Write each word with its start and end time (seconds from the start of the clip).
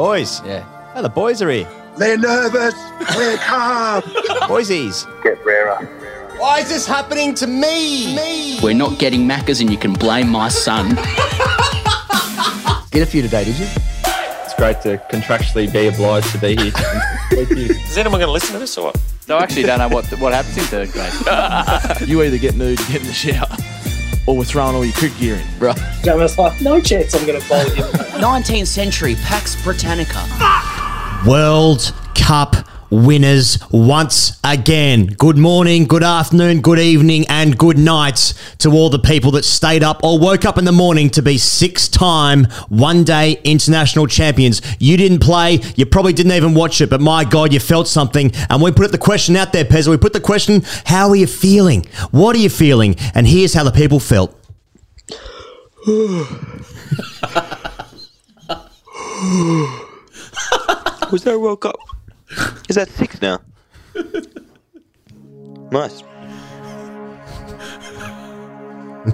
Boys. 0.00 0.40
Yeah. 0.44 0.64
Oh, 0.94 1.02
the 1.02 1.08
boys 1.08 1.42
are 1.42 1.50
here. 1.50 1.68
They're 1.98 2.16
nervous. 2.16 2.74
We're 3.16 3.36
calm. 3.38 4.02
Boysies. 4.46 5.04
Get 5.24 5.44
rarer. 5.44 5.84
Why 6.38 6.60
is 6.60 6.68
this 6.68 6.86
happening 6.86 7.34
to 7.34 7.48
me? 7.48 8.14
Me. 8.14 8.60
We're 8.62 8.74
not 8.74 9.00
getting 9.00 9.22
Maccas, 9.26 9.60
and 9.60 9.68
you 9.68 9.76
can 9.76 9.92
blame 9.92 10.28
my 10.28 10.48
son. 10.48 10.94
Get 12.92 13.02
a 13.02 13.06
few 13.06 13.20
today, 13.22 13.44
did 13.44 13.58
you? 13.58 13.66
It's 14.44 14.54
great 14.54 14.80
to 14.82 15.02
contractually 15.10 15.70
be 15.72 15.88
obliged 15.88 16.30
to 16.32 16.38
be 16.38 16.54
here. 16.54 16.70
Thank 17.30 17.50
you. 17.50 17.74
Is 17.74 17.98
anyone 17.98 18.20
going 18.20 18.28
to 18.28 18.32
listen 18.32 18.52
to 18.52 18.58
this 18.60 18.78
or 18.78 18.86
what? 18.86 18.96
So 19.22 19.36
I 19.38 19.42
actually 19.42 19.62
don't 19.64 19.78
know 19.80 19.88
what 19.88 20.06
what 20.20 20.32
happens 20.32 20.56
in 20.56 20.64
third 20.64 20.92
grade. 20.92 22.08
You 22.08 22.22
either 22.22 22.38
get 22.38 22.54
nude, 22.56 22.80
or 22.80 22.84
get 22.84 23.00
in 23.02 23.06
the 23.08 23.12
shower, 23.12 23.46
or 24.30 24.36
we're 24.36 24.44
throwing 24.44 24.76
all 24.76 24.84
your 24.84 24.94
cricket 24.94 25.18
gear 25.18 25.34
in. 25.36 25.58
Right. 25.58 26.06
I 26.06 26.14
was 26.14 26.38
like, 26.38 26.60
no 26.60 26.80
chance 26.80 27.14
I'm 27.14 27.26
going 27.26 27.40
to 27.40 27.48
bowl 27.48 27.64
you. 27.64 27.82
19th 28.20 28.66
century 28.68 29.16
Pax 29.16 29.60
Britannica. 29.62 30.24
World 31.26 31.92
Cup 32.14 32.54
winners 32.90 33.58
once 33.70 34.38
again. 34.42 35.06
Good 35.06 35.38
morning, 35.38 35.84
good 35.84 36.02
afternoon, 36.02 36.60
good 36.60 36.78
evening, 36.78 37.24
and 37.28 37.56
good 37.56 37.78
night 37.78 38.34
to 38.58 38.72
all 38.72 38.90
the 38.90 38.98
people 38.98 39.30
that 39.32 39.44
stayed 39.44 39.82
up 39.82 40.02
or 40.02 40.18
woke 40.18 40.44
up 40.44 40.58
in 40.58 40.64
the 40.64 40.72
morning 40.72 41.08
to 41.10 41.22
be 41.22 41.38
six 41.38 41.88
time 41.88 42.44
one 42.68 43.04
day 43.04 43.40
international 43.44 44.06
champions. 44.06 44.60
You 44.78 44.96
didn't 44.96 45.20
play, 45.20 45.60
you 45.76 45.86
probably 45.86 46.12
didn't 46.12 46.32
even 46.32 46.54
watch 46.54 46.80
it, 46.80 46.90
but 46.90 47.00
my 47.00 47.24
God, 47.24 47.52
you 47.52 47.60
felt 47.60 47.86
something. 47.88 48.32
And 48.48 48.60
we 48.60 48.72
put 48.72 48.92
the 48.92 48.98
question 48.98 49.36
out 49.36 49.52
there, 49.52 49.64
Pez. 49.64 49.86
We 49.88 49.96
put 49.96 50.12
the 50.12 50.20
question, 50.20 50.62
how 50.84 51.08
are 51.08 51.16
you 51.16 51.26
feeling? 51.26 51.86
What 52.10 52.34
are 52.36 52.40
you 52.40 52.50
feeling? 52.50 52.96
And 53.14 53.26
here's 53.26 53.54
how 53.54 53.64
the 53.64 53.70
people 53.70 54.00
felt. 54.00 54.36
Was 61.10 61.24
there 61.24 61.34
a 61.34 61.38
World 61.38 61.60
Cup? 61.60 61.76
Is 62.68 62.76
that 62.76 62.88
six 62.90 63.20
now? 63.20 63.40
nice. 65.72 66.02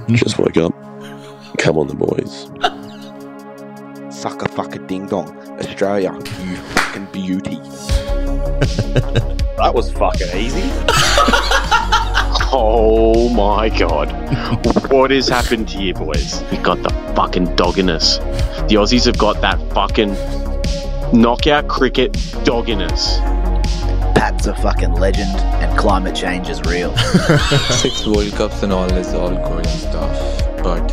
Just 0.08 0.38
woke 0.38 0.56
up. 0.56 0.72
Come 1.58 1.78
on, 1.78 1.88
the 1.88 1.94
boys. 1.94 2.50
Sucker 4.14 4.46
fucker 4.46 4.86
ding 4.86 5.06
dong. 5.06 5.36
Australia, 5.58 6.12
you 6.14 6.56
fucking 6.56 7.06
beauty. 7.12 7.56
That 9.56 9.72
was 9.74 9.90
fucking 9.92 10.36
easy. 10.36 10.60
oh 12.52 13.30
my 13.34 13.70
god. 13.70 14.12
What 14.90 15.10
has 15.10 15.28
happened 15.28 15.68
to 15.70 15.82
you 15.82 15.94
boys? 15.94 16.42
You 16.52 16.58
got 16.62 16.82
the 16.82 16.90
fucking 17.16 17.46
dogginess. 17.56 18.18
The 18.68 18.74
Aussies 18.74 19.06
have 19.06 19.16
got 19.16 19.40
that 19.40 19.58
fucking 19.72 20.14
knockout 21.12 21.68
cricket 21.68 22.12
dogginess. 22.44 23.18
Pat's 24.14 24.46
a 24.46 24.54
fucking 24.56 24.92
legend 24.94 25.30
and 25.36 25.78
climate 25.78 26.16
change 26.16 26.48
is 26.48 26.60
real. 26.62 26.96
Six 27.70 28.06
World 28.06 28.32
Cups 28.32 28.62
and 28.62 28.72
all 28.72 28.90
is 28.92 29.14
all 29.14 29.30
great 29.48 29.66
stuff, 29.66 30.42
but 30.62 30.90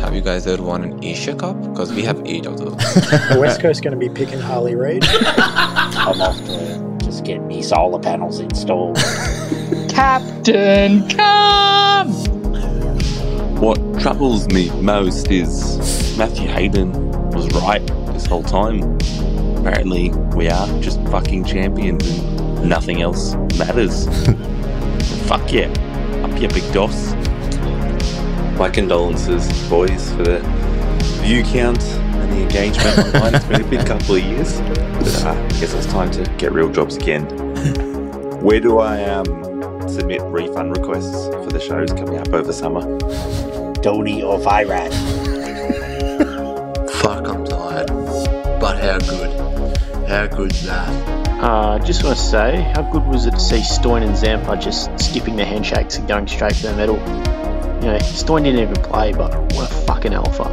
have 0.00 0.14
you 0.14 0.20
guys 0.20 0.46
ever 0.46 0.62
won 0.62 0.84
an 0.84 1.04
Asia 1.04 1.34
Cup? 1.34 1.60
Because 1.62 1.92
we 1.92 2.02
have 2.02 2.20
eight 2.26 2.46
of 2.46 2.58
those. 2.58 2.76
The 2.76 3.38
West 3.40 3.60
Coast 3.60 3.82
going 3.82 3.98
to 3.98 4.08
be 4.08 4.12
picking 4.12 4.40
Harley 4.40 4.74
Reid. 4.74 5.04
I'm 5.06 6.20
off 6.20 6.36
to 6.46 6.98
just 7.04 7.24
get 7.24 7.40
me 7.42 7.62
solar 7.62 8.00
panels 8.00 8.38
installed. 8.38 8.96
Captain, 9.88 11.08
come! 11.08 12.12
What 13.60 13.78
troubles 14.00 14.48
me 14.48 14.70
most 14.80 15.30
is 15.30 16.16
Matthew 16.18 16.48
Hayden 16.48 16.92
was 17.30 17.46
right 17.54 18.01
this 18.12 18.26
whole 18.26 18.42
time. 18.42 18.98
Apparently, 19.58 20.10
we 20.34 20.48
are 20.48 20.66
just 20.80 21.00
fucking 21.08 21.44
champions 21.44 22.06
and 22.08 22.68
nothing 22.68 23.02
else 23.02 23.34
matters. 23.58 24.06
Fuck 25.26 25.52
yeah. 25.52 25.68
Up 26.24 26.40
your 26.40 26.50
big 26.50 26.72
dos. 26.72 27.14
My 28.58 28.70
condolences, 28.70 29.48
boys, 29.68 30.12
for 30.12 30.24
the 30.24 30.40
view 31.22 31.42
count 31.44 31.82
and 31.82 32.32
the 32.32 32.42
engagement 32.42 32.98
online. 33.14 33.34
It's 33.34 33.44
been 33.46 33.62
a 33.62 33.68
big 33.68 33.86
couple 33.86 34.16
of 34.16 34.22
years. 34.22 34.60
But 34.60 35.24
uh, 35.24 35.30
I 35.30 35.48
guess 35.60 35.72
it's 35.74 35.86
time 35.86 36.10
to 36.12 36.24
get 36.38 36.52
real 36.52 36.70
jobs 36.70 36.96
again. 36.96 37.24
Where 38.42 38.60
do 38.60 38.78
I 38.78 39.02
um, 39.04 39.88
submit 39.88 40.20
refund 40.22 40.76
requests 40.76 41.28
for 41.28 41.46
the 41.50 41.60
shows 41.60 41.92
coming 41.92 42.18
up 42.18 42.28
over 42.32 42.52
summer? 42.52 42.82
Donny 43.82 44.22
or 44.22 44.38
Virat. 44.38 44.92
Fuck, 46.90 47.26
I'm 47.28 47.41
tired. 47.41 47.41
But 48.62 48.80
how 48.80 49.00
good? 49.00 49.76
How 50.08 50.28
good's 50.28 50.62
that? 50.62 50.88
Uh, 51.42 51.80
just 51.80 52.04
want 52.04 52.16
to 52.16 52.22
say, 52.22 52.60
how 52.76 52.82
good 52.82 53.04
was 53.04 53.26
it 53.26 53.32
to 53.32 53.40
see 53.40 53.60
Stoin 53.60 54.04
and 54.04 54.16
Zampa 54.16 54.56
just 54.56 55.00
skipping 55.00 55.34
the 55.34 55.44
handshakes 55.44 55.96
and 55.96 56.06
going 56.06 56.28
straight 56.28 56.54
for 56.54 56.68
the 56.68 56.76
medal? 56.76 56.94
You 57.82 57.88
know, 57.88 57.98
Stoin 57.98 58.44
didn't 58.44 58.60
even 58.60 58.80
play, 58.84 59.14
but 59.14 59.34
what 59.54 59.68
a 59.68 59.74
fucking 59.74 60.14
alpha. 60.14 60.44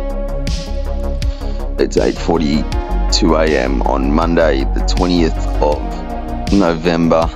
It's 1.77 1.97
8:42 1.97 3.47
a.m. 3.47 3.83
on 3.83 4.11
Monday, 4.11 4.61
the 4.61 4.79
20th 4.79 5.45
of 5.61 6.51
November. 6.51 7.29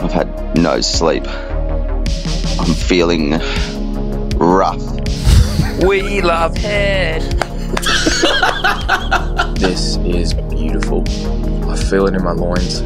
I've 0.00 0.12
had 0.12 0.56
no 0.56 0.80
sleep. 0.80 1.26
I'm 1.26 2.72
feeling 2.72 3.32
rough. 4.38 4.80
We 5.82 6.22
love 6.22 6.56
head. 6.56 7.47
This 9.58 9.96
is 10.04 10.34
beautiful. 10.34 11.02
I 11.68 11.76
feel 11.76 12.06
it 12.06 12.14
in 12.14 12.22
my 12.22 12.30
loins. 12.30 12.80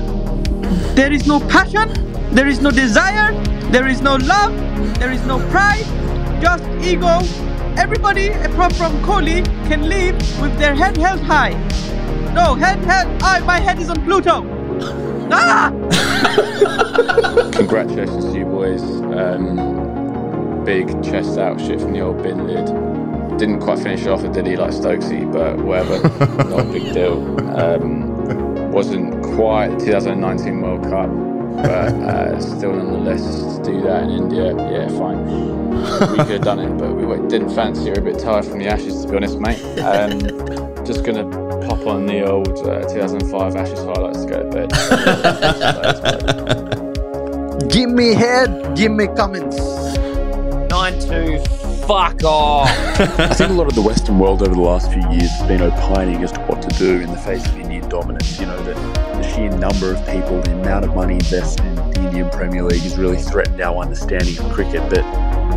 There 0.95 1.13
is 1.13 1.27
no 1.27 1.39
passion, 1.39 1.93
there 2.35 2.49
is 2.49 2.63
no 2.63 2.71
desire, 2.71 3.35
there 3.71 3.87
is 3.87 4.01
no 4.01 4.17
love, 4.17 4.57
there 4.99 5.13
is 5.13 5.23
no 5.27 5.39
pride, 5.51 5.85
just 6.41 6.65
ego. 6.83 7.19
Everybody 7.77 8.29
apart 8.29 8.73
from 8.73 8.93
Kohli 9.03 9.45
can 9.69 9.87
live 9.87 10.17
with 10.41 10.57
their 10.59 10.75
head 10.75 10.97
held 10.97 11.21
high. 11.21 11.53
No, 12.33 12.55
head, 12.55 12.79
head, 12.79 13.07
I, 13.23 13.41
my 13.41 13.61
head 13.61 13.79
is 13.79 13.91
on 13.91 14.03
Pluto. 14.05 14.41
Ah! 15.35 15.71
Congratulations 17.53 18.25
to 18.33 18.39
you 18.39 18.45
boys. 18.47 18.83
Um, 18.83 20.65
big 20.65 20.89
chest 21.03 21.39
out 21.39 21.61
shit 21.61 21.81
from 21.81 21.93
the 21.93 22.01
old 22.01 22.23
bin 22.23 22.47
lid. 22.47 22.69
Didn't 23.39 23.61
quite 23.61 23.79
finish 23.79 24.03
it 24.03 24.09
off, 24.09 24.23
did 24.33 24.47
he, 24.47 24.57
like 24.57 24.71
Stokesy, 24.71 25.31
but 25.33 25.59
whatever. 25.59 26.09
Not 26.49 26.61
a 26.61 26.65
big 26.65 26.93
deal. 26.93 27.23
Um, 27.59 28.71
wasn't 28.71 29.23
quite 29.35 29.79
the 29.79 29.87
2019 29.87 30.61
World 30.61 30.83
Cup, 30.85 31.11
but 31.57 31.69
uh, 31.69 32.41
still 32.41 32.73
nonetheless 32.73 33.57
to 33.59 33.63
do 33.65 33.81
that 33.83 34.05
in 34.05 34.11
India, 34.11 34.55
yeah, 34.57 34.89
fine. 34.99 35.27
We 36.13 36.17
could 36.19 36.29
have 36.29 36.43
done 36.43 36.59
it, 36.61 36.79
but 36.79 36.95
we 36.95 37.05
didn't 37.29 37.51
fancy. 37.55 37.91
We're 37.91 37.99
a 37.99 38.03
bit 38.03 38.19
tired 38.19 38.45
from 38.45 38.59
the 38.59 38.69
Ashes, 38.69 39.03
to 39.05 39.11
be 39.11 39.17
honest, 39.17 39.39
mate. 39.39 39.61
Um, 39.81 40.21
just 40.85 41.05
gonna 41.05 41.25
pop 41.67 41.87
on 41.87 42.07
the 42.07 42.25
old 42.27 42.49
uh, 42.67 42.89
2005 42.89 43.57
Ashes 43.57 43.81
highlights 43.81 44.25
to 44.25 44.31
go 44.31 44.43
to 44.43 44.49
bed. 44.51 44.73
Give 47.71 47.91
me 47.91 48.15
head, 48.15 48.77
give 48.77 48.93
me 48.93 49.07
comments. 49.17 49.57
9 49.57 51.01
2, 51.01 51.62
fuck 51.87 52.21
oh. 52.25 52.29
off! 52.29 52.69
I 53.19 53.35
think 53.35 53.51
a 53.51 53.55
lot 53.55 53.67
of 53.67 53.75
the 53.75 53.83
Western 53.83 54.19
world 54.19 54.43
over 54.43 54.55
the 54.55 54.61
last 54.61 54.93
few 54.93 55.03
years 55.11 55.31
has 55.31 55.49
been 55.49 55.63
opining 55.63 56.23
as 56.23 56.33
to 56.33 56.41
what 56.43 56.63
to 56.63 56.69
do 56.79 57.01
in 57.01 57.11
the 57.11 57.19
face 57.19 57.45
of 57.47 57.57
Indian 57.57 57.89
dominance. 57.89 58.39
You 58.39 58.47
know, 58.47 58.63
the, 58.63 58.75
the 58.75 59.23
sheer 59.35 59.51
number 59.51 59.93
of 59.93 59.99
people, 60.07 60.41
the 60.43 60.53
amount 60.53 60.85
of 60.85 60.95
money 60.95 61.15
invested 61.15 61.65
in 61.67 61.75
the 61.75 62.01
Indian 62.01 62.31
Premier 62.31 62.63
League 62.63 62.83
has 62.83 62.97
really 62.97 63.19
threatened 63.19 63.61
our 63.61 63.83
understanding 63.83 64.39
of 64.39 64.53
cricket. 64.53 64.89
But 64.89 65.05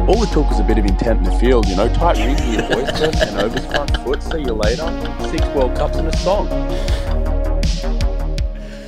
all 0.08 0.19
the 0.19 0.30
talk 0.31 0.50
was 0.50 0.59
a 0.59 0.63
bit 0.63 0.78
of 0.78 0.86
intent 0.86 1.19
in 1.19 1.24
the 1.24 1.40
field. 1.40 1.68
You 1.68 1.75
know, 1.75 1.88
tight 1.94 2.18
rings 2.18 2.42
in 2.42 2.53
your 2.53 2.68
voice, 2.68 3.00
first 3.00 3.22
and 3.22 3.40
overs, 3.40 3.66
front 3.66 3.97
foot. 3.97 4.24
See 4.24 4.42
you 4.42 4.53
later. 4.53 4.86
Six 5.31 5.46
World 5.56 5.75
Cups 5.75 5.97
in 5.97 6.07
a 6.07 6.18
song. 6.18 6.47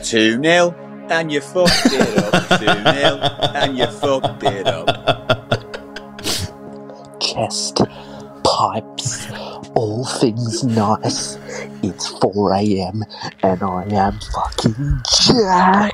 2 0.04 0.42
0, 0.42 0.75
and 1.10 1.31
you 1.31 1.42
fucked 1.42 1.72
it 1.86 2.34
up. 2.34 2.60
2 2.60 2.66
0, 2.66 3.19
and 3.56 3.78
you 3.78 3.88
fucked 3.88 4.44
it 4.44 4.68
up. 4.68 4.97
Chest, 7.38 7.81
pipes, 8.44 9.30
all 9.75 10.04
things 10.06 10.63
nice. 10.63 11.38
It's 11.84 12.07
4 12.18 12.54
a.m. 12.56 13.04
and 13.44 13.62
I 13.62 13.84
am 13.92 14.19
fucking 14.34 15.04
Jack. 15.28 15.94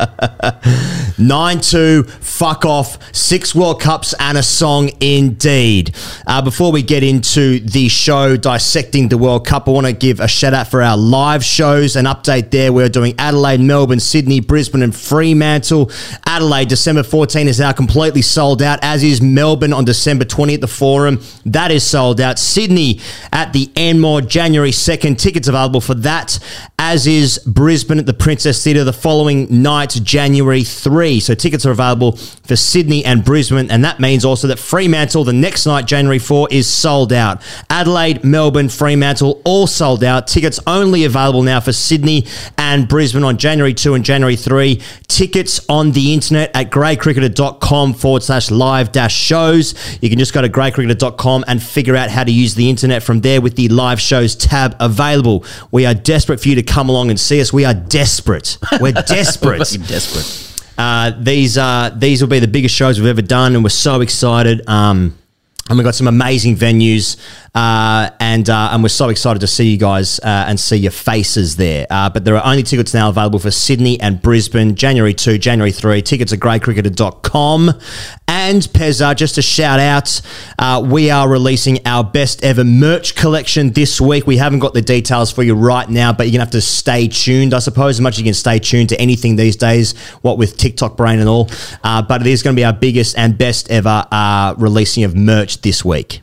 9 1.18 1.60
2, 1.60 2.02
fuck 2.04 2.64
off, 2.64 2.98
six 3.14 3.54
World 3.54 3.80
Cups 3.80 4.14
and 4.18 4.36
a 4.36 4.42
song 4.42 4.90
indeed. 5.00 5.94
Uh, 6.26 6.42
before 6.42 6.72
we 6.72 6.82
get 6.82 7.02
into 7.02 7.60
the 7.60 7.88
show 7.88 8.36
dissecting 8.36 9.08
the 9.08 9.18
World 9.18 9.46
Cup, 9.46 9.68
I 9.68 9.70
want 9.70 9.86
to 9.86 9.92
give 9.92 10.20
a 10.20 10.28
shout 10.28 10.54
out 10.54 10.68
for 10.68 10.82
our 10.82 10.96
live 10.96 11.44
shows. 11.44 11.96
An 11.96 12.06
update 12.06 12.50
there. 12.50 12.72
We're 12.72 12.88
doing 12.88 13.14
Adelaide, 13.18 13.60
Melbourne, 13.60 14.00
Sydney, 14.00 14.40
Brisbane, 14.40 14.82
and 14.82 14.94
Fremantle. 14.94 15.90
Adelaide, 16.26 16.68
December 16.68 17.02
14 17.02 17.48
is 17.48 17.60
now 17.60 17.72
completely 17.72 18.22
sold 18.22 18.62
out, 18.62 18.78
as 18.82 19.02
is 19.02 19.20
Melbourne 19.20 19.72
on 19.72 19.84
December 19.84 20.24
20 20.24 20.54
at 20.54 20.60
the 20.60 20.68
Forum. 20.68 21.20
That 21.46 21.70
is 21.70 21.84
sold 21.84 22.20
out. 22.20 22.38
Sydney 22.38 23.00
at 23.32 23.52
the 23.52 23.70
Enmore, 23.76 24.22
January 24.22 24.70
2nd. 24.70 25.18
Tickets 25.18 25.48
available 25.48 25.80
for 25.80 25.94
that, 25.94 26.38
as 26.78 27.06
is 27.06 27.38
Brisbane 27.46 27.98
at 27.98 28.06
the 28.06 28.14
Princess 28.14 28.62
Theatre 28.62 28.84
the 28.84 28.92
following 28.92 29.62
night, 29.62 29.98
January 30.14 30.62
3. 30.62 31.18
So 31.18 31.34
tickets 31.34 31.66
are 31.66 31.72
available 31.72 32.12
for 32.12 32.54
Sydney 32.54 33.04
and 33.04 33.24
Brisbane, 33.24 33.68
and 33.68 33.84
that 33.84 33.98
means 33.98 34.24
also 34.24 34.46
that 34.46 34.60
Fremantle 34.60 35.24
the 35.24 35.32
next 35.32 35.66
night, 35.66 35.86
January 35.86 36.20
4, 36.20 36.46
is 36.52 36.68
sold 36.68 37.12
out. 37.12 37.42
Adelaide, 37.68 38.22
Melbourne, 38.22 38.68
Fremantle, 38.68 39.42
all 39.44 39.66
sold 39.66 40.04
out. 40.04 40.28
Tickets 40.28 40.60
only 40.68 41.04
available 41.04 41.42
now 41.42 41.58
for 41.58 41.72
Sydney 41.72 42.26
and 42.56 42.86
Brisbane 42.86 43.24
on 43.24 43.38
January 43.38 43.74
2 43.74 43.94
and 43.94 44.04
January 44.04 44.36
3. 44.36 44.80
Tickets 45.08 45.60
on 45.68 45.90
the 45.90 46.14
internet 46.14 46.52
at 46.54 46.70
gradecricketer.com 46.70 47.94
forward 47.94 48.22
slash 48.22 48.52
live 48.52 48.92
dash 48.92 49.16
shows. 49.16 49.74
You 50.00 50.08
can 50.10 50.20
just 50.20 50.32
go 50.32 50.42
to 50.42 50.48
gradecricketer.com 50.48 51.44
and 51.48 51.60
figure 51.60 51.96
out 51.96 52.08
how 52.10 52.22
to 52.22 52.30
use 52.30 52.54
the 52.54 52.70
internet 52.70 53.02
from 53.02 53.22
there 53.22 53.40
with 53.40 53.56
the 53.56 53.66
live 53.68 54.00
shows 54.00 54.36
tab 54.36 54.76
available. 54.78 55.44
We 55.72 55.86
are 55.86 55.94
desperate 55.94 56.38
for 56.38 56.50
you 56.50 56.54
to 56.54 56.62
come 56.62 56.88
along 56.88 57.10
and 57.10 57.18
see 57.18 57.40
us. 57.40 57.52
We 57.52 57.64
are 57.64 57.74
desperate. 57.74 58.58
We're 58.80 58.92
desperate. 59.08 59.58
desperate. 59.58 60.03
Uh, 60.76 61.12
these 61.18 61.56
uh, 61.56 61.90
these 61.96 62.20
will 62.20 62.28
be 62.28 62.40
the 62.40 62.48
biggest 62.48 62.74
shows 62.74 62.98
we've 62.98 63.08
ever 63.08 63.22
done, 63.22 63.54
and 63.54 63.62
we're 63.62 63.70
so 63.70 64.00
excited. 64.00 64.68
Um, 64.68 65.16
and 65.68 65.78
we've 65.78 65.84
got 65.84 65.94
some 65.94 66.08
amazing 66.08 66.56
venues, 66.56 67.16
uh, 67.54 68.10
and 68.20 68.50
uh, 68.50 68.68
and 68.72 68.82
we're 68.82 68.90
so 68.90 69.08
excited 69.08 69.40
to 69.40 69.46
see 69.46 69.70
you 69.70 69.78
guys 69.78 70.20
uh, 70.20 70.44
and 70.46 70.60
see 70.60 70.76
your 70.76 70.92
faces 70.92 71.56
there. 71.56 71.86
Uh, 71.88 72.10
but 72.10 72.24
there 72.24 72.36
are 72.36 72.44
only 72.44 72.62
tickets 72.62 72.92
now 72.92 73.08
available 73.08 73.38
for 73.38 73.50
Sydney 73.50 73.98
and 73.98 74.20
Brisbane, 74.20 74.74
January 74.74 75.14
2, 75.14 75.38
January 75.38 75.72
3. 75.72 76.02
Tickets 76.02 76.34
at 76.34 76.38
gradecricketer.com. 76.40 77.70
And 78.26 78.62
Pezza, 78.62 79.16
just 79.16 79.38
a 79.38 79.42
shout 79.42 79.80
out, 79.80 80.20
uh, 80.58 80.82
we 80.84 81.10
are 81.10 81.28
releasing 81.28 81.86
our 81.86 82.02
best 82.04 82.44
ever 82.44 82.64
merch 82.64 83.14
collection 83.14 83.70
this 83.70 84.00
week. 84.00 84.26
We 84.26 84.36
haven't 84.36 84.58
got 84.58 84.74
the 84.74 84.82
details 84.82 85.30
for 85.30 85.42
you 85.42 85.54
right 85.54 85.88
now, 85.88 86.12
but 86.12 86.24
you're 86.24 86.32
going 86.32 86.40
to 86.40 86.46
have 86.46 86.50
to 86.50 86.60
stay 86.60 87.08
tuned, 87.08 87.54
I 87.54 87.60
suppose, 87.60 87.96
as 87.96 88.00
much 88.00 88.14
as 88.14 88.18
you 88.18 88.24
can 88.24 88.34
stay 88.34 88.58
tuned 88.58 88.90
to 88.90 89.00
anything 89.00 89.36
these 89.36 89.56
days, 89.56 89.96
what 90.20 90.36
with 90.36 90.56
TikTok 90.56 90.96
brain 90.96 91.20
and 91.20 91.28
all. 91.28 91.48
Uh, 91.82 92.02
but 92.02 92.20
it 92.20 92.26
is 92.26 92.42
going 92.42 92.54
to 92.54 92.60
be 92.60 92.64
our 92.64 92.72
biggest 92.72 93.16
and 93.16 93.38
best 93.38 93.70
ever 93.70 94.06
uh, 94.10 94.54
releasing 94.58 95.04
of 95.04 95.14
merch 95.14 95.53
this 95.62 95.84
week. 95.84 96.20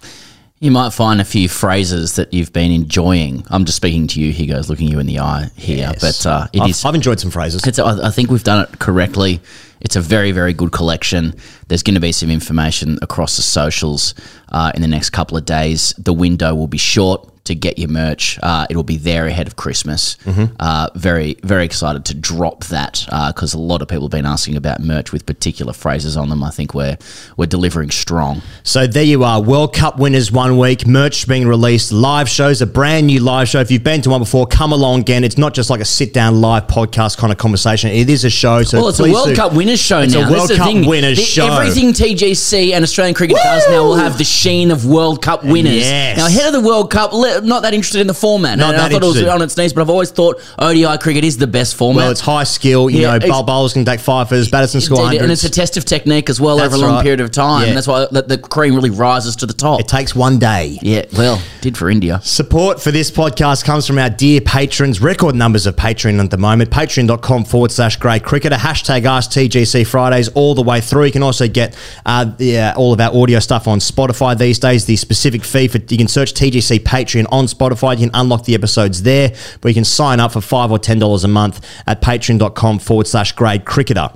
You 0.60 0.70
might 0.70 0.94
find 0.94 1.20
a 1.20 1.24
few 1.26 1.50
phrases 1.50 2.18
that 2.18 2.32
you've 2.34 2.54
been 2.54 2.72
enjoying. 2.72 3.44
I'm 3.50 3.66
just 3.66 3.78
speaking 3.78 4.06
to 4.08 4.22
you, 4.22 4.32
Hugo's 4.32 4.70
looking 4.70 4.88
you 4.90 5.00
in 5.00 5.08
the 5.08 5.20
eye 5.20 5.50
here, 5.56 5.78
Yes. 5.92 6.02
but 6.24 6.30
uh, 6.30 6.48
it 6.54 6.62
I've- 6.62 6.70
is- 6.70 6.86
I've 6.86 6.94
enjoyed 6.94 7.20
some 7.20 7.32
phrases. 7.32 7.66
It's, 7.66 7.80
I, 7.80 8.08
I 8.08 8.12
think 8.12 8.30
we've 8.30 8.44
done 8.44 8.64
it 8.66 8.78
correctly. 8.78 9.42
It's 9.80 9.96
a 9.96 10.02
very, 10.02 10.32
very 10.32 10.54
good 10.54 10.72
collection. 10.72 11.34
There's 11.68 11.82
going 11.82 11.96
to 11.96 12.00
be 12.02 12.12
some 12.12 12.30
information 12.30 13.00
across 13.02 13.38
the 13.38 13.42
socials 13.42 14.14
uh, 14.52 14.72
in 14.76 14.84
the 14.84 14.88
next 14.88 15.10
couple 15.10 15.36
of 15.36 15.46
days. 15.46 15.96
The 15.98 16.14
window 16.14 16.54
will 16.54 16.68
be 16.68 16.78
short 16.78 17.28
to 17.44 17.56
get 17.56 17.80
your 17.80 17.90
merch. 17.90 18.38
Uh, 18.44 18.68
it'll 18.70 18.84
be 18.84 18.98
there 18.98 19.26
ahead 19.26 19.48
of 19.48 19.56
Christmas. 19.56 20.16
Mhm. 20.28 20.52
Uh, 20.60 20.90
very, 20.96 21.38
very 21.44 21.66
excited 21.66 22.06
to 22.06 22.14
drop 22.14 22.66
that 22.66 23.04
because 23.28 23.54
a 23.54 23.58
lot 23.58 23.82
of 23.82 23.88
people 23.88 24.04
have 24.06 24.12
been 24.12 24.26
asking 24.28 24.56
about 24.56 24.80
merch 24.82 25.12
with 25.12 25.26
particular 25.26 25.74
phrases 25.74 26.16
on 26.16 26.30
them. 26.30 26.44
I 26.44 26.52
think 26.52 26.74
we're 26.74 26.98
we're 27.38 27.48
delivering 27.48 27.90
strong. 27.90 28.42
So 28.64 28.86
there 28.86 29.04
you 29.04 29.24
are, 29.24 29.42
World 29.42 29.74
Cup 29.74 29.98
winners 29.98 30.32
one 30.32 30.58
week, 30.58 30.86
merch 30.86 31.28
being 31.28 31.48
released, 31.48 31.92
live 31.92 32.30
shows, 32.30 32.62
a 32.62 32.68
brand 32.68 33.08
new 33.08 33.20
live 33.20 33.50
show. 33.50 33.60
If 33.60 33.72
you've 33.72 33.84
been 33.84 34.02
to 34.04 34.10
one 34.12 34.22
before, 34.22 34.46
come 34.46 34.72
along 34.72 35.00
again. 35.02 35.24
It's 35.24 35.38
not 35.38 35.54
just 35.56 35.70
like 35.70 35.82
a 35.82 35.86
sit 35.86 36.14
down 36.14 36.42
live 36.42 36.68
podcast 36.68 37.18
kind 37.18 37.32
of 37.32 37.40
conversation. 37.40 37.90
It 37.90 38.10
is 38.10 38.24
a 38.24 38.30
show. 38.30 38.62
So 38.64 38.80
well, 38.80 38.90
it's 38.90 39.00
a 39.00 39.04
World 39.12 39.30
do- 39.30 39.36
Cup 39.36 39.54
winners 39.54 39.80
show 39.80 40.00
It's 40.02 40.14
now. 40.14 40.28
a 40.28 40.32
World 40.32 40.52
Cup 40.52 40.74
winners 40.86 41.18
The- 41.18 41.24
show. 41.24 41.48
Everything 41.48 41.92
TGC 41.94 42.74
and 42.74 42.84
Australian 42.84 43.16
cricket 43.16 43.38
does 43.38 43.64
now 43.70 43.84
will 43.84 43.96
have 43.96 44.18
the 44.20 44.24
sheen 44.24 44.70
of 44.72 44.86
World 44.86 45.22
Cup 45.24 45.44
winners. 45.44 45.74
Yes. 45.74 46.18
Now, 46.18 46.28
ahead 46.28 46.48
of 46.48 46.54
the 46.54 46.68
World 46.68 46.90
Cup, 46.92 47.14
not 47.44 47.62
that 47.64 47.74
interested 47.74 48.02
in 48.02 48.08
the 48.08 48.14
format. 48.14 48.58
Not 48.58 48.74
and 48.74 48.82
I 48.82 48.88
that 48.90 48.92
thought 49.02 49.04
it 49.04 49.20
was 49.20 49.24
on 49.28 49.42
its 49.42 49.56
knees, 49.58 49.74
but 49.74 49.82
I've 49.82 49.90
always 49.90 50.12
thought 50.12 50.42
ODI 50.60 50.98
cricket 50.98 51.24
is 51.24 51.38
the 51.38 51.48
best 51.48 51.76
format. 51.76 52.04
Well, 52.04 52.12
it's 52.12 52.20
high 52.22 52.44
skill. 52.44 52.90
You 52.90 53.02
Yeah, 53.02 53.12
know, 53.12 53.16
it's- 53.18 53.42
bowlers 53.46 53.74
can 53.74 53.86
take 53.86 54.00
fivers, 54.00 54.50
batters 54.50 54.72
can 54.72 54.82
score 54.82 55.06
Indeed, 55.06 55.22
and 55.22 55.32
it's 55.32 55.44
a 55.44 55.50
test 55.50 55.78
of 55.78 55.86
technique 55.86 56.30
as 56.30 56.40
well 56.42 56.58
That's 56.58 56.74
over 56.74 56.84
a 56.84 56.86
long 56.88 56.96
right. 56.96 57.04
period 57.04 57.22
of 57.22 57.32
time. 57.32 57.62
Yeah. 57.64 57.68
And 57.70 57.78
that's 57.78 57.88
why 57.88 58.06
the, 58.12 58.22
the 58.24 58.38
cream 58.38 58.76
really 58.76 58.90
rises 58.90 59.36
to 59.38 59.46
the 59.46 59.54
top. 59.54 59.80
It 59.80 59.88
takes 59.88 60.16
one 60.16 60.40
day. 60.40 60.78
Yeah, 60.82 61.06
well, 61.18 61.42
did 61.62 61.78
for 61.78 61.90
India. 61.90 62.20
Support 62.24 62.82
for 62.82 62.92
this 62.92 63.10
podcast 63.12 63.64
comes 63.66 63.88
from 63.88 63.98
our 63.98 64.10
dear 64.10 64.42
patrons. 64.42 65.02
Record 65.02 65.36
numbers 65.36 65.66
of 65.66 65.76
Patreon 65.76 66.24
at 66.24 66.30
the 66.32 66.38
moment. 66.38 66.70
Patreon.com 66.70 67.46
forward 67.46 67.72
slash 67.72 67.96
grade 67.98 68.24
cricketer. 68.24 68.56
Hashtag 68.56 69.06
Ask 69.06 69.32
TGC 69.32 69.86
Fridays 69.88 70.28
all 70.30 70.56
the 70.56 70.62
way 70.64 70.82
through. 70.82 71.06
You 71.06 71.12
can 71.12 71.24
also 71.24 71.48
get 71.48 71.76
uh, 72.06 72.26
the, 72.26 72.60
uh, 72.60 72.74
all 72.76 72.94
of 72.94 73.00
our 73.00 73.14
audio 73.16 73.40
stuff 73.40 73.68
on 73.68 73.80
Spotify 73.80 74.38
these 74.38 74.60
days. 74.60 74.86
The 74.86 74.96
specific 74.96 75.44
fee 75.44 75.68
for 75.68 75.78
you 75.90 75.98
can 75.98 76.08
search 76.08 76.34
TGC 76.34 76.80
Patreon 76.80 77.21
on 77.28 77.46
Spotify. 77.46 77.94
You 77.94 78.08
can 78.08 78.12
unlock 78.14 78.46
the 78.46 78.56
episodes 78.56 79.04
there, 79.04 79.34
but 79.62 79.70
you 79.70 79.74
can 79.74 79.86
sign 79.86 80.20
up 80.20 80.34
for 80.34 80.42
five 80.42 80.72
or 80.72 80.80
ten 80.80 81.00
dollars 81.00 81.24
a 81.24 81.28
month 81.28 81.66
at 81.88 82.02
patreon.com 82.02 82.80
forward 82.80 83.08
slash 83.08 83.32
grade 83.34 83.66
cricketer. 83.66 84.10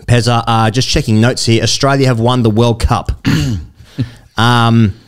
Pezza, 0.00 0.42
uh, 0.46 0.70
just 0.70 0.88
checking 0.88 1.20
notes 1.20 1.44
here. 1.44 1.62
Australia 1.62 2.06
have 2.06 2.18
won 2.18 2.42
the 2.42 2.50
World 2.50 2.80
Cup. 2.80 3.12
um, 4.36 4.98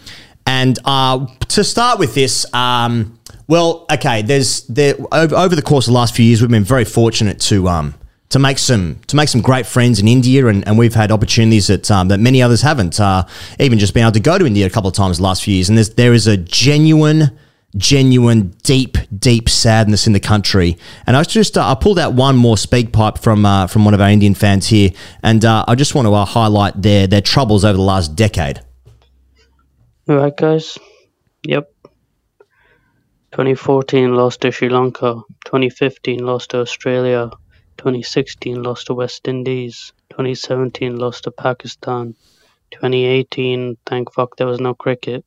and 0.46 0.78
uh, 0.84 1.26
to 1.49 1.64
start 1.64 1.99
with 1.99 2.14
this, 2.14 2.44
um, 2.55 3.19
well, 3.46 3.87
okay, 3.90 4.22
there's 4.22 4.62
there 4.66 4.94
over, 5.11 5.34
over 5.34 5.56
the 5.56 5.62
course 5.62 5.87
of 5.87 5.93
the 5.93 5.99
last 5.99 6.14
few 6.14 6.25
years, 6.25 6.43
we've 6.43 6.50
been 6.50 6.64
very 6.64 6.84
fortunate 6.84 7.40
to 7.40 7.69
um, 7.69 7.94
to 8.34 8.40
make 8.40 8.58
some 8.58 8.98
to 9.06 9.14
make 9.14 9.28
some 9.28 9.40
great 9.40 9.64
friends 9.64 10.00
in 10.00 10.08
India, 10.08 10.44
and, 10.48 10.66
and 10.66 10.76
we've 10.76 10.92
had 10.94 11.12
opportunities 11.12 11.69
that 11.69 11.88
um, 11.88 12.08
that 12.08 12.19
many 12.19 12.42
others 12.42 12.62
haven't. 12.62 12.98
Uh, 12.98 13.25
even 13.60 13.78
just 13.78 13.94
being 13.94 14.02
able 14.02 14.12
to 14.12 14.19
go 14.19 14.36
to 14.36 14.44
India 14.44 14.66
a 14.66 14.70
couple 14.70 14.88
of 14.88 14.94
times 14.94 15.19
the 15.19 15.22
last 15.22 15.44
few 15.44 15.54
years, 15.54 15.69
and 15.69 15.78
there's 15.78 15.90
there 15.90 16.12
is 16.12 16.26
a 16.26 16.36
genuine 16.36 17.38
genuine, 17.76 18.54
deep, 18.62 18.96
deep 19.16 19.48
sadness 19.48 20.06
in 20.06 20.12
the 20.12 20.20
country. 20.20 20.76
And 21.06 21.16
I 21.16 21.22
just 21.22 21.56
uh, 21.56 21.70
I 21.70 21.76
pulled 21.76 21.98
out 21.98 22.14
one 22.14 22.36
more 22.36 22.56
SpeakPipe 22.56 23.19
from 23.19 23.46
uh, 23.46 23.69
from 23.69 23.84
one 23.84 23.94
of 23.94 24.00
our 24.00 24.10
Indian 24.10 24.34
fans 24.34 24.66
here, 24.66 24.90
and 25.22 25.44
uh, 25.44 25.64
I 25.69 25.76
just 25.76 25.94
want 25.94 26.06
to 26.06 26.14
uh, 26.14 26.25
highlight 26.25 26.82
their 26.82 27.06
their 27.06 27.20
troubles 27.20 27.64
over 27.64 27.76
the 27.76 27.84
last 27.84 28.16
decade. 28.16 28.60
All 30.08 30.16
right, 30.16 30.37
guys. 30.37 30.76
Yep. 31.46 31.70
2014 33.30 34.14
lost 34.14 34.40
to 34.40 34.50
Sri 34.50 34.69
Lanka. 34.69 35.22
2015 35.44 36.19
lost 36.19 36.50
to 36.50 36.58
Australia. 36.58 37.30
2016 37.84 38.62
lost 38.62 38.86
to 38.86 38.94
West 38.94 39.28
Indies. 39.28 39.92
2017 40.08 40.96
lost 40.96 41.25
to 41.25 41.31
Pakistan. 41.31 42.14
2018, 42.70 43.76
thank 43.84 44.10
fuck 44.10 44.36
there 44.36 44.46
was 44.46 44.58
no 44.58 44.72
cricket. 44.72 45.22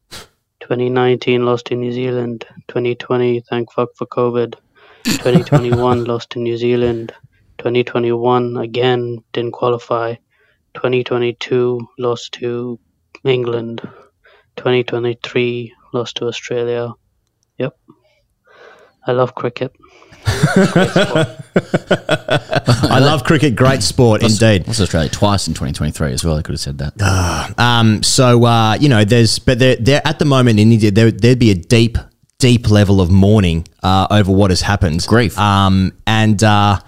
2019 0.62 1.45
lost 1.45 1.68
to 1.68 1.75
New 1.75 1.92
Zealand. 1.92 2.48
2020, 2.68 3.42
thank 3.42 3.71
fuck 3.71 3.89
for 3.96 4.08
COVID. 4.08 4.55
2021 5.03 6.05
lost 6.12 6.32
to 6.32 6.39
New 6.39 6.58
Zealand. 6.58 7.13
2021 7.60 8.58
again 8.58 9.20
didn't 9.34 9.51
qualify. 9.51 10.15
2022 10.74 11.79
lost 12.00 12.32
to 12.32 12.79
England. 13.24 13.82
2023 14.55 15.75
lost 15.93 16.17
to 16.17 16.25
Australia. 16.25 16.91
Yep. 17.60 17.77
I 19.05 19.12
love 19.12 19.36
cricket. 19.36 19.74
I 22.89 23.00
love 23.00 23.24
cricket, 23.24 23.55
great 23.55 23.81
sport 23.81 24.24
indeed. 24.24 24.67
Lost 24.67 24.81
Australia 24.81 25.10
twice 25.10 25.48
in 25.48 25.53
2023 25.53 26.13
as 26.13 26.24
well. 26.24 26.36
I 26.36 26.41
could 26.41 26.53
have 26.53 26.60
said 26.60 26.77
that. 26.79 26.93
Um, 27.57 28.03
so 28.03 28.46
uh, 28.46 28.77
you 28.79 28.89
know, 28.89 29.05
there's 29.05 29.39
but 29.39 29.60
there, 29.60 29.75
there 29.77 30.01
at 30.05 30.19
the 30.19 30.25
moment 30.25 30.60
in 30.60 30.72
India, 30.72 30.91
there, 30.91 31.12
there'd 31.12 31.39
be 31.39 31.51
a 31.51 31.55
deep, 31.55 31.98
deep 32.39 32.69
level 32.69 33.01
of 33.01 33.10
mourning 33.10 33.67
uh, 33.84 34.07
over 34.12 34.31
what 34.31 34.51
has 34.51 34.62
happened, 34.62 35.05
grief, 35.07 35.38
um, 35.39 35.93
and 36.05 36.43
uh, 36.43 36.79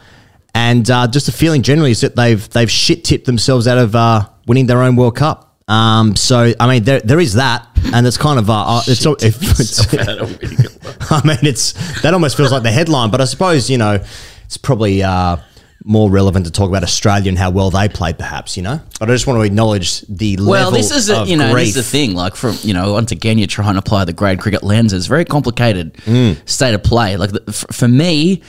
and 0.53 0.89
uh, 0.89 1.07
just 1.07 1.29
a 1.29 1.31
feeling 1.31 1.61
generally 1.61 1.91
is 1.91 2.01
that 2.01 2.15
they've 2.15 2.49
they've 2.49 2.71
shit 2.71 3.03
tipped 3.03 3.25
themselves 3.25 3.67
out 3.67 3.77
of 3.77 3.95
uh, 3.95 4.27
winning 4.47 4.65
their 4.65 4.81
own 4.81 4.95
World 4.95 5.15
Cup. 5.15 5.48
Um, 5.69 6.15
so 6.15 6.51
I 6.59 6.67
mean, 6.67 6.83
there 6.83 6.99
there 6.99 7.19
is 7.19 7.35
that, 7.35 7.67
and 7.93 8.05
it's 8.07 8.17
kind 8.17 8.39
of 8.39 8.49
uh, 8.49 8.53
uh, 8.79 8.81
it's, 8.87 9.05
if, 9.05 9.21
it's 9.59 9.93
I 11.11 11.21
mean, 11.25 11.37
it's 11.43 11.73
that 12.01 12.13
almost 12.13 12.35
feels 12.37 12.51
like 12.51 12.63
the 12.63 12.71
headline, 12.71 13.11
but 13.11 13.21
I 13.21 13.25
suppose 13.25 13.69
you 13.69 13.77
know 13.77 14.03
it's 14.45 14.57
probably 14.57 15.03
uh, 15.03 15.37
more 15.83 16.09
relevant 16.09 16.45
to 16.47 16.51
talk 16.51 16.69
about 16.69 16.81
Australia 16.83 17.29
and 17.29 17.37
how 17.37 17.51
well 17.51 17.69
they 17.69 17.87
played, 17.87 18.17
perhaps. 18.17 18.57
You 18.57 18.63
know, 18.63 18.81
but 18.99 19.09
I 19.11 19.13
just 19.13 19.27
want 19.27 19.37
to 19.39 19.43
acknowledge 19.43 20.01
the 20.01 20.37
Well, 20.37 20.47
level 20.47 20.71
this 20.71 20.89
is 20.91 21.09
a, 21.09 21.21
of 21.21 21.29
you 21.29 21.37
know 21.37 21.51
grief. 21.53 21.67
this 21.67 21.77
is 21.77 21.85
the 21.85 21.97
thing. 21.97 22.15
Like 22.15 22.35
from 22.35 22.55
you 22.63 22.73
know 22.73 22.93
once 22.93 23.11
again 23.11 23.37
you're 23.37 23.45
trying 23.47 23.73
to 23.73 23.79
apply 23.79 24.05
the 24.05 24.13
grade 24.13 24.39
cricket 24.39 24.63
lens. 24.63 24.91
It's 24.91 25.05
a 25.05 25.09
very 25.09 25.25
complicated 25.25 25.93
Mm. 26.05 26.49
state 26.49 26.73
of 26.73 26.81
play. 26.83 27.15
Like 27.15 27.31
the, 27.31 27.43
f- 27.47 27.65
for 27.71 27.87
me, 27.87 28.41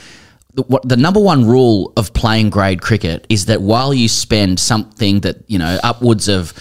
the, 0.55 0.63
what, 0.63 0.87
the 0.89 0.97
number 0.97 1.19
one 1.19 1.45
rule 1.47 1.93
of 1.97 2.13
playing 2.13 2.49
grade 2.49 2.81
cricket 2.81 3.27
is 3.29 3.45
that 3.45 3.61
while 3.61 3.93
you 3.93 4.07
spend 4.09 4.59
something 4.59 5.19
that 5.19 5.37
you 5.47 5.59
know 5.59 5.79
upwards 5.83 6.27
of 6.27 6.53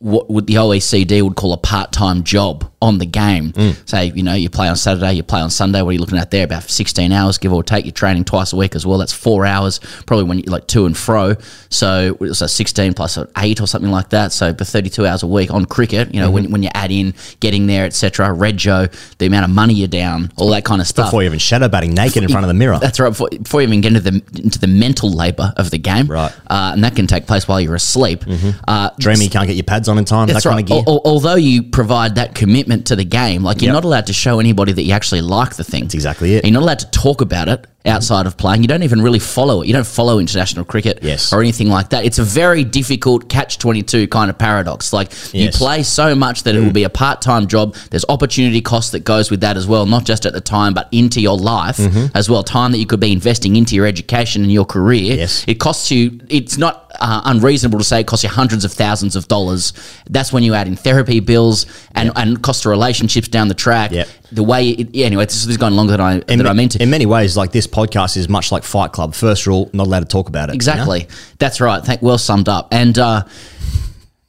what 0.00 0.28
would 0.30 0.46
the 0.46 0.54
OECD 0.54 1.22
would 1.22 1.36
call 1.36 1.52
a 1.52 1.58
part-time 1.58 2.24
job 2.24 2.70
on 2.82 2.98
the 2.98 3.06
game. 3.06 3.52
Say, 3.84 4.06
you 4.06 4.22
know, 4.22 4.32
you 4.34 4.48
play 4.48 4.66
on 4.68 4.76
Saturday, 4.76 5.12
you 5.12 5.22
play 5.22 5.40
on 5.40 5.50
Sunday. 5.50 5.82
What 5.82 5.90
are 5.90 5.92
you 5.92 5.98
looking 5.98 6.16
at 6.18 6.30
there? 6.30 6.44
About 6.44 6.62
16 6.62 7.12
hours, 7.12 7.36
give 7.36 7.52
or 7.52 7.62
take. 7.62 7.84
You're 7.84 7.92
training 7.92 8.24
twice 8.24 8.52
a 8.52 8.56
week 8.56 8.74
as 8.74 8.86
well. 8.86 8.96
That's 8.98 9.12
four 9.12 9.44
hours, 9.44 9.80
probably 10.06 10.24
when 10.24 10.38
you 10.38 10.44
like 10.44 10.66
to 10.68 10.86
and 10.86 10.96
fro. 10.96 11.34
So 11.68 12.16
it's 12.20 12.40
a 12.40 12.48
16 12.48 12.94
eight 13.38 13.60
or 13.60 13.66
something 13.66 13.90
like 13.90 14.10
that. 14.10 14.32
So 14.32 14.54
for 14.54 14.64
32 14.64 15.06
hours 15.06 15.22
a 15.22 15.26
week 15.26 15.50
on 15.50 15.66
cricket, 15.66 16.14
you 16.14 16.20
know, 16.20 16.30
when, 16.30 16.50
when 16.50 16.62
you 16.62 16.70
add 16.72 16.90
in 16.90 17.12
getting 17.40 17.66
there, 17.66 17.84
etc. 17.84 18.28
Rego, 18.28 18.90
the 19.18 19.26
amount 19.26 19.44
of 19.44 19.50
money 19.50 19.74
you're 19.74 19.88
down, 19.88 20.32
all 20.36 20.48
that 20.50 20.64
kind 20.64 20.80
of 20.80 20.86
stuff. 20.86 21.08
Before 21.08 21.22
you 21.22 21.26
even 21.26 21.38
shadow 21.38 21.68
batting 21.68 21.92
naked 21.92 22.22
in 22.22 22.30
front 22.30 22.44
of 22.44 22.48
the 22.48 22.54
mirror. 22.54 22.78
That's 22.78 22.98
right. 22.98 23.10
Before, 23.10 23.28
before 23.28 23.60
you 23.60 23.68
even 23.68 23.82
get 23.82 23.94
into 23.94 24.10
the 24.10 24.22
into 24.42 24.58
the 24.58 24.66
mental 24.66 25.10
labour 25.10 25.52
of 25.58 25.70
the 25.70 25.78
game, 25.78 26.06
right? 26.06 26.32
Uh, 26.48 26.70
and 26.72 26.82
that 26.84 26.96
can 26.96 27.06
take 27.06 27.26
place 27.26 27.46
while 27.46 27.60
you're 27.60 27.74
asleep. 27.74 28.24
Uh, 28.66 28.90
Dreaming 28.98 29.24
you 29.24 29.30
can't 29.30 29.46
get 29.46 29.56
your 29.56 29.64
pads 29.64 29.89
on 29.90 29.98
in 29.98 30.04
time, 30.04 30.28
that's 30.28 30.44
that 30.44 30.48
right. 30.48 30.54
kind 30.56 30.62
of 30.62 30.68
gear. 30.68 30.84
Al- 30.86 30.94
al- 30.94 31.02
although 31.04 31.34
you 31.34 31.62
provide 31.64 32.14
that 32.14 32.34
commitment 32.34 32.86
to 32.86 32.96
the 32.96 33.04
game, 33.04 33.42
like 33.42 33.60
you're 33.60 33.68
Yep. 33.68 33.74
not 33.74 33.84
allowed 33.84 34.06
to 34.06 34.12
show 34.12 34.40
anybody 34.40 34.72
that 34.72 34.82
you 34.82 34.92
actually 34.92 35.20
like 35.20 35.56
the 35.56 35.64
thing. 35.64 35.82
That's 35.84 35.94
exactly 35.94 36.34
it. 36.34 36.44
You're 36.44 36.52
not 36.54 36.62
allowed 36.62 36.78
to 36.80 36.90
talk 36.90 37.20
about 37.20 37.48
it 37.48 37.66
outside 37.86 38.26
of 38.26 38.36
playing. 38.36 38.62
You 38.62 38.68
don't 38.68 38.82
even 38.82 39.00
really 39.00 39.18
follow 39.18 39.62
it. 39.62 39.66
You 39.66 39.72
don't 39.72 39.86
follow 39.86 40.18
international 40.18 40.64
cricket 40.66 40.98
Yes. 41.02 41.32
or 41.32 41.40
anything 41.40 41.68
like 41.68 41.90
that. 41.90 42.04
It's 42.04 42.18
a 42.18 42.22
very 42.24 42.62
difficult 42.62 43.28
catch 43.30 43.56
22 43.58 44.06
kind 44.08 44.28
of 44.28 44.36
paradox. 44.36 44.92
Like 44.92 45.10
you 45.32 45.48
play 45.50 45.82
so 45.82 46.14
much 46.14 46.42
that 46.42 46.54
it 46.54 46.60
will 46.60 46.72
be 46.72 46.84
a 46.84 46.90
part-time 46.90 47.46
job. 47.46 47.74
There's 47.90 48.04
opportunity 48.08 48.60
cost 48.60 48.92
that 48.92 49.00
goes 49.04 49.30
with 49.30 49.40
that 49.40 49.56
as 49.56 49.66
well, 49.66 49.86
not 49.86 50.04
just 50.04 50.26
at 50.26 50.34
the 50.34 50.40
time, 50.42 50.74
but 50.74 50.88
into 50.92 51.20
your 51.22 51.38
life 51.38 51.78
Mhm. 51.78 52.10
as 52.14 52.28
well. 52.28 52.42
Time 52.42 52.72
that 52.72 52.78
you 52.78 52.86
could 52.86 53.00
be 53.00 53.12
investing 53.12 53.56
into 53.56 53.74
your 53.74 53.86
education 53.86 54.42
and 54.42 54.52
your 54.52 54.66
career. 54.66 55.16
Yes. 55.16 55.44
It 55.46 55.54
costs 55.54 55.90
you, 55.90 56.20
it's 56.28 56.58
not 56.58 56.86
uh, 57.00 57.22
unreasonable 57.24 57.78
to 57.78 57.84
say 57.84 58.00
it 58.00 58.06
costs 58.08 58.24
you 58.24 58.28
hundreds 58.28 58.64
of 58.64 58.72
thousands 58.72 59.14
of 59.16 59.28
dollars. 59.28 59.72
That's 60.10 60.32
when 60.32 60.42
you 60.42 60.54
add 60.54 60.66
in 60.66 60.74
therapy 60.74 61.20
bills 61.20 61.64
and, 61.94 62.10
and 62.16 62.42
cost 62.42 62.66
of 62.66 62.70
relationships 62.70 63.28
down 63.28 63.46
the 63.48 63.54
track. 63.54 63.92
The 64.32 64.42
way, 64.44 64.68
it, 64.70 64.94
yeah, 64.94 65.06
anyway, 65.06 65.24
this, 65.24 65.44
is 65.46 65.56
going 65.56 65.74
longer 65.74 65.92
than 65.92 66.00
I, 66.00 66.14
in, 66.28 66.38
than 66.38 66.46
I 66.46 66.52
meant 66.52 66.72
to. 66.72 66.82
in 66.82 66.88
many 66.90 67.06
ways, 67.06 67.36
like 67.36 67.50
this 67.52 67.66
podcast 67.66 68.16
is 68.16 68.28
much 68.28 68.52
like 68.52 68.62
Fight 68.62 68.92
Club. 68.92 69.14
First 69.14 69.46
rule, 69.46 69.68
not 69.72 69.86
allowed 69.86 70.00
to 70.00 70.04
talk 70.06 70.28
about 70.28 70.44
it. 70.48 70.52
you 70.52 70.54
know? 70.54 70.56
Exactly. 70.56 71.08
That's 71.38 71.60
right. 71.60 71.84
Thank, 71.84 72.00
well 72.02 72.18
summed 72.18 72.48
up. 72.48 72.68
And 72.72 72.96
uh, 72.98 73.24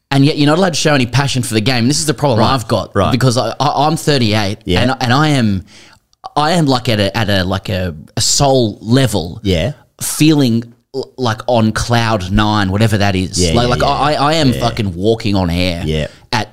and 0.09 0.25
yet 0.25 0.37
you're 0.37 0.47
not 0.47 0.57
allowed 0.57 0.73
to 0.73 0.79
show 0.79 0.93
any 0.93 1.05
passion 1.05 1.43
for 1.43 1.53
the 1.53 1.61
game. 1.61 1.87
This 1.87 1.99
is 1.99 2.05
the 2.05 2.13
problem 2.13 2.39
Right, 2.39 2.53
I've 2.53 2.67
got 2.67 2.95
right. 2.95 3.11
because 3.11 3.37
I, 3.37 3.49
I, 3.59 3.87
I'm 3.87 3.95
38 3.95 4.59
Yeah. 4.65 4.81
and 4.81 4.91
and 4.99 5.13
I 5.13 5.29
am 5.29 5.65
I 6.35 6.51
am 6.51 6.65
like 6.65 6.89
at 6.89 6.99
a 6.99 7.15
at 7.17 7.29
a 7.29 7.43
like 7.43 7.69
a, 7.69 7.95
a 8.17 8.21
soul 8.21 8.77
level. 8.81 9.39
Yeah. 9.43 9.73
Feeling 10.01 10.73
l- 10.95 11.13
like 11.17 11.41
on 11.47 11.71
cloud 11.71 12.31
nine, 12.31 12.71
whatever 12.71 12.97
that 12.97 13.15
is. 13.15 13.39
Yeah, 13.41 13.53
like 13.53 13.63
yeah, 13.65 13.69
like 13.69 13.81
yeah. 13.81 13.87
I, 13.87 14.13
I 14.13 14.33
am 14.33 14.51
fucking 14.53 14.95
walking 14.95 15.35
on 15.35 15.49
air. 15.49 15.83
Yeah. 15.85 16.07
At 16.31 16.49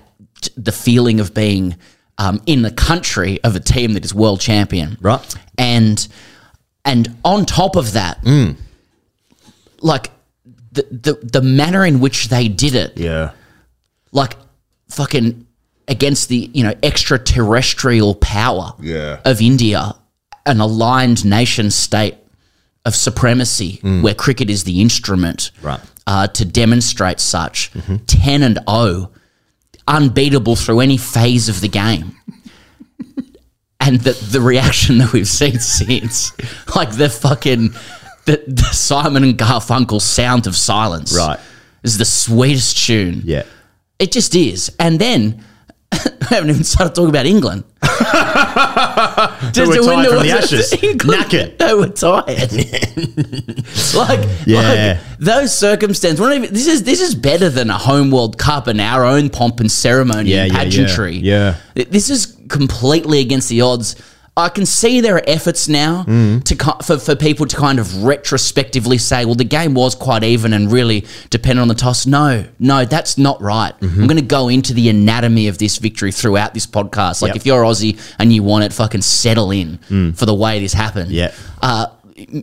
the 0.57 0.73
feeling 0.73 1.19
of 1.19 1.35
being 1.35 1.77
um, 2.19 2.43
in 2.47 2.63
the 2.63 2.71
country 2.71 3.43
of 3.45 3.55
a 3.57 3.61
team 3.61 3.93
that 3.95 4.05
is 4.05 4.13
world 4.15 4.41
champion. 4.41 4.97
Right. 5.01 5.35
And 5.57 6.07
and 6.85 7.17
on 7.25 7.45
top 7.47 7.77
of 7.77 7.93
that, 7.93 8.23
Mm. 8.25 8.57
like 9.81 10.11
the, 10.73 10.87
the 10.91 11.19
the 11.41 11.43
manner 11.43 11.85
in 11.85 12.01
which 12.01 12.29
they 12.29 12.49
did 12.49 12.75
it, 12.75 12.97
Yeah. 12.97 13.31
like 14.13 14.37
fucking 14.89 15.47
against 15.87 16.29
the 16.29 16.51
you 16.53 16.63
know 16.65 16.75
extraterrestrial 16.83 18.15
power 18.17 18.73
Yeah. 18.81 19.21
of 19.25 19.41
India, 19.41 19.95
an 20.47 20.61
aligned 20.61 21.25
nation 21.25 21.71
state 21.71 22.17
of 22.85 22.95
supremacy 22.97 23.81
where 23.83 24.15
cricket 24.15 24.49
is 24.51 24.65
the 24.65 24.81
instrument 24.81 25.51
Mm. 25.61 25.65
Right. 25.65 25.81
Mm-hmm. 25.81 25.89
uh, 26.07 26.27
to 26.29 26.45
demonstrate 26.45 27.21
such 27.21 27.71
ten 28.07 28.43
and 28.43 28.59
O, 28.67 29.11
unbeatable 29.89 30.55
through 30.57 30.81
any 30.81 30.97
phase 30.97 31.49
of 31.49 31.61
the 31.61 31.69
game. 31.69 32.15
And 33.81 34.01
the, 34.01 34.13
the 34.31 34.41
reaction 34.41 34.99
that 34.99 35.13
we've 35.13 35.27
seen 35.27 35.59
since, 35.61 36.33
like 36.77 36.91
the 36.91 37.09
fucking 37.09 37.71
the, 38.27 38.43
the 38.47 38.65
Simon 38.73 39.25
and 39.25 39.39
Garfunkel 39.39 40.01
sound 40.03 40.47
of 40.47 40.55
silence, 40.57 41.17
Right. 41.17 41.39
is 41.83 41.97
the 41.97 42.05
sweetest 42.05 42.77
tune. 42.87 43.23
Yeah. 43.25 43.45
It 43.99 44.13
just 44.13 44.35
is. 44.35 44.71
And 44.79 44.99
then 45.01 45.43
we 45.93 46.27
haven't 46.29 46.51
even 46.51 46.65
started 46.65 46.95
talking 46.95 47.09
about 47.09 47.25
England. 47.27 47.65
Who 49.65 49.69
were 49.71 49.77
tired 49.77 50.09
from 50.09 50.23
the 50.23 50.31
ashes. 50.31 50.73
Knackered. 50.73 51.59
They 51.59 51.75
were 51.75 51.89
tired. 51.89 52.53
like, 53.95 54.29
Yeah. 54.47 54.99
like 55.01 55.19
those 55.19 55.57
circumstances. 55.57 56.21
we're 56.21 56.29
not 56.29 56.37
even- 56.37 56.55
This 56.55 56.67
is 56.67 56.83
this 56.85 57.01
is 57.01 57.15
better 57.15 57.49
than 57.49 57.71
a 57.71 57.79
home 57.79 58.11
World 58.11 58.39
Cup 58.39 58.67
and 58.67 58.81
our 58.81 59.05
own 59.05 59.31
pomp 59.31 59.61
and 59.61 59.71
ceremony 59.71 60.31
Yeah, 60.31 60.45
and 60.45 60.53
yeah, 60.53 60.59
yeah. 60.59 60.65
pageantry. 60.65 61.17
Yeah. 61.17 61.55
This 61.75 62.11
is 62.11 62.37
completely 62.49 63.21
against 63.21 63.49
the 63.49 63.61
odds. 63.63 63.97
I 64.39 64.49
can 64.49 64.65
see 64.67 65.01
there 65.01 65.17
are 65.17 65.23
efforts 65.27 65.69
now 65.69 66.05
Mm. 66.05 66.45
to 66.45 66.83
for, 66.85 66.99
for 66.99 67.17
people 67.17 67.45
to 67.47 67.57
kind 67.57 67.79
of 67.79 68.05
retrospectively 68.05 68.97
say, 68.99 69.25
well, 69.25 69.35
the 69.35 69.45
game 69.45 69.75
was 69.75 69.95
quite 69.95 70.23
even 70.25 70.53
and 70.53 70.71
really 70.71 71.05
depended 71.31 71.61
on 71.61 71.69
the 71.69 71.75
toss. 71.75 72.07
No, 72.07 72.45
no, 72.59 72.85
that's 72.85 73.19
not 73.19 73.43
right. 73.43 73.73
Mm-hmm. 73.81 74.01
I'm 74.03 74.07
going 74.07 74.17
to 74.21 74.23
go 74.39 74.49
into 74.49 74.73
the 74.73 74.89
anatomy 74.89 75.49
of 75.49 75.59
this 75.59 75.79
victory 75.79 76.13
throughout 76.13 76.55
this 76.55 76.67
podcast. 76.67 77.21
Like, 77.23 77.31
Yep. 77.31 77.37
if 77.37 77.47
you're 77.47 77.63
Aussie 77.65 77.99
and 78.19 78.33
you 78.33 78.43
want 78.43 78.65
it, 78.65 78.73
fucking 78.73 79.03
settle 79.03 79.51
in 79.51 79.79
Mm. 79.91 80.17
for 80.17 80.25
the 80.27 80.35
way 80.35 80.61
this 80.61 80.73
happened. 80.73 81.11
Yeah. 81.11 81.33
Uh, 81.61 81.87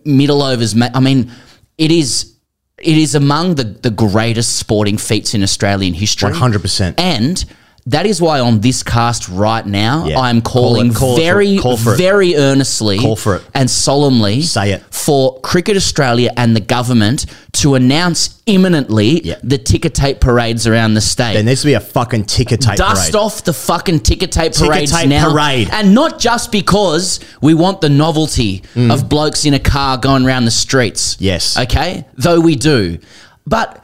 middle 0.04 0.42
overs, 0.44 0.76
I 0.94 1.00
mean, 1.00 1.32
it 1.78 1.92
is. 1.92 2.32
It 2.78 2.98
is 2.98 3.16
among 3.16 3.56
the, 3.56 3.64
the 3.64 3.90
greatest 3.90 4.58
sporting 4.58 4.98
feats 4.98 5.34
in 5.34 5.42
Australian 5.44 5.94
history. 5.94 6.32
100%. 6.34 6.96
And 7.00 7.46
that 7.88 8.06
is 8.08 8.20
why 8.20 8.40
on 8.40 8.62
this 8.62 8.82
cast 8.82 9.30
right 9.30 9.66
now, 9.66 10.06
Yeah. 10.08 10.20
I'm 10.20 10.42
Call 10.42 10.74
calling 10.74 10.88
it- 10.92 10.96
call 10.96 11.14
it 11.14 11.18
for- 11.18 11.22
very, 11.24 11.58
call 11.58 11.78
for 11.78 11.94
it. 11.94 11.98
very 11.98 12.36
earnestly 12.36 12.98
Call 12.98 13.16
for 13.16 13.36
it. 13.36 13.44
and 13.54 13.70
solemnly 13.70 14.42
Say 14.42 14.72
it. 14.72 14.84
for 14.90 15.40
Cricket 15.42 15.78
Australia 15.78 16.32
and 16.36 16.56
the 16.56 16.62
government 16.62 17.28
to 17.54 17.76
announce 17.76 18.32
imminently 18.48 19.36
the 19.44 19.58
ticker 19.60 19.90
tape 19.90 20.20
parades 20.20 20.66
around 20.66 20.96
the 20.96 21.02
state. 21.02 21.34
There 21.36 21.44
needs 21.44 21.62
to 21.62 21.68
be 21.68 21.74
a 21.74 21.80
fucking 21.80 22.24
ticker 22.26 22.58
tape 22.58 22.78
Dust 22.78 23.12
parade. 23.12 23.16
off 23.16 23.44
the 23.44 23.54
fucking 23.54 24.00
ticker 24.00 24.28
tape 24.28 24.54
Ticker 24.54 24.66
parades 24.68 24.92
tape 24.92 25.08
now. 25.10 25.32
parade. 25.32 25.70
And 25.72 25.94
not 25.94 26.18
just 26.20 26.52
because 26.52 27.20
we 27.42 27.54
want 27.54 27.82
the 27.82 27.90
novelty 27.90 28.64
Mm. 28.76 28.92
of 28.92 29.08
blokes 29.10 29.46
in 29.46 29.54
a 29.54 29.60
car 29.60 29.98
going 29.98 30.26
around 30.26 30.46
the 30.46 30.52
streets. 30.52 31.18
Yes. 31.20 31.56
Okay? 31.58 32.06
Though 32.18 32.40
we 32.40 32.56
do. 32.56 32.98
But 33.48 33.84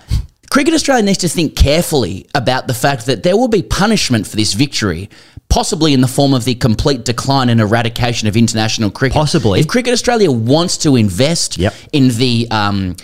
Cricket 0.52 0.74
Australia 0.74 1.02
needs 1.04 1.20
to 1.20 1.30
think 1.30 1.56
carefully 1.56 2.28
about 2.36 2.68
the 2.68 2.74
fact 2.74 3.06
that 3.06 3.24
there 3.24 3.38
will 3.38 3.48
be 3.48 3.64
punishment 3.64 4.28
for 4.28 4.36
this 4.36 4.54
victory. 4.54 5.10
Possibly 5.48 5.94
in 5.94 6.02
the 6.02 6.08
form 6.10 6.34
of 6.34 6.44
the 6.44 6.56
complete 6.56 7.06
decline 7.06 7.48
and 7.48 7.62
eradication 7.62 8.28
of 8.28 8.36
international 8.36 8.92
cricket. 8.92 9.16
Possibly. 9.16 9.62
If 9.62 9.68
Cricket 9.68 9.94
Australia 9.94 10.30
wants 10.30 10.78
to 10.80 10.98
invest 10.98 11.58
Yep. 11.58 11.74
in 11.94 12.10
the 12.10 12.48
um, 12.52 12.98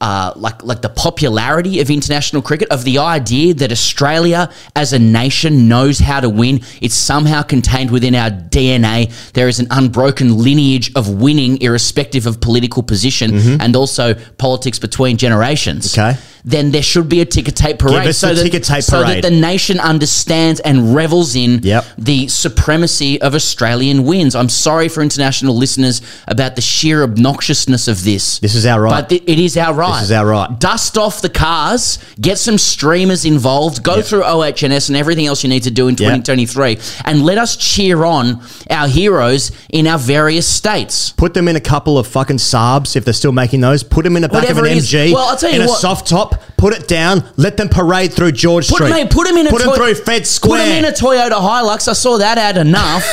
uh, 0.00 0.32
like 0.36 0.62
like 0.62 0.80
the 0.82 0.88
popularity 0.88 1.80
of 1.80 1.90
international 1.90 2.42
cricket, 2.42 2.68
of 2.70 2.84
the 2.84 2.98
idea 2.98 3.54
that 3.54 3.70
Australia 3.70 4.50
as 4.74 4.92
a 4.92 4.98
nation 4.98 5.68
knows 5.68 5.98
how 5.98 6.20
to 6.20 6.28
win. 6.28 6.60
It's 6.82 6.94
somehow 6.94 7.42
contained 7.42 7.90
within 7.90 8.14
our 8.14 8.30
DNA. 8.30 9.10
There 9.32 9.48
is 9.48 9.60
an 9.60 9.68
unbroken 9.70 10.36
lineage 10.38 10.90
of 10.94 11.08
winning, 11.08 11.60
irrespective 11.62 12.26
of 12.26 12.40
political 12.40 12.82
position 12.82 13.60
and 13.60 13.76
also 13.76 14.14
politics 14.36 14.78
between 14.78 15.16
generations. 15.16 15.92
Mm-hmm. 15.92 16.10
Okay. 16.10 16.33
Then 16.46 16.72
there 16.72 16.82
should 16.82 17.08
be 17.08 17.20
a 17.22 17.24
ticker 17.24 17.50
tape 17.50 17.78
parade. 17.78 18.02
Give 18.02 18.08
us 18.10 18.20
the 18.20 18.34
ticker 18.34 18.58
tape 18.60 18.82
so 18.82 19.00
that 19.00 19.06
parade. 19.06 19.24
the 19.24 19.30
nation 19.30 19.80
understands 19.80 20.60
and 20.60 20.94
revels 20.94 21.34
in 21.34 21.60
Yep. 21.62 21.84
the 21.96 22.28
supremacy 22.28 23.20
of 23.22 23.34
Australian 23.34 24.04
wins. 24.04 24.34
I'm 24.34 24.50
sorry 24.50 24.88
for 24.88 25.02
international 25.02 25.56
listeners 25.56 26.02
about 26.28 26.54
the 26.56 26.60
sheer 26.60 27.02
obnoxiousness 27.06 27.88
of 27.88 28.04
this. 28.04 28.38
This 28.40 28.54
is 28.54 28.66
our 28.66 28.82
right. 28.82 28.90
But 28.90 29.08
th- 29.08 29.22
it 29.26 29.38
is 29.38 29.56
our 29.56 29.72
right. 29.72 30.00
This 30.00 30.10
is 30.10 30.12
our 30.12 30.26
right. 30.26 30.58
Dust 30.60 30.98
off 30.98 31.22
the 31.22 31.30
cars, 31.30 31.98
get 32.20 32.38
some 32.38 32.58
streamers 32.58 33.24
involved, 33.24 33.82
go 33.82 34.02
through 34.02 34.22
OHNS 34.24 34.88
and 34.88 34.96
everything 34.98 35.26
else 35.26 35.42
you 35.44 35.48
need 35.48 35.62
to 35.62 35.70
do 35.70 35.88
in 35.88 35.96
2023, 35.96 36.78
and 37.06 37.24
let 37.24 37.38
us 37.38 37.56
cheer 37.56 38.04
on 38.04 38.42
our 38.70 38.86
heroes 38.88 39.50
in 39.70 39.86
our 39.86 39.98
various 39.98 40.46
states. 40.46 41.10
Put 41.16 41.32
them 41.32 41.48
in 41.48 41.56
a 41.56 41.60
couple 41.60 41.98
of 41.98 42.06
fucking 42.06 42.36
Saabs 42.36 42.96
if 42.96 43.04
they're 43.06 43.14
still 43.14 43.32
making 43.32 43.60
those. 43.62 43.82
Put 43.82 44.04
them 44.04 44.16
in 44.16 44.22
the 44.22 44.28
back 44.28 44.42
Whatever 44.42 44.66
of 44.66 44.72
an. 44.72 44.78
MG. 44.78 45.12
Well, 45.14 45.26
I'll 45.28 45.36
tell 45.38 45.50
you 45.50 45.62
in 45.62 45.62
a 45.62 45.68
soft 45.68 46.06
top. 46.06 46.33
Put 46.56 46.72
it 46.74 46.88
down. 46.88 47.24
Let 47.36 47.56
them 47.56 47.68
parade 47.68 48.12
through 48.12 48.32
George 48.32 48.68
Put, 48.68 48.76
Street. 48.76 48.90
mate, 48.90 49.10
put 49.10 49.26
him 49.26 49.36
in 49.36 49.46
a 49.46 49.50
Put 49.50 49.60
them 49.60 49.70
Toy- 49.70 49.76
through 49.76 49.94
Fed 49.96 50.26
Square. 50.26 50.60
Put 50.60 50.68
him 50.68 50.84
in 50.84 50.90
a 50.90 50.94
Toyota 50.94 51.32
Hilux. 51.40 51.88
I 51.88 51.92
saw 51.92 52.18
that 52.18 52.38
ad 52.38 52.56
enough. 52.56 53.04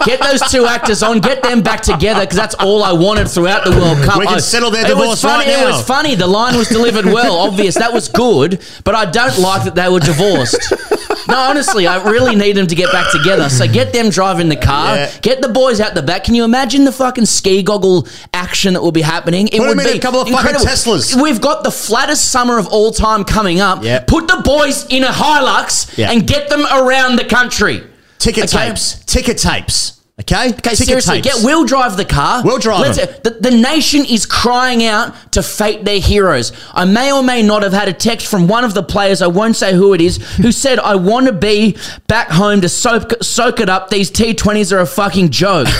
Get 0.06 0.20
those 0.20 0.40
two 0.50 0.64
actors 0.66 1.02
on. 1.02 1.20
Get 1.20 1.42
them 1.42 1.60
back 1.62 1.82
together 1.82 2.20
because 2.20 2.36
that's 2.36 2.54
all 2.54 2.82
I 2.82 2.92
wanted 2.92 3.28
throughout 3.28 3.64
the 3.64 3.72
World 3.72 3.98
Cup. 4.04 4.18
We 4.18 4.26
can 4.26 4.36
I- 4.36 4.38
settle 4.38 4.70
their 4.70 4.82
was 4.84 4.90
divorce 4.98 5.22
funny, 5.22 5.50
right 5.52 5.62
It 5.62 5.66
was 5.66 5.82
funny. 5.86 6.14
The 6.14 6.26
line 6.26 6.56
was 6.56 6.68
delivered 6.68 7.04
well. 7.04 7.36
Obvious. 7.36 7.74
That 7.74 7.92
was 7.92 8.08
good. 8.08 8.62
But 8.84 8.94
I 8.94 9.04
don't 9.04 9.38
like 9.38 9.64
that 9.64 9.74
they 9.74 9.88
were 9.88 10.00
divorced. 10.00 10.56
No, 11.30 11.38
honestly, 11.38 11.86
I 11.86 12.02
really 12.10 12.34
need 12.34 12.52
them 12.56 12.66
to 12.66 12.74
get 12.74 12.90
back 12.92 13.10
together. 13.12 13.48
So 13.48 13.66
get 13.66 13.92
them 13.92 14.10
driving 14.10 14.48
the 14.48 14.56
car. 14.56 14.96
Yeah. 14.96 15.18
Get 15.22 15.40
the 15.42 15.48
boys 15.48 15.80
out 15.80 15.94
the 15.94 16.02
back. 16.02 16.24
Can 16.24 16.34
you 16.34 16.44
imagine 16.44 16.84
the 16.84 16.92
fucking 16.92 17.26
ski 17.26 17.62
goggle 17.62 18.06
action 18.34 18.74
that 18.74 18.82
will 18.82 18.92
be 18.92 19.02
happening? 19.02 19.48
It 19.48 19.58
Put 19.58 19.68
would 19.68 19.78
be 19.78 19.90
a 19.90 19.98
couple 19.98 20.20
of 20.20 20.28
fucking. 20.28 20.56
Teslas. 20.56 21.20
We've 21.20 21.40
got 21.40 21.64
the 21.64 21.70
flattest 21.70 22.30
summer 22.30 22.58
of 22.58 22.66
all 22.68 22.90
time 22.92 23.24
coming 23.24 23.60
up. 23.60 23.82
Yeah. 23.84 24.00
Put 24.06 24.28
the 24.28 24.40
boys 24.44 24.86
in 24.86 25.04
a 25.04 25.08
Hilux 25.08 25.96
Yeah. 25.96 26.10
and 26.10 26.26
get 26.26 26.48
them 26.48 26.64
around 26.66 27.16
the 27.16 27.24
country. 27.24 27.82
Ticket 28.18 28.52
Okay? 28.54 28.68
tapes. 28.68 29.02
Ticket 29.06 29.38
tapes. 29.38 29.99
Okay? 30.20 30.50
Okay, 30.50 30.70
Ticket 30.70 30.86
seriously, 30.86 31.22
tapes. 31.22 31.36
get 31.36 31.44
Will 31.44 31.64
drive 31.64 31.96
the 31.96 32.04
car. 32.04 32.42
We'll 32.44 32.58
drive 32.58 32.94
them. 32.94 33.08
the, 33.22 33.30
the 33.30 33.50
nation 33.50 34.04
is 34.04 34.26
crying 34.26 34.84
out 34.84 35.14
to 35.32 35.42
fete 35.42 35.84
their 35.84 35.98
heroes. 36.00 36.52
I 36.74 36.84
may 36.84 37.10
or 37.10 37.22
may 37.22 37.42
not 37.42 37.62
have 37.62 37.72
had 37.72 37.88
a 37.88 37.92
text 37.92 38.26
from 38.26 38.46
one 38.46 38.64
of 38.64 38.74
the 38.74 38.82
players, 38.82 39.22
I 39.22 39.28
won't 39.28 39.56
say 39.56 39.72
who 39.74 39.94
it 39.94 40.00
is, 40.02 40.18
who 40.36 40.52
said, 40.52 40.78
I 40.78 40.96
want 40.96 41.26
to 41.26 41.32
be 41.32 41.78
back 42.06 42.28
home 42.28 42.60
to 42.60 42.68
soak, 42.68 43.14
soak 43.22 43.60
it 43.60 43.70
up. 43.70 43.88
These 43.88 44.10
T20s 44.10 44.72
are 44.72 44.80
a 44.80 44.86
fucking 44.86 45.30
joke. 45.30 45.68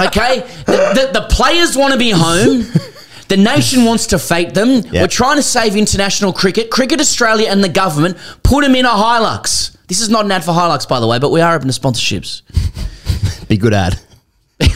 okay? 0.00 0.40
The, 0.66 1.10
the, 1.12 1.20
the 1.20 1.26
players 1.30 1.76
want 1.76 1.92
to 1.92 1.98
be 1.98 2.10
home. 2.10 2.64
The 3.28 3.36
nation 3.36 3.84
wants 3.84 4.06
to 4.08 4.18
fete 4.18 4.54
them. 4.54 4.82
Yeah. 4.90 5.02
We're 5.02 5.08
trying 5.08 5.36
to 5.36 5.42
save 5.42 5.76
international 5.76 6.32
cricket. 6.32 6.70
Cricket 6.70 6.98
Australia 6.98 7.48
and 7.48 7.62
the 7.62 7.68
government 7.68 8.16
put 8.42 8.64
them 8.64 8.74
in 8.74 8.86
a 8.86 8.88
Hilux. 8.88 9.76
This 9.88 10.00
is 10.00 10.08
not 10.10 10.24
an 10.26 10.30
ad 10.32 10.44
for 10.44 10.52
Hilux, 10.52 10.86
by 10.88 11.00
the 11.00 11.06
way, 11.06 11.18
but 11.18 11.30
we 11.30 11.40
are 11.40 11.54
open 11.54 11.68
to 11.68 11.74
sponsorships. 11.80 12.42
Be 13.48 13.56
good 13.56 13.72
ad. 13.74 13.98
they 14.60 14.66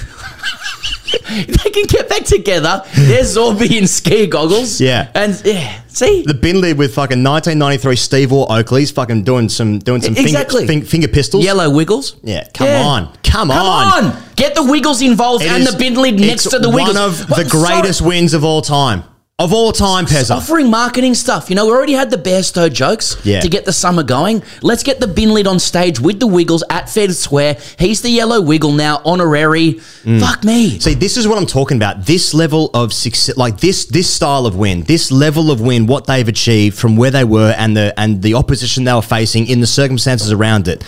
can 1.71 1.85
get 1.87 2.09
back 2.09 2.25
together. 2.25 2.83
There's 2.95 3.37
Zorby 3.37 3.77
in 3.79 3.87
ski 3.87 4.27
goggles. 4.27 4.81
Yeah. 4.81 5.11
And 5.15 5.41
yeah, 5.45 5.83
see? 5.89 6.23
The 6.23 6.33
bin 6.35 6.61
lid 6.63 6.79
with 6.79 6.95
fucking 6.95 7.23
1993 7.23 7.97
Steve 7.97 8.31
Waugh 8.33 8.47
Oakley's 8.49 8.91
fucking 8.91 9.25
doing 9.25 9.49
some 9.51 9.79
doing 9.79 10.01
some 10.01 10.17
Exactly. 10.17 10.67
finger, 10.67 10.87
finger, 10.87 11.09
pistols. 11.09 11.45
Yellow 11.45 11.69
wiggles. 11.71 12.17
Yeah, 12.23 12.49
come 12.55 12.67
Yeah. 12.69 12.83
on. 12.83 13.07
Come, 13.23 13.49
Come 13.49 13.51
on. 13.51 14.05
on. 14.05 14.23
Get 14.37 14.55
the 14.55 14.63
wiggles 14.63 15.01
involved 15.03 15.45
It 15.45 15.51
and 15.51 15.63
is- 15.63 15.73
the 15.73 15.79
bin 15.79 15.95
lid 15.95 16.19
next 16.21 16.45
to 16.51 16.59
the 16.59 16.69
wiggles. 16.71 16.97
One 16.97 17.05
of 17.11 17.29
What- 17.31 17.37
the 17.45 17.45
greatest 17.51 17.99
sorry. 18.01 18.09
wins 18.09 18.35
of 18.35 18.45
all 18.45 18.63
time. 18.63 19.05
Of 19.39 19.53
all 19.53 19.73
time, 19.73 20.05
Pezza. 20.05 20.37
Offering 20.37 20.71
marketing 20.71 21.15
stuff. 21.15 21.49
You 21.49 21.57
know, 21.57 21.65
we 21.65 21.73
already 21.73 21.95
had 21.95 22.11
the 22.11 22.19
Bairstow 22.19 22.71
jokes 22.71 23.17
Yeah. 23.25 23.41
to 23.41 23.49
get 23.49 23.65
the 23.65 23.73
summer 23.73 24.03
going. 24.03 24.43
Let's 24.61 24.83
get 24.83 25.01
the 25.01 25.07
bin 25.07 25.31
lid 25.33 25.47
on 25.47 25.59
stage 25.59 25.99
with 25.99 26.21
the 26.21 26.27
Wiggles 26.27 26.63
at 26.69 26.91
Fed 26.91 27.13
Square. 27.17 27.57
He's 27.79 28.03
the 28.03 28.11
yellow 28.11 28.43
wiggle 28.43 28.73
now, 28.73 29.01
honorary. 29.07 29.81
Mm. 30.05 30.21
Fuck 30.21 30.45
me. 30.45 30.79
See, 30.79 30.93
this 30.95 31.17
is 31.17 31.27
what 31.27 31.39
I'm 31.39 31.47
talking 31.47 31.79
about. 31.79 32.05
This 32.05 32.35
level 32.35 32.71
of 32.75 32.93
success, 32.93 33.37
like 33.39 33.59
this, 33.59 33.87
this 33.87 34.09
style 34.09 34.45
of 34.47 34.55
win, 34.55 34.83
this 34.83 35.11
level 35.11 35.51
of 35.51 35.63
win, 35.63 35.87
what 35.87 36.07
they've 36.07 36.29
achieved 36.29 36.79
from 36.79 36.97
where 36.97 37.11
they 37.11 37.25
were 37.25 37.55
and 37.57 37.75
the 37.75 37.95
and 37.99 38.21
the 38.23 38.35
opposition 38.35 38.85
they 38.85 38.93
were 38.93 39.01
facing 39.03 39.47
in 39.49 39.61
the 39.61 39.67
circumstances 39.67 40.31
around 40.31 40.69
it, 40.69 40.85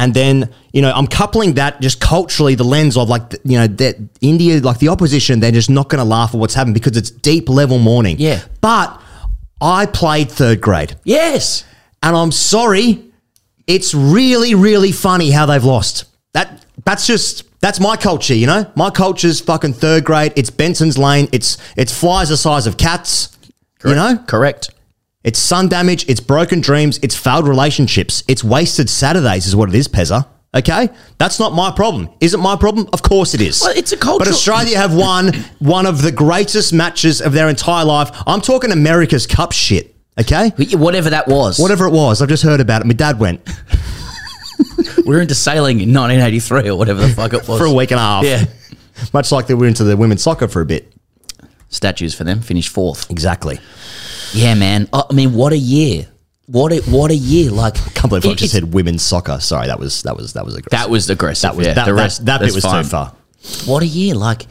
and 0.00 0.14
then 0.14 0.50
you 0.72 0.80
know 0.80 0.90
I'm 0.90 1.06
coupling 1.06 1.54
that 1.54 1.80
just 1.82 2.00
culturally 2.00 2.54
the 2.54 2.64
lens 2.64 2.96
of 2.96 3.10
like 3.10 3.34
you 3.44 3.58
know 3.58 3.66
that 3.66 3.96
India, 4.22 4.58
like 4.60 4.78
the 4.78 4.88
opposition, 4.88 5.40
they're 5.40 5.52
just 5.52 5.68
not 5.68 5.90
going 5.90 5.98
to 5.98 6.08
laugh 6.08 6.34
at 6.34 6.38
what's 6.40 6.54
happened 6.54 6.74
because 6.74 6.96
it's 6.96 7.10
deep 7.10 7.48
level 7.48 7.78
mourning. 7.78 8.16
Yeah. 8.18 8.40
but 8.62 9.00
I 9.60 9.84
played 9.84 10.30
third 10.30 10.62
grade. 10.62 10.96
Yes. 11.04 11.64
And 12.02 12.16
I'm 12.16 12.32
sorry, 12.32 13.12
it's 13.66 13.92
really, 13.92 14.54
really 14.54 14.90
funny 14.90 15.30
how 15.30 15.44
they've 15.44 15.62
lost. 15.62 16.04
That 16.32 16.64
that's 16.86 17.06
just 17.06 17.44
that's 17.60 17.78
my 17.78 17.96
culture, 17.96 18.34
you 18.34 18.46
know? 18.46 18.72
My 18.74 18.88
culture's 18.88 19.38
fucking 19.40 19.74
third 19.74 20.04
grade. 20.04 20.32
It's 20.34 20.48
Benson's 20.48 20.96
Lane. 20.96 21.28
It's 21.30 21.58
it's 21.76 21.92
flies 21.96 22.30
the 22.30 22.38
size 22.38 22.66
of 22.66 22.78
cats. 22.78 23.36
You 23.84 23.94
know? 23.94 24.16
Correct. 24.26 24.70
It's 25.22 25.38
sun 25.38 25.68
damage, 25.68 26.08
it's 26.08 26.20
broken 26.20 26.60
dreams, 26.60 26.98
it's 27.02 27.14
failed 27.14 27.46
relationships, 27.46 28.22
it's 28.26 28.42
wasted 28.42 28.88
Saturdays 28.88 29.46
is 29.46 29.54
what 29.54 29.68
it 29.68 29.74
is, 29.74 29.86
Pezza. 29.86 30.26
Okay? 30.54 30.88
That's 31.18 31.38
not 31.38 31.52
my 31.52 31.70
problem. 31.70 32.08
Is 32.20 32.34
it 32.34 32.38
my 32.38 32.56
problem? 32.56 32.88
Of 32.92 33.02
course 33.02 33.34
it 33.34 33.40
is. 33.40 33.60
Well, 33.60 33.76
it's 33.76 33.92
a 33.92 33.96
culture. 33.96 34.24
But 34.24 34.28
Australia 34.28 34.76
have 34.78 34.94
won 34.94 35.32
one 35.60 35.86
of 35.86 36.02
the 36.02 36.10
greatest 36.10 36.72
matches 36.72 37.20
of 37.20 37.32
their 37.32 37.48
entire 37.48 37.84
life. 37.84 38.10
I'm 38.26 38.40
talking 38.40 38.72
America's 38.72 39.26
Cup 39.26 39.52
shit. 39.52 39.94
Okay? 40.18 40.50
Whatever 40.72 41.10
that 41.10 41.28
was. 41.28 41.58
Whatever 41.58 41.86
it 41.86 41.92
was. 41.92 42.20
I've 42.20 42.28
just 42.28 42.42
heard 42.42 42.60
about 42.60 42.80
it. 42.80 42.86
My 42.86 42.94
dad 42.94 43.20
went. 43.20 43.40
We 44.98 45.04
were 45.04 45.20
into 45.20 45.36
sailing 45.36 45.80
in 45.80 45.94
1983 45.94 46.68
or 46.70 46.76
whatever 46.76 47.00
the 47.00 47.08
fuck 47.10 47.32
it 47.32 47.46
was. 47.48 47.58
for 47.60 47.66
a 47.66 47.72
week 47.72 47.92
and 47.92 48.00
a 48.00 48.02
half. 48.02 48.24
Yeah. 48.24 48.44
Much 49.12 49.30
like 49.30 49.46
they 49.46 49.54
were 49.54 49.66
into 49.66 49.84
the 49.84 49.96
women's 49.96 50.22
soccer 50.22 50.48
for 50.48 50.62
a 50.62 50.66
bit. 50.66 50.92
Statues 51.68 52.12
for 52.14 52.24
them. 52.24 52.40
Finished 52.40 52.70
fourth. 52.70 53.08
Exactly. 53.10 53.60
Yeah, 54.32 54.54
man. 54.54 54.88
I 54.92 55.04
I 55.10 55.12
mean, 55.12 55.34
what 55.34 55.52
a 55.52 55.58
year. 55.58 56.06
What 56.46 56.72
a, 56.72 56.80
what 56.90 57.12
a 57.12 57.14
year. 57.14 57.50
Like, 57.52 57.74
Can't 57.94 58.08
believe 58.08 58.26
I 58.26 58.34
just 58.34 58.52
said 58.52 58.74
women's 58.74 59.02
soccer. 59.02 59.38
Sorry, 59.40 59.68
that 59.68 59.78
was 59.78 60.02
that 60.02 60.16
was 60.16 60.32
that 60.32 60.44
was 60.44 60.54
aggressive. 60.56 60.70
That 60.78 60.90
was 60.90 61.08
aggressive. 61.08 61.42
That 61.42 61.56
was 61.56 61.66
yeah. 61.66 61.74
that, 61.74 61.84
The 61.86 61.92
that, 61.94 62.02
rest- 62.02 62.24
that 62.26 62.40
bit 62.40 62.52
was 62.54 62.64
fine. 62.64 62.82
too 62.82 62.88
far. 62.90 63.14
What 63.66 63.82
a 63.84 63.86
year! 63.86 64.14
Like 64.16 64.46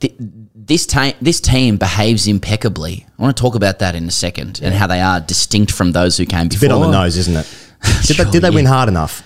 th- 0.00 0.14
this 0.54 0.86
team, 0.86 1.12
this 1.20 1.40
team 1.42 1.76
behaves 1.76 2.26
impeccably. 2.26 3.06
I 3.18 3.22
want 3.22 3.36
to 3.36 3.40
talk 3.40 3.54
about 3.56 3.80
that 3.80 3.94
in 3.94 4.06
a 4.08 4.10
second 4.10 4.60
and 4.62 4.74
how 4.74 4.86
they 4.86 5.00
are 5.02 5.20
distinct 5.20 5.70
from 5.72 5.92
those 5.92 6.16
who 6.16 6.24
came 6.24 6.46
It's 6.46 6.56
a 6.56 6.60
before. 6.60 6.78
bit 6.78 6.84
on 6.86 6.90
the 6.90 6.98
nose, 7.02 7.18
isn't 7.18 7.36
it? 7.36 7.46
Did, 8.06 8.16
they, 8.16 8.30
did 8.30 8.42
they 8.42 8.48
win 8.50 8.64
hard 8.64 8.88
enough? 8.88 9.22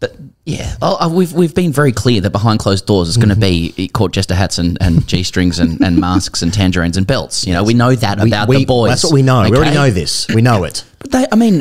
But 0.00 0.16
yeah, 0.48 0.76
oh, 0.80 0.96
uh, 1.04 1.08
we've 1.10 1.32
we've 1.32 1.54
been 1.54 1.72
very 1.72 1.92
clear 1.92 2.20
that 2.22 2.30
behind 2.30 2.58
closed 2.58 2.86
doors 2.86 3.08
it's 3.08 3.18
going 3.18 3.28
to 3.28 3.36
be 3.36 3.88
court 3.92 4.12
jester 4.12 4.34
hats 4.34 4.58
and, 4.58 4.78
and 4.80 5.06
g 5.12 5.22
strings 5.22 5.58
and, 5.58 5.80
and 5.82 5.98
masks 6.00 6.40
and 6.42 6.52
tangerines 6.54 6.96
and 6.96 7.06
belts. 7.06 7.46
You 7.46 7.52
know, 7.52 7.62
we 7.62 7.74
know 7.74 7.94
that 7.94 8.18
We- 8.18 8.30
about 8.30 8.48
we- 8.48 8.58
the 8.58 8.64
boys. 8.64 8.88
That's 8.90 9.04
what 9.04 9.12
we 9.12 9.22
know. 9.22 9.42
We 9.50 9.56
already 9.56 9.74
know 9.74 9.90
this. 9.90 10.26
We 10.28 10.40
know 10.42 10.64
it. 10.64 10.84
But 11.00 11.12
they, 11.12 11.26
I 11.30 11.36
mean, 11.36 11.58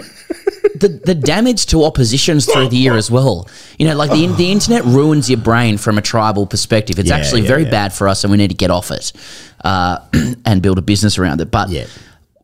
the 0.80 1.00
the 1.06 1.14
damage 1.14 1.68
to 1.68 1.84
oppositions 1.84 2.46
through 2.52 2.70
the 2.70 2.78
year 2.78 2.96
as 2.96 3.12
well. 3.12 3.48
You 3.78 3.88
know, 3.88 3.96
like 3.96 4.10
the 4.10 4.26
the 4.28 4.52
internet 4.58 4.84
ruins 4.86 5.30
your 5.30 5.40
brain 5.40 5.78
from 5.78 5.98
a 6.00 6.02
tribal 6.02 6.48
perspective. 6.48 6.98
It's 6.98 7.10
Yeah, 7.10 7.18
actually 7.18 7.42
yeah, 7.42 7.48
very 7.50 7.64
yeah. 7.66 7.70
bad 7.72 7.94
for 7.94 8.08
us, 8.08 8.24
and 8.24 8.32
we 8.32 8.38
need 8.38 8.48
to 8.50 8.56
get 8.56 8.72
off 8.72 8.90
it 8.90 9.12
uh, 9.64 10.00
and 10.46 10.62
build 10.64 10.78
a 10.80 10.82
business 10.82 11.20
around 11.20 11.40
it. 11.42 11.52
But 11.52 11.70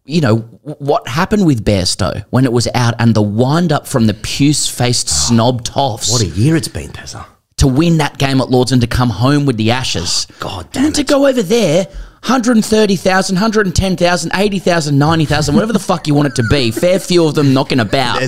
you 0.05 0.21
know 0.21 0.37
what 0.63 1.07
happened 1.07 1.45
with 1.45 1.63
Bairstow 1.63 2.25
when 2.29 2.45
it 2.45 2.51
was 2.51 2.67
out, 2.73 2.93
and 2.99 3.15
the 3.15 3.21
wind 3.21 3.71
up 3.71 3.87
from 3.87 4.07
the 4.07 4.13
puce 4.13 4.67
faced 4.67 5.07
ah, 5.09 5.27
snob 5.27 5.63
toffs. 5.63 6.11
What 6.11 6.21
a 6.21 6.27
year 6.27 6.55
it's 6.55 6.67
been, 6.67 6.89
Pezza. 6.89 7.25
To 7.57 7.67
win 7.67 7.97
that 7.97 8.17
game 8.17 8.41
at 8.41 8.49
Lords 8.49 8.71
and 8.71 8.81
to 8.81 8.87
come 8.87 9.09
home 9.09 9.45
with 9.45 9.57
the 9.57 9.71
ashes. 9.71 10.27
Ah, 10.31 10.35
God 10.39 10.71
damn 10.71 10.85
and 10.85 10.95
to 10.95 11.03
go 11.03 11.27
over 11.27 11.41
there, 11.41 11.85
130,000, 11.85 13.35
110,000, 13.35 14.31
80,000, 14.33 14.97
90,000, 14.97 15.55
whatever 15.55 15.73
the 15.73 15.79
fuck 15.79 16.07
you 16.07 16.13
want 16.13 16.27
it 16.27 16.35
to 16.35 16.43
be. 16.49 16.71
Fair 16.71 16.99
few 16.99 17.25
of 17.25 17.35
them 17.35 17.53
knocking 17.53 17.79
about. 17.79 18.19
Yeah, 18.19 18.25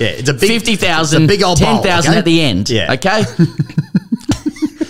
it's 0.00 0.28
a 0.28 0.34
big- 0.34 0.50
50,000, 0.50 1.24
a 1.24 1.26
big 1.26 1.42
old 1.42 1.58
10,000 1.58 2.10
okay? 2.10 2.18
at 2.18 2.24
the 2.24 2.40
end. 2.40 2.70
Yeah. 2.70 2.92
Okay? 2.92 3.24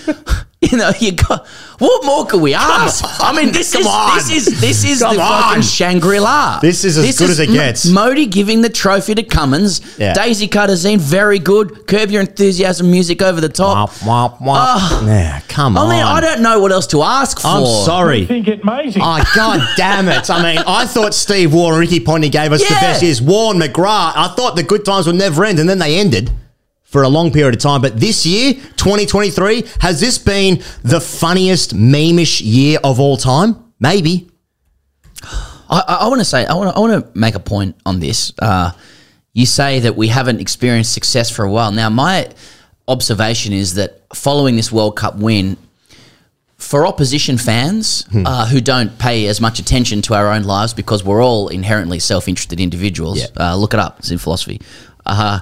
you 0.71 0.79
know, 0.79 0.91
you 0.99 1.13
got 1.13 1.47
what 1.79 2.05
more 2.07 2.25
could 2.27 2.41
we 2.41 2.55
ask? 2.55 3.05
I 3.21 3.33
mean, 3.37 3.53
this 3.53 3.73
Come 3.73 3.83
is 3.83 3.87
on. 3.87 4.17
this 4.17 4.31
is 4.31 4.61
this 4.61 4.85
is 4.85 5.03
Come 5.03 5.17
the 5.17 5.21
fucking. 5.21 5.63
Shangri 5.63 6.19
La. 6.21 6.59
This 6.61 6.85
is 6.85 6.97
as 6.97 7.19
good 7.19 7.31
as 7.31 7.39
it 7.39 7.49
gets. 7.51 7.87
Modi 7.87 8.27
giving 8.27 8.63
the 8.63 8.69
trophy 8.71 9.15
to 9.15 9.23
Cummins. 9.23 9.99
Yeah. 9.99 10.15
Daisy 10.15 10.49
Cutterzine, 10.49 10.99
very 10.99 11.39
good. 11.39 11.87
Curb 11.87 12.11
your 12.11 12.23
enthusiasm, 12.23 12.91
music 12.91 13.21
over 13.21 13.41
the 13.41 13.49
top. 13.51 13.91
Womp, 14.01 14.39
womp. 14.39 14.57
Ah. 14.57 15.07
yeah, 15.07 15.41
come 15.49 15.77
I 15.77 15.81
on. 15.83 15.89
mean, 15.91 16.03
I 16.03 16.21
don't 16.21 16.41
know 16.43 16.61
what 16.61 16.73
else 16.73 16.87
to 16.89 17.03
ask 17.03 17.41
for. 17.41 17.47
I'm 17.49 17.67
sorry. 17.85 18.23
I 18.23 18.27
think 18.27 18.49
it 18.49 18.63
amazing. 18.63 19.03
Oh, 19.05 19.23
god 19.35 19.61
damn 19.77 20.09
it. 20.09 20.31
I 20.31 20.43
mean, 20.43 20.65
I 20.67 20.87
thought 20.87 21.13
Steve 21.15 21.53
Waugh 21.53 21.71
and 21.71 21.79
Ricky 21.79 22.01
Ponty 22.01 22.29
gave 22.31 22.53
us 22.53 22.63
the 22.67 22.73
Yeah. 22.73 22.81
best 22.81 23.03
years. 23.03 23.21
Waugh 23.21 23.51
and 23.51 23.61
McGrath, 23.61 24.13
I 24.17 24.29
thought 24.37 24.57
the 24.57 24.63
good 24.63 24.85
times 24.85 25.07
would 25.07 25.17
never 25.17 25.45
end, 25.45 25.59
and 25.59 25.69
then 25.69 25.79
they 25.79 25.99
ended 25.99 26.31
for 26.97 27.03
a 27.03 27.09
long 27.11 27.31
period 27.31 27.55
of 27.55 27.61
time. 27.61 27.83
But 27.83 28.01
this 28.01 28.25
year, 28.25 28.55
2023, 28.55 29.65
has 29.81 30.01
this 30.01 30.17
been 30.17 30.63
the 30.83 30.99
funniest 30.99 31.77
memeish 31.77 32.41
year 32.43 32.79
of 32.83 32.99
all 33.01 33.19
time? 33.19 33.71
Maybe. 33.79 34.31
I, 35.69 35.99
I, 36.01 36.09
want 36.09 36.23
to 36.23 36.25
say, 36.25 36.47
I 36.47 36.55
want 36.55 36.75
to, 36.75 37.07
make 37.19 37.35
a 37.35 37.39
point 37.39 37.77
on 37.85 38.01
this. 38.01 38.33
Uh, 38.39 38.71
you 39.35 39.45
say 39.45 39.81
that 39.81 39.95
we 39.95 40.09
haven't 40.09 40.41
experienced 40.41 40.95
success 40.95 41.29
for 41.29 41.45
a 41.45 41.51
while. 41.51 41.71
Now, 41.71 41.91
my 41.91 42.31
observation 42.89 43.53
is 43.53 43.75
that 43.75 44.01
following 44.15 44.57
this 44.57 44.73
World 44.73 44.97
Cup 44.97 45.17
win, 45.17 45.59
for 46.57 46.87
opposition 46.87 47.37
fans 47.37 48.07
Hmm. 48.11 48.27
uh, 48.27 48.47
who 48.47 48.63
don't 48.63 48.99
pay 48.99 49.27
as 49.27 49.39
much 49.39 49.59
attention 49.59 50.01
to 50.01 50.15
our 50.15 50.33
own 50.33 50.45
lives 50.45 50.73
because 50.73 51.05
we're 51.05 51.23
all 51.23 51.49
inherently 51.49 51.99
self-interested 51.99 52.59
individuals, 52.59 53.21
uh, 53.39 53.55
look 53.55 53.75
it 53.75 53.81
up. 53.81 53.99
It's 53.99 54.11
in 54.11 54.17
philosophy. 54.17 54.63
Uh, 55.05 55.41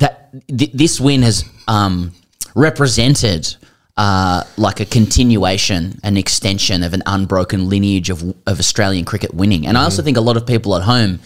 that 0.00 0.30
th- 0.48 0.72
this 0.72 1.00
win 1.00 1.22
has 1.22 1.44
um, 1.68 2.12
represented 2.54 3.56
uh, 3.96 4.44
like 4.56 4.80
a 4.80 4.86
continuation, 4.86 5.98
an 6.02 6.16
extension 6.16 6.82
of 6.82 6.94
an 6.94 7.02
unbroken 7.06 7.68
lineage 7.68 8.10
of, 8.10 8.22
of 8.46 8.58
Australian 8.58 9.04
cricket 9.04 9.34
winning. 9.34 9.66
And 9.66 9.76
I 9.76 9.84
also 9.84 10.02
think 10.02 10.16
a 10.16 10.22
lot 10.22 10.36
of 10.36 10.46
people 10.46 10.74
at 10.76 10.82
home 10.82 11.20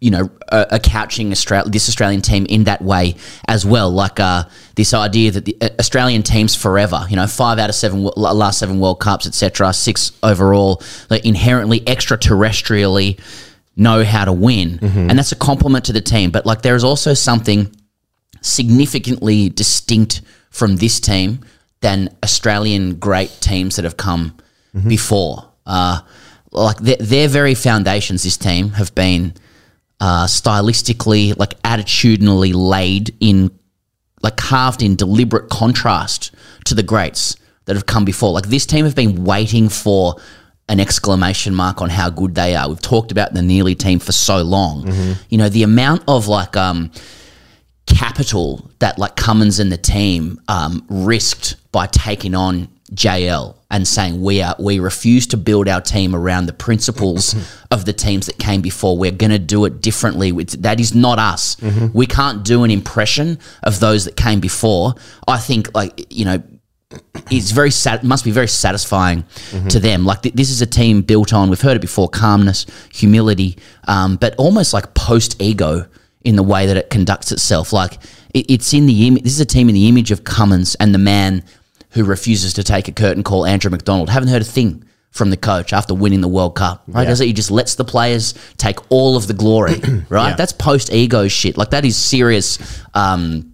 you 0.00 0.10
know, 0.10 0.30
are, 0.50 0.66
are 0.70 0.78
couching 0.78 1.30
Austra- 1.30 1.70
this 1.70 1.88
Australian 1.88 2.22
team 2.22 2.46
in 2.46 2.64
that 2.64 2.80
way 2.80 3.16
as 3.46 3.66
well. 3.66 3.90
Like 3.90 4.18
uh, 4.18 4.44
this 4.76 4.94
idea 4.94 5.30
that 5.32 5.44
the 5.44 5.56
uh, 5.60 5.68
Australian 5.78 6.22
teams 6.22 6.56
forever, 6.56 7.04
you 7.10 7.16
know, 7.16 7.26
five 7.26 7.58
out 7.58 7.68
of 7.68 7.74
seven 7.74 8.02
last 8.02 8.58
seven 8.58 8.80
World 8.80 9.00
Cups, 9.00 9.26
etc., 9.26 9.72
six 9.74 10.12
overall, 10.22 10.82
like 11.10 11.24
inherently 11.26 11.80
extraterrestrially 11.80 13.20
know 13.78 14.04
how 14.04 14.24
to 14.24 14.32
win, 14.32 14.78
Mhm. 14.82 15.08
and 15.08 15.18
that's 15.18 15.32
a 15.32 15.36
compliment 15.36 15.84
to 15.86 15.92
the 15.92 16.00
team. 16.00 16.30
But 16.30 16.44
like, 16.44 16.62
there 16.62 16.74
is 16.76 16.84
also 16.84 17.14
something 17.14 17.70
significantly 18.40 19.48
distinct 19.48 20.20
from 20.50 20.76
this 20.76 21.00
team 21.00 21.40
than 21.80 22.08
Australian 22.24 22.94
great 22.96 23.30
teams 23.40 23.76
that 23.76 23.84
have 23.84 23.96
come 23.96 24.34
before. 24.86 25.44
Uh, 25.66 26.00
like 26.52 26.78
their, 26.78 26.96
their 26.96 27.28
very 27.28 27.54
foundations, 27.54 28.22
this 28.22 28.36
team 28.36 28.70
have 28.72 28.94
been 28.94 29.32
uh, 30.00 30.26
stylistically, 30.26 31.36
like 31.38 31.60
attitudinally 31.62 32.52
laid 32.54 33.14
in, 33.20 33.50
like 34.22 34.36
carved 34.36 34.82
in 34.82 34.94
deliberate 34.96 35.48
contrast 35.50 36.30
to 36.64 36.74
the 36.74 36.82
greats 36.84 37.34
that 37.64 37.74
have 37.74 37.86
come 37.86 38.04
before. 38.04 38.32
Like 38.32 38.48
this 38.48 38.64
team 38.66 38.84
have 38.84 38.94
been 38.94 39.24
waiting 39.24 39.68
for 39.68 40.14
an 40.68 40.80
exclamation 40.80 41.54
mark 41.54 41.80
on 41.80 41.88
how 41.90 42.10
good 42.10 42.34
they 42.34 42.54
are. 42.54 42.68
We've 42.68 42.80
talked 42.82 43.10
about 43.12 43.32
the 43.34 43.42
Nearly 43.42 43.74
team 43.74 43.98
for 43.98 44.12
so 44.12 44.42
long. 44.42 45.16
You 45.30 45.38
know, 45.38 45.48
the 45.48 45.62
amount 45.62 46.02
of 46.06 46.28
like 46.28 46.56
um, 46.56 46.90
capital 47.86 48.70
that 48.80 48.98
like 48.98 49.16
Cummins 49.16 49.58
and 49.58 49.72
the 49.72 49.76
team 49.78 50.40
um, 50.48 50.84
risked 50.88 51.56
by 51.72 51.86
taking 51.86 52.34
on 52.34 52.68
JL 52.92 53.54
and 53.70 53.86
saying 53.86 54.22
we 54.22 54.40
are 54.40 54.56
we 54.58 54.78
refuse 54.78 55.26
to 55.28 55.36
build 55.36 55.68
our 55.68 55.80
team 55.80 56.14
around 56.14 56.46
the 56.46 56.52
principles 56.54 57.34
of 57.70 57.84
the 57.84 57.92
teams 57.92 58.26
that 58.26 58.38
came 58.38 58.60
before. 58.62 58.96
We're 58.96 59.10
going 59.12 59.30
to 59.30 59.38
do 59.38 59.64
it 59.66 59.80
differently. 59.82 60.32
That 60.32 60.80
is 60.80 60.94
not 60.94 61.18
us. 61.18 61.56
Mhm. 61.56 61.94
We 61.94 62.06
can't 62.06 62.44
do 62.44 62.64
an 62.64 62.70
impression 62.70 63.38
of 63.62 63.80
those 63.80 64.04
that 64.06 64.16
came 64.16 64.40
before. 64.40 64.94
I 65.26 65.38
think 65.38 65.74
like 65.74 66.06
you 66.10 66.24
know 66.24 66.42
it's 67.30 67.50
very 67.50 67.70
sat- 67.70 68.04
must 68.04 68.24
be 68.24 68.30
very 68.30 68.48
satisfying 68.48 69.24
to 69.68 69.78
them. 69.78 70.04
Like 70.04 70.22
th- 70.22 70.34
this 70.34 70.50
is 70.50 70.62
a 70.62 70.66
team 70.66 71.02
built 71.02 71.32
on 71.32 71.50
we've 71.50 71.60
heard 71.60 71.76
it 71.76 71.80
before 71.80 72.08
calmness, 72.08 72.66
humility, 72.92 73.58
um, 73.86 74.16
but 74.16 74.34
almost 74.36 74.72
like 74.72 74.94
post 74.94 75.40
ego 75.40 75.86
in 76.24 76.36
the 76.36 76.42
way 76.42 76.66
that 76.66 76.76
it 76.76 76.90
conducts 76.90 77.30
itself. 77.32 77.72
Like 77.72 77.94
it, 78.34 78.46
it's 78.50 78.72
in 78.72 78.86
the 78.86 79.06
image. 79.06 79.24
This 79.24 79.32
is 79.34 79.40
a 79.40 79.46
team 79.46 79.68
in 79.68 79.74
the 79.74 79.88
image 79.88 80.10
of 80.10 80.24
Cummins 80.24 80.74
and 80.76 80.94
the 80.94 80.98
man 80.98 81.44
who 81.90 82.04
refuses 82.04 82.54
to 82.54 82.62
take 82.62 82.88
a 82.88 82.92
curtain 82.92 83.22
call, 83.22 83.44
Andrew 83.46 83.70
McDonald. 83.70 84.08
Haven't 84.10 84.28
heard 84.30 84.42
a 84.42 84.46
thing 84.46 84.84
from 85.10 85.30
the 85.30 85.36
coach 85.38 85.72
after 85.72 85.94
winning 85.94 86.20
the 86.20 86.28
World 86.28 86.54
Cup. 86.54 86.84
Right? 86.86 87.02
Yeah. 87.02 87.08
Does 87.08 87.20
it? 87.20 87.26
He 87.26 87.32
just 87.32 87.50
lets 87.50 87.74
the 87.76 87.84
players 87.84 88.34
take 88.56 88.78
all 88.90 89.16
of 89.16 89.26
the 89.26 89.34
glory. 89.34 89.74
Right? 90.08 90.30
Yeah. 90.30 90.36
That's 90.36 90.52
post 90.52 90.92
ego 90.92 91.28
shit. 91.28 91.56
Like 91.58 91.70
that 91.70 91.84
is 91.84 91.96
serious. 91.96 92.58
Um, 92.94 93.47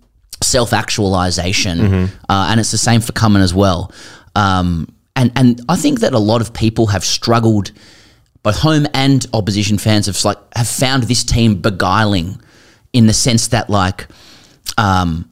self 0.44 0.72
actualization, 0.72 1.78
Mhm. 1.78 2.10
uh, 2.28 2.46
and 2.50 2.60
it's 2.60 2.70
the 2.70 2.78
same 2.78 3.00
for 3.00 3.12
Cummin 3.12 3.42
as 3.42 3.52
well. 3.54 3.90
Um, 4.36 4.88
and 5.16 5.30
and 5.36 5.60
I 5.68 5.76
think 5.76 6.00
that 6.00 6.12
a 6.12 6.18
lot 6.18 6.40
of 6.40 6.52
people 6.52 6.86
have 6.88 7.04
struggled, 7.04 7.70
both 8.42 8.58
home 8.58 8.86
and 8.94 9.24
opposition 9.32 9.78
fans 9.78 10.06
have 10.06 10.22
like 10.24 10.38
have 10.56 10.68
found 10.68 11.04
this 11.04 11.24
team 11.24 11.56
beguiling, 11.60 12.40
in 12.92 13.06
the 13.06 13.12
sense 13.12 13.48
that 13.48 13.70
like, 13.70 14.06
um, 14.78 15.28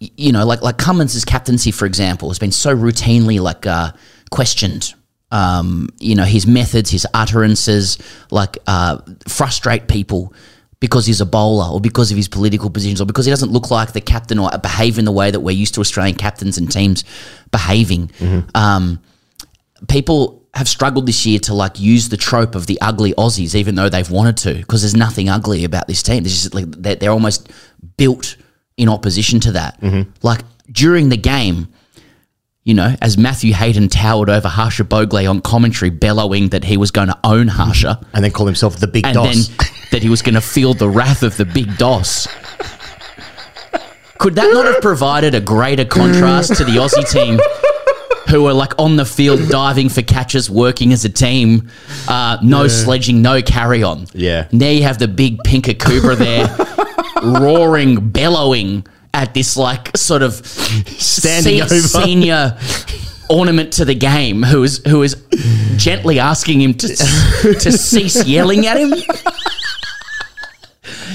you 0.00 0.32
know, 0.32 0.44
like 0.46 0.62
like 0.62 0.78
Cummins' 0.78 1.24
captaincy, 1.24 1.70
for 1.70 1.86
example, 1.86 2.28
has 2.30 2.38
been 2.38 2.52
so 2.52 2.74
routinely 2.76 3.40
like 3.40 3.66
uh, 3.66 3.92
questioned. 4.30 4.94
Um, 5.32 5.90
you 6.00 6.16
know, 6.16 6.24
his 6.24 6.44
methods, 6.44 6.90
his 6.90 7.06
utterances, 7.14 7.98
like 8.32 8.58
uh, 8.66 8.98
frustrate 9.28 9.86
people 9.86 10.32
because 10.80 11.04
he's 11.06 11.20
a 11.20 11.26
bowler 11.26 11.66
or 11.72 11.80
because 11.80 12.10
of 12.10 12.16
his 12.16 12.26
political 12.28 12.70
positions 12.70 13.00
or 13.00 13.04
because 13.04 13.26
he 13.26 13.30
doesn't 13.30 13.52
look 13.52 13.70
like 13.70 13.92
the 13.92 14.00
captain 14.00 14.38
or 14.38 14.50
behave 14.62 14.98
in 14.98 15.04
the 15.04 15.12
way 15.12 15.30
that 15.30 15.40
we're 15.40 15.50
used 15.50 15.74
to 15.74 15.80
Australian 15.80 16.16
captains 16.16 16.56
and 16.58 16.72
teams 16.72 17.04
behaving. 17.50 18.10
Um, 18.54 19.00
people 19.88 20.42
have 20.54 20.68
struggled 20.68 21.06
this 21.06 21.24
year 21.26 21.38
to 21.38 21.54
like 21.54 21.78
use 21.78 22.08
the 22.08 22.16
trope 22.16 22.54
of 22.54 22.66
the 22.66 22.80
ugly 22.80 23.12
Aussies, 23.14 23.54
even 23.54 23.74
though 23.74 23.88
they've 23.88 24.10
wanted 24.10 24.36
to, 24.38 24.54
because 24.54 24.82
there's 24.82 24.96
nothing 24.96 25.28
ugly 25.28 25.64
about 25.64 25.86
this 25.86 26.02
team. 26.02 26.22
There's 26.22 26.42
just 26.42 26.54
like 26.54 26.64
they're, 26.70 26.96
they're 26.96 27.10
almost 27.12 27.50
built 27.96 28.36
in 28.76 28.88
opposition 28.88 29.38
to 29.40 29.52
that. 29.52 29.78
Like 30.22 30.40
during 30.72 31.08
the 31.10 31.16
game, 31.16 31.68
you 32.64 32.74
know, 32.74 32.94
as 33.00 33.16
Matthew 33.16 33.52
Hayden 33.54 33.88
towered 33.88 34.28
over 34.30 34.48
Harsha 34.48 34.84
Bhogle 34.84 35.28
on 35.28 35.40
commentary, 35.40 35.90
bellowing 35.90 36.48
that 36.50 36.64
he 36.64 36.76
was 36.76 36.90
going 36.90 37.08
to 37.08 37.18
own 37.24 37.48
Harsha, 37.48 38.04
and 38.12 38.22
then 38.24 38.30
call 38.32 38.46
himself 38.46 38.76
the 38.78 38.86
Big 38.86 39.06
and 39.06 39.14
Doss. 39.14 39.48
then 39.48 39.68
that 39.92 40.02
he 40.02 40.08
was 40.08 40.22
going 40.22 40.34
to 40.34 40.40
feel 40.40 40.74
the 40.74 40.88
wrath 40.88 41.22
of 41.22 41.36
the 41.36 41.44
Big 41.44 41.76
Doss. 41.78 42.28
Could 44.18 44.34
that 44.34 44.52
not 44.52 44.66
have 44.66 44.82
provided 44.82 45.34
a 45.34 45.40
greater 45.40 45.84
contrast 45.86 46.54
to 46.56 46.64
the 46.64 46.72
Aussie 46.72 47.10
team? 47.10 47.40
Who 48.28 48.44
were 48.44 48.52
like 48.52 48.78
on 48.78 48.94
the 48.96 49.04
field 49.06 49.48
diving 49.48 49.88
for 49.88 50.02
catches, 50.02 50.48
working 50.50 50.92
as 50.92 51.04
a 51.04 51.08
team, 51.08 51.68
uh, 52.06 52.36
no 52.42 52.62
Yeah. 52.62 52.68
sledging, 52.68 53.22
no 53.22 53.40
carry 53.42 53.82
on. 53.82 54.06
Yeah. 54.12 54.46
Now 54.52 54.68
you 54.68 54.82
have 54.84 54.98
the 54.98 55.08
big 55.08 55.38
pinker 55.42 55.72
Cooper 55.74 56.14
there, 56.14 56.54
roaring, 57.24 58.10
bellowing 58.10 58.86
at 59.12 59.34
this 59.34 59.56
like 59.56 59.96
sort 59.96 60.22
of 60.22 60.34
Standing 60.46 61.58
se- 61.58 61.62
over. 61.62 61.74
senior 61.74 62.58
ornament 63.28 63.72
to 63.74 63.84
the 63.84 63.94
game, 63.94 64.42
who 64.42 64.62
is 64.62 64.78
who 64.86 65.02
is 65.02 65.16
gently 65.76 66.18
asking 66.18 66.60
him 66.60 66.74
to 66.74 66.88
to 66.88 67.72
cease 67.72 68.24
yelling 68.26 68.66
at 68.66 68.76
him. 68.76 68.92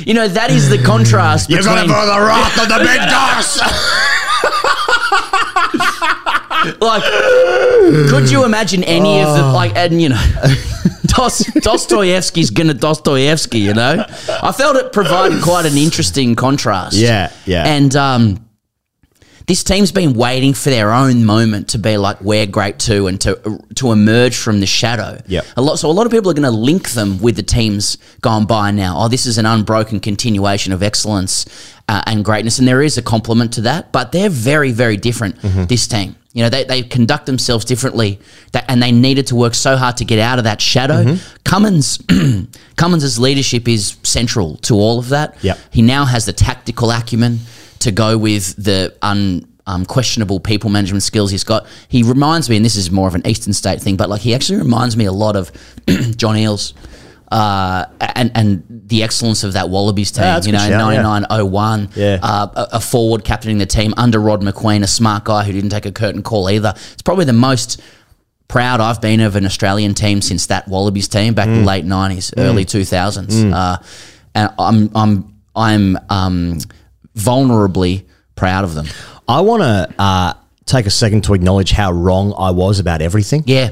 You 0.06 0.14
know 0.14 0.28
that 0.28 0.52
is 0.52 0.70
the 0.70 0.78
contrast. 0.78 1.50
You're 1.50 1.60
between, 1.60 1.88
gonna 1.88 1.94
feel 1.94 2.06
the 2.06 2.22
wrath 2.22 2.62
of 2.62 2.68
the 2.70 2.78
Big 2.80 3.02
Doss. 3.10 3.60
like, 6.82 7.04
could 8.10 8.30
you 8.32 8.46
imagine 8.46 8.84
any 8.84 9.22
of 9.22 9.36
the 9.36 9.44
like, 9.44 9.76
and 9.76 10.02
you 10.02 10.10
know, 10.10 10.22
Dos, 11.16 11.46
Dostoevsky's 11.62 12.50
gonna 12.50 12.74
Dostoevsky. 12.74 13.60
You 13.60 13.74
know, 13.74 14.06
I 14.44 14.52
felt 14.52 14.76
it 14.76 14.92
provided 14.92 15.42
quite 15.42 15.66
an 15.66 15.78
interesting 15.78 16.36
contrast. 16.36 16.96
Yeah, 16.96 17.32
yeah. 17.46 17.68
and 17.68 17.96
um. 17.96 18.45
This 19.48 19.64
team's 19.64 19.92
been 19.92 20.14
waiting 20.14 20.54
for 20.54 20.72
their 20.72 20.92
own 20.92 21.24
moment 21.24 21.70
to 21.70 21.78
be 21.78 21.98
like 21.98 22.20
we're 22.22 22.48
great 22.48 22.80
too, 22.80 23.06
and 23.08 23.22
to 23.22 23.60
to 23.76 23.92
emerge 23.92 24.36
from 24.36 24.60
the 24.60 24.66
shadow. 24.66 25.22
Yep. 25.28 25.46
A 25.58 25.62
lot, 25.62 25.80
so 25.80 25.90
a 25.90 25.92
lot 25.92 26.08
of 26.08 26.12
people 26.12 26.32
are 26.32 26.34
going 26.34 26.52
to 26.52 26.52
link 26.52 26.92
them 26.92 27.20
with 27.20 27.36
the 27.36 27.44
teams 27.44 27.98
gone 28.22 28.46
by 28.46 28.72
now. 28.72 28.96
Oh, 28.98 29.08
this 29.08 29.26
is 29.28 29.38
an 29.38 29.46
unbroken 29.46 30.00
continuation 30.00 30.74
of 30.74 30.82
excellence 30.82 31.46
uh, 31.88 32.02
and 32.08 32.26
greatness, 32.26 32.58
and 32.58 32.68
there 32.68 32.82
is 32.82 32.98
a 32.98 33.04
compliment 33.04 33.54
to 33.54 33.62
that. 33.62 33.92
But 33.92 34.12
they're 34.12 34.30
very, 34.30 34.72
very 34.72 34.98
different. 34.98 35.38
Mm-hmm. 35.42 35.66
This 35.66 35.88
team, 35.88 36.16
you 36.34 36.42
know, 36.42 36.50
they, 36.50 36.64
they 36.64 36.82
conduct 36.82 37.28
themselves 37.28 37.66
differently, 37.66 38.20
that, 38.52 38.66
and 38.68 38.82
they 38.82 38.92
needed 38.92 39.28
to 39.28 39.36
work 39.36 39.54
so 39.54 39.78
hard 39.78 39.98
to 39.98 40.06
get 40.06 40.18
out 40.18 40.40
of 40.40 40.46
that 40.46 40.60
shadow. 40.60 41.04
Mm-hmm. 41.04 41.36
Cummins, 41.44 42.00
Cummins's 42.78 43.20
leadership 43.20 43.68
is 43.68 43.98
central 44.02 44.58
to 44.58 44.74
all 44.74 44.98
of 44.98 45.10
that. 45.10 45.38
Yep. 45.44 45.60
He 45.70 45.82
now 45.82 46.06
has 46.06 46.26
the 46.26 46.34
tactical 46.34 46.90
acumen 46.90 47.40
to 47.86 47.92
go 47.92 48.18
with 48.18 48.56
the 48.64 48.94
un, 49.02 49.48
um, 49.68 49.86
questionable 49.86 50.40
people 50.40 50.70
management 50.70 51.02
skills 51.04 51.32
he's 51.32 51.44
got. 51.44 51.66
He 51.88 52.04
reminds 52.04 52.50
me, 52.50 52.56
and 52.58 52.66
this 52.66 52.76
is 52.76 52.92
more 52.92 53.08
of 53.08 53.16
an 53.16 53.26
Eastern 53.26 53.54
State 53.54 53.82
thing, 53.82 53.96
but 53.98 54.10
like 54.10 54.22
he 54.22 54.36
actually 54.36 54.60
reminds 54.60 54.96
me 54.98 55.06
a 55.06 55.12
lot 55.12 55.36
of 55.36 55.52
John 56.18 56.36
Eales. 56.36 56.74
Uh, 57.32 57.86
and 58.16 58.32
and 58.36 58.64
the 58.70 59.02
excellence 59.02 59.44
of 59.44 59.54
that 59.54 59.68
Wallabies 59.70 60.12
team, 60.12 60.24
Yeah, 60.24 60.42
you 60.44 60.52
know, 60.52 60.60
yeah. 60.92 61.02
99 61.02 61.26
01. 61.52 61.90
Yeah. 61.96 62.20
Uh, 62.22 62.68
a, 62.72 62.80
forward 62.80 63.24
captaining 63.26 63.58
the 63.58 63.66
team 63.66 63.96
under 63.98 64.20
Rod 64.20 64.42
Macqueen, 64.42 64.84
a 64.84 64.88
smart 64.88 65.24
guy 65.24 65.44
who 65.44 65.52
didn't 65.52 65.72
take 65.72 65.88
a 65.88 65.92
curtain 65.92 66.22
call 66.22 66.50
either. 66.52 66.74
It's 66.94 67.02
probably 67.02 67.26
the 67.26 67.34
most 67.34 67.82
proud 68.48 68.80
I've 68.80 69.02
been 69.02 69.22
of 69.22 69.36
an 69.36 69.44
Australian 69.46 69.96
team 69.96 70.22
since 70.22 70.46
that 70.48 70.68
Wallabies 70.68 71.08
team 71.08 71.34
back 71.34 71.48
in 71.48 71.56
the 71.56 71.62
Mm. 71.62 71.66
late 71.66 71.86
90s, 71.86 72.30
Mm. 72.36 72.44
early 72.44 72.64
2000s. 72.64 73.34
Mm. 73.44 73.54
Uh, 73.54 73.78
and 74.36 74.50
I'm, 74.60 74.92
I'm, 74.96 75.34
I'm 75.56 75.98
um, 76.10 76.60
vulnerably 77.16 78.06
proud 78.36 78.64
of 78.64 78.76
them. 78.76 78.88
I 79.28 79.42
want 79.42 79.64
to 79.64 80.02
uh, 80.02 80.34
take 80.66 80.86
a 80.86 80.92
second 80.92 81.24
to 81.26 81.34
acknowledge 81.34 81.72
how 81.72 81.92
wrong 81.92 82.34
I 82.38 82.52
was 82.52 82.80
about 82.80 83.02
everything. 83.02 83.44
Yeah. 83.46 83.72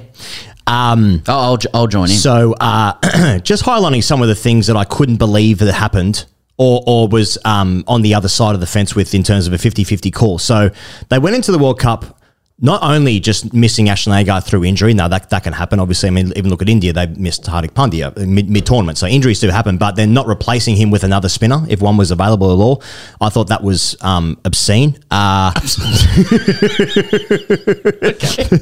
Um, 0.66 1.22
oh, 1.28 1.40
I'll, 1.40 1.58
I'll 1.74 1.88
join 1.88 2.10
in. 2.10 2.16
So, 2.16 2.56
uh, 2.60 3.40
just 3.44 3.64
highlighting 3.66 4.04
some 4.04 4.22
of 4.22 4.28
the 4.28 4.36
things 4.36 4.68
that 4.68 4.78
I 4.78 4.86
couldn't 4.86 5.18
believe 5.18 5.60
that 5.60 5.74
happened 5.74 6.26
or, 6.58 6.84
or 6.88 7.08
was 7.08 7.38
um, 7.44 7.84
on 7.88 8.02
the 8.02 8.14
other 8.14 8.30
side 8.30 8.56
of 8.56 8.62
the 8.62 8.68
fence 8.68 8.96
with 8.96 9.14
in 9.14 9.24
terms 9.24 9.46
of 9.48 9.54
a 9.54 9.58
50 9.58 9.84
50 9.84 10.12
call. 10.12 10.40
So, 10.40 10.70
they 11.10 11.20
went 11.20 11.36
into 11.36 11.52
the 11.52 11.60
World 11.60 11.80
Cup 11.80 12.20
not 12.64 12.82
only 12.82 13.20
just 13.20 13.54
missing 13.54 13.90
Ashton 13.90 14.14
Agar 14.14 14.40
through 14.40 14.64
injury, 14.64 14.94
now 14.94 15.10
that, 15.10 15.30
that 15.32 15.44
can 15.44 15.52
happen. 15.52 15.82
Obviously, 15.82 16.08
I 16.08 16.12
mean, 16.12 16.32
even 16.38 16.50
look 16.50 16.62
at 16.62 16.70
India, 16.70 16.94
they 16.94 17.08
missed 17.08 17.44
Hardik 17.44 17.72
Pandya 17.72 18.16
mid, 18.26 18.50
mid 18.50 18.66
tournament. 18.66 18.98
So 18.98 19.06
injuries 19.06 19.42
do 19.42 19.50
happen, 19.50 19.78
but 19.78 19.98
they're 19.98 20.08
not 20.08 20.28
replacing 20.28 20.78
him 20.78 20.90
with 20.90 21.04
another 21.04 21.28
spinner 21.28 21.66
if 21.68 21.82
one 21.82 21.98
was 21.98 22.10
available 22.10 22.54
at 22.54 22.64
all. 22.64 22.82
I 23.20 23.28
thought 23.28 23.50
that 23.50 23.62
was 23.62 23.98
um, 24.02 24.40
obscene. 24.46 24.98
Uh, 25.12 25.52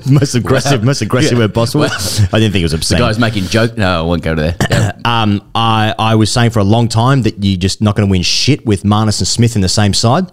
most 0.10 0.34
aggressive, 0.36 0.80
Wow. 0.82 0.86
most 0.86 1.02
aggressive 1.02 1.34
Yeah. 1.34 1.46
word 1.46 1.54
possible. 1.54 1.82
Wow. 1.86 1.98
I 2.34 2.40
didn't 2.40 2.54
think 2.54 2.62
it 2.62 2.66
was 2.66 2.74
obscene. 2.74 2.98
The 2.98 3.04
guy's 3.06 3.20
making 3.20 3.46
joke. 3.46 3.78
No, 3.78 4.00
I 4.00 4.02
won't 4.02 4.24
go 4.24 4.34
to 4.34 4.42
there. 4.42 4.56
Yeah. 4.72 4.92
um, 5.06 5.48
I, 5.54 5.94
I 6.00 6.16
was 6.16 6.32
saying 6.32 6.50
for 6.50 6.60
a 6.60 6.64
long 6.64 6.88
time 6.88 7.22
that 7.22 7.44
you're 7.44 7.58
just 7.58 7.82
not 7.82 7.96
going 7.96 8.08
to 8.08 8.12
win 8.12 8.24
shit 8.24 8.66
with 8.66 8.84
Marnus 8.84 9.20
and 9.20 9.28
Smith 9.28 9.56
in 9.56 9.62
the 9.62 9.70
same 9.70 9.94
side. 9.94 10.26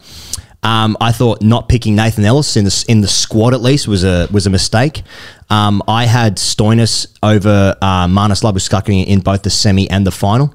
Um, 0.62 0.96
I 1.00 1.12
thought 1.12 1.40
not 1.40 1.68
picking 1.68 1.94
Nathan 1.94 2.24
Ellis 2.24 2.56
in 2.56 2.64
the 2.64 2.84
in 2.88 3.00
the 3.00 3.08
squad 3.08 3.54
at 3.54 3.60
least 3.60 3.86
was 3.86 4.04
a 4.04 4.28
was 4.32 4.46
a 4.46 4.50
mistake. 4.50 5.02
Um, 5.50 5.82
I 5.86 6.06
had 6.06 6.36
Stoinis 6.36 7.06
over 7.22 7.76
uh, 7.80 8.06
Marnus 8.06 8.42
Labuskakini 8.42 9.06
in 9.06 9.20
both 9.20 9.42
the 9.42 9.50
semi 9.50 9.88
and 9.88 10.06
the 10.06 10.10
final. 10.10 10.54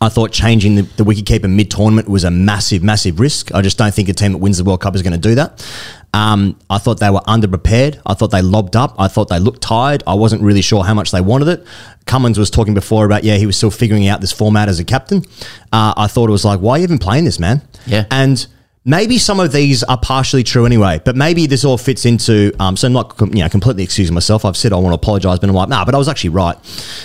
I 0.00 0.10
thought 0.10 0.32
changing 0.32 0.74
the, 0.74 0.82
the 0.82 1.04
wicketkeeper 1.04 1.50
mid 1.50 1.70
tournament 1.70 2.08
was 2.08 2.22
a 2.22 2.30
massive, 2.30 2.82
massive 2.82 3.18
risk. 3.18 3.54
I 3.54 3.62
just 3.62 3.78
don't 3.78 3.92
think 3.92 4.10
a 4.10 4.12
team 4.12 4.32
that 4.32 4.38
wins 4.38 4.58
the 4.58 4.64
World 4.64 4.82
Cup 4.82 4.94
is 4.94 5.00
going 5.00 5.14
to 5.14 5.18
do 5.18 5.34
that. 5.36 5.64
Um, 6.12 6.58
I 6.68 6.76
thought 6.78 7.00
they 7.00 7.08
were 7.10 7.20
underprepared. 7.20 8.00
I 8.04 8.12
thought 8.14 8.30
they 8.30 8.42
lobbed 8.42 8.76
up. 8.76 8.94
I 8.98 9.08
thought 9.08 9.28
they 9.28 9.38
looked 9.38 9.62
tired. 9.62 10.02
I 10.06 10.14
wasn't 10.14 10.42
really 10.42 10.60
sure 10.60 10.84
how 10.84 10.92
much 10.92 11.10
they 11.10 11.22
wanted 11.22 11.48
it. 11.48 11.66
Cummins 12.04 12.38
was 12.38 12.50
talking 12.50 12.74
before 12.74 13.06
about, 13.06 13.24
yeah, 13.24 13.36
he 13.36 13.46
was 13.46 13.56
still 13.56 13.70
figuring 13.70 14.06
out 14.08 14.20
this 14.20 14.32
format 14.32 14.68
as 14.68 14.78
a 14.78 14.84
captain. 14.84 15.24
Uh, 15.72 15.94
I 15.96 16.06
thought 16.06 16.28
it 16.28 16.32
was 16.32 16.44
like, 16.44 16.60
why 16.60 16.74
are 16.74 16.78
you 16.78 16.84
even 16.84 16.98
playing 16.98 17.24
this, 17.24 17.38
man? 17.38 17.62
Yeah. 17.86 18.04
And 18.10 18.46
maybe 18.88 19.18
some 19.18 19.38
of 19.38 19.52
these 19.52 19.84
are 19.84 19.98
partially 19.98 20.42
true 20.42 20.64
anyway, 20.64 21.00
but 21.04 21.14
maybe 21.14 21.46
this 21.46 21.64
all 21.64 21.78
fits 21.78 22.06
into. 22.06 22.52
Um, 22.58 22.76
so 22.76 22.88
I'm 22.88 22.94
not 22.94 23.14
you 23.20 23.42
know 23.42 23.48
completely 23.48 23.84
excusing 23.84 24.14
myself. 24.14 24.44
I've 24.44 24.56
said 24.56 24.72
I 24.72 24.76
want 24.76 24.92
to 24.92 24.94
apologise, 24.94 25.38
but 25.38 25.48
I'm 25.48 25.54
like, 25.54 25.68
nah, 25.68 25.84
but 25.84 25.94
I 25.94 25.98
was 25.98 26.08
actually 26.08 26.30
right. 26.30 26.56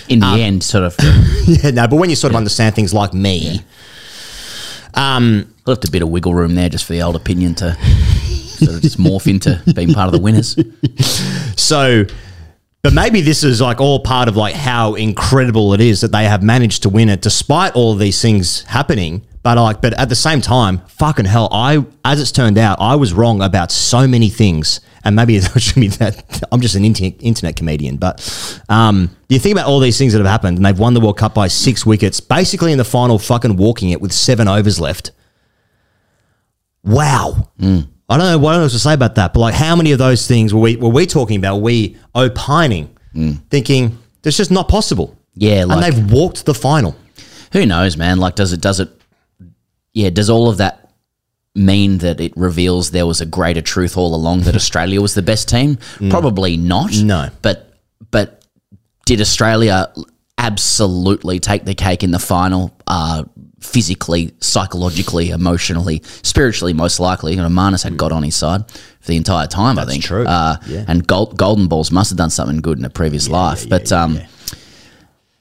In 0.08 0.18
the 0.20 0.26
end, 0.26 0.64
sort 0.64 0.84
of. 0.84 0.96
yeah, 1.46 1.70
no, 1.70 1.86
but 1.86 1.96
when 1.96 2.10
you 2.10 2.16
sort 2.16 2.32
of 2.32 2.36
understand 2.36 2.74
things 2.74 2.92
like 2.94 3.12
me, 3.12 3.60
um, 4.94 5.54
left 5.66 5.86
a 5.86 5.90
bit 5.90 6.02
of 6.02 6.08
wiggle 6.08 6.34
room 6.34 6.54
there 6.54 6.68
just 6.68 6.86
for 6.86 6.94
the 6.94 7.02
old 7.02 7.16
opinion 7.16 7.54
to 7.56 7.74
sort 7.74 8.76
of 8.76 8.82
just 8.82 8.98
morph 8.98 9.28
into 9.28 9.60
being 9.74 9.92
part 9.92 10.06
of 10.06 10.12
the 10.12 10.20
winners. 10.20 10.56
So, 11.56 12.04
but 12.82 12.92
maybe 12.92 13.20
this 13.20 13.44
is 13.44 13.60
like 13.60 13.80
all 13.80 14.00
part 14.00 14.28
of 14.28 14.36
like 14.36 14.54
how 14.54 14.94
incredible 14.94 15.72
it 15.72 15.80
is 15.80 16.00
that 16.00 16.12
they 16.12 16.24
have 16.24 16.42
managed 16.42 16.82
to 16.82 16.88
win 16.88 17.08
it 17.08 17.22
despite 17.22 17.74
all 17.74 17.92
of 17.92 17.98
these 17.98 18.20
things 18.20 18.62
happening. 18.62 19.24
But 19.44 19.58
like, 19.58 19.80
but 19.82 19.92
at 19.92 20.08
the 20.08 20.16
same 20.16 20.40
time, 20.40 20.78
fucking 20.88 21.26
hell, 21.26 21.48
I 21.52 21.84
as 22.04 22.20
it's 22.20 22.32
turned 22.32 22.58
out, 22.58 22.78
I 22.80 22.96
was 22.96 23.12
wrong 23.12 23.42
about 23.42 23.70
so 23.70 24.08
many 24.08 24.30
things. 24.30 24.80
And 25.04 25.14
maybe 25.14 25.36
it 25.36 25.42
should 25.60 25.74
be 25.80 25.88
that 25.88 26.42
I'm 26.50 26.62
just 26.62 26.74
an 26.76 26.84
internet, 26.84 27.22
internet 27.22 27.54
comedian. 27.54 27.98
But 27.98 28.16
um, 28.70 29.14
you 29.28 29.38
think 29.38 29.52
about 29.54 29.68
all 29.68 29.78
these 29.80 29.98
things 29.98 30.14
that 30.14 30.18
have 30.20 30.26
happened, 30.26 30.56
and 30.56 30.64
they've 30.64 30.78
won 30.78 30.94
the 30.94 31.00
World 31.00 31.18
Cup 31.18 31.34
by 31.34 31.48
six 31.48 31.84
wickets, 31.84 32.20
basically 32.20 32.72
in 32.72 32.78
the 32.78 32.84
final, 32.84 33.18
fucking 33.18 33.56
walking 33.56 33.90
it 33.90 34.00
with 34.00 34.12
seven 34.12 34.48
overs 34.48 34.80
left. 34.80 35.10
Wow. 36.82 37.50
I 37.60 38.18
don't 38.18 38.18
know 38.18 38.38
what 38.38 38.54
else 38.56 38.72
to 38.72 38.78
say 38.78 38.94
about 38.94 39.14
that, 39.16 39.32
but 39.32 39.40
like, 39.40 39.54
how 39.54 39.76
many 39.76 39.92
of 39.92 39.98
those 39.98 40.26
things 40.26 40.52
were 40.52 40.60
we 40.60 40.76
were 40.76 40.88
we 40.90 41.06
talking 41.06 41.36
about? 41.38 41.56
Were 41.56 41.62
we 41.62 41.96
opining, 42.14 42.94
thinking 43.50 43.98
it's 44.24 44.36
just 44.36 44.50
not 44.50 44.68
possible? 44.68 45.18
Yeah, 45.34 45.64
like- 45.64 45.84
and 45.84 45.94
they've 45.96 46.12
walked 46.12 46.44
the 46.44 46.54
final. 46.54 46.96
Who 47.52 47.66
knows, 47.66 47.96
man? 47.96 48.18
Like, 48.18 48.34
does 48.34 48.52
it, 48.52 48.60
does 48.60 48.80
it, 48.80 48.90
yeah, 49.94 50.10
does 50.10 50.28
all 50.28 50.48
of 50.50 50.58
that 50.58 50.90
mean 51.54 51.98
that 51.98 52.20
it 52.20 52.32
reveals 52.36 52.90
there 52.90 53.06
was 53.06 53.20
a 53.20 53.26
greater 53.26 53.62
truth 53.62 53.96
all 53.96 54.14
along 54.14 54.40
that 54.42 54.54
Australia 54.62 55.00
was 55.00 55.14
the 55.14 55.22
best 55.22 55.48
team? 55.48 55.78
Probably 56.10 56.56
not. 56.56 56.92
No. 57.02 57.30
But, 57.42 57.72
but 58.10 58.44
did 59.06 59.20
Australia 59.20 59.92
absolutely 60.36 61.38
take 61.40 61.64
the 61.64 61.74
cake 61.74 62.02
in 62.02 62.10
the 62.10 62.18
final? 62.18 62.76
Uh, 62.86 63.24
physically, 63.60 64.34
psychologically, 64.40 65.30
emotionally, 65.30 66.02
spiritually, 66.22 66.74
most 66.74 67.00
likely. 67.00 67.32
You 67.32 67.40
know, 67.40 67.48
Marnus 67.48 67.82
had 67.82 67.96
God 67.96 68.12
on 68.12 68.22
his 68.22 68.36
side 68.36 68.70
for 68.70 69.06
the 69.08 69.16
entire 69.16 69.46
time. 69.46 69.78
I 69.78 69.86
think 69.86 70.04
true. 70.04 70.24
Uh, 70.26 70.56
Yeah. 70.66 70.84
And 70.86 71.06
Gold, 71.06 71.38
Golden 71.38 71.66
Balls 71.66 71.90
must 71.90 72.10
have 72.10 72.18
done 72.18 72.30
something 72.30 72.58
good 72.58 72.78
in 72.78 72.84
a 72.84 72.90
previous 72.90 73.28
life. 73.28 73.66
but 73.68 73.90
um, 73.90 74.20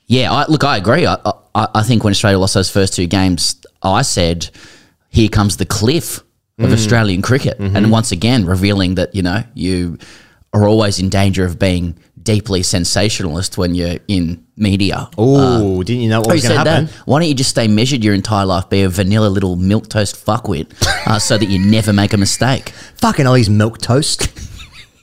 yeah, 0.07 0.31
I, 0.31 0.45
look, 0.47 0.63
I 0.63 0.77
agree. 0.77 1.05
I, 1.05 1.17
I, 1.53 1.67
I 1.75 1.83
think 1.83 2.03
when 2.03 2.11
Australia 2.11 2.39
lost 2.39 2.53
those 2.53 2.69
first 2.69 2.93
two 2.93 3.07
games, 3.07 3.61
I 3.83 4.01
said, 4.01 4.49
"Here 5.09 5.29
comes 5.29 5.57
the 5.57 5.65
cliff 5.65 6.19
of 6.59 6.69
Mm. 6.69 6.73
Australian 6.73 7.21
cricket," 7.21 7.57
and 7.59 7.91
once 7.91 8.11
again 8.11 8.45
revealing 8.45 8.95
that 8.95 9.13
you 9.15 9.21
know 9.23 9.43
you 9.53 9.97
are 10.53 10.67
always 10.67 10.99
in 10.99 11.09
danger 11.09 11.45
of 11.45 11.57
being 11.57 11.95
deeply 12.21 12.63
sensationalist 12.63 13.57
when 13.57 13.75
you're 13.75 13.97
in 14.07 14.39
media. 14.55 15.09
Oh, 15.17 15.81
didn't 15.83 16.03
you 16.03 16.09
know 16.09 16.21
what 16.21 16.31
was 16.33 16.43
going 16.43 16.53
to 16.63 16.69
happen? 16.69 16.85
that? 16.85 16.93
Why 17.05 17.19
don't 17.19 17.27
you 17.27 17.33
just 17.33 17.49
stay 17.49 17.67
measured 17.67 18.01
your 18.03 18.13
entire 18.13 18.45
life, 18.45 18.69
be 18.69 18.83
a 18.83 18.87
vanilla 18.89 19.27
little 19.27 19.55
milk 19.57 19.89
toast 19.89 20.23
fuckwit, 20.25 20.67
uh, 21.07 21.19
so 21.27 21.37
that 21.37 21.49
you 21.49 21.59
never 21.59 21.91
make 21.91 22.13
a 22.13 22.17
mistake? 22.17 22.69
Fucking 22.97 23.25
hell, 23.25 23.33
he's 23.33 23.49
milk 23.49 23.79
toast. 23.79 24.29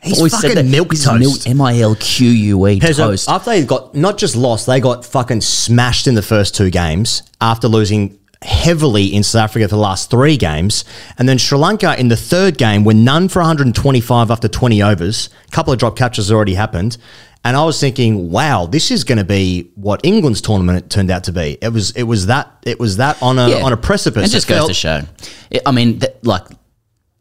He's 0.02 0.16
Always 0.16 0.32
fucking 0.34 0.54
that. 0.54 0.64
milk 0.64 0.94
toast. 0.96 1.46
M 1.46 1.60
I 1.60 1.78
L 1.80 1.94
Q 1.94 2.26
U 2.30 2.66
E 2.68 2.78
Here's 2.80 2.98
a- 2.98 3.02
toast. 3.02 3.28
after 3.28 3.50
they 3.50 3.64
got 3.66 3.94
not 3.94 4.16
just 4.16 4.34
lost, 4.34 4.66
they 4.66 4.80
got 4.80 5.04
fucking 5.04 5.42
smashed 5.42 6.06
in 6.06 6.14
the 6.14 6.22
first 6.22 6.54
two 6.54 6.70
games 6.70 7.22
after 7.38 7.68
losing 7.68 8.16
heavily 8.42 9.06
in 9.14 9.22
South 9.22 9.42
Africa 9.44 9.66
for 9.68 9.74
the 9.74 9.80
last 9.80 10.10
three 10.10 10.36
games. 10.36 10.84
And 11.18 11.28
then 11.28 11.38
Sri 11.38 11.58
Lanka 11.58 11.98
in 11.98 12.08
the 12.08 12.16
third 12.16 12.56
game 12.58 12.84
were 12.84 12.94
none 12.94 13.28
for 13.28 13.40
125 13.40 14.30
after 14.30 14.48
20 14.48 14.82
overs. 14.82 15.28
A 15.46 15.50
couple 15.50 15.72
of 15.72 15.78
drop 15.78 15.96
catches 15.96 16.32
already 16.32 16.54
happened. 16.54 16.96
And 17.44 17.56
I 17.56 17.64
was 17.64 17.80
thinking, 17.80 18.30
wow, 18.30 18.66
this 18.66 18.90
is 18.90 19.04
going 19.04 19.16
to 19.18 19.24
be 19.24 19.70
what 19.74 20.00
England's 20.04 20.40
tournament 20.42 20.90
turned 20.90 21.10
out 21.10 21.24
to 21.24 21.32
be. 21.32 21.56
It 21.62 21.72
was 21.72 21.90
it 21.92 22.02
was 22.02 22.26
that 22.26 22.50
it 22.64 22.78
was 22.78 22.98
that 22.98 23.22
on 23.22 23.38
a 23.38 23.48
Yeah. 23.48 23.62
on 23.62 23.72
a 23.72 23.78
precipice. 23.78 24.28
It 24.28 24.32
just 24.32 24.46
It 24.46 24.50
goes 24.50 24.58
felt- 24.58 24.68
to 24.68 24.74
show. 24.74 25.02
It- 25.50 25.62
I 25.64 25.70
mean, 25.72 26.00
th- 26.00 26.16
like 26.22 26.44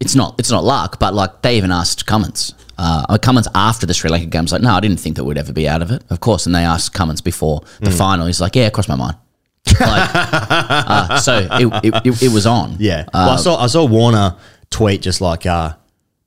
it's 0.01 0.15
not 0.15 0.35
it's 0.37 0.51
not 0.51 0.65
luck, 0.65 0.99
but 0.99 1.13
like 1.13 1.41
they 1.41 1.55
even 1.55 1.71
asked 1.71 2.05
Cummins. 2.05 2.53
Uh, 2.77 3.17
Cummins 3.17 3.47
after 3.55 3.85
the 3.85 3.93
Sri 3.93 4.09
Lanka 4.09 4.27
game 4.27 4.43
was 4.43 4.51
like, 4.53 4.61
"No, 4.61 4.73
I 4.73 4.79
didn't 4.81 4.99
think 4.99 5.15
that 5.17 5.23
we'd 5.25 5.37
ever 5.37 5.53
be 5.53 5.67
out 5.69 5.81
of 5.81 5.89
it." 5.91 6.03
Of 6.09 6.19
course, 6.19 6.45
and 6.45 6.53
they 6.55 6.63
asked 6.63 6.93
Cummins 6.93 7.21
before 7.21 7.61
the 7.81 7.89
Mm. 7.89 7.97
final. 7.97 8.25
He's 8.27 8.39
like, 8.41 8.55
"Yeah, 8.57 8.69
crossed 8.69 8.87
my 8.89 8.95
mind." 8.95 9.15
Like, 9.79 10.09
uh, 10.13 11.19
so 11.19 11.37
it, 11.51 11.85
it, 11.85 11.93
it, 12.05 12.23
it 12.23 12.31
was 12.33 12.45
on. 12.45 12.75
Yeah. 12.79 13.01
Uh, 13.07 13.07
well, 13.13 13.29
I 13.31 13.35
saw 13.37 13.57
I 13.63 13.67
saw 13.67 13.85
Warner 13.85 14.35
tweet 14.69 15.01
just 15.01 15.21
like 15.21 15.45
uh 15.45 15.73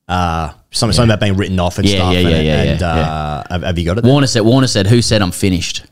uh 0.09 0.53
something, 0.71 0.95
something 0.95 1.11
about 1.11 1.21
being 1.21 1.37
written 1.37 1.59
off 1.61 1.79
and 1.79 1.87
Yeah, 1.89 1.97
stuff. 1.97 2.13
yeah, 2.13 2.19
and, 2.21 2.29
yeah, 2.31 2.41
yeah, 2.41 2.63
and, 2.73 2.81
yeah, 2.81 2.93
uh, 2.93 2.97
yeah. 2.97 3.43
Have, 3.51 3.63
have 3.63 3.79
you 3.79 3.85
got 3.85 3.99
it? 3.99 4.05
Warner 4.05 4.27
said. 4.27 4.43
Warner 4.43 4.67
said, 4.67 4.87
"Who 4.87 5.03
said 5.03 5.23
I'm 5.23 5.33
finished?" 5.33 5.85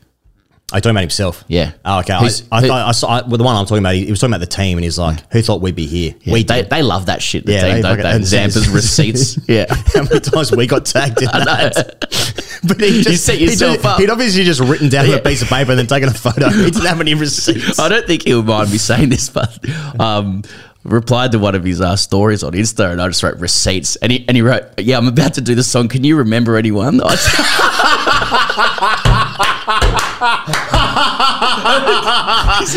I 0.73 0.79
talking 0.79 0.91
about 0.91 1.01
himself. 1.01 1.43
Yeah. 1.47 1.71
Oh, 1.85 1.99
okay. 1.99 2.13
I, 2.13 2.19
Who's- 2.19 2.43
I 2.51 2.61
who- 2.61 2.67
thought 2.67 2.87
I 2.87 2.91
saw 2.91 3.07
I, 3.09 3.21
well, 3.27 3.37
the 3.37 3.43
one 3.43 3.55
I'm 3.55 3.65
talking 3.65 3.79
about. 3.83 3.95
He, 3.95 4.05
he 4.05 4.11
was 4.11 4.19
talking 4.19 4.33
about 4.33 4.39
the 4.41 4.47
team, 4.55 4.77
and 4.77 4.83
he's 4.85 4.97
like, 4.97 5.19
"Who 5.31 5.41
thought 5.41 5.61
we'd 5.61 5.75
be 5.75 5.85
here? 5.85 6.13
We 6.25 6.43
they, 6.43 6.61
did." 6.61 6.69
they 6.69 6.81
love 6.81 7.07
that 7.07 7.21
shit. 7.21 7.45
The 7.45 7.53
Yeah, 7.53 7.61
team, 7.61 7.75
they 7.75 7.81
don't 7.81 7.97
fucking- 7.97 8.03
they? 8.03 8.11
and 8.11 8.23
Zampa's 8.23 8.67
Zamp- 8.67 8.73
receipts. 8.75 9.37
Yeah. 9.47 9.65
How 9.93 10.03
many 10.03 10.19
times 10.21 10.51
we 10.51 10.67
got 10.67 10.85
tagged 10.85 11.21
in 11.21 11.27
that? 11.27 12.59
but 12.67 12.79
he 12.79 13.01
just, 13.01 13.25
set 13.25 13.37
he 13.37 13.45
yourself 13.45 13.75
just- 13.75 13.85
up. 13.85 13.99
He'd 13.99 14.09
obviously 14.09 14.43
just 14.43 14.61
written 14.61 14.87
down 14.89 15.05
on 15.05 15.11
Yeah. 15.11 15.17
a 15.17 15.21
piece 15.21 15.41
of 15.41 15.47
paper 15.49 15.71
and 15.71 15.79
then 15.79 15.87
taken 15.87 16.07
a 16.09 16.13
photo. 16.13 16.49
He 16.49 16.65
didn't 16.71 16.85
have 16.85 17.01
any 17.01 17.13
receipts. 17.15 17.79
I 17.79 17.89
don't 17.89 18.07
think 18.07 18.23
he'll 18.23 18.43
mind 18.43 18.71
me 18.71 18.77
saying 18.77 19.09
this, 19.09 19.29
but 19.29 19.59
um, 19.99 20.43
replied 20.83 21.31
to 21.33 21.39
one 21.39 21.53
of 21.55 21.63
his 21.63 21.81
uh, 21.81 21.95
stories 21.95 22.43
on 22.43 22.53
Insta, 22.53 22.91
and 22.91 23.01
I 23.01 23.07
just 23.07 23.21
wrote 23.23 23.37
receipts, 23.39 23.95
and 23.97 24.11
he 24.11 24.25
and 24.27 24.35
he 24.37 24.41
wrote, 24.41 24.63
"Yeah, 24.79 24.97
I'm 24.97 25.07
about 25.07 25.33
to 25.35 25.41
do 25.41 25.53
the 25.55 25.63
song. 25.63 25.87
Can 25.89 26.03
you 26.03 26.17
remember 26.17 26.55
anyone?" 26.57 27.01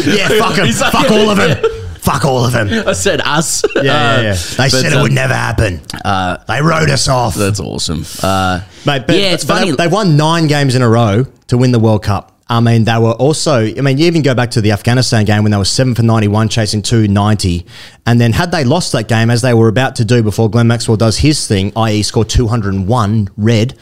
Yeah, 0.06 0.28
fuck 0.38 0.56
him. 0.56 0.66
Like- 0.66 0.92
fuck 0.92 1.10
all 1.10 1.30
of 1.30 1.36
them. 1.36 1.64
Fuck 2.00 2.24
all 2.26 2.44
of 2.44 2.52
them. 2.52 2.68
I 2.86 2.92
said 2.92 3.22
us. 3.22 3.62
Yeah, 3.76 3.82
yeah, 3.82 4.20
yeah. 4.20 4.32
They 4.34 4.68
said 4.68 4.92
it 4.92 5.00
would 5.00 5.12
never 5.12 5.32
happen. 5.32 5.80
Uh, 6.04 6.36
they 6.46 6.60
wrote 6.60 6.90
us 6.90 7.08
off. 7.08 7.34
That's 7.34 7.60
awesome. 7.60 8.04
Uh, 8.22 8.60
Mate, 8.84 9.04
but, 9.06 9.16
yeah, 9.16 9.32
it's 9.32 9.44
but 9.44 9.60
funny. 9.60 9.70
They, 9.70 9.76
they 9.76 9.88
won 9.88 10.16
nine 10.16 10.46
games 10.46 10.74
in 10.74 10.82
a 10.82 10.88
row 10.88 11.24
to 11.46 11.56
win 11.56 11.72
the 11.72 11.78
World 11.78 12.02
Cup. 12.02 12.32
I 12.46 12.60
mean, 12.60 12.84
they 12.84 12.98
were 12.98 13.12
also. 13.12 13.64
I 13.64 13.80
mean, 13.80 13.96
you 13.96 14.04
even 14.04 14.20
go 14.20 14.34
back 14.34 14.50
to 14.50 14.60
the 14.60 14.72
Afghanistan 14.72 15.24
game 15.24 15.44
when 15.44 15.52
they 15.52 15.56
were 15.56 15.64
seven 15.64 15.94
for 15.94 16.02
ninety-one, 16.02 16.50
chasing 16.50 16.82
two 16.82 17.08
ninety, 17.08 17.64
and 18.04 18.20
then 18.20 18.34
had 18.34 18.50
they 18.50 18.64
lost 18.64 18.92
that 18.92 19.08
game 19.08 19.30
as 19.30 19.40
they 19.40 19.54
were 19.54 19.68
about 19.68 19.96
to 19.96 20.04
do 20.04 20.22
before 20.22 20.50
Glenn 20.50 20.66
Maxwell 20.66 20.98
does 20.98 21.16
his 21.16 21.48
thing, 21.48 21.72
i.e., 21.74 22.02
score 22.02 22.24
two 22.26 22.46
hundred 22.48 22.74
and 22.74 22.86
one 22.86 23.30
red. 23.38 23.78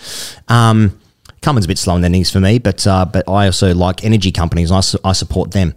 Um, 0.47 0.97
Cummins 1.43 1.65
a 1.65 1.69
bit 1.69 1.77
slow 1.79 1.95
in 1.97 2.01
the 2.03 2.07
innings 2.07 2.31
for 2.31 2.41
me, 2.41 2.59
but 2.59 2.87
uh, 2.87 3.05
but 3.05 3.29
I 3.29 3.47
also 3.47 3.75
like 3.75 4.05
energy 4.05 4.33
companies. 4.33 4.71
And 4.71 4.79
I, 4.79 4.81
su- 4.81 4.99
I 5.05 5.13
support 5.13 5.51
them. 5.51 5.75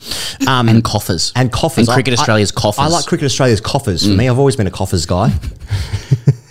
Um, 0.48 0.70
and 0.70 0.84
coffers. 0.84 1.34
and 1.36 1.52
coffers. 1.52 1.88
And 1.88 1.94
Cricket 1.96 2.14
I- 2.14 2.18
I- 2.18 2.20
Australia's 2.22 2.52
coffers. 2.52 2.80
I 2.86 2.88
like 2.88 3.06
Cricket 3.06 3.26
Australia's 3.26 3.62
coffers. 3.62 4.04
For 4.06 4.14
me, 4.14 4.30
I've 4.30 4.40
always 4.40 4.56
been 4.56 4.68
a 4.68 4.72
coffers 4.72 5.06
guy. 5.06 5.34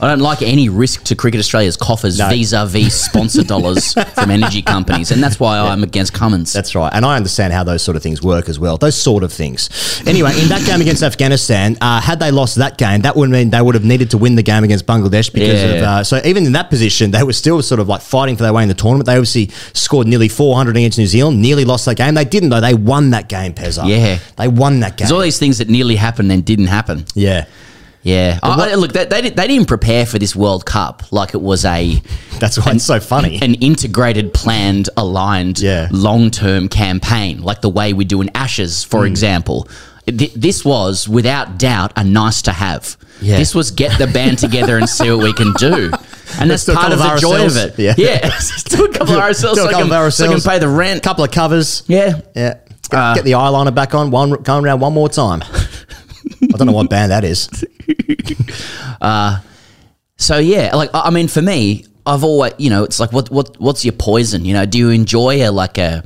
I 0.04 0.08
don't 0.08 0.20
like 0.20 0.42
any 0.42 0.68
risk 0.68 1.04
to 1.04 1.14
Cricket 1.16 1.40
Australia's 1.40 1.76
coffers 1.78 2.18
No. 2.18 2.28
vis-a-vis 2.28 2.94
sponsor 3.06 3.42
dollars 3.42 3.94
from 3.94 4.30
energy 4.30 4.60
companies, 4.60 5.10
and 5.10 5.22
that's 5.22 5.40
why 5.40 5.58
I'm 5.58 5.82
against 5.82 6.12
Cummins. 6.12 6.52
That's 6.52 6.74
right. 6.74 6.92
And 6.92 7.04
I 7.06 7.16
understand 7.16 7.52
how 7.54 7.64
those 7.64 7.82
sort 7.82 7.96
of 7.96 8.02
things 8.02 8.22
work 8.22 8.48
as 8.48 8.58
well. 8.58 8.76
Those 8.76 8.96
sort 9.00 9.22
of 9.24 9.32
things. 9.32 9.70
Anyway, 10.06 10.38
in 10.40 10.48
that 10.48 10.64
game 10.66 10.80
against 10.82 11.02
Afghanistan, 11.02 11.78
uh, 11.80 12.00
had 12.02 12.20
they 12.20 12.30
lost 12.30 12.56
that 12.56 12.76
game, 12.76 13.00
that 13.02 13.16
would 13.16 13.30
mean 13.30 13.48
they 13.50 13.62
would 13.62 13.74
have 13.74 13.84
needed 13.84 14.10
to 14.10 14.18
win 14.18 14.34
the 14.34 14.42
game 14.42 14.62
against 14.62 14.86
Bangladesh 14.86 15.32
because 15.32 15.62
Yeah. 15.62 15.68
of. 15.76 15.82
Uh, 15.82 16.04
so 16.04 16.20
even 16.24 16.44
in 16.44 16.52
that 16.52 16.68
position, 16.68 17.10
they 17.10 17.22
were 17.22 17.32
still 17.32 17.62
sort 17.62 17.80
of 17.80 17.88
like 17.88 18.02
fighting 18.02 18.36
for 18.36 18.42
their 18.42 18.52
way 18.52 18.62
in 18.62 18.68
the 18.68 18.74
tournament. 18.74 19.06
They 19.06 19.14
obviously 19.14 19.50
scored 19.72 20.06
nearly 20.06 20.28
400 20.28 20.76
against 20.76 20.98
New 20.98 21.06
Zealand, 21.06 21.40
nearly 21.40 21.64
lost 21.64 21.86
that 21.86 21.96
game. 21.96 22.14
They 22.14 22.24
didn't, 22.26 22.50
though. 22.50 22.60
They 22.60 22.74
won 22.74 23.10
that 23.10 23.28
game, 23.28 23.54
Pezza. 23.54 23.88
Yeah. 23.88 24.18
They 24.36 24.48
won 24.48 24.80
that 24.80 24.96
game. 24.98 25.06
There's 25.06 25.12
all 25.12 25.20
these 25.20 25.38
things 25.38 25.58
that 25.58 25.70
nearly 25.70 25.96
happened 25.96 26.30
and 26.30 26.44
didn't 26.44 26.66
happen. 26.66 27.06
Yeah. 27.14 27.46
Yeah. 28.04 28.38
I- 28.42 28.56
what- 28.56 28.68
I- 28.68 28.74
look, 28.76 28.92
they, 28.92 29.04
they, 29.06 29.30
they 29.30 29.46
didn't 29.48 29.66
prepare 29.66 30.06
for 30.06 30.18
this 30.20 30.36
World 30.36 30.64
Cup 30.64 31.02
like 31.10 31.34
it 31.34 31.40
was 31.42 31.64
a. 31.64 32.00
That's 32.38 32.58
why 32.64 32.72
it's 32.72 32.84
so 32.84 33.00
funny. 33.00 33.40
An 33.42 33.54
integrated, 33.56 34.32
planned, 34.32 34.88
aligned, 34.96 35.60
long 35.90 36.30
term 36.30 36.68
campaign, 36.68 37.42
like 37.42 37.60
the 37.62 37.68
way 37.70 37.92
we 37.92 38.04
do 38.04 38.20
in 38.20 38.30
Ashes, 38.36 38.84
for 38.84 39.00
Mm. 39.00 39.06
example. 39.08 39.68
Th- 40.06 40.32
This 40.34 40.64
was, 40.64 41.08
without 41.08 41.58
doubt, 41.58 41.92
a 41.96 42.04
nice 42.04 42.42
to 42.42 42.52
have. 42.52 42.96
Yeah. 43.22 43.38
This 43.38 43.54
was 43.54 43.70
get 43.70 43.98
the 43.98 44.06
band 44.06 44.38
together 44.38 44.76
and 44.76 44.86
see 44.88 45.10
what 45.10 45.22
we 45.24 45.32
can 45.32 45.52
do. 45.54 45.90
And 46.40 46.48
Let's 46.48 46.64
that's 46.64 46.76
part 46.78 46.90
of 46.92 46.98
couple 46.98 47.14
the 47.16 47.20
joy 47.20 47.46
of 47.46 47.56
it. 47.56 47.78
Yeah. 47.78 47.94
Yeah. 47.98 48.18
Do 48.64 48.86
a 48.86 48.92
couple 48.92 49.14
of 49.14 49.30
a 49.30 49.34
so, 49.34 49.52
I 49.52 49.54
couple 49.70 49.88
can, 49.88 50.06
of 50.06 50.12
so 50.14 50.24
I 50.24 50.28
can 50.32 50.40
pay 50.40 50.58
the 50.58 50.68
rent. 50.68 51.02
couple 51.02 51.22
of 51.22 51.30
covers. 51.30 51.82
Yeah. 51.86 52.22
Yeah. 52.34 52.54
Get, 52.90 53.14
get 53.16 53.24
the 53.24 53.32
eyeliner 53.32 53.72
back 53.74 53.94
on, 53.94 54.10
one 54.10 54.30
going 54.42 54.64
around 54.64 54.80
one 54.80 54.94
more 54.94 55.08
time. 55.10 55.44
I 56.42 56.56
don't 56.56 56.66
know 56.66 56.72
what 56.72 56.90
band 56.90 57.12
that 57.12 57.24
is. 57.24 57.48
Uh, 59.00 59.38
so 60.16 60.38
yeah, 60.38 60.74
like 60.74 60.88
I 60.94 61.10
mean, 61.10 61.28
for 61.28 61.42
me, 61.42 61.84
I've 62.06 62.24
always, 62.24 62.52
you 62.58 62.70
know, 62.70 62.84
it's 62.84 63.00
like, 63.00 63.12
what, 63.12 63.30
what, 63.30 63.58
what's 63.60 63.84
your 63.84 63.92
poison? 63.92 64.44
You 64.44 64.54
know, 64.54 64.64
do 64.64 64.78
you 64.78 64.90
enjoy 64.90 65.46
a 65.46 65.50
like 65.50 65.76
a 65.76 66.04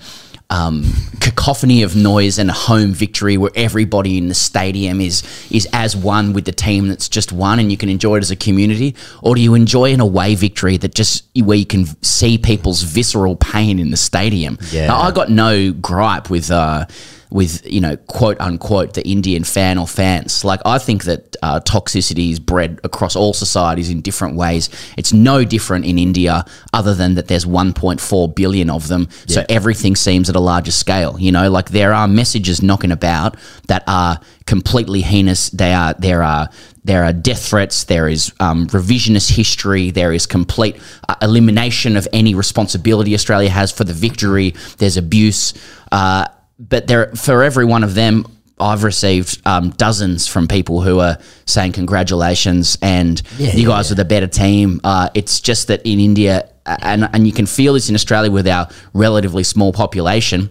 um, 0.51 0.85
cacophony 1.21 1.83
of 1.83 1.95
noise 1.95 2.39
and 2.39 2.49
a 2.49 2.55
home 2.55 2.93
victory 2.93 3.37
where 3.37 3.51
everybody 3.55 4.17
in 4.17 4.29
the 4.29 4.35
stadium 4.35 5.01
is 5.01 5.23
is 5.51 5.69
as 5.73 5.95
one 5.95 6.33
with 6.33 6.47
the 6.47 6.53
team 6.53 6.89
that's 6.89 7.09
just 7.09 7.33
won, 7.33 7.59
and 7.59 7.71
you 7.71 7.77
can 7.77 7.89
enjoy 7.89 8.17
it 8.17 8.23
as 8.23 8.31
a 8.31 8.37
community, 8.37 8.95
or 9.23 9.35
do 9.35 9.41
you 9.41 9.55
enjoy 9.55 9.93
an 9.93 10.01
away 10.01 10.35
victory 10.35 10.77
that 10.79 10.95
just 10.95 11.25
where 11.43 11.59
you 11.59 11.67
can 11.67 11.85
see 12.03 12.39
people's 12.39 12.83
visceral 12.83 13.37
pain 13.37 13.79
in 13.79 13.91
the 13.91 13.97
stadium? 13.97 14.59
Yeah. 14.71 14.87
Now, 14.87 15.01
I 15.01 15.11
got 15.11 15.31
no 15.31 15.73
gripe 15.73 16.31
with. 16.31 16.51
Uh, 16.51 16.87
with 17.31 17.67
you 17.67 17.81
know 17.81 17.97
quote 17.97 18.41
unquote 18.41 18.95
the 18.95 19.07
Indian 19.07 19.45
fan 19.45 19.79
or 19.79 19.87
fans. 19.87 20.45
Like 20.45 20.61
I 20.65 20.79
think 20.79 21.05
that 21.05 21.37
uh, 21.43 21.61
toxicity 21.61 22.31
is 22.31 22.41
bred 22.41 22.81
across 22.85 23.17
all 23.17 23.33
societies 23.33 23.91
in 23.91 24.01
different 24.01 24.37
ways. 24.37 24.71
It's 24.97 25.13
no 25.13 25.45
different 25.45 25.85
in 25.85 25.99
India, 25.99 26.45
other 26.73 26.95
than 26.95 27.15
that 27.15 27.29
there's 27.29 27.45
1.4 27.45 28.35
billion 28.35 28.71
of 28.71 28.89
them, 28.89 29.09
so 29.27 29.45
everything 29.49 29.97
seems 29.97 30.29
at 30.29 30.37
a 30.37 30.41
larger 30.41 30.73
scale. 30.73 31.19
You 31.19 31.33
know, 31.33 31.51
like 31.51 31.71
there 31.71 31.93
are 31.93 32.09
messages 32.09 32.63
knocking 32.63 32.93
about 32.93 33.37
that 33.69 33.85
are 33.87 34.21
completely 34.47 35.03
heinous. 35.03 35.51
They 35.51 35.73
are 35.73 35.95
there 35.95 36.23
are 36.23 36.49
there 36.85 37.05
are 37.05 37.13
death 37.13 37.47
threats. 37.47 37.85
There 37.85 38.09
is 38.09 38.33
um, 38.41 38.67
revisionist 38.69 39.31
history. 39.37 39.91
There 39.91 40.13
is 40.13 40.27
complete 40.27 40.81
uh, 41.07 41.17
elimination 41.21 41.99
of 41.99 42.09
any 42.15 42.35
responsibility 42.35 43.13
Australia 43.15 43.51
has 43.51 43.71
for 43.71 43.85
the 43.85 43.93
victory. 43.93 44.55
There's 44.79 44.97
abuse. 44.97 45.53
Uh, 45.93 46.27
but 46.59 46.87
there, 46.87 47.15
for 47.15 47.43
every 47.43 47.65
one 47.65 47.85
of 47.85 47.95
them, 47.95 48.27
I've 48.61 48.83
received 48.83 49.41
um, 49.47 49.71
dozens 49.71 50.27
from 50.27 50.49
people 50.49 50.81
who 50.81 50.99
are 50.99 51.19
saying 51.47 51.73
congratulations 51.73 52.77
and 52.83 53.23
Yeah, 53.39 53.53
you 53.53 53.63
yeah, 53.63 53.69
guys 53.69 53.93
are 53.93 53.95
the 53.95 54.05
better 54.05 54.27
team. 54.27 54.81
Uh, 54.83 55.11
it's 55.15 55.41
just 55.41 55.69
that 55.69 55.83
in 55.83 56.01
India, 56.01 56.49
uh, 56.67 56.77
and 56.81 57.09
and 57.13 57.27
you 57.27 57.33
can 57.33 57.47
feel 57.47 57.75
this 57.75 57.89
in 57.89 57.95
Australia 57.95 58.31
with 58.31 58.49
our 58.49 58.69
relatively 58.95 59.45
small 59.45 59.73
population, 59.73 60.51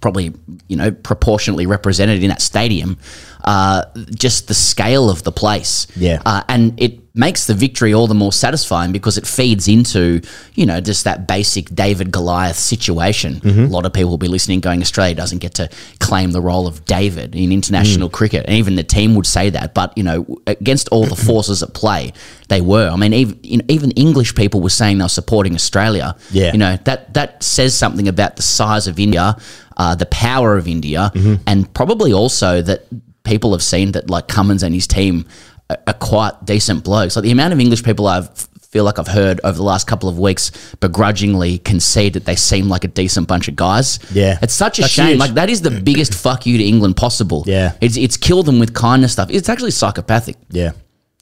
probably 0.00 0.32
you 0.68 0.76
know 0.76 0.90
proportionately 0.90 1.66
represented 1.66 2.22
in 2.22 2.30
that 2.30 2.40
stadium. 2.40 2.96
Uh, 3.44 3.84
just 4.14 4.48
the 4.48 4.54
scale 4.54 5.10
of 5.10 5.22
the 5.24 5.30
place, 5.32 5.86
Yeah. 5.96 6.22
uh, 6.24 6.40
and 6.48 6.72
it 6.80 7.00
makes 7.14 7.46
the 7.46 7.52
victory 7.54 7.92
all 7.92 8.06
the 8.06 8.14
more 8.14 8.32
satisfying 8.32 8.90
because 8.90 9.18
it 9.18 9.26
feeds 9.26 9.68
into 9.68 10.20
you 10.54 10.64
know 10.66 10.80
just 10.80 11.04
that 11.04 11.28
basic 11.28 11.72
David 11.74 12.10
Goliath 12.10 12.56
situation. 12.58 13.40
Mhm. 13.44 13.66
A 13.66 13.70
lot 13.70 13.84
of 13.84 13.92
people 13.92 14.08
will 14.08 14.16
be 14.18 14.28
listening, 14.28 14.60
going, 14.60 14.80
Australia 14.80 15.14
doesn't 15.14 15.38
get 15.38 15.52
to 15.56 15.68
claim 16.00 16.32
the 16.32 16.40
role 16.40 16.66
of 16.66 16.86
David 16.86 17.34
in 17.36 17.52
international 17.52 18.08
Mm. 18.08 18.12
cricket, 18.12 18.44
and 18.48 18.56
even 18.56 18.76
the 18.76 18.82
team 18.82 19.14
would 19.14 19.26
say 19.26 19.50
that. 19.50 19.74
But 19.74 19.92
you 19.94 20.02
know, 20.02 20.24
against 20.46 20.88
all 20.88 21.04
the 21.04 21.14
forces 21.30 21.62
at 21.62 21.74
play, 21.74 22.14
they 22.48 22.62
were. 22.62 22.88
I 22.88 22.96
mean, 22.96 23.12
even 23.12 23.38
you 23.42 23.58
know, 23.58 23.64
even 23.68 23.90
English 23.90 24.34
people 24.34 24.62
were 24.62 24.70
saying 24.70 24.96
they 24.98 25.04
were 25.04 25.08
supporting 25.22 25.54
Australia. 25.54 26.16
Yeah. 26.32 26.50
you 26.52 26.58
know 26.58 26.78
that 26.84 27.12
that 27.12 27.42
says 27.42 27.74
something 27.74 28.08
about 28.08 28.36
the 28.36 28.42
size 28.42 28.86
of 28.86 28.98
India, 28.98 29.36
uh, 29.76 29.94
the 29.94 30.06
power 30.06 30.56
of 30.56 30.66
India, 30.66 31.12
Mm-hmm. 31.14 31.34
and 31.46 31.58
probably 31.74 32.10
also 32.14 32.62
that 32.62 32.80
people 33.24 33.52
have 33.52 33.62
seen 33.62 33.92
that 33.92 34.08
like 34.10 34.28
Cummins 34.28 34.62
and 34.62 34.74
his 34.74 34.86
team 34.86 35.26
are, 35.70 35.78
are 35.86 35.94
quite 35.94 36.32
decent 36.44 36.84
blokes. 36.84 37.16
Like 37.16 37.24
the 37.24 37.30
amount 37.32 37.52
of 37.52 37.60
English 37.60 37.82
people 37.82 38.06
I've 38.06 38.28
feel 38.70 38.82
like 38.84 38.98
I've 38.98 39.06
heard 39.06 39.40
over 39.44 39.56
the 39.56 39.62
last 39.62 39.86
couple 39.86 40.08
of 40.08 40.18
weeks 40.18 40.50
begrudgingly 40.80 41.58
concede 41.58 42.14
that 42.14 42.24
they 42.24 42.34
seem 42.34 42.68
like 42.68 42.82
a 42.82 42.88
decent 42.88 43.28
bunch 43.28 43.46
of 43.46 43.54
guys. 43.54 44.00
Yeah. 44.12 44.36
It's 44.42 44.52
such 44.52 44.78
a 44.80 44.82
That's 44.82 44.92
shame. 44.92 45.06
huge. 45.10 45.18
Like 45.20 45.34
that 45.34 45.48
is 45.48 45.62
the 45.62 45.70
biggest 45.84 46.12
fuck 46.12 46.44
you 46.44 46.58
to 46.58 46.64
England 46.64 46.96
possible. 46.96 47.44
Yeah. 47.46 47.74
It's 47.80 47.96
it's 47.96 48.16
killed 48.16 48.46
them 48.46 48.58
with 48.58 48.74
kindness 48.74 49.12
stuff. 49.12 49.30
It's 49.30 49.48
actually 49.48 49.70
psychopathic. 49.70 50.36
Yeah. 50.50 50.72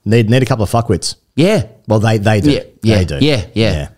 Need 0.05 0.31
need 0.31 0.43
a 0.43 0.47
couple 0.47 0.65
of 0.65 0.71
fuckwits. 0.71 1.17
Yeah. 1.37 1.67
Well, 1.89 2.01
they 2.01 2.17
they 2.19 2.41
do. 2.41 2.51
Yeah, 2.53 2.63
yeah, 2.83 2.99
they 2.99 3.05
do. 3.05 3.19
yeah, 3.25 3.47
yeah. 3.55 3.89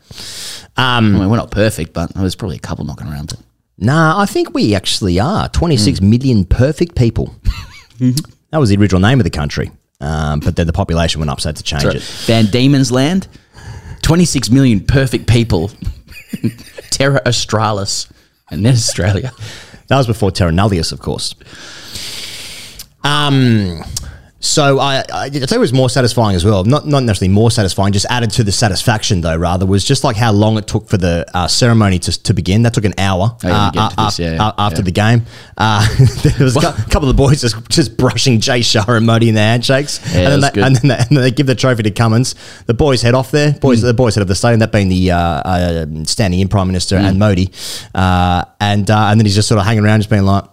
Um, 0.76 1.14
I 1.16 1.18
mean, 1.20 1.30
we're 1.30 1.36
not 1.36 1.50
perfect, 1.52 1.92
but 1.92 2.12
there's 2.14 2.34
probably 2.34 2.56
a 2.56 2.60
couple 2.60 2.84
knocking 2.84 3.06
around. 3.06 3.32
Nah, 3.78 4.20
I 4.20 4.26
think 4.26 4.52
we 4.54 4.74
actually 4.74 5.18
are. 5.20 5.48
Twenty-six 5.48 5.98
Hmm. 6.00 6.10
million 6.10 6.44
perfect 6.44 6.96
people. 6.96 7.34
that 7.98 8.58
was 8.58 8.70
the 8.70 8.76
original 8.76 9.00
name 9.00 9.20
of 9.20 9.24
the 9.24 9.30
country. 9.30 9.70
Um, 10.00 10.40
but 10.40 10.56
then 10.56 10.66
the 10.66 10.72
population 10.72 11.20
went 11.20 11.30
up, 11.30 11.40
so 11.40 11.48
they 11.48 11.50
had 11.50 11.56
to 11.56 11.62
change 11.62 11.82
Sorry. 11.82 11.96
it. 11.96 12.02
Van 12.02 12.46
Diemen's 12.46 12.90
Land, 12.92 13.28
26 14.02 14.50
million 14.50 14.80
perfect 14.84 15.26
people, 15.28 15.70
Terra 16.90 17.22
Australis, 17.26 18.08
and 18.50 18.64
then 18.64 18.74
Australia. 18.74 19.32
That 19.88 19.98
was 19.98 20.06
before 20.06 20.30
Terra 20.30 20.50
Nullius, 20.50 20.92
of 20.92 21.00
course. 21.00 21.34
Um, 23.02 23.82
so 24.44 24.78
I, 24.78 24.96
I, 24.96 25.04
I 25.24 25.28
tell 25.30 25.40
you, 25.40 25.56
it 25.56 25.58
was 25.58 25.72
more 25.72 25.88
satisfying 25.88 26.36
as 26.36 26.44
well. 26.44 26.64
Not 26.64 26.86
not 26.86 27.02
necessarily 27.02 27.32
more 27.32 27.50
satisfying, 27.50 27.92
just 27.92 28.06
added 28.10 28.30
to 28.32 28.44
the 28.44 28.52
satisfaction 28.52 29.20
though. 29.22 29.36
Rather, 29.36 29.64
was 29.66 29.84
just 29.84 30.04
like 30.04 30.16
how 30.16 30.32
long 30.32 30.58
it 30.58 30.66
took 30.66 30.88
for 30.88 30.96
the 30.98 31.24
uh, 31.34 31.48
ceremony 31.48 31.98
to, 32.00 32.22
to 32.24 32.34
begin. 32.34 32.62
That 32.62 32.74
took 32.74 32.84
an 32.84 32.94
hour 32.98 33.36
Oh, 33.42 33.48
uh, 33.48 33.70
we 33.72 33.78
get 33.78 33.90
to 33.90 34.00
uh, 34.00 34.04
this, 34.06 34.18
yeah, 34.18 34.42
uh, 34.44 34.52
after 34.58 34.80
yeah. 34.80 34.84
the 34.84 34.90
game. 34.92 35.22
Uh, 35.56 35.86
there 36.22 36.44
was 36.44 36.56
a 36.56 36.60
couple 36.90 37.08
of 37.08 37.16
the 37.16 37.22
boys 37.22 37.40
just, 37.40 37.68
just 37.70 37.96
brushing 37.96 38.40
Jay 38.40 38.60
Shah 38.62 38.84
and 38.88 39.06
Modi 39.06 39.28
in 39.28 39.34
their 39.34 39.46
handshakes, 39.48 40.00
Yeah, 40.14 40.30
and, 40.30 40.42
then 40.42 40.52
they, 40.52 40.62
and 40.62 40.76
then 40.76 40.88
they, 40.88 40.96
and 40.98 41.08
then 41.16 41.22
they 41.22 41.30
give 41.30 41.46
the 41.46 41.54
trophy 41.54 41.82
to 41.84 41.90
Cummins. 41.90 42.34
The 42.66 42.74
boys 42.74 43.02
head 43.02 43.14
off 43.14 43.30
there. 43.30 43.52
Boys, 43.54 43.80
Hmm. 43.80 43.86
the 43.86 43.94
boys 43.94 44.14
head 44.14 44.22
of 44.22 44.28
the 44.28 44.34
stadium. 44.34 44.60
That 44.60 44.72
being 44.72 44.88
the 44.88 45.10
uh, 45.12 45.18
uh, 45.18 45.86
standing 46.04 46.40
in 46.40 46.48
prime 46.48 46.66
minister 46.66 46.98
Hmm. 46.98 47.04
and 47.06 47.18
Modi, 47.18 47.50
uh, 47.94 48.44
and 48.60 48.90
uh, 48.90 49.06
and 49.10 49.18
then 49.18 49.24
he's 49.26 49.34
just 49.34 49.48
sort 49.48 49.58
of 49.58 49.64
hanging 49.66 49.84
around, 49.84 50.00
just 50.00 50.10
being 50.10 50.24
like. 50.24 50.44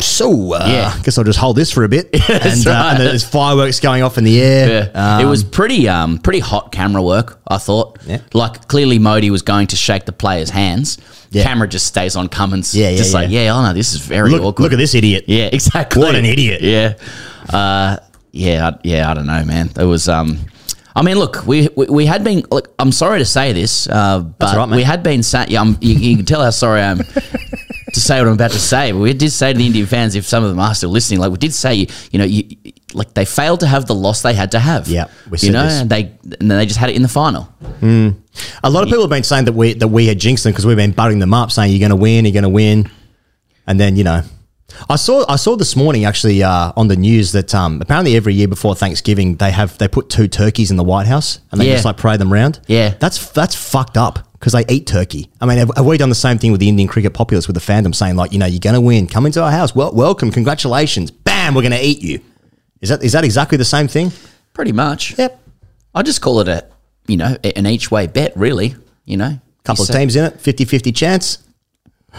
So, 0.00 0.52
uh, 0.54 0.66
Yeah. 0.68 0.98
guess 1.02 1.18
I'll 1.18 1.24
just 1.24 1.38
hold 1.38 1.56
this 1.56 1.70
for 1.70 1.84
a 1.84 1.88
bit. 1.88 2.08
and, 2.12 2.22
that's 2.42 2.66
uh, 2.66 2.88
and 2.92 3.00
there's 3.00 3.24
fireworks 3.24 3.80
going 3.80 4.02
off 4.02 4.18
in 4.18 4.24
the 4.24 4.40
air. 4.40 4.68
Yeah. 4.94 5.18
it 5.18 5.22
Um, 5.24 5.28
was 5.30 5.44
pretty 5.44 5.88
um 5.88 6.18
pretty 6.18 6.40
hot 6.40 6.72
camera 6.72 7.02
work, 7.02 7.40
I 7.48 7.58
thought. 7.58 7.98
Yeah. 8.06 8.18
Like 8.32 8.68
clearly 8.68 8.98
Modi 8.98 9.30
was 9.30 9.42
going 9.42 9.66
to 9.68 9.76
shake 9.76 10.04
the 10.06 10.12
players' 10.12 10.50
hands. 10.50 10.98
Yeah. 11.30 11.42
Camera 11.42 11.68
just 11.68 11.86
stays 11.86 12.16
on 12.16 12.28
Cummins. 12.28 12.74
Yeah, 12.74 12.90
yeah, 12.90 12.96
Just 12.96 13.12
like, 13.12 13.30
yeah. 13.30 13.44
yeah, 13.44 13.54
oh 13.56 13.62
no, 13.62 13.72
this 13.72 13.92
is 13.94 14.00
very 14.00 14.30
look, 14.30 14.42
awkward. 14.42 14.62
look 14.62 14.72
at 14.72 14.78
this 14.78 14.94
idiot. 14.94 15.24
Yeah, 15.26 15.46
exactly. 15.52 16.00
What 16.02 16.14
an 16.14 16.24
idiot. 16.24 16.62
Yeah. 16.62 16.94
Uh, 17.52 17.96
yeah, 18.32 18.68
I- 18.68 18.78
yeah, 18.84 19.10
I 19.10 19.14
don't 19.14 19.26
know, 19.26 19.44
man. 19.44 19.70
It 19.78 19.84
was 19.84 20.08
um 20.08 20.38
I 20.94 21.02
mean, 21.02 21.18
look, 21.18 21.46
we, 21.46 21.68
we, 21.76 21.84
we 21.86 22.06
had 22.06 22.24
been. 22.24 22.42
Look, 22.50 22.72
I'm 22.78 22.90
sorry 22.90 23.18
to 23.18 23.26
say 23.26 23.52
this, 23.52 23.86
uh, 23.86 24.20
but 24.20 24.56
right, 24.56 24.68
we 24.70 24.82
had 24.82 25.02
been. 25.02 25.22
sat. 25.22 25.50
yeah, 25.50 25.62
you, 25.82 25.94
you 25.94 26.16
can 26.16 26.24
tell 26.24 26.42
how 26.42 26.48
sorry 26.48 26.80
I 26.80 26.84
am 26.86 27.00
to 27.96 28.00
say 28.02 28.18
what 28.18 28.28
I'm 28.28 28.34
about 28.34 28.50
to 28.50 28.58
say. 28.58 28.92
But 28.92 28.98
we 28.98 29.14
did 29.14 29.32
say 29.32 29.52
to 29.52 29.58
the 29.58 29.64
Indian 29.64 29.86
fans, 29.86 30.14
if 30.14 30.26
some 30.26 30.44
of 30.44 30.50
them 30.50 30.60
are 30.60 30.74
still 30.74 30.90
listening, 30.90 31.18
like 31.18 31.30
we 31.30 31.38
did 31.38 31.54
say, 31.54 31.74
you, 31.74 31.86
you 32.12 32.18
know, 32.18 32.26
you, 32.26 32.44
like 32.92 33.14
they 33.14 33.24
failed 33.24 33.60
to 33.60 33.66
have 33.66 33.86
the 33.86 33.94
loss 33.94 34.20
they 34.20 34.34
had 34.34 34.52
to 34.52 34.58
have. 34.58 34.86
Yeah, 34.86 35.06
we 35.30 35.32
you 35.32 35.38
said 35.38 35.52
know, 35.52 35.64
this. 35.64 35.80
and 35.80 35.90
they 35.90 36.02
and 36.22 36.50
then 36.50 36.58
they 36.58 36.66
just 36.66 36.78
had 36.78 36.90
it 36.90 36.96
in 36.96 37.00
the 37.02 37.08
final. 37.08 37.48
Mm. 37.80 38.16
A 38.62 38.68
lot 38.68 38.82
of 38.82 38.90
people 38.90 39.02
have 39.02 39.10
been 39.10 39.22
saying 39.22 39.46
that 39.46 39.54
we 39.54 39.72
that 39.74 39.88
we 39.88 40.06
had 40.06 40.18
jinxed 40.18 40.44
them 40.44 40.52
because 40.52 40.66
we've 40.66 40.76
been 40.76 40.92
butting 40.92 41.18
them 41.20 41.32
up, 41.32 41.50
saying 41.50 41.72
you're 41.72 41.80
going 41.80 41.90
to 41.90 41.96
win, 41.96 42.26
you're 42.26 42.32
going 42.32 42.42
to 42.42 42.50
win, 42.50 42.90
and 43.66 43.80
then 43.80 43.96
you 43.96 44.04
know, 44.04 44.22
I 44.88 44.96
saw 44.96 45.24
I 45.28 45.36
saw 45.36 45.56
this 45.56 45.74
morning 45.76 46.04
actually 46.04 46.42
uh, 46.42 46.72
on 46.76 46.88
the 46.88 46.96
news 46.96 47.32
that 47.32 47.54
um, 47.54 47.80
apparently 47.80 48.16
every 48.16 48.34
year 48.34 48.48
before 48.48 48.74
Thanksgiving 48.74 49.36
they 49.36 49.50
have 49.50 49.76
they 49.78 49.88
put 49.88 50.08
two 50.10 50.28
turkeys 50.28 50.70
in 50.70 50.76
the 50.76 50.84
White 50.84 51.06
House 51.06 51.40
and 51.50 51.60
they 51.60 51.66
Yeah. 51.66 51.72
just 51.74 51.84
like 51.84 51.96
parade 51.96 52.20
them 52.20 52.32
around. 52.32 52.60
Yeah. 52.66 52.94
that's 53.00 53.30
that's 53.32 53.54
fucked 53.54 53.96
up 53.96 54.18
because 54.32 54.52
they 54.52 54.64
eat 54.68 54.86
turkey. 54.86 55.30
I 55.40 55.46
mean, 55.46 55.58
have, 55.58 55.70
have 55.76 55.86
we 55.86 55.96
done 55.98 56.08
the 56.10 56.14
same 56.14 56.38
thing 56.38 56.52
with 56.52 56.60
the 56.60 56.68
Indian 56.68 56.88
cricket 56.88 57.14
populace 57.14 57.46
with 57.48 57.54
the 57.54 57.60
fandom 57.72 57.94
saying 57.94 58.16
like, 58.16 58.32
you 58.32 58.38
know, 58.38 58.46
you're 58.46 58.60
going 58.60 58.74
to 58.74 58.80
win, 58.80 59.06
come 59.06 59.24
into 59.26 59.42
our 59.42 59.50
house, 59.50 59.74
well, 59.74 59.92
welcome, 59.94 60.30
congratulations, 60.30 61.10
bam, 61.10 61.54
we're 61.54 61.62
going 61.62 61.72
to 61.72 61.82
eat 61.84 62.02
you. 62.02 62.20
Is 62.82 62.90
that 62.90 63.02
is 63.02 63.12
that 63.12 63.24
exactly 63.24 63.56
the 63.58 63.64
same 63.64 63.88
thing? 63.88 64.12
Pretty 64.52 64.72
much. 64.72 65.18
Yep. 65.18 65.40
I 65.94 66.02
just 66.02 66.20
call 66.20 66.40
it 66.40 66.48
a 66.48 66.66
you 67.06 67.16
know 67.16 67.36
an 67.44 67.66
each 67.66 67.90
way 67.90 68.06
bet. 68.06 68.36
Really, 68.36 68.74
you 69.04 69.16
know, 69.16 69.40
Couple 69.64 69.84
You 69.84 69.88
of 69.88 69.94
say- 69.94 69.98
teams 70.00 70.16
in 70.16 70.24
it, 70.26 70.38
50-50 70.38 70.94
chance. 70.94 71.38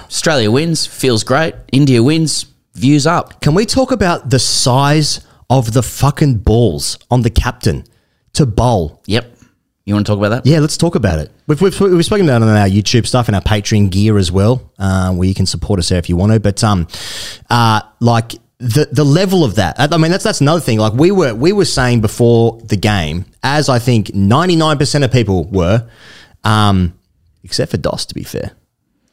Australia 0.05 0.51
wins, 0.51 0.85
feels 0.85 1.23
great. 1.23 1.55
India 1.71 2.01
wins, 2.01 2.45
views 2.73 3.07
up. 3.07 3.41
Can 3.41 3.53
we 3.53 3.65
talk 3.65 3.91
about 3.91 4.29
the 4.29 4.39
size 4.39 5.25
of 5.49 5.73
the 5.73 5.83
fucking 5.83 6.37
balls 6.37 6.97
on 7.09 7.21
the 7.21 7.29
captain 7.29 7.83
to 8.33 8.45
bowl? 8.45 9.01
Yep. 9.05 9.33
You 9.85 9.93
want 9.93 10.05
to 10.05 10.11
talk 10.11 10.17
about 10.17 10.29
that? 10.43 10.45
Yeah, 10.45 10.59
let's 10.59 10.75
talk 10.75 10.95
about 10.95 11.19
it. 11.19 11.31
We've, 11.47 11.61
we've, 11.61 11.79
we've 11.79 12.03
spoken 12.03 12.25
about 12.25 12.41
it 12.41 12.49
on 12.49 12.57
our 12.57 12.67
YouTube 12.67 13.07
stuff 13.07 13.29
and 13.29 13.35
our 13.35 13.41
Patreon 13.41 13.89
gear 13.89 14.17
as 14.17 14.29
well, 14.29 14.69
uh, 14.77 15.13
where 15.13 15.29
you 15.29 15.33
can 15.33 15.45
support 15.45 15.79
us 15.79 15.87
there 15.87 15.97
if 15.97 16.09
you 16.09 16.17
want 16.17 16.33
to. 16.33 16.41
But 16.41 16.61
um, 16.61 16.89
uh, 17.49 17.79
like 18.01 18.33
the 18.57 18.89
the 18.91 19.05
level 19.05 19.45
of 19.45 19.55
that, 19.55 19.75
I 19.79 19.95
mean, 19.95 20.11
that's 20.11 20.25
that's 20.25 20.41
another 20.41 20.59
thing. 20.59 20.77
Like 20.77 20.91
we 20.91 21.11
were 21.11 21.33
we 21.33 21.53
were 21.53 21.63
saying 21.63 22.01
before 22.01 22.59
the 22.65 22.75
game, 22.75 23.23
as 23.43 23.69
I 23.69 23.79
think 23.79 24.13
ninety 24.13 24.57
nine 24.57 24.77
percent 24.77 25.05
of 25.05 25.11
people 25.11 25.45
were, 25.45 25.87
um, 26.43 26.93
except 27.45 27.71
for 27.71 27.77
Dos, 27.77 28.05
to 28.07 28.13
be 28.13 28.23
fair, 28.23 28.51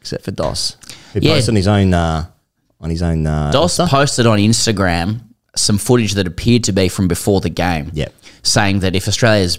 except 0.04 0.24
for 0.24 0.30
Dos, 0.32 0.76
who 1.14 1.20
Yeah. 1.22 1.32
posted 1.32 1.50
on 1.52 1.56
his 1.56 1.66
own 1.68 1.94
uh, 1.94 2.26
on 2.80 2.90
his 2.90 3.00
own. 3.02 3.26
Uh, 3.26 3.50
Dos 3.50 3.72
stuff. 3.74 3.88
posted 3.90 4.26
on 4.26 4.38
Instagram 4.38 5.20
some 5.56 5.78
footage 5.78 6.12
that 6.14 6.26
appeared 6.26 6.64
to 6.64 6.72
be 6.72 6.88
from 6.88 7.08
before 7.08 7.40
the 7.40 7.48
game. 7.48 7.90
Yeah. 7.94 8.08
Saying 8.42 8.80
that 8.80 8.94
if 8.94 9.08
Australia's 9.08 9.58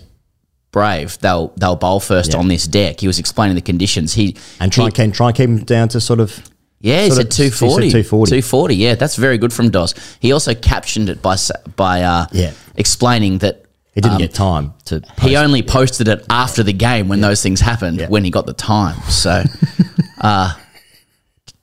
brave, 0.72 1.18
they'll 1.22 1.52
they'll 1.58 1.76
bowl 1.76 2.00
first 2.00 2.34
Yeah. 2.34 2.40
on 2.40 2.48
this 2.48 2.68
deck. 2.68 3.00
He 3.00 3.08
was 3.08 3.18
explaining 3.18 3.56
the 3.56 3.62
conditions. 3.62 4.14
He 4.14 4.36
and 4.60 4.72
try 4.72 4.90
he- 4.94 5.02
and 5.02 5.14
try 5.14 5.28
and 5.30 5.36
keep 5.36 5.50
him 5.50 5.64
down 5.64 5.88
to 5.90 6.00
sort 6.00 6.20
of. 6.20 6.40
Yeah, 6.82 7.04
he 7.06 7.10
sort 7.10 7.18
said 7.18 7.26
of- 7.28 7.32
240. 7.32 7.86
He 7.86 7.90
said 7.92 8.04
240. 8.04 8.30
240, 8.30 8.76
yeah, 8.76 8.94
that's 8.96 9.16
very 9.16 9.40
good 9.40 9.52
from 9.52 9.70
Dos. 9.72 9.96
He 10.20 10.32
also 10.32 10.54
captioned 10.54 11.10
it 11.10 11.22
by 11.24 11.36
by 11.76 12.04
uh, 12.04 12.28
Yeah. 12.32 12.52
explaining 12.76 13.40
that 13.40 13.64
He 13.96 14.02
didn't 14.02 14.16
um, 14.16 14.22
get 14.22 14.34
time 14.36 14.74
to. 14.86 15.02
he 15.22 15.36
only 15.38 15.64
posted 15.64 16.08
it 16.10 16.24
after 16.30 16.62
the 16.62 16.74
game 16.74 17.08
when 17.08 17.22
those 17.22 17.42
things 17.42 17.62
happened, 17.62 18.06
when 18.10 18.24
he 18.26 18.30
got 18.30 18.46
the 18.46 18.54
time. 18.54 18.98
So, 19.10 19.44
uh, 20.20 20.56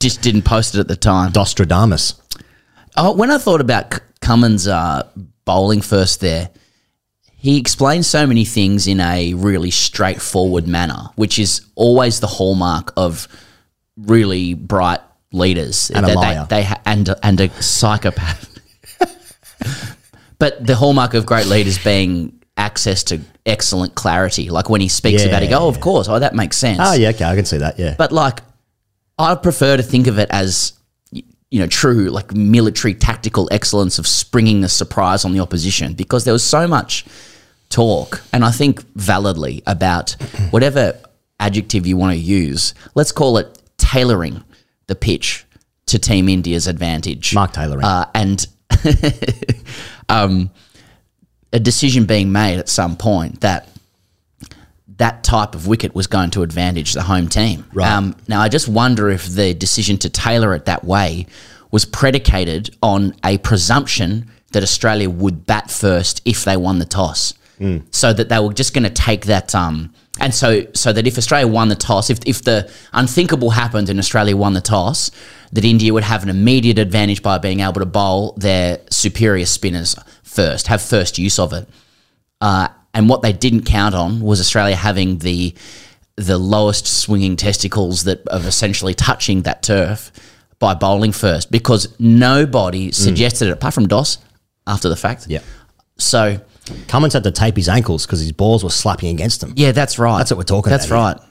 just 0.01 0.23
didn't 0.23 0.43
post 0.43 0.75
it 0.75 0.81
at 0.81 0.89
the 0.89 0.97
time. 0.97 1.33
Dostradamus. 1.33 2.21
Oh, 2.97 3.13
when 3.13 3.31
I 3.31 3.39
thought 3.39 3.61
about 3.61 3.95
C- 3.95 4.01
Cummins 4.21 4.69
uh, 4.69 5.09
bowling 5.45 5.81
first 5.81 6.21
there, 6.21 6.51
he 7.37 7.59
explained 7.59 8.07
so 8.07 8.27
many 8.27 8.45
things 8.45 8.87
in 8.87 9.01
a 9.01 9.35
really 9.35 9.71
straightforward 9.71 10.69
manner, 10.69 11.09
which 11.17 11.39
is 11.39 11.67
always 11.75 12.21
the 12.21 12.27
hallmark 12.27 12.93
of 12.97 13.27
really 13.97 14.55
bright 14.55 15.01
leaders. 15.33 15.91
And 15.91 16.07
a 16.07 16.15
liar. 16.15 16.47
They, 16.49 16.57
they 16.57 16.63
ha- 16.65 16.81
and 16.85 17.15
and 17.23 17.41
a 17.41 17.49
psychopath. 17.63 18.49
but 20.39 20.65
the 20.65 20.77
hallmark 20.77 21.15
of 21.15 21.27
great 21.27 21.47
leaders 21.47 21.83
being 21.83 22.41
access 22.57 23.03
to 23.05 23.21
excellent 23.47 23.95
clarity. 23.95 24.51
Like 24.51 24.69
when 24.71 24.81
he 24.81 24.89
speaks 24.89 25.23
Yeah, 25.23 25.29
about 25.29 25.43
it, 25.43 25.51
go, 25.51 25.61
oh, 25.61 25.69
of 25.69 25.81
course, 25.81 26.09
oh, 26.09 26.19
that 26.19 26.35
makes 26.35 26.57
sense. 26.57 26.79
Oh 26.83 26.93
yeah, 26.95 27.11
okay, 27.11 27.25
I 27.25 27.35
can 27.37 27.45
see 27.45 27.59
that. 27.59 27.79
Yeah, 27.79 27.95
But 27.99 28.13
like, 28.13 28.41
I 29.19 29.35
prefer 29.35 29.77
to 29.77 29.83
think 29.83 30.07
of 30.07 30.19
it 30.19 30.29
as 30.31 30.73
you 31.11 31.59
know 31.61 31.67
true 31.67 32.09
like 32.09 32.33
military 32.35 32.95
tactical 32.95 33.47
excellence 33.53 33.99
of 33.99 34.07
springing 34.07 34.63
the 34.63 34.69
surprise 34.71 35.25
on 35.27 35.33
the 35.33 35.41
opposition 35.41 35.93
because 35.93 36.25
there 36.25 36.33
was 36.33 36.43
so 36.43 36.67
much 36.67 37.05
talk 37.69 38.23
and 38.33 38.43
I 38.43 38.51
think 38.53 38.81
validly 38.95 39.63
about 39.67 40.13
whatever 40.51 40.99
adjective 41.39 41.87
you 41.87 41.97
want 41.99 42.13
to 42.15 42.19
use. 42.19 42.73
Let's 42.95 43.13
call 43.13 43.37
it 43.37 43.61
tailoring 43.77 44.43
the 44.87 44.95
pitch 44.95 45.45
to 45.87 45.99
Team 45.99 46.29
India's 46.31 46.67
advantage. 46.67 47.35
Mark 47.35 47.53
tailoring. 47.53 47.85
uh, 47.85 48.07
and 48.15 48.47
um, 50.09 50.51
a 51.53 51.61
decision 51.61 52.07
being 52.07 52.33
made 52.33 52.59
at 52.59 52.69
some 52.69 52.97
point 52.97 53.41
that 53.41 53.69
that 54.99 55.25
type 55.25 55.55
of 55.55 55.67
wicket 55.67 55.95
was 55.95 56.07
going 56.07 56.31
to 56.31 56.43
advantage 56.43 56.93
the 56.93 57.03
home 57.03 57.29
team. 57.29 57.65
Right. 57.73 57.91
Um, 57.91 58.15
now, 58.29 58.41
I 58.41 58.49
just 58.49 58.69
wonder 58.69 59.11
if 59.11 59.27
the 59.27 59.55
decision 59.55 59.99
to 59.99 60.11
tailor 60.11 60.55
it 60.55 60.67
that 60.67 60.85
way 60.85 61.27
was 61.71 61.85
predicated 61.85 62.77
on 62.83 63.15
a 63.25 63.39
presumption 63.39 64.31
that 64.53 64.63
Australia 64.63 65.09
would 65.09 65.47
bat 65.47 65.71
first 65.71 66.21
if 66.25 66.45
they 66.45 66.57
won 66.57 66.79
the 66.79 66.85
toss. 66.85 67.35
So 67.91 68.13
that 68.13 68.29
they 68.29 68.39
were 68.41 68.53
just 68.53 68.75
going 68.75 68.85
to 68.85 68.91
take 68.91 69.27
that, 69.27 69.55
um, 69.55 69.95
and 70.19 70.35
so 70.35 70.67
so 70.75 70.93
that 70.93 71.07
if 71.07 71.17
Australia 71.17 71.47
won 71.47 71.69
the 71.69 71.77
toss, 71.77 72.11
if 72.11 72.19
if 72.27 72.43
the 72.43 72.69
unthinkable 72.93 73.51
happened 73.51 73.89
and 73.89 74.01
Australia 74.01 74.37
won 74.37 74.53
the 74.53 74.61
toss, 74.61 75.13
that 75.53 75.65
India 75.65 75.93
would 75.93 76.05
have 76.05 76.23
an 76.23 76.29
immediate 76.29 76.79
advantage 76.79 77.23
by 77.23 77.39
being 77.39 77.61
able 77.61 77.75
to 77.81 77.87
bowl 77.87 78.33
their 78.39 78.81
superior 78.91 79.47
spinners 79.47 79.95
first, 80.23 80.67
have 80.69 80.81
first 80.81 81.19
use 81.19 81.39
of 81.39 81.53
it. 81.53 81.69
Uh, 82.41 82.69
and 82.95 83.09
what 83.09 83.23
they 83.23 83.33
didn't 83.33 83.65
count 83.65 83.95
on 83.95 84.21
was 84.21 84.41
Australia 84.41 84.77
having 84.77 85.19
the 85.19 85.55
the 86.17 86.37
lowest 86.37 86.87
swinging 86.87 87.37
testicles 87.37 88.05
that 88.05 88.27
of 88.29 88.47
essentially 88.47 88.93
touching 88.95 89.43
that 89.43 89.63
turf 89.63 90.13
by 90.59 90.75
bowling 90.75 91.11
first 91.11 91.51
because 91.51 91.99
nobody 91.99 92.93
suggested 92.93 93.49
it 93.49 93.53
apart 93.53 93.73
from 93.75 93.89
Dos 93.89 94.19
after 94.67 94.89
the 94.91 94.97
fact. 94.97 95.27
Yeah. 95.27 95.41
So 95.99 96.39
Cummins 96.87 97.15
had 97.15 97.25
to 97.25 97.31
tape 97.31 97.57
his 97.57 97.69
ankles 97.69 98.05
because 98.07 98.21
his 98.21 98.33
balls 98.33 98.63
were 98.63 98.71
slapping 98.71 99.09
against 99.09 99.43
him. 99.43 99.55
yeah, 99.57 99.73
that's 99.73 99.99
right. 99.99 100.19
That's 100.19 100.31
what 100.31 100.39
we're 100.39 100.45
talking 100.45 100.71
That's 100.71 100.87
about. 100.87 101.19
right. 101.19 101.29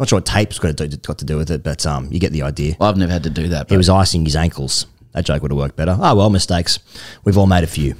Not 0.00 0.08
sure 0.08 0.16
what 0.16 0.24
tape's 0.26 0.58
got 0.58 0.76
to 0.78 0.88
do, 0.88 0.96
got 0.96 1.18
to 1.18 1.24
do 1.26 1.36
with 1.36 1.50
it, 1.50 1.62
but 1.62 1.84
um, 1.84 2.08
you 2.10 2.18
get 2.18 2.32
the 2.32 2.40
idea. 2.42 2.74
Well, 2.80 2.88
I've 2.88 2.96
never 2.96 3.12
had 3.12 3.22
to 3.24 3.30
do 3.30 3.48
that. 3.50 3.68
He 3.68 3.76
was 3.76 3.90
icing 3.90 4.24
his 4.24 4.34
ankles. 4.34 4.86
That 5.12 5.26
joke 5.26 5.42
would 5.42 5.50
have 5.50 5.58
worked 5.58 5.76
better. 5.76 5.94
Oh 6.00 6.14
well, 6.16 6.30
mistakes. 6.30 6.78
We've 7.22 7.36
all 7.36 7.46
made 7.46 7.64
a 7.64 7.66
few. 7.68 7.96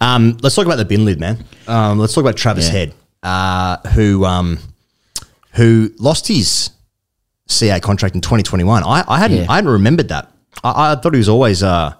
Um, 0.00 0.38
let's 0.42 0.56
talk 0.56 0.66
about 0.66 0.76
the 0.76 0.84
bin 0.84 1.04
lid, 1.04 1.20
man. 1.20 1.44
Um, 1.68 2.00
let's 2.00 2.14
talk 2.14 2.22
about 2.22 2.36
Travis 2.36 2.66
Yeah. 2.66 2.72
Head, 2.72 2.94
uh, 3.22 3.76
who 3.90 4.24
um, 4.24 4.58
who 5.52 5.90
lost 6.00 6.26
his 6.26 6.70
CA 7.46 7.78
contract 7.78 8.16
in 8.16 8.20
2021. 8.22 8.82
I, 8.82 9.04
I 9.06 9.18
hadn't 9.20 9.36
Yeah. 9.38 9.46
I 9.48 9.54
hadn't 9.56 9.70
remembered 9.70 10.08
that. 10.08 10.32
I, 10.64 10.92
I 10.92 10.94
thought 10.96 11.12
he 11.14 11.18
was 11.18 11.28
always 11.28 11.62
uh, 11.62 11.94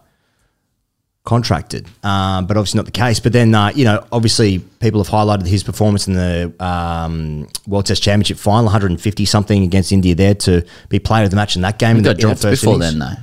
contracted, 1.27 1.87
um, 2.03 2.47
but 2.47 2.57
obviously 2.57 2.79
not 2.79 2.87
the 2.87 2.93
case. 2.93 3.21
But 3.21 3.35
then, 3.35 3.55
uh, 3.55 3.71
you 3.75 3.85
know, 3.85 4.03
obviously 4.11 4.61
people 4.61 5.05
have 5.05 5.13
highlighted 5.13 5.47
his 5.47 5.63
performance 5.63 6.07
in 6.09 6.15
the 6.15 6.55
um, 6.65 7.47
World 7.67 7.85
Test 7.85 8.03
Championship 8.03 8.39
final, 8.39 8.65
150 8.65 9.25
something 9.27 9.63
against 9.63 9.93
India 9.93 10.15
there 10.15 10.35
to 10.37 10.65
be 10.89 10.99
player 10.99 11.25
of 11.25 11.31
the 11.31 11.37
match 11.37 11.57
in 11.57 11.63
that 11.63 11.79
game. 11.79 11.97
he 11.97 11.99
in 11.99 12.05
the- 12.05 12.11
got 12.11 12.17
the 12.17 12.21
dropped 12.23 12.41
first 12.41 12.63
before 12.63 12.77
innings. 12.77 12.99
then, 12.99 12.99
though. 13.01 13.23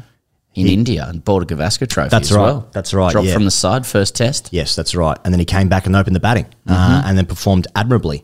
In 0.55 0.67
India, 0.67 1.07
and 1.09 1.25
Border 1.25 1.47
Gavaskar 1.55 1.87
trophy. 1.89 2.09
That's 2.09 2.29
as 2.29 2.37
right. 2.37 2.43
Well. 2.43 2.69
That's 2.73 2.93
right, 2.93 3.11
Dropped 3.11 3.27
yeah. 3.27 3.33
from 3.33 3.45
the 3.45 3.49
side 3.49 3.87
first 3.87 4.15
test. 4.15 4.49
Yes, 4.51 4.75
that's 4.75 4.93
right. 4.93 5.17
And 5.25 5.33
then 5.33 5.39
he 5.39 5.45
came 5.45 5.67
back 5.67 5.87
and 5.87 5.95
opened 5.95 6.15
the 6.15 6.19
batting, 6.19 6.45
uh, 6.67 6.73
Mm-hmm. 6.75 7.07
and 7.07 7.17
then 7.17 7.25
performed 7.25 7.65
admirably. 7.75 8.23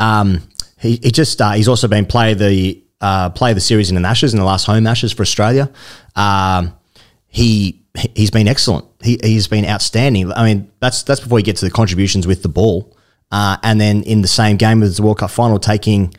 Um, 0.00 0.42
he, 0.80 0.96
he 1.00 1.12
just 1.12 1.40
uh, 1.40 1.52
he's 1.52 1.68
also 1.68 1.86
been 1.86 2.04
player 2.04 2.32
of 2.32 2.40
the 2.40 2.82
uh, 3.00 3.30
player 3.30 3.52
of 3.52 3.56
the 3.56 3.60
series 3.60 3.90
in 3.90 4.00
the 4.02 4.08
Ashes 4.08 4.32
in 4.34 4.40
the 4.40 4.44
last 4.44 4.64
home 4.66 4.88
Ashes 4.88 5.12
for 5.12 5.22
Australia. 5.22 5.70
Um, 6.16 6.74
he 7.28 7.80
he's 8.14 8.30
been 8.30 8.48
excellent. 8.48 8.86
He 9.02 9.18
he's 9.22 9.48
been 9.48 9.64
outstanding. 9.64 10.32
I 10.32 10.44
mean, 10.44 10.70
that's 10.80 11.02
that's 11.02 11.20
before 11.20 11.38
you 11.38 11.44
get 11.44 11.56
to 11.56 11.64
the 11.64 11.70
contributions 11.70 12.26
with 12.26 12.42
the 12.42 12.48
ball, 12.48 12.96
uh, 13.30 13.56
and 13.62 13.80
then 13.80 14.02
in 14.02 14.22
the 14.22 14.28
same 14.28 14.56
game 14.56 14.82
as 14.82 14.96
the 14.96 15.02
World 15.02 15.18
Cup 15.18 15.30
final, 15.30 15.58
taking 15.58 16.14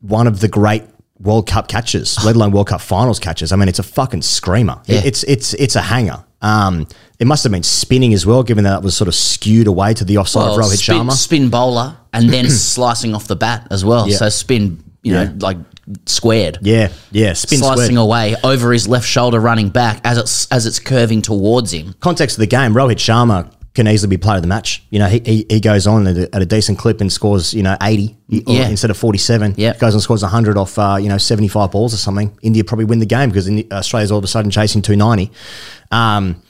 one 0.00 0.26
of 0.26 0.40
the 0.40 0.48
great 0.48 0.84
World 1.18 1.46
Cup 1.48 1.68
catches, 1.68 2.16
let 2.24 2.36
alone 2.36 2.52
World 2.52 2.68
Cup 2.68 2.80
Finals 2.80 3.18
catches. 3.18 3.52
I 3.52 3.56
mean, 3.56 3.68
it's 3.68 3.78
a 3.78 3.82
fucking 3.84 4.22
screamer. 4.22 4.80
Yeah. 4.86 5.00
It's 5.04 5.22
it's 5.24 5.54
it's 5.54 5.76
a 5.76 5.82
hanger. 5.82 6.24
Um, 6.42 6.86
it 7.18 7.26
must 7.26 7.42
have 7.42 7.52
been 7.52 7.62
spinning 7.62 8.14
as 8.14 8.24
well, 8.24 8.42
given 8.42 8.64
that 8.64 8.78
it 8.78 8.82
was 8.82 8.96
sort 8.96 9.08
of 9.08 9.14
skewed 9.14 9.66
away 9.66 9.92
to 9.92 10.04
the 10.06 10.16
offside 10.16 10.44
Well, 10.44 10.58
of 10.58 10.64
Rohit 10.64 10.78
spin, 10.82 10.96
Sharma. 10.96 11.12
spin 11.12 11.50
bowler 11.50 11.98
and 12.14 12.30
then 12.30 12.48
slicing 12.50 13.14
off 13.14 13.26
the 13.28 13.36
bat 13.36 13.66
as 13.70 13.84
well. 13.84 14.08
Yeah. 14.08 14.16
So 14.16 14.30
spin, 14.30 14.82
you 15.02 15.14
Yeah. 15.14 15.24
know, 15.24 15.34
like 15.40 15.56
squared. 16.06 16.58
Yeah, 16.62 16.88
yeah, 17.10 17.32
spin 17.32 17.58
slicing 17.58 17.84
squared. 17.96 17.98
away 17.98 18.36
over 18.44 18.72
his 18.72 18.86
left 18.88 19.06
shoulder, 19.08 19.40
running 19.40 19.68
back 19.70 20.00
as 20.04 20.18
it's 20.18 20.46
as 20.52 20.66
it's 20.66 20.78
curving 20.78 21.22
towards 21.22 21.72
him. 21.72 21.94
Context 22.00 22.36
of 22.36 22.40
the 22.40 22.46
game: 22.46 22.74
Rohit 22.74 22.96
Sharma 22.96 23.52
can 23.72 23.86
easily 23.86 24.10
be 24.10 24.16
player 24.16 24.36
of 24.36 24.42
the 24.42 24.48
match. 24.48 24.82
You 24.90 24.98
know, 24.98 25.06
he, 25.06 25.20
he, 25.24 25.46
he 25.48 25.60
goes 25.60 25.86
on 25.86 26.08
at 26.08 26.16
a, 26.16 26.34
at 26.34 26.42
a 26.42 26.44
decent 26.46 26.76
clip 26.76 27.00
and 27.00 27.10
scores, 27.10 27.54
you 27.54 27.62
know, 27.62 27.76
80 27.80 28.16
Yeah. 28.26 28.68
instead 28.68 28.90
of 28.90 28.96
47. 28.96 29.54
Yeah. 29.56 29.74
He 29.74 29.78
goes 29.78 29.94
and 29.94 30.02
scores 30.02 30.22
100 30.22 30.56
off, 30.58 30.76
uh, 30.76 30.98
you 31.00 31.08
know, 31.08 31.18
75 31.18 31.70
balls 31.70 31.94
or 31.94 31.96
something. 31.96 32.36
India 32.42 32.64
probably 32.64 32.84
win 32.86 32.98
the 32.98 33.06
game 33.06 33.28
because 33.30 33.48
Australia's 33.70 34.10
all 34.10 34.18
of 34.18 34.24
a 34.24 34.26
sudden 34.26 34.50
chasing 34.50 34.82
290. 34.82 35.30
Um, 35.92 36.42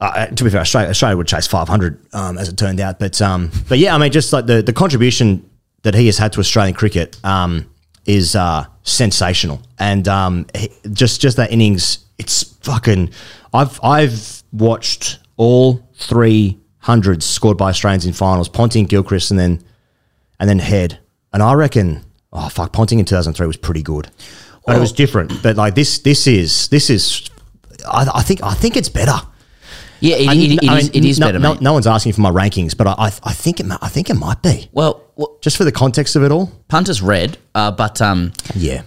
uh, 0.00 0.26
to 0.26 0.42
be 0.44 0.50
fair, 0.50 0.60
Australia, 0.62 0.90
Australia 0.90 1.16
would 1.16 1.28
chase 1.28 1.46
500 1.46 2.06
um, 2.12 2.38
as 2.38 2.48
it 2.48 2.56
turned 2.58 2.80
out. 2.80 2.98
But 2.98 3.22
um, 3.22 3.52
but 3.68 3.78
yeah, 3.78 3.94
I 3.94 3.98
mean, 3.98 4.10
just 4.10 4.32
like 4.32 4.46
the, 4.46 4.62
the 4.62 4.72
contribution 4.72 5.48
that 5.82 5.94
he 5.94 6.06
has 6.06 6.18
had 6.18 6.32
to 6.32 6.40
Australian 6.40 6.74
cricket 6.74 7.18
um, 7.24 7.70
is 8.04 8.34
uh, 8.36 8.66
sensational. 8.82 9.62
And 9.78 10.08
um, 10.08 10.46
he- 10.56 10.70
just 10.92 11.20
just 11.20 11.36
that 11.36 11.52
innings, 11.52 11.98
it's 12.18 12.42
fucking. 12.62 13.10
I've 13.54 13.78
I've 13.82 14.42
watched 14.52 15.18
all 15.36 15.88
three 15.96 16.58
hundreds 16.78 17.24
scored 17.26 17.56
by 17.56 17.70
Australians 17.70 18.06
in 18.06 18.12
finals, 18.12 18.48
Ponting, 18.48 18.86
Gilchrist, 18.86 19.30
and 19.30 19.38
then 19.40 19.64
and 20.40 20.48
then 20.48 20.58
Head. 20.58 20.98
And 21.32 21.42
I 21.42 21.52
reckon, 21.54 22.04
oh 22.32 22.48
fuck, 22.48 22.72
Ponting 22.72 22.98
in 22.98 23.04
2003 23.04 23.46
was 23.46 23.56
pretty 23.56 23.82
good, 23.82 24.08
but 24.66 24.76
it 24.76 24.80
was 24.80 24.92
different. 24.92 25.42
But 25.42 25.56
like 25.56 25.74
this, 25.74 25.98
this 25.98 26.26
is 26.26 26.68
this 26.68 26.88
is, 26.90 27.28
I, 27.86 28.08
I 28.14 28.22
think 28.22 28.42
I 28.42 28.54
think 28.54 28.76
it's 28.76 28.88
better. 28.88 29.16
Yeah, 30.00 30.16
it- 30.16 30.28
I- 30.28 30.34
it- 30.34 30.62
it 30.64 30.68
I 30.70 30.78
is- 30.78 30.88
it 30.92 31.04
is 31.04 31.18
no, 31.18 31.26
better, 31.26 31.38
No, 31.38 31.54
no 31.60 31.72
one's 31.72 31.86
asking 31.86 32.12
for 32.12 32.20
my 32.20 32.30
rankings, 32.30 32.76
but 32.76 32.86
I, 32.86 32.94
I, 32.98 33.06
I 33.24 33.32
think 33.32 33.60
it, 33.60 33.66
I 33.80 33.88
think 33.88 34.10
it 34.10 34.14
might 34.14 34.42
be. 34.42 34.68
Well, 34.72 35.02
just 35.40 35.56
for 35.56 35.64
the 35.64 35.72
context 35.72 36.16
of 36.16 36.22
it 36.22 36.30
all. 36.32 36.52
Punter's 36.68 37.00
red, 37.00 37.38
uh, 37.54 37.70
but 37.70 38.02
um, 38.02 38.32
yeah, 38.54 38.82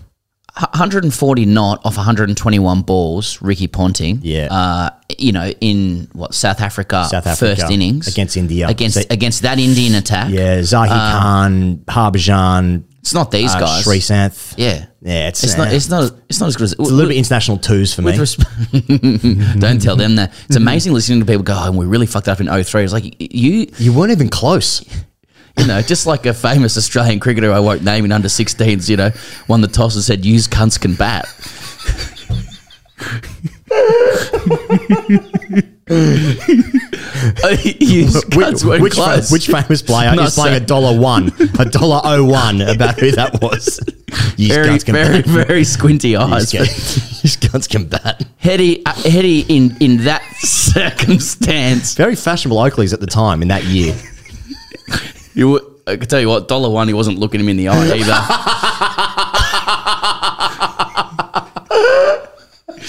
140 0.58 1.46
not 1.46 1.80
off 1.86 1.98
121 1.98 2.82
balls. 2.82 3.42
Ricky 3.42 3.68
Ponting, 3.68 4.20
Yeah. 4.24 4.48
uh, 4.52 4.90
you 5.18 5.32
know, 5.32 5.50
in 5.62 6.08
what 6.14 6.34
South 6.34 6.62
Africa, 6.62 7.06
South 7.10 7.26
Africa 7.28 7.56
first 7.56 7.72
innings 7.72 8.08
against 8.08 8.36
India. 8.38 8.68
against 8.68 8.98
So- 8.98 9.04
against 9.10 9.42
that 9.44 9.60
Indian 9.60 9.96
attack. 9.96 10.30
Yeah, 10.32 10.60
Zaheer 10.60 10.90
Uh, 10.92 11.20
Khan, 11.20 11.78
Harbhajan. 11.88 12.84
It's 13.02 13.14
not 13.14 13.32
these 13.32 13.54
uh, 13.56 13.60
guys. 13.60 13.86
Sreesanth. 13.86 14.56
Yeah, 14.58 14.86
yeah. 15.02 15.30
It's 15.30 15.44
It's 15.44 15.58
not. 15.58 15.70
uh, 15.70 15.72
It's 15.72 15.90
not. 15.90 16.14
It's 16.30 16.40
not 16.40 16.48
as 16.48 16.56
good 16.58 16.64
as 16.66 16.72
It's 16.74 16.80
a 16.80 16.84
little 16.94 17.08
bit 17.10 17.18
international 17.18 17.58
twos 17.58 17.94
for 17.94 18.02
me. 18.02 18.12
Resp- 18.14 19.60
Don't 19.60 19.82
tell 19.82 19.96
them 19.96 20.16
that. 20.18 20.34
It's 20.48 20.56
amazing 20.58 20.94
listening 20.94 21.20
to 21.22 21.26
people 21.26 21.44
go, 21.44 21.56
oh, 21.58 21.72
we 21.72 21.86
really 21.86 22.06
fucked 22.08 22.28
up 22.28 22.40
in 22.42 22.48
03. 22.48 22.84
It's 22.84 22.94
like, 22.94 23.16
you 23.20 23.68
you 23.78 23.94
weren't 23.94 24.12
even 24.12 24.30
close. 24.30 24.84
You 25.58 25.66
know, 25.68 25.82
just 25.82 26.08
like 26.08 26.26
a 26.26 26.34
famous 26.34 26.78
Australian 26.78 27.20
cricketer 27.20 27.52
I 27.52 27.60
won't 27.60 27.84
name 27.84 28.06
in 28.06 28.14
under 28.14 28.30
16s, 28.30 28.88
you 28.88 28.96
know, 28.96 29.12
won 29.50 29.60
the 29.60 29.68
toss 29.68 29.94
and 29.96 30.02
said, 30.02 30.24
use 30.24 30.48
cunts 30.48 30.80
can 30.80 30.94
bat. 30.96 31.26
cunts 38.30 38.64
which, 38.80 38.94
close. 38.94 39.32
which 39.32 39.48
famous 39.48 39.82
player 39.82 40.14
Not 40.14 40.28
is 40.28 40.36
playing 40.36 40.62
a 40.62 40.66
dollar 40.66 41.00
one, 41.00 41.32
a 41.58 41.66
dollar 41.66 42.02
oh 42.04 42.26
one 42.26 42.62
about 42.76 43.00
who 43.00 43.10
that 43.12 43.42
was? 43.42 43.80
Use 44.38 44.54
very, 44.54 44.78
very, 44.78 45.22
bat. 45.24 45.26
very 45.26 45.64
squinty 45.64 46.16
eyes. 46.16 46.54
Use 46.54 47.38
guns 47.38 47.68
can 47.68 47.86
bat. 47.86 48.24
Heady, 48.38 48.86
uh, 48.86 48.94
Heady 48.94 49.42
in, 49.50 49.76
in 49.80 50.04
that 50.04 50.22
circumstance. 50.42 51.96
Very 51.96 52.16
fashionable 52.16 52.58
Oakleys 52.58 52.94
at 52.94 53.00
the 53.00 53.08
time 53.08 53.42
in 53.42 53.48
that 53.48 53.64
year. 53.64 53.96
You, 55.34 55.82
I 55.88 55.98
can 55.98 56.08
tell 56.08 56.20
you 56.20 56.30
what, 56.30 56.48
dollar 56.48 56.70
one, 56.70 56.88
he 56.88 56.94
wasn't 56.94 57.18
looking 57.18 57.40
him 57.40 57.50
in 57.50 57.58
the 57.58 57.70
eye 57.70 57.96
either. 57.96 59.16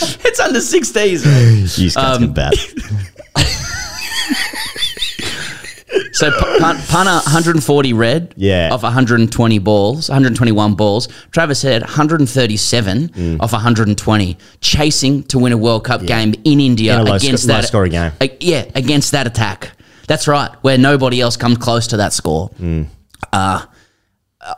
it's 0.24 0.40
under 0.40 0.58
16s. 0.58 1.78
Use 1.78 1.94
guns 1.94 2.16
Um, 2.18 2.22
can 2.24 2.32
bat. 2.32 2.54
So 6.12 6.30
P- 6.30 6.58
Pun- 6.60 6.76
Punter 6.88 7.12
140 7.24 7.92
red 7.94 8.34
Yeah. 8.36 8.68
off 8.72 8.82
120 8.82 9.58
balls, 9.58 10.08
121 10.08 10.74
balls. 10.74 11.08
Travis 11.32 11.62
had 11.62 11.82
137 11.82 13.08
Mm. 13.08 13.40
off 13.40 13.52
120, 13.52 14.36
chasing 14.60 15.22
to 15.24 15.38
win 15.38 15.52
a 15.52 15.56
World 15.56 15.84
Cup 15.84 16.04
game 16.04 16.34
in 16.44 16.60
India 16.60 16.94
In 16.94 17.00
a 17.00 17.04
low 17.04 17.14
against 17.14 17.44
sc- 17.44 17.48
low 17.48 17.54
that 17.56 17.64
scoring 17.66 17.92
game. 17.92 18.12
Uh, 18.20 18.28
yeah, 18.40 18.64
against 18.74 19.12
that 19.12 19.26
attack. 19.26 19.70
That's 20.06 20.28
right, 20.28 20.50
where 20.62 20.78
nobody 20.78 21.20
else 21.20 21.36
comes 21.36 21.58
close 21.58 21.86
to 21.88 21.96
that 21.98 22.12
score. 22.12 22.50
Mm. 22.60 22.86
Uh, 23.32 23.64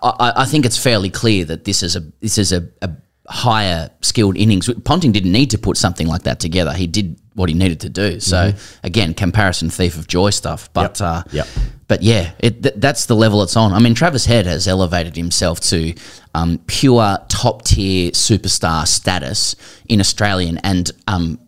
I, 0.02 0.32
I 0.36 0.44
think 0.44 0.66
it's 0.66 0.78
fairly 0.78 1.10
clear 1.10 1.44
that 1.46 1.64
this 1.64 1.82
is 1.82 1.96
a 1.96 2.00
this 2.20 2.38
is 2.38 2.52
a, 2.52 2.68
a 2.82 2.90
higher 3.32 3.90
skilled 4.02 4.36
innings. 4.36 4.68
Ponting 4.84 5.10
didn't 5.12 5.32
need 5.32 5.50
to 5.50 5.58
put 5.58 5.76
something 5.78 6.06
like 6.06 6.22
that 6.24 6.38
together. 6.38 6.72
He 6.74 6.86
did 6.86 7.18
what 7.34 7.48
he 7.48 7.54
needed 7.54 7.80
to 7.80 7.88
do. 7.88 8.20
So 8.20 8.36
Mhm. 8.52 8.58
again, 8.84 9.14
comparison 9.14 9.70
thief 9.70 9.96
of 9.96 10.06
joy 10.06 10.30
stuff. 10.30 10.68
But 10.74 11.00
uh, 11.00 11.22
Yep. 11.32 11.46
but 11.88 12.02
yeah, 12.02 12.32
it, 12.40 12.62
th- 12.62 12.74
that's 12.76 13.06
the 13.06 13.16
level 13.16 13.42
it's 13.42 13.56
on. 13.56 13.72
I 13.72 13.78
mean, 13.78 13.94
Travis 13.94 14.26
Head 14.26 14.44
has 14.46 14.68
elevated 14.68 15.16
himself 15.16 15.60
to 15.72 15.94
um, 16.34 16.58
pure 16.66 17.18
top 17.28 17.64
tier 17.64 18.10
superstar 18.10 18.86
status 18.86 19.56
in 19.88 19.98
Australian 20.00 20.58
and 20.58 20.90
um, 21.08 21.38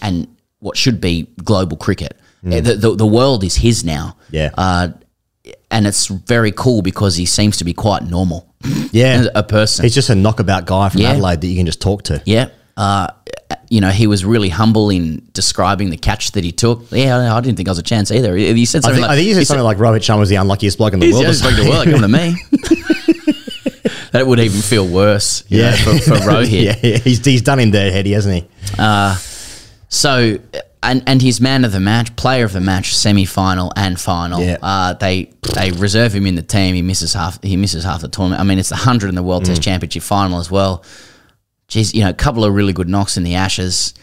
and 0.00 0.26
what 0.60 0.76
should 0.78 1.00
be 1.02 1.28
global 1.44 1.76
cricket. 1.76 2.18
Mm. 2.44 2.64
The, 2.64 2.74
the, 2.74 2.96
the 2.96 3.06
world 3.06 3.44
is 3.44 3.56
his 3.56 3.84
now. 3.84 4.16
Yeah. 4.30 4.50
Uh, 4.56 4.88
and 5.70 5.86
it's 5.86 6.06
very 6.06 6.52
cool 6.52 6.80
because 6.80 7.16
he 7.16 7.26
seems 7.26 7.58
to 7.58 7.64
be 7.64 7.74
quite 7.74 8.04
normal. 8.08 8.53
Yeah. 8.92 9.26
a 9.34 9.42
person. 9.42 9.84
He's 9.84 9.94
just 9.94 10.10
a 10.10 10.14
knockabout 10.14 10.66
guy 10.66 10.88
from 10.88 11.00
Yeah. 11.02 11.10
Adelaide 11.12 11.40
that 11.40 11.46
you 11.46 11.56
can 11.56 11.66
just 11.66 11.80
talk 11.80 12.04
to. 12.04 12.22
Yeah. 12.24 12.48
Uh, 12.76 13.08
you 13.68 13.80
know, 13.80 13.90
he 13.90 14.06
was 14.06 14.24
really 14.24 14.48
humble 14.48 14.90
in 14.90 15.28
describing 15.32 15.90
the 15.90 15.96
catch 15.96 16.32
that 16.32 16.42
he 16.44 16.50
took. 16.52 16.84
Yeah, 16.90 17.34
I 17.34 17.40
didn't 17.40 17.56
think 17.56 17.68
I 17.68 17.70
was 17.70 17.78
a 17.78 17.82
chance 17.84 18.10
either. 18.10 18.36
He 18.36 18.52
he 18.52 18.64
said 18.64 18.78
I 18.78 18.80
something 18.82 18.94
think, 18.96 19.02
like, 19.02 19.10
I 19.10 19.16
think 19.16 19.28
he 19.28 19.34
said 19.34 19.46
something 19.46 19.64
like 19.64 19.78
Rohit 19.78 19.98
Sharma 20.00 20.18
was 20.18 20.28
the 20.28 20.36
unluckiest 20.36 20.78
bloke 20.78 20.92
in 20.92 21.00
the 21.00 21.12
world. 21.12 21.24
or 21.24 21.32
bloke 21.40 21.58
in 21.58 21.64
the 21.64 21.70
world. 21.70 21.84
something. 21.84 22.00
Come 22.00 22.02
to 22.02 22.08
me. 22.08 23.90
that 24.12 24.26
would 24.26 24.40
even 24.40 24.60
feel 24.60 24.86
worse. 24.86 25.44
you 25.48 25.62
know, 25.62 25.72
for, 25.72 25.98
for 25.98 26.14
Rohit. 26.14 26.62
yeah, 26.64 26.76
yeah, 26.82 26.98
he's, 26.98 27.24
he's 27.24 27.42
done 27.42 27.60
him 27.60 27.70
there, 27.70 27.90
Heady, 27.92 28.12
hasn't 28.12 28.34
he? 28.42 28.48
Uh, 28.78 29.14
so 29.88 30.38
and 30.84 31.02
and 31.06 31.20
his 31.22 31.40
man 31.40 31.64
of 31.64 31.72
the 31.72 31.80
match, 31.80 32.14
player 32.16 32.44
of 32.44 32.52
the 32.52 32.60
match, 32.60 32.94
semi 32.94 33.24
final 33.24 33.72
and 33.76 33.98
final. 34.00 34.40
Yeah. 34.40 34.58
Uh, 34.62 34.92
they 34.94 35.30
they 35.54 35.70
reserve 35.72 36.14
him 36.14 36.26
in 36.26 36.34
the 36.34 36.42
team. 36.42 36.74
He 36.74 36.82
misses 36.82 37.12
half. 37.14 37.42
He 37.42 37.56
misses 37.56 37.84
half 37.84 38.00
the 38.02 38.08
tournament. 38.08 38.40
I 38.40 38.44
mean, 38.44 38.58
it's 38.58 38.68
the 38.68 38.76
hundred 38.76 39.08
in 39.08 39.14
the 39.14 39.22
World 39.22 39.44
Test 39.44 39.60
Mm. 39.60 39.64
Championship 39.64 40.02
final 40.02 40.38
as 40.38 40.50
well. 40.50 40.84
Geez, 41.74 41.92
you 41.92 42.04
know, 42.04 42.10
a 42.10 42.14
couple 42.14 42.44
of 42.44 42.54
really 42.54 42.72
good 42.72 42.88
knocks 42.88 43.16
in 43.16 43.24
the 43.24 43.34
Ashes. 43.34 43.94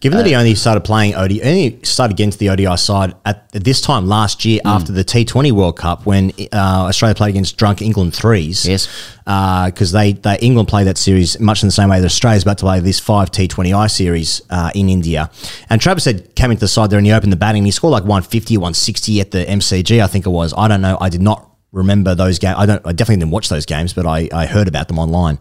Given 0.00 0.16
that 0.16 0.26
he 0.26 0.34
Uh, 0.34 0.38
only 0.38 0.54
started 0.54 0.80
playing 0.80 1.14
ODI, 1.14 1.42
only 1.42 1.78
started 1.82 2.14
against 2.14 2.38
the 2.38 2.48
ODI 2.48 2.74
side 2.78 3.14
at, 3.26 3.50
at 3.52 3.64
this 3.64 3.82
time 3.82 4.06
last 4.06 4.46
year 4.46 4.60
Mm. 4.64 4.70
after 4.70 4.92
the 4.92 5.04
T20 5.04 5.52
World 5.52 5.76
Cup 5.76 6.06
when 6.06 6.30
uh, 6.52 6.56
Australia 6.88 7.14
played 7.14 7.28
against 7.30 7.58
drunk 7.58 7.82
England 7.82 8.14
threes. 8.14 8.64
Yes, 8.66 8.88
because 9.26 9.92
they, 9.92 10.14
they 10.14 10.38
England 10.40 10.68
played 10.68 10.86
that 10.86 10.96
series 10.96 11.38
much 11.38 11.62
in 11.62 11.68
the 11.68 11.72
same 11.72 11.90
way 11.90 12.00
that 12.00 12.06
Australia's 12.06 12.44
about 12.44 12.56
to 12.58 12.64
play 12.64 12.80
this 12.80 12.98
five 12.98 13.30
T20I 13.30 13.90
series 13.90 14.40
uh, 14.48 14.70
in 14.74 14.88
India. 14.88 15.30
And 15.68 15.82
Travis 15.82 16.04
said 16.04 16.34
came 16.34 16.50
into 16.50 16.60
the 16.60 16.68
side 16.68 16.88
there 16.88 16.98
and 16.98 17.06
he 17.06 17.12
opened 17.12 17.32
the 17.32 17.36
batting. 17.36 17.60
and 17.60 17.66
He 17.66 17.72
scored 17.72 17.92
like 17.92 18.04
150 18.04 18.56
or 18.56 18.60
160 18.60 19.20
at 19.20 19.32
the 19.32 19.44
MCG, 19.44 20.02
I 20.02 20.06
think 20.06 20.24
it 20.24 20.30
was. 20.30 20.54
I 20.56 20.66
don't 20.68 20.80
know. 20.80 20.96
I 20.98 21.10
did 21.10 21.20
not 21.20 21.44
remember 21.72 22.14
those 22.14 22.38
games. 22.38 22.54
I 22.56 22.64
don't. 22.64 22.80
I 22.86 22.92
definitely 22.92 23.20
didn't 23.20 23.32
watch 23.32 23.50
those 23.50 23.66
games, 23.66 23.92
but 23.92 24.06
I, 24.06 24.30
I 24.32 24.46
heard 24.46 24.66
about 24.68 24.88
them 24.88 24.98
online. 24.98 25.38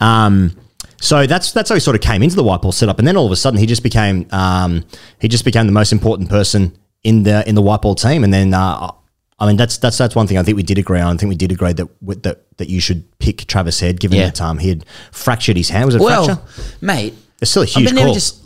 Um, 0.00 0.56
so 1.02 1.26
that's 1.26 1.50
that's 1.52 1.68
how 1.68 1.74
he 1.74 1.80
sort 1.80 1.96
of 1.96 2.00
came 2.02 2.22
into 2.22 2.36
the 2.36 2.44
white 2.44 2.62
ball 2.62 2.72
setup, 2.72 2.98
and 2.98 3.06
then 3.08 3.16
all 3.16 3.26
of 3.26 3.32
a 3.32 3.36
sudden 3.36 3.58
he 3.58 3.66
just 3.66 3.82
became 3.82 4.26
um, 4.30 4.84
he 5.20 5.26
just 5.28 5.44
became 5.44 5.66
the 5.66 5.72
most 5.72 5.92
important 5.92 6.30
person 6.30 6.76
in 7.02 7.24
the 7.24 7.46
in 7.48 7.54
the 7.56 7.62
white 7.62 7.82
ball 7.82 7.94
team. 7.96 8.22
And 8.24 8.32
then 8.32 8.54
uh, 8.54 8.90
I 9.38 9.46
mean 9.46 9.56
that's 9.56 9.78
that's 9.78 9.98
that's 9.98 10.14
one 10.14 10.26
thing 10.28 10.38
I 10.38 10.42
think 10.44 10.56
we 10.56 10.62
did 10.62 10.78
agree 10.78 11.00
on. 11.00 11.14
I 11.14 11.18
think 11.18 11.28
we 11.28 11.34
did 11.36 11.50
agree 11.50 11.72
that 11.72 11.88
that 12.22 12.56
that 12.58 12.68
you 12.68 12.80
should 12.80 13.02
pick 13.18 13.38
Travis 13.46 13.80
Head, 13.80 13.98
given 13.98 14.18
Yeah. 14.18 14.26
that 14.26 14.40
um, 14.40 14.58
he 14.58 14.68
had 14.68 14.84
fractured 15.10 15.56
his 15.56 15.68
hand. 15.68 15.86
Was 15.86 15.96
it 15.96 16.00
well, 16.00 16.24
fracture? 16.26 16.42
mate, 16.80 17.14
It's 17.40 17.50
still 17.50 17.62
a 17.62 17.66
I've 17.66 17.72
huge 17.72 17.94
been 17.94 18.04
call. 18.04 18.14
just 18.14 18.44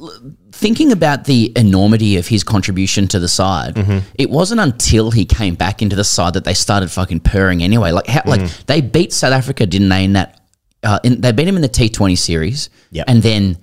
thinking 0.52 0.90
about 0.92 1.26
the 1.26 1.52
enormity 1.57 2.16
of 2.16 2.26
his 2.28 2.42
contribution 2.42 3.07
to 3.09 3.18
the 3.18 3.28
side. 3.28 3.74
Mhm. 3.74 4.02
It 4.14 4.30
wasn't 4.30 4.61
until 4.62 5.11
he 5.11 5.26
came 5.26 5.54
back 5.54 5.82
into 5.82 5.94
the 5.94 6.04
side 6.04 6.32
that 6.32 6.44
they 6.44 6.54
started 6.54 6.90
fucking 6.90 7.20
purring 7.20 7.62
anyway. 7.62 7.90
Like 7.92 8.07
how, 8.07 8.22
like 8.24 8.40
Mhm. 8.40 8.64
they 8.64 8.80
beat 8.80 9.12
South 9.12 9.34
Africa, 9.34 9.66
didn't 9.66 9.90
they? 9.90 10.04
In 10.04 10.14
that, 10.14 10.40
uh, 10.82 10.98
in, 11.04 11.20
they 11.20 11.32
beat 11.32 11.48
him 11.48 11.56
in 11.56 11.62
the 11.62 11.68
T 11.68 11.88
Twenty 11.88 12.16
series. 12.16 12.70
Yep. 12.90 13.04
and 13.08 13.22
then 13.22 13.58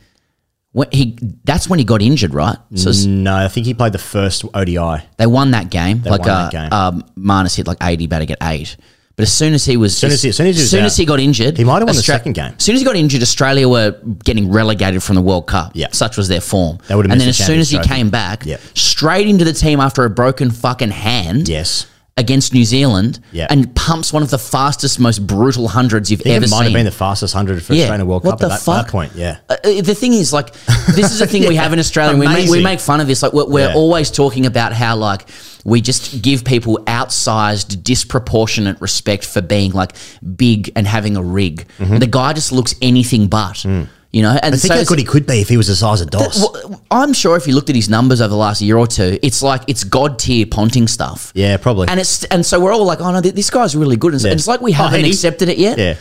when 0.72 0.88
he 0.91 1.18
that's 1.43 1.70
when 1.70 1.80
he 1.80 1.86
got 1.86 2.01
injured, 2.01 2.34
right? 2.34 2.57
So 2.76 2.91
no, 3.07 3.36
I 3.36 3.47
think 3.47 3.66
he 3.66 3.74
played 3.74 3.93
the 3.93 3.99
first 3.99 4.43
ODI. 4.53 5.03
they 5.18 5.28
won 5.28 5.51
that 5.51 5.70
game. 5.70 6.01
They 6.01 6.09
like 6.09 6.22
won 6.22 6.30
uh, 6.30 6.49
that 6.49 6.51
game. 6.51 6.74
Um, 6.74 7.03
Marnus 7.18 7.55
hit 7.55 7.68
like 7.68 7.78
eighty, 7.82 8.07
better 8.07 8.26
get 8.26 8.38
eight. 8.41 8.76
But 9.16 9.22
as 9.24 9.32
soon 9.32 9.53
as 9.53 9.64
he 9.64 9.78
was, 9.78 9.93
As 9.93 9.99
soon 9.99 10.11
as 10.11 10.22
he- 10.24 10.30
as 10.30 10.38
soon 10.38 10.47
as 10.47 10.57
he 10.57 10.82
was 10.82 10.99
out, 11.01 11.05
got 11.07 11.20
injured, 11.20 11.55
he 11.55 11.64
might 11.64 11.74
have 11.74 11.84
won 11.84 11.95
the 11.95 12.01
Austra- 12.01 12.05
second 12.05 12.34
game. 12.34 12.55
As 12.57 12.64
soon 12.64 12.74
as 12.74 12.82
he 12.82 12.86
got 12.86 12.95
injured, 12.95 13.22
Australia 13.22 13.70
were 13.70 13.95
getting 14.24 14.49
relegated 14.51 15.03
from 15.03 15.14
the 15.14 15.22
World 15.22 15.45
Cup. 15.45 15.74
Yeah, 15.76 15.89
such 15.91 16.18
was 16.18 16.28
their 16.30 16.41
form. 16.41 16.80
They 16.88 16.95
would 16.95 17.05
have 17.05 17.11
and 17.11 17.22
then 17.22 17.28
missed 17.28 17.41
as 17.41 17.45
the 17.45 17.53
soon 17.53 17.59
as 17.59 17.70
he 17.70 17.76
Champions 17.78 17.88
Trophy. 17.89 17.99
came 18.01 18.09
back, 18.09 18.45
Yep. 18.47 18.61
straight 18.74 19.28
into 19.28 19.45
the 19.45 19.53
team 19.53 19.80
after 19.80 20.03
a 20.03 20.09
broken 20.09 20.49
fucking 20.49 20.89
hand. 20.89 21.47
Yes. 21.47 21.86
Against 22.16 22.53
New 22.53 22.64
Zealand, 22.64 23.20
Yep. 23.32 23.47
and 23.49 23.76
pumps 23.76 24.14
one 24.14 24.22
of 24.22 24.30
the 24.30 24.38
fastest, 24.38 24.99
most 24.99 25.26
brutal 25.26 25.68
hundreds 25.68 26.11
you've 26.11 26.22
ever 26.28 26.45
it 26.45 26.49
might 26.51 26.57
seen. 26.57 26.64
have 26.66 26.74
been 26.74 26.86
the 26.86 26.91
fastest 26.91 27.34
hundred 27.34 27.64
for 27.64 27.74
Yeah. 27.74 27.86
Australian 27.86 28.07
World 28.07 28.24
What 28.24 28.34
Cup 28.34 28.39
the 28.39 28.45
at 28.45 28.49
that, 28.49 28.59
fuck? 28.61 28.86
that 28.86 28.91
point. 28.91 29.14
Yeah, 29.16 29.38
Uh, 29.49 29.55
uh, 29.64 29.82
the 29.82 29.95
thing 29.95 30.14
is, 30.14 30.32
like, 30.32 30.53
this 30.95 31.11
is 31.11 31.18
the 31.18 31.26
thing 31.26 31.47
we 31.47 31.55
have 31.55 31.74
in 31.74 31.80
Australia. 31.80 32.16
We 32.16 32.28
make, 32.28 32.47
we 32.51 32.61
make 32.61 32.80
fun 32.80 33.01
of 33.01 33.07
this. 33.07 33.24
Like, 33.24 33.34
we're, 33.34 33.47
we're 33.47 33.70
Yeah. 33.70 33.74
always 33.74 34.11
talking 34.11 34.45
about 34.45 34.74
how, 34.74 34.95
like, 34.95 35.28
we 35.66 35.82
just 35.82 36.22
give 36.22 36.43
people 36.45 36.78
outsized, 36.86 37.82
disproportionate 37.84 38.80
respect 38.80 39.26
for 39.26 39.41
being, 39.41 39.72
like, 39.72 39.93
big 40.36 40.72
and 40.76 40.86
having 40.86 41.18
a 41.18 41.24
rig. 41.24 41.66
The 41.80 42.05
guy 42.07 42.34
just 42.34 42.51
looks 42.51 42.76
anything 42.80 43.26
but, 43.26 43.66
you 44.14 44.22
know? 44.22 44.30
And. 44.32 44.55
I 44.55 44.57
think 44.57 44.72
so 44.72 44.76
how 44.76 44.84
good 44.86 44.99
he 44.99 45.03
could 45.05 45.26
be 45.28 45.41
if 45.41 45.49
he 45.49 45.57
was 45.57 45.68
the 45.68 45.76
size 45.76 45.99
of 45.99 46.09
Dos. 46.09 46.39
well, 46.39 46.82
I'm 46.91 47.11
sure 47.11 47.36
if 47.36 47.45
you 47.47 47.53
looked 47.55 47.70
at 47.70 47.76
his 47.76 47.89
numbers 47.89 48.22
over 48.22 48.30
the 48.30 48.38
last 48.38 48.61
year 48.61 48.78
or 48.78 48.88
two, 48.88 49.20
it's 49.22 49.41
like 49.41 49.64
it's 49.68 49.84
god 49.84 50.18
tier 50.20 50.45
Ponting 50.45 50.88
stuff. 50.88 51.32
yeah, 51.36 51.57
probably. 51.57 51.88
And 51.89 51.99
it's 51.99 52.24
and 52.26 52.45
so 52.45 52.59
we're 52.61 52.72
all 52.72 52.86
like, 52.86 53.01
oh 53.01 53.11
no, 53.11 53.20
th- 53.22 53.36
this 53.36 53.49
guy's 53.49 53.76
really 53.76 53.97
good. 53.97 54.14
And 54.14 54.22
so- 54.22 54.28
Yeah. 54.30 54.34
it's 54.36 54.47
like 54.47 54.61
we 54.61 54.72
Oh, 54.72 54.76
haven't 54.76 54.99
Heady. 55.01 55.09
accepted 55.09 55.49
it 55.49 55.57
yet. 55.57 55.78
yeah, 55.78 55.95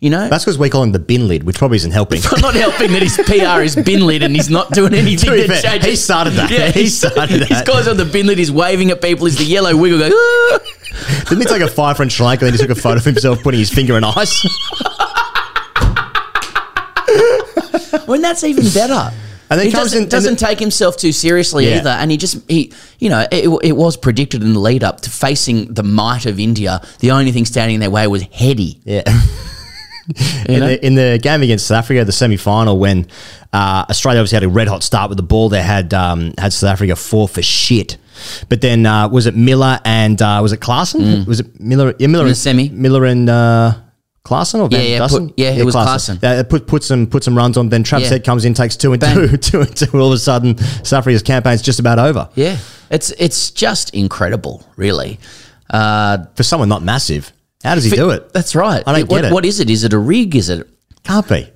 You 0.00 0.10
know, 0.10 0.28
that's 0.28 0.44
because 0.44 0.58
we 0.58 0.70
call 0.70 0.82
him 0.82 0.92
the 0.92 0.98
bin 0.98 1.28
lid, 1.28 1.42
which 1.44 1.58
probably 1.58 1.76
isn't 1.76 1.90
helping. 1.92 2.22
I'm 2.32 2.40
not 2.48 2.54
helping 2.54 2.92
that 2.92 3.02
his 3.02 3.16
PR 3.26 3.62
is 3.62 3.76
bin 3.76 4.06
lid 4.06 4.22
and 4.22 4.34
he's 4.34 4.48
not 4.50 4.70
doing 4.72 4.94
anything 5.04 5.30
To 5.30 5.46
fair, 5.60 5.78
he 5.80 5.96
started 5.96 6.34
that. 6.34 6.50
Yeah, 6.50 6.70
He 6.82 6.88
started 6.88 7.40
His 7.40 7.48
that. 7.48 7.66
guy's 7.66 7.86
on 7.88 7.96
the 7.96 8.04
bin 8.04 8.26
lid. 8.26 8.38
He's 8.38 8.50
waving 8.52 8.90
at 8.90 9.02
people. 9.02 9.26
He's 9.26 9.36
the 9.38 9.44
yellow 9.44 9.76
wiggle 9.76 9.98
going. 9.98 10.12
"Ah." 10.14 10.58
Didn't 11.28 11.40
he 11.40 11.44
take 11.44 11.62
a 11.62 11.68
five 11.68 11.96
from 11.96 12.08
Sri 12.08 12.24
Lanka 12.26 12.46
and 12.46 12.52
then 12.54 12.58
he 12.60 12.66
took 12.66 12.76
a 12.76 12.80
photo 12.80 12.96
of 12.98 13.04
himself 13.04 13.42
putting 13.42 13.60
his 13.60 13.70
finger 13.70 13.96
in 13.96 14.04
ice? 14.04 14.42
When 18.06 18.22
that's 18.22 18.44
even 18.44 18.64
better. 18.72 19.12
And 19.50 19.58
then 19.58 19.66
he 19.66 19.72
doesn't, 19.72 20.02
in- 20.04 20.08
doesn't 20.10 20.38
the- 20.38 20.46
take 20.46 20.58
himself 20.58 20.96
too 20.98 21.10
seriously 21.12 21.68
Yeah. 21.68 21.78
either, 21.78 21.90
and 21.90 22.10
he 22.10 22.16
just 22.18 22.38
he 22.50 22.70
you 22.98 23.08
know 23.08 23.26
it, 23.32 23.48
it 23.62 23.72
was 23.72 23.96
predicted 23.96 24.42
in 24.42 24.52
the 24.52 24.58
lead 24.60 24.84
up 24.84 25.00
to 25.02 25.10
facing 25.10 25.72
the 25.72 25.82
might 25.82 26.26
of 26.26 26.38
India. 26.38 26.82
The 27.00 27.12
only 27.12 27.32
thing 27.32 27.46
standing 27.46 27.76
in 27.76 27.80
their 27.80 27.90
way 27.90 28.06
was 28.08 28.22
heady. 28.22 28.80
Yeah. 28.84 29.02
In, 30.48 30.60
the, 30.60 30.86
in 30.86 30.94
the 30.94 31.20
game 31.22 31.42
against 31.42 31.66
South 31.66 31.80
Africa, 31.84 32.02
the 32.02 32.12
semi 32.12 32.38
final, 32.38 32.78
when 32.78 33.06
uh, 33.52 33.84
Australia 33.90 34.20
obviously 34.20 34.36
had 34.36 34.42
a 34.44 34.48
red 34.48 34.66
hot 34.66 34.82
start 34.82 35.10
with 35.10 35.18
the 35.18 35.22
ball, 35.22 35.50
they 35.50 35.60
had 35.60 35.92
um, 35.92 36.32
had 36.38 36.50
South 36.54 36.70
Africa 36.70 36.96
four 36.96 37.28
for 37.28 37.42
shit. 37.42 37.98
But 38.48 38.62
then 38.62 38.86
uh, 38.86 39.08
was 39.10 39.26
it 39.26 39.36
Miller 39.36 39.78
and 39.84 40.20
uh, 40.22 40.38
was 40.40 40.54
it 40.54 40.60
Klaasen? 40.60 41.26
Was 41.26 41.40
it 41.40 41.60
Miller? 41.60 41.94
Yeah, 41.98 42.06
Miller 42.06 42.24
Mm. 42.24 42.28
In 42.28 42.30
the 42.30 42.34
semi. 42.36 42.68
Miller 42.70 43.04
and 43.04 43.28
Klaasen 44.28 44.60
or 44.60 44.68
Van 44.68 44.80
Yeah, 44.80 44.86
yeah, 44.86 44.98
Dussen? 44.98 45.28
put- 45.28 45.34
yeah, 45.38 45.50
it 45.50 45.64
was 45.64 45.74
Klaasen. 45.74 46.22
Uh, 46.22 46.44
put 46.44 46.66
put 46.66 46.84
some 46.84 47.06
put 47.06 47.24
some 47.24 47.36
runs 47.36 47.56
on. 47.56 47.70
Then 47.70 47.82
Travis 47.82 48.08
Yeah. 48.08 48.14
Head 48.14 48.24
comes 48.24 48.44
in, 48.44 48.52
takes 48.54 48.76
two 48.76 48.92
and 48.92 49.00
Bang. 49.00 49.14
two, 49.16 49.36
two 49.50 49.60
and 49.62 49.74
two. 49.76 49.98
All 49.98 50.08
of 50.08 50.12
a 50.12 50.18
sudden, 50.18 50.58
South 50.58 50.92
Africa's 50.98 51.22
campaign's 51.22 51.62
just 51.62 51.80
about 51.80 51.98
over. 51.98 52.28
Yeah, 52.34 52.58
it's 52.90 53.10
it's 53.18 53.50
just 53.50 53.94
incredible, 53.94 54.62
really. 54.76 55.18
Uh, 55.70 56.24
For 56.34 56.42
someone 56.42 56.68
not 56.68 56.82
massive, 56.82 57.32
how 57.64 57.74
does 57.74 57.84
he 57.84 57.90
do 57.90 58.10
it? 58.10 58.32
That's 58.32 58.54
right. 58.54 58.82
I 58.86 58.92
don't 58.98 59.10
what, 59.10 59.22
get 59.22 59.30
it. 59.30 59.32
What 59.34 59.44
is 59.44 59.60
it? 59.60 59.70
Is 59.70 59.84
it 59.84 59.92
a 59.92 59.98
rig? 59.98 60.36
Is 60.36 60.48
it? 60.50 60.68
Can't 61.04 61.26
be. 61.28 61.48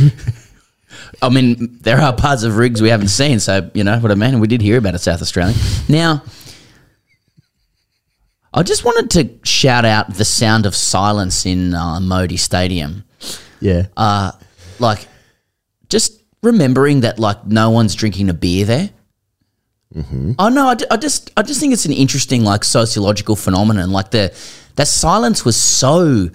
I 1.22 1.28
mean, 1.28 1.78
there 1.82 2.00
are 2.00 2.14
parts 2.14 2.44
of 2.44 2.56
rigs 2.56 2.80
we 2.80 2.88
haven't 2.88 3.08
seen, 3.08 3.40
so 3.40 3.70
you 3.74 3.84
know 3.84 3.98
what 3.98 4.10
I 4.10 4.14
mean. 4.14 4.40
We 4.40 4.48
did 4.48 4.62
hear 4.62 4.78
about 4.78 4.94
it, 4.94 5.00
South 5.00 5.20
Australia. 5.20 5.54
Now, 5.88 6.22
I 8.52 8.62
just 8.62 8.84
wanted 8.84 9.10
to 9.10 9.48
shout 9.48 9.84
out 9.84 10.14
the 10.14 10.24
sound 10.24 10.66
of 10.66 10.74
silence 10.74 11.46
in 11.46 11.74
uh, 11.74 12.00
Modi 12.00 12.36
Stadium. 12.36 13.04
Yeah. 13.60 13.86
Uh, 13.96 14.32
like, 14.78 15.06
just 15.88 16.20
remembering 16.42 17.00
that 17.00 17.18
like 17.18 17.46
no 17.46 17.70
one's 17.70 17.94
drinking 17.94 18.28
a 18.28 18.34
beer 18.34 18.64
there. 18.64 18.90
Mm-hmm. 19.94 20.32
Oh 20.38 20.48
no, 20.48 20.68
I, 20.68 20.74
d- 20.74 20.86
I 20.90 20.96
just 20.96 21.30
I 21.36 21.42
just 21.42 21.60
think 21.60 21.72
it's 21.72 21.84
an 21.84 21.92
interesting 21.92 22.44
like 22.44 22.64
sociological 22.64 23.34
phenomenon. 23.36 23.90
Like 23.90 24.10
the 24.12 24.32
that 24.76 24.86
silence 24.86 25.44
was 25.44 25.56
so 25.56 26.28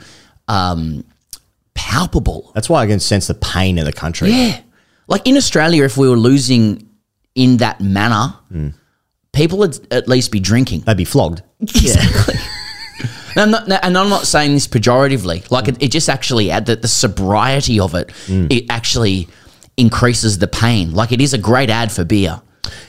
um, 0.48 1.06
palpable. 1.74 2.52
That's 2.54 2.70
why 2.70 2.84
I 2.84 2.88
can 2.88 3.00
sense 3.00 3.28
the 3.28 3.34
pain 3.34 3.78
in 3.78 3.86
the 3.86 3.94
country. 3.94 4.30
Yeah. 4.30 4.60
Like 5.08 5.26
in 5.26 5.38
Australia, 5.38 5.84
if 5.86 5.98
we 5.98 6.10
were 6.10 6.18
losing 6.18 6.90
in 7.34 7.58
that 7.58 7.80
manner, 7.80 8.34
people 9.36 9.58
would 9.60 9.78
at 9.94 10.08
least 10.08 10.32
be 10.32 10.40
drinking. 10.40 10.82
They'd 10.82 10.98
be 10.98 11.06
flogged. 11.06 11.44
Exactly. 11.62 12.36
and, 13.36 13.42
I'm 13.42 13.52
not, 13.52 13.84
and 13.84 13.98
I'm 13.98 14.10
not 14.10 14.26
saying 14.26 14.54
this 14.54 14.68
pejoratively. 14.68 15.50
Like 15.52 15.68
it, 15.68 15.82
it 15.84 15.92
just 15.92 16.10
actually 16.10 16.50
add 16.52 16.66
that 16.68 16.82
the 16.82 16.88
sobriety 16.88 17.80
of 17.80 17.94
it, 17.96 18.12
it 18.28 18.66
actually 18.70 19.28
increases 19.78 20.38
the 20.40 20.48
pain. 20.48 20.92
Like 20.94 21.12
it 21.12 21.20
is 21.22 21.34
a 21.34 21.38
great 21.38 21.70
ad 21.70 21.92
for 21.92 22.04
beer. 22.06 22.42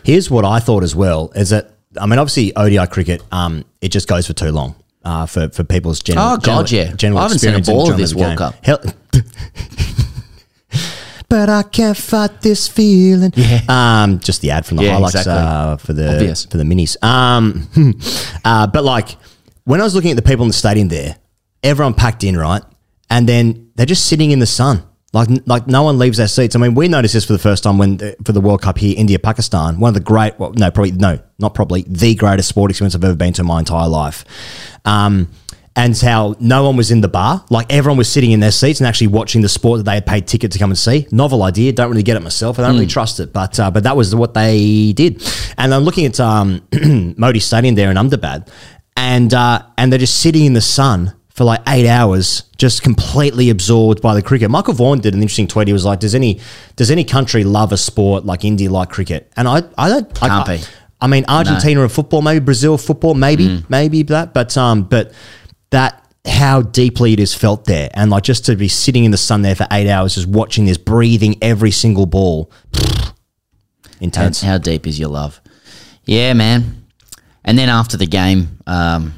Here's 0.04 0.30
what 0.30 0.44
I 0.44 0.60
thought 0.60 0.82
as 0.84 0.94
well 0.94 1.32
is 1.34 1.50
that 1.50 1.72
I 2.00 2.06
mean 2.06 2.18
obviously 2.18 2.54
ODI 2.56 2.86
cricket 2.86 3.22
um 3.32 3.64
it 3.80 3.88
just 3.88 4.06
goes 4.08 4.26
for 4.26 4.32
too 4.34 4.50
long 4.52 4.74
uh, 5.04 5.26
for 5.26 5.48
for 5.50 5.64
people's 5.64 6.00
general 6.00 6.26
Oh, 6.26 6.36
God, 6.38 6.66
general, 6.66 6.90
yeah. 6.90 6.96
general 6.96 7.18
I 7.18 7.22
haven't 7.22 7.38
seen 7.40 7.54
a 7.54 7.58
experience 7.58 7.68
and 7.68 7.76
ball 7.76 7.92
of 7.92 8.00
enjoyment 8.00 8.00
this 8.00 8.14
World 8.14 8.38
game. 8.38 8.38
Cup. 8.38 8.64
Hell- 8.64 9.95
but 11.28 11.48
I 11.48 11.62
can't 11.62 11.96
fight 11.96 12.42
this 12.42 12.68
feeling. 12.68 13.32
Yeah. 13.36 13.60
Um, 13.68 14.18
just 14.20 14.40
the 14.42 14.50
ad 14.50 14.64
from 14.66 14.76
the 14.78 14.84
Yeah, 14.84 14.92
highlights 14.94 15.14
exactly. 15.16 15.32
uh, 15.34 15.76
for 15.76 15.92
the 15.92 16.12
Obvious. 16.14 16.44
for 16.46 16.56
the 16.56 16.64
minis. 16.64 17.02
Um, 17.02 17.68
uh, 18.44 18.66
but 18.66 18.84
like 18.84 19.16
when 19.64 19.80
I 19.80 19.84
was 19.84 19.94
looking 19.94 20.10
at 20.12 20.16
the 20.16 20.22
people 20.22 20.44
in 20.44 20.48
the 20.48 20.54
stadium 20.54 20.88
there, 20.88 21.16
everyone 21.62 21.94
packed 21.94 22.22
in 22.24 22.36
right, 22.36 22.62
and 23.10 23.28
then 23.28 23.70
they're 23.74 23.86
just 23.86 24.06
sitting 24.06 24.30
in 24.30 24.38
the 24.38 24.46
sun. 24.46 24.82
Like, 25.12 25.28
like 25.46 25.66
no 25.66 25.82
one 25.82 25.98
leaves 25.98 26.18
their 26.18 26.28
seats. 26.28 26.54
I 26.54 26.58
mean, 26.58 26.74
we 26.74 26.88
noticed 26.88 27.14
this 27.14 27.24
for 27.24 27.32
the 27.32 27.38
first 27.38 27.62
time 27.62 27.78
when 27.78 27.98
for 28.24 28.32
the 28.32 28.40
World 28.40 28.60
Cup 28.60 28.76
here, 28.76 28.94
India 28.98 29.18
Pakistan. 29.18 29.80
One 29.80 29.88
of 29.88 29.94
the 29.94 30.00
great, 30.00 30.38
well, 30.38 30.52
no, 30.52 30.70
probably 30.70 30.92
no, 30.92 31.18
not 31.38 31.54
probably 31.54 31.82
the 31.88 32.14
greatest 32.14 32.50
sport 32.50 32.70
experience 32.70 32.94
I've 32.94 33.02
ever 33.04 33.14
been 33.14 33.32
to 33.34 33.42
in 33.42 33.46
my 33.46 33.60
entire 33.60 33.88
life. 33.88 34.24
Um, 34.84 35.28
and 35.76 35.96
how 35.98 36.34
no 36.40 36.64
one 36.64 36.76
was 36.76 36.90
in 36.90 37.02
the 37.02 37.08
bar. 37.08 37.44
Like 37.50 37.70
everyone 37.70 37.98
was 37.98 38.10
sitting 38.10 38.32
in 38.32 38.40
their 38.40 38.50
seats 38.50 38.80
and 38.80 38.86
actually 38.86 39.08
watching 39.08 39.42
the 39.42 39.48
sport 39.48 39.78
that 39.78 39.84
they 39.84 39.94
had 39.94 40.06
paid 40.06 40.26
ticket 40.26 40.50
to 40.52 40.58
come 40.58 40.70
and 40.70 40.78
see. 40.78 41.06
Novel 41.12 41.42
idea. 41.42 41.70
Don't 41.72 41.90
really 41.90 42.02
get 42.02 42.16
it 42.16 42.22
myself. 42.22 42.58
I 42.58 42.62
don't 42.62 42.72
really 42.72 42.86
trust 42.86 43.20
it, 43.20 43.32
but 43.32 43.60
uh, 43.60 43.70
but 43.70 43.82
that 43.84 43.94
was 43.94 44.14
what 44.14 44.32
they 44.32 44.94
did. 44.94 45.22
And 45.58 45.74
I'm 45.74 45.84
looking 45.84 46.06
at 46.06 46.18
um, 46.18 46.66
Modi 47.18 47.40
Stadium 47.40 47.74
there 47.74 47.90
in 47.90 47.98
Ahmedabad, 47.98 48.50
and 48.96 49.32
uh, 49.34 49.62
and 49.76 49.92
they're 49.92 49.98
just 49.98 50.18
sitting 50.18 50.46
in 50.46 50.54
the 50.54 50.62
sun 50.62 51.14
for 51.28 51.44
like 51.44 51.60
eight 51.68 51.86
hours, 51.86 52.44
just 52.56 52.82
completely 52.82 53.50
absorbed 53.50 54.00
by 54.00 54.14
the 54.14 54.22
cricket. 54.22 54.50
Michael 54.50 54.72
Vaughan 54.72 55.00
did 55.00 55.12
an 55.12 55.20
interesting 55.20 55.46
tweet. 55.46 55.68
He 55.68 55.74
was 55.74 55.84
like, 55.84 56.00
"Does 56.00 56.14
any 56.14 56.40
does 56.76 56.90
any 56.90 57.04
country 57.04 57.44
love 57.44 57.72
a 57.72 57.76
sport 57.76 58.24
like 58.24 58.46
India 58.46 58.70
like 58.70 58.88
cricket?" 58.88 59.30
And 59.36 59.46
I 59.46 59.62
I 59.76 59.90
don't 59.90 60.14
Can't 60.14 60.48
I, 60.48 60.56
be. 60.56 60.64
I 60.98 61.08
mean, 61.08 61.26
Argentina 61.28 61.82
and 61.82 61.92
football, 61.92 62.22
maybe 62.22 62.42
Brazil 62.42 62.78
football, 62.78 63.12
maybe, 63.12 63.62
maybe 63.68 64.02
that, 64.04 64.32
but 64.32 64.56
um, 64.56 64.84
but 64.84 65.12
that 65.76 66.02
how 66.24 66.62
deeply 66.62 67.12
it 67.12 67.20
is 67.20 67.34
felt 67.34 67.66
there, 67.66 67.90
and 67.94 68.10
like 68.10 68.22
just 68.22 68.46
to 68.46 68.56
be 68.56 68.66
sitting 68.66 69.04
in 69.04 69.10
the 69.10 69.18
sun 69.18 69.42
there 69.42 69.54
for 69.54 69.66
eight 69.70 69.88
hours, 69.88 70.14
just 70.14 70.26
watching 70.26 70.64
this, 70.64 70.78
breathing 70.78 71.36
every 71.42 71.70
single 71.70 72.06
ball, 72.06 72.50
intense. 74.00 74.40
How, 74.40 74.52
how 74.52 74.58
deep 74.58 74.86
is 74.86 74.98
your 74.98 75.10
love? 75.10 75.40
Yeah, 76.04 76.32
man. 76.32 76.86
And 77.44 77.58
then 77.58 77.68
after 77.68 77.96
the 77.96 78.06
game, 78.06 78.58
um, 78.66 79.14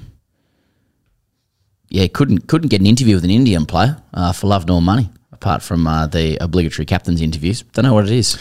yeah, 1.88 2.06
couldn't 2.08 2.48
couldn't 2.48 2.68
get 2.68 2.80
an 2.80 2.86
interview 2.86 3.14
with 3.14 3.24
an 3.24 3.30
Indian 3.30 3.64
player 3.64 4.02
uh, 4.12 4.32
for 4.32 4.48
love 4.48 4.66
nor 4.66 4.82
money, 4.82 5.10
apart 5.40 5.62
from 5.62 5.86
uh, 5.86 6.06
the 6.08 6.36
obligatory 6.40 6.84
captain's 6.84 7.20
interviews. 7.20 7.62
Don't 7.72 7.84
know 7.84 7.94
what 7.94 8.04
it 8.04 8.10
is. 8.10 8.36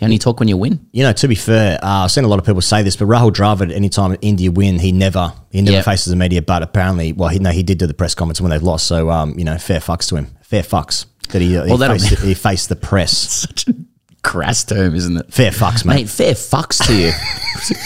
You 0.00 0.04
only 0.06 0.18
talk 0.18 0.40
when 0.40 0.48
you 0.48 0.56
win. 0.56 0.84
You 0.92 1.04
know, 1.04 1.12
to 1.12 1.28
be 1.28 1.36
fair, 1.36 1.78
uh, 1.82 2.04
I've 2.04 2.10
seen 2.10 2.24
a 2.24 2.28
lot 2.28 2.40
of 2.40 2.44
people 2.44 2.60
say 2.60 2.82
this, 2.82 2.96
but 2.96 3.06
Rahul 3.06 3.30
Dravid, 3.30 3.72
anytime 3.72 4.16
India 4.20 4.50
win, 4.50 4.78
he 4.80 4.90
never 4.90 5.32
he 5.50 5.62
never 5.62 5.76
Yep. 5.76 5.84
faces 5.84 6.06
the 6.06 6.16
media. 6.16 6.42
But 6.42 6.62
apparently, 6.64 7.12
well, 7.12 7.28
he 7.28 7.38
no, 7.38 7.50
he 7.50 7.62
did 7.62 7.78
do 7.78 7.86
the 7.86 7.94
press 7.94 8.14
comments 8.16 8.40
when 8.40 8.50
they've 8.50 8.62
lost. 8.62 8.86
So, 8.88 9.10
um, 9.10 9.38
you 9.38 9.44
know, 9.44 9.58
fair 9.58 9.78
fucks 9.78 10.08
to 10.08 10.16
him. 10.16 10.26
Fair 10.42 10.62
fucks 10.62 11.06
that 11.30 11.40
he, 11.40 11.56
uh, 11.56 11.66
Well, 11.66 11.78
he, 11.92 11.98
faced, 11.98 12.22
he 12.24 12.34
faced 12.34 12.68
the 12.68 12.76
press. 12.76 13.16
Such 13.16 13.68
a 13.68 13.74
crass 14.22 14.64
term, 14.64 14.94
isn't 14.96 15.16
it? 15.16 15.32
Fair 15.32 15.52
fucks, 15.52 15.84
mate. 15.84 15.94
Mate, 15.94 16.08
fair 16.08 16.34
fucks 16.34 16.84
to 16.86 16.94
you. 16.96 17.12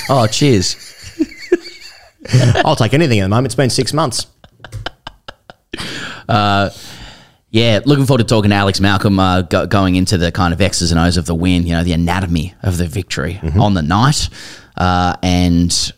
oh, 0.09 0.27
cheers. 0.27 0.77
I'll 2.65 2.77
take 2.77 2.95
anything 2.95 3.21
at 3.21 3.25
the 3.25 3.29
moment. 3.29 3.47
It's 3.47 3.55
been 3.55 3.69
six 3.69 3.93
months. 3.93 4.27
Uh, 6.27 6.71
yeah, 7.55 7.79
looking 7.85 8.05
forward 8.05 8.19
to 8.19 8.25
talking 8.25 8.51
to 8.51 8.57
Alex 8.57 8.81
Malcolm 8.81 9.21
uh, 9.21 9.43
go, 9.43 9.65
going 9.67 9.95
into 9.95 10.19
the 10.19 10.33
kind 10.33 10.53
of 10.53 10.61
X's 10.61 10.91
and 10.91 10.99
O's 10.99 11.17
of 11.17 11.27
the 11.27 11.37
win, 11.37 11.65
you 11.65 11.73
know, 11.73 11.85
the 11.85 11.93
anatomy 11.93 12.53
of 12.65 12.79
the 12.79 12.87
victory 12.89 13.35
Mm-hmm. 13.41 13.61
on 13.61 13.75
the 13.75 13.83
night. 13.83 14.29
Uh, 14.77 15.15
and 15.23 15.93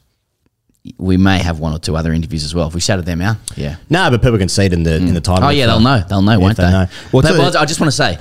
we 0.99 1.17
may 1.17 1.39
have 1.39 1.59
one 1.59 1.73
or 1.73 1.79
two 1.79 1.97
other 1.97 2.13
interviews 2.13 2.45
as 2.45 2.55
well. 2.55 2.69
If 2.69 2.75
we 2.75 2.81
shouted 2.81 3.07
them 3.07 3.23
out, 3.23 3.39
yeah. 3.57 3.77
No, 3.89 4.11
but 4.11 4.21
people 4.21 4.37
can 4.39 4.51
see 4.51 4.67
it 4.67 4.75
in 4.75 4.83
the 4.83 4.97
in 4.97 5.15
the 5.15 5.21
title. 5.23 5.45
Oh 5.47 5.49
yeah, 5.49 5.65
they'll 5.67 5.81
know. 5.81 6.01
They'll 6.07 6.21
know, 6.21 6.33
yeah, 6.33 6.37
won't 6.39 6.51
if 6.53 6.57
they? 6.59 6.71
know. 6.71 6.87
Well, 7.11 7.23
But- 7.23 7.39
well, 7.39 7.57
I 7.57 7.65
just 7.65 7.81
want 7.81 7.89
to 7.91 7.97
say, 7.97 8.19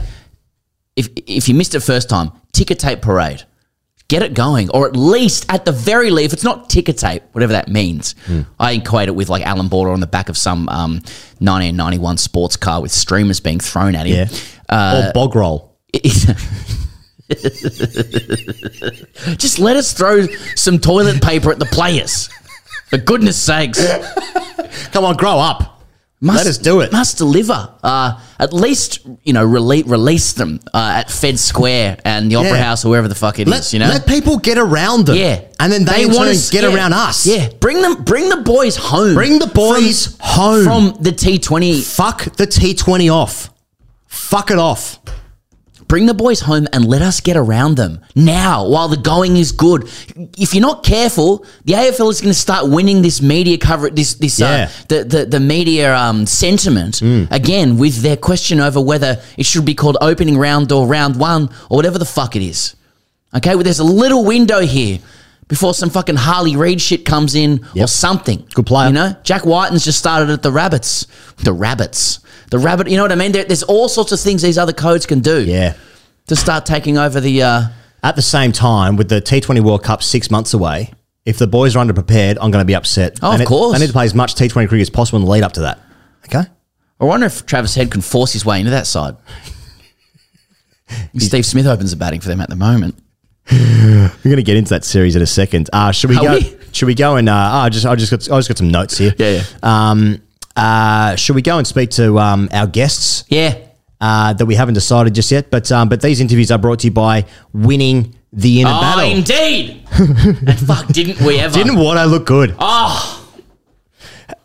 if 0.96 1.10
if 1.28 1.50
you 1.50 1.56
missed 1.56 1.76
it 1.76 1.82
first 1.82 2.08
time, 2.10 2.32
ticker 2.54 2.74
tape 2.76 3.02
parade, 3.02 3.44
get 4.08 4.22
it 4.22 4.34
going, 4.34 4.70
or 4.70 4.88
at 4.88 4.96
least 4.96 5.46
at 5.50 5.66
the 5.66 5.72
very 5.72 6.12
least, 6.12 6.28
if 6.28 6.34
it's 6.34 6.44
not 6.44 6.70
ticker 6.70 6.94
tape, 6.94 7.24
whatever 7.32 7.54
that 7.54 7.68
means, 7.68 8.14
Hmm. 8.26 8.42
I 8.60 8.74
equate 8.74 9.08
it 9.08 9.16
with 9.16 9.30
like 9.30 9.44
Alan 9.44 9.68
Border 9.68 9.92
on 9.92 10.00
the 10.00 10.08
back 10.08 10.30
of 10.30 10.38
some 10.38 10.70
um, 10.70 10.92
1991 11.40 12.18
sports 12.18 12.56
car 12.56 12.82
with 12.82 12.92
streamers 12.92 13.40
being 13.40 13.60
thrown 13.60 13.96
at 13.96 14.06
him. 14.06 14.28
Yeah. 14.30 14.38
Uh, 14.70 15.06
or 15.08 15.14
bog 15.14 15.36
roll. 15.36 15.76
just 19.38 19.60
let 19.60 19.76
us 19.78 19.94
throw 19.94 20.28
some 20.56 20.80
toilet 20.80 21.22
paper 21.22 21.52
at 21.52 21.60
the 21.60 21.66
players. 21.66 22.30
For 22.90 22.98
goodness 22.98 23.38
sakes. 23.42 23.80
Come 24.92 25.06
on, 25.06 25.16
grow 25.18 25.38
up. 25.40 25.75
Must, 26.22 26.38
Let 26.38 26.48
us 26.48 26.58
do 26.58 26.80
it. 26.80 26.92
Must 26.94 27.18
deliver. 27.18 27.70
Uh, 27.84 28.20
at 28.40 28.54
least, 28.54 29.06
you 29.24 29.34
know, 29.34 29.46
rele- 29.46 29.88
release 29.88 30.32
them 30.34 30.62
uh, 30.74 30.94
at 30.96 31.12
Fed 31.12 31.38
Square 31.38 31.98
and 32.06 32.32
the 32.32 32.36
Opera 32.36 32.52
Yeah. 32.52 32.64
House 32.64 32.86
or 32.86 32.90
wherever 32.90 33.08
the 33.10 33.16
fuck 33.16 33.38
it 33.38 33.48
is. 33.48 33.52
Let, 33.52 33.74
you 33.74 33.80
know? 33.80 33.90
let 33.90 34.08
people 34.08 34.38
get 34.38 34.58
around 34.58 35.08
them. 35.08 35.18
yeah. 35.18 35.42
And 35.60 35.72
then 35.72 35.84
they, 35.84 36.04
in 36.04 36.14
wanna 36.14 36.32
get 36.52 36.64
yeah. 36.64 36.74
around 36.74 36.94
us. 36.94 37.26
Yeah. 37.28 37.50
Bring 37.60 37.82
them 37.82 38.04
bring 38.04 38.30
the 38.30 38.38
boys 38.38 38.78
home. 38.78 39.14
Bring 39.14 39.40
the 39.40 39.48
boys 39.48 40.16
from, 40.16 40.26
home. 40.26 40.64
From 40.64 41.04
the 41.04 41.12
T20. 41.12 41.84
Fuck 41.84 42.24
the 42.38 42.48
T20 42.48 43.14
off. 43.14 43.50
Fuck 44.08 44.52
it 44.52 44.58
off. 44.58 45.00
Bring 45.96 46.08
the 46.08 46.14
boys 46.14 46.42
home 46.42 46.68
and 46.74 46.84
let 46.86 47.02
us 47.02 47.22
get 47.22 47.38
around 47.38 47.76
them 47.78 48.02
now 48.16 48.68
while 48.68 48.90
the 48.90 48.98
going 48.98 49.38
is 49.38 49.54
good. 49.54 49.84
If 50.38 50.54
you're 50.54 50.60
not 50.62 50.84
careful, 50.84 51.46
the 51.64 51.72
AFL 51.72 52.12
is 52.12 52.20
going 52.20 52.34
to 52.34 52.38
start 52.38 52.70
winning 52.70 53.02
this 53.02 53.22
media 53.22 53.58
coverage, 53.58 53.96
this 53.96 54.16
this 54.16 54.38
Yeah. 54.38 54.68
uh, 54.70 54.84
the, 54.90 55.04
the 55.06 55.26
the 55.26 55.40
media 55.40 55.96
um, 55.96 56.26
sentiment 56.26 57.02
again 57.32 57.78
with 57.78 58.02
their 58.02 58.18
question 58.18 58.60
over 58.60 58.82
whether 58.82 59.22
it 59.38 59.46
should 59.46 59.64
be 59.64 59.74
called 59.74 59.96
opening 60.02 60.38
round 60.38 60.70
or 60.74 60.86
round 60.86 61.16
one 61.18 61.44
or 61.70 61.78
whatever 61.78 61.98
the 61.98 62.04
fuck 62.04 62.36
it 62.36 62.42
is. 62.42 62.76
Okay, 63.34 63.56
well, 63.56 63.64
there's 63.64 63.80
a 63.80 63.86
little 63.86 64.26
window 64.26 64.60
here 64.60 65.00
before 65.48 65.74
some 65.74 65.90
fucking 65.90 66.18
Harley 66.18 66.58
Reid 66.58 66.82
shit 66.82 67.06
comes 67.06 67.36
in 67.36 67.66
or 67.80 67.88
something. 67.88 68.46
Good 68.54 68.66
player. 68.66 68.88
You 68.88 68.94
know, 68.96 69.16
Jack 69.24 69.46
Wighton's 69.46 69.86
just 69.86 70.00
started 70.00 70.30
at 70.30 70.44
the 70.44 70.52
Rabbits. 70.52 71.08
The 71.38 71.54
Rabbits. 71.54 72.20
The 72.52 72.60
Rabbit, 72.60 72.90
you 72.90 72.98
know 72.98 73.04
what 73.04 73.12
I 73.12 73.16
mean? 73.16 73.32
There, 73.32 73.44
there's 73.44 73.64
all 73.64 73.90
sorts 73.90 74.12
of 74.12 74.20
things 74.20 74.42
these 74.42 74.58
other 74.58 74.74
codes 74.74 75.06
can 75.06 75.20
do. 75.22 75.44
Yeah. 75.44 75.74
to 76.28 76.36
start 76.36 76.66
taking 76.66 76.98
over 76.98 77.20
the. 77.20 77.42
Uh, 77.44 77.62
At 78.04 78.16
the 78.16 78.22
same 78.22 78.52
time, 78.52 78.96
with 78.98 79.10
the 79.10 79.22
T20 79.22 79.62
World 79.62 79.84
Cup 79.84 80.04
six 80.04 80.30
months 80.30 80.54
away, 80.54 80.92
if 81.26 81.38
the 81.40 81.48
boys 81.48 81.76
are 81.76 81.84
underprepared, 81.84 82.38
I'm 82.40 82.52
going 82.52 82.62
to 82.62 82.66
be 82.66 82.76
upset. 82.76 83.18
Oh, 83.24 83.30
They 83.30 83.36
of 83.36 83.40
need- 83.42 83.48
course. 83.48 83.74
They 83.74 83.80
need 83.84 83.88
to 83.88 83.94
play 83.94 84.06
as 84.06 84.14
much 84.14 84.36
T20 84.36 84.68
cricket 84.68 84.82
as 84.82 84.90
possible 84.92 85.18
in 85.20 85.26
the 85.26 85.32
lead 85.32 85.44
up 85.44 85.54
to 85.54 85.62
that. 85.62 85.80
Okay. 86.26 86.44
I 87.00 87.06
wonder 87.06 87.26
if 87.26 87.46
Travis 87.46 87.74
Head 87.76 87.90
can 87.92 88.02
force 88.02 88.32
his 88.34 88.46
way 88.46 88.60
into 88.60 88.72
that 88.72 88.86
side. 88.88 89.18
Steve 91.18 91.46
Smith 91.46 91.66
opens 91.66 91.92
the 91.92 91.98
batting 91.98 92.22
for 92.22 92.28
them 92.30 92.42
at 92.42 92.50
the 92.50 92.56
moment. 92.56 92.96
We're 93.52 94.10
going 94.24 94.38
to 94.38 94.44
get 94.44 94.58
into 94.58 94.70
that 94.70 94.84
series 94.84 95.16
in 95.16 95.22
a 95.22 95.26
second. 95.28 95.70
Uh, 95.74 95.92
should 95.92 96.10
we 96.10 96.18
Are 96.18 96.24
go? 96.24 96.34
we? 96.36 96.58
Should 96.72 96.86
we 96.88 96.96
go 96.96 97.16
and? 97.16 97.28
Uh, 97.30 97.34
oh, 97.54 97.58
I 97.58 97.70
just, 97.70 97.86
I 97.86 97.96
just 97.96 98.12
got, 98.12 98.32
I 98.32 98.38
just 98.40 98.48
got 98.50 98.58
some 98.58 98.70
notes 98.70 98.98
here. 98.98 99.14
Yeah, 99.18 99.30
yeah. 99.42 99.44
Um, 99.64 100.22
uh, 100.56 101.16
should 101.16 101.36
we 101.36 101.42
go 101.42 101.58
and 101.58 101.68
speak 101.68 101.90
to 101.92 102.18
um, 102.20 102.50
our 102.52 102.68
guests? 102.68 103.24
Yeah. 103.30 103.58
Uh, 104.02 104.34
that 104.34 104.46
we 104.46 104.56
haven't 104.56 104.74
decided 104.74 105.16
just 105.16 105.32
yet, 105.32 105.50
but 105.50 105.72
um, 105.72 105.88
but 105.90 106.02
these 106.02 106.20
interviews 106.20 106.52
are 106.52 106.58
brought 106.58 106.80
to 106.80 106.88
you 106.88 106.92
by 106.92 107.26
winning 107.54 108.14
the 108.34 108.60
inner 108.62 108.70
oh, 108.74 108.82
battle. 108.82 109.10
indeed. 109.10 109.88
and 109.98 110.60
fuck, 110.60 110.88
didn't 110.88 111.26
we 111.26 111.40
ever? 111.40 111.54
Didn't 111.54 111.78
what 111.78 111.98
I 111.98 112.04
look 112.04 112.26
good? 112.26 112.54
Oh, 112.60 113.26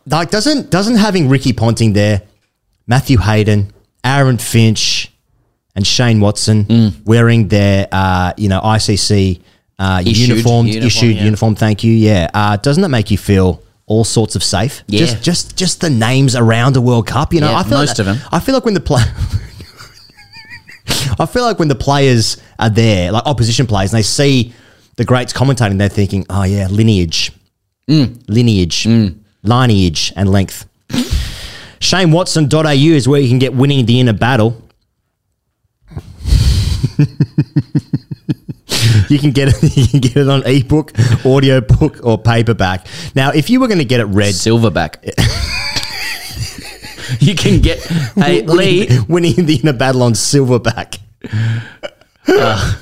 Like 0.07 0.31
doesn't 0.31 0.71
doesn't 0.71 0.97
having 0.97 1.29
Ricky 1.29 1.53
Ponting 1.53 1.93
there, 1.95 2.23
Matthew 2.87 3.19
Hayden, 3.19 3.73
Aaron 4.05 4.39
Finch, 4.39 5.11
and 5.75 5.85
Shane 5.87 6.21
Watson 6.21 6.65
Mm. 6.65 7.05
wearing 7.05 7.49
their 7.49 7.89
uh, 7.91 8.33
you 8.37 8.49
know 8.49 8.61
ICC 8.61 9.41
uh, 9.81 10.03
Issued 10.05 10.29
uniform, 10.29 10.67
uniform, 10.67 10.87
issued 10.87 11.17
yeah. 11.17 11.25
uniform. 11.25 11.55
Thank 11.57 11.83
you. 11.83 11.93
Yeah, 11.93 12.31
uh, 12.33 12.57
doesn't 12.57 12.83
that 12.83 12.89
make 12.91 13.11
you 13.11 13.19
feel 13.19 13.63
all 13.91 14.05
sorts 14.05 14.37
of 14.37 14.43
safe? 14.45 14.83
Yeah. 14.87 15.01
Just 15.01 15.23
just 15.23 15.57
just 15.57 15.81
the 15.81 15.91
names 15.91 16.37
around 16.37 16.77
a 16.77 16.81
World 16.81 17.07
Cup. 17.07 17.35
You 17.35 17.41
know, 17.41 17.51
Yeah, 17.51 17.59
I 17.59 17.63
feel 17.65 17.79
most 17.79 17.99
like, 17.99 17.99
of 17.99 18.09
'em. 18.09 18.19
I 18.33 18.41
feel 18.41 18.55
like 18.55 18.65
when 18.65 18.75
the 18.75 18.81
play. 18.81 19.03
I 21.19 21.27
feel 21.27 21.43
like 21.43 21.59
when 21.59 21.69
the 21.69 21.75
players 21.75 22.37
are 22.59 22.71
there, 22.71 23.13
like 23.13 23.25
opposition 23.27 23.67
players, 23.67 23.93
and 23.93 23.99
they 23.99 24.03
see 24.05 24.55
the 24.97 25.05
greats 25.05 25.33
commentating, 25.33 25.79
they're 25.79 25.89
thinking, 25.89 26.25
"Oh 26.31 26.45
yeah, 26.45 26.69
lineage, 26.69 27.33
Mm. 27.89 28.21
lineage, 28.29 28.87
lineage, 29.43 30.13
and 30.17 30.31
length." 30.31 30.67
ShaneWatson.au 31.81 32.71
is 32.73 33.09
where 33.09 33.21
you 33.21 33.29
can 33.29 33.39
get 33.39 33.55
winning 33.55 33.87
the 33.87 34.01
inner 34.01 34.13
battle. 34.13 34.63
you 39.09 39.19
can 39.19 39.31
get 39.33 39.49
it. 39.49 39.57
You 39.81 39.87
can 39.87 40.01
get 40.01 40.17
it 40.17 40.29
on 40.29 40.43
ebook, 40.47 40.93
audio 41.25 41.61
book, 41.61 42.01
or 42.03 42.19
paperback. 42.19 42.87
Now, 43.15 43.31
if 43.31 43.49
you 43.51 43.61
were 43.61 43.69
going 43.69 43.79
to 43.79 43.85
get 43.85 44.01
it 44.01 44.05
read, 44.05 44.35
silverback. 44.35 44.97
you 47.21 47.35
can 47.35 47.61
get 47.61 47.79
hey 47.79 48.43
Lee. 48.43 48.87
winning, 48.87 49.07
winning 49.09 49.47
the 49.47 49.57
inner 49.57 49.73
battle 49.73 50.03
on 50.03 50.13
silverback. 50.13 50.99
Uh, 52.27 52.75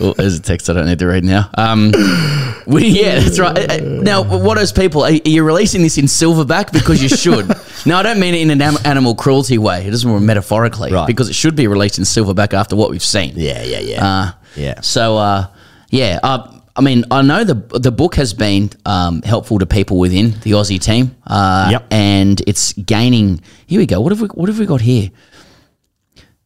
oh, 0.00 0.12
there's 0.14 0.38
a 0.38 0.42
text 0.42 0.68
I 0.70 0.72
don't 0.74 0.86
need 0.86 0.98
to 0.98 1.06
read 1.06 1.24
now. 1.24 1.48
Um, 1.54 1.92
we, 2.66 2.88
yeah, 2.88 3.20
that's 3.20 3.38
right. 3.38 3.58
Uh, 3.58 3.74
uh, 3.74 3.78
Now, 4.02 4.22
what 4.22 4.56
those 4.56 4.72
people 4.72 5.02
are 5.04 5.10
you 5.10 5.42
releasing 5.44 5.82
this 5.82 5.98
in 5.98 6.06
silverback 6.06 6.72
because 6.72 7.02
you 7.02 7.08
should? 7.08 7.48
no, 7.86 7.96
I 7.96 8.02
don't 8.02 8.20
mean 8.20 8.34
it 8.34 8.40
in 8.42 8.50
an 8.50 8.62
am- 8.62 8.78
animal 8.84 9.14
cruelty 9.14 9.58
way. 9.58 9.86
It 9.86 9.90
doesn't 9.90 10.10
mean 10.10 10.24
metaphorically, 10.26 10.92
Right. 10.92 11.06
Because 11.06 11.28
it 11.28 11.34
should 11.34 11.56
be 11.56 11.66
released 11.68 11.98
in 11.98 12.04
silverback 12.04 12.52
after 12.54 12.76
what 12.76 12.90
we've 12.90 13.02
seen. 13.02 13.34
Yeah, 13.36 13.62
yeah, 13.62 13.78
yeah. 13.80 14.06
Uh, 14.06 14.32
yeah. 14.56 14.80
So, 14.80 15.16
uh, 15.18 15.46
yeah, 15.90 16.18
uh, 16.22 16.52
I 16.74 16.82
mean, 16.82 17.04
I 17.10 17.22
know 17.22 17.42
the 17.44 17.54
the 17.78 17.90
book 17.90 18.16
has 18.16 18.34
been 18.34 18.68
um, 18.84 19.22
helpful 19.22 19.58
to 19.60 19.66
people 19.66 19.98
within 19.98 20.32
the 20.42 20.52
Aussie 20.52 20.78
team. 20.80 21.16
Uh, 21.26 21.68
Yep. 21.70 21.86
And 21.90 22.40
it's 22.46 22.74
gaining. 22.74 23.40
Here 23.66 23.78
we 23.80 23.86
go. 23.86 24.00
What 24.00 24.12
have 24.12 24.20
we 24.20 24.28
What 24.28 24.48
have 24.50 24.58
we 24.58 24.66
got 24.66 24.82
here? 24.82 25.10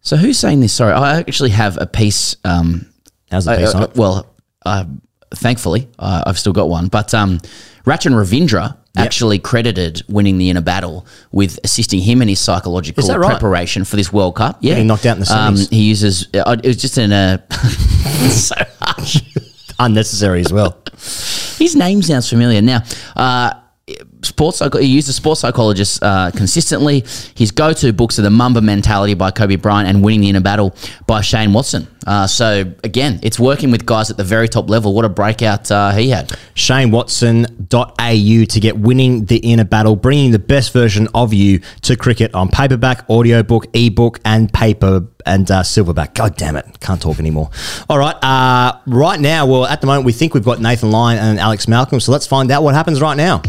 So 0.03 0.17
who's 0.17 0.39
saying 0.39 0.61
this? 0.61 0.73
Sorry, 0.73 0.93
I 0.93 1.19
actually 1.19 1.51
have 1.51 1.77
a 1.81 1.87
piece. 1.87 2.37
Um, 2.45 2.87
How's 3.31 3.45
the 3.45 3.57
piece 3.57 3.75
I- 3.75 3.79
on 3.79 3.83
I- 3.83 3.87
it? 3.87 3.97
Well, 3.97 4.27
uh, 4.67 4.85
thankfully, 5.35 5.89
uh, 5.99 6.25
I've 6.27 6.39
still 6.39 6.53
got 6.53 6.69
one. 6.69 6.89
But 6.89 7.15
um, 7.15 7.39
Rachin 7.87 8.13
Ravindra 8.15 8.77
actually 8.97 9.39
credited 9.39 10.03
winning 10.09 10.37
the 10.37 10.51
inner 10.51 10.61
battle 10.61 11.07
with 11.31 11.59
assisting 11.65 12.01
him 12.01 12.21
in 12.23 12.29
his 12.29 12.41
psychological 12.41 13.07
right? 13.17 13.31
preparation 13.31 13.85
for 13.85 13.97
this 13.97 14.13
World 14.13 14.35
Cup. 14.37 14.59
Yeah, 14.61 14.73
Getting 14.75 14.89
knocked 14.89 15.07
out 15.07 15.17
in 15.17 15.23
the 15.23 15.35
um. 15.37 15.57
He 15.57 15.85
uses. 15.89 16.27
Uh, 16.35 16.57
it 16.63 16.67
was 16.67 16.77
just 16.77 16.99
in 16.99 17.13
a 17.13 17.43
so 18.31 18.57
harsh. 18.81 19.23
Unnecessary 19.79 20.41
as 20.41 20.53
well. 20.53 20.77
His 21.59 21.75
name 21.77 22.03
sounds 22.03 22.29
familiar. 22.29 22.61
Now, 22.61 22.83
uh, 23.17 23.55
sports 24.23 24.63
he 24.79 24.87
uses 24.87 25.17
sports 25.17 25.41
psychologist 25.41 26.03
uh, 26.03 26.31
consistently. 26.35 27.05
His 27.35 27.51
go-to 27.51 27.93
books 27.93 28.19
are 28.19 28.23
The 28.23 28.31
Mamba 28.31 28.61
Mentality 28.61 29.15
by 29.15 29.31
Kobe 29.31 29.57
Bryant 29.57 29.89
and 29.89 30.03
Winning 30.03 30.21
the 30.21 30.29
Inner 30.31 30.41
Battle 30.41 30.75
by 31.07 31.21
Shane 31.21 31.53
Watson. 31.53 31.87
Uh, 32.07 32.27
so 32.27 32.65
again, 32.83 33.21
it's 33.23 33.39
working 33.39 33.71
with 33.71 33.85
guys 33.85 34.11
at 34.11 34.17
the 34.17 34.25
very 34.25 34.49
top 34.49 34.71
level. 34.71 34.95
What 34.95 35.05
a 35.05 35.09
breakout 35.09 35.71
uh, 35.71 35.93
he 35.93 36.11
had. 36.11 36.29
ShaneWatson.au 36.55 38.45
to 38.45 38.61
get 38.61 38.79
winning 38.79 39.27
the 39.27 39.37
inner 39.39 39.65
battle, 39.65 39.97
bringing 39.97 40.31
the 40.31 40.39
best 40.39 40.73
version 40.73 41.09
of 41.15 41.35
you 41.35 41.61
to 41.83 41.97
cricket 41.97 42.35
on 42.35 42.49
paperback, 42.49 43.09
audiobook, 43.11 43.67
ebook, 43.75 44.21
and 44.25 44.53
paper 44.53 45.07
and 45.27 45.51
uh, 45.51 45.63
silverback. 45.63 46.15
God 46.15 46.37
damn 46.37 46.57
it. 46.57 46.81
Can't 46.81 47.01
talk 47.01 47.19
anymore. 47.19 47.51
All 47.89 47.99
right. 47.99 48.17
Uh, 48.23 48.79
right 48.87 49.21
now, 49.21 49.47
well, 49.47 49.67
at 49.67 49.81
the 49.81 49.87
moment, 49.87 50.07
we 50.07 50.13
think 50.13 50.35
we've 50.35 50.45
got 50.45 50.61
Nathan 50.61 50.91
Lyon 50.91 51.19
and 51.19 51.39
Alex 51.39 51.69
Malcolm. 51.69 52.01
So 52.01 52.13
let's 52.13 52.27
find 52.27 52.51
out 52.51 52.63
what 52.63 52.75
happens 52.75 53.01
right 53.01 53.17
now. 53.17 53.43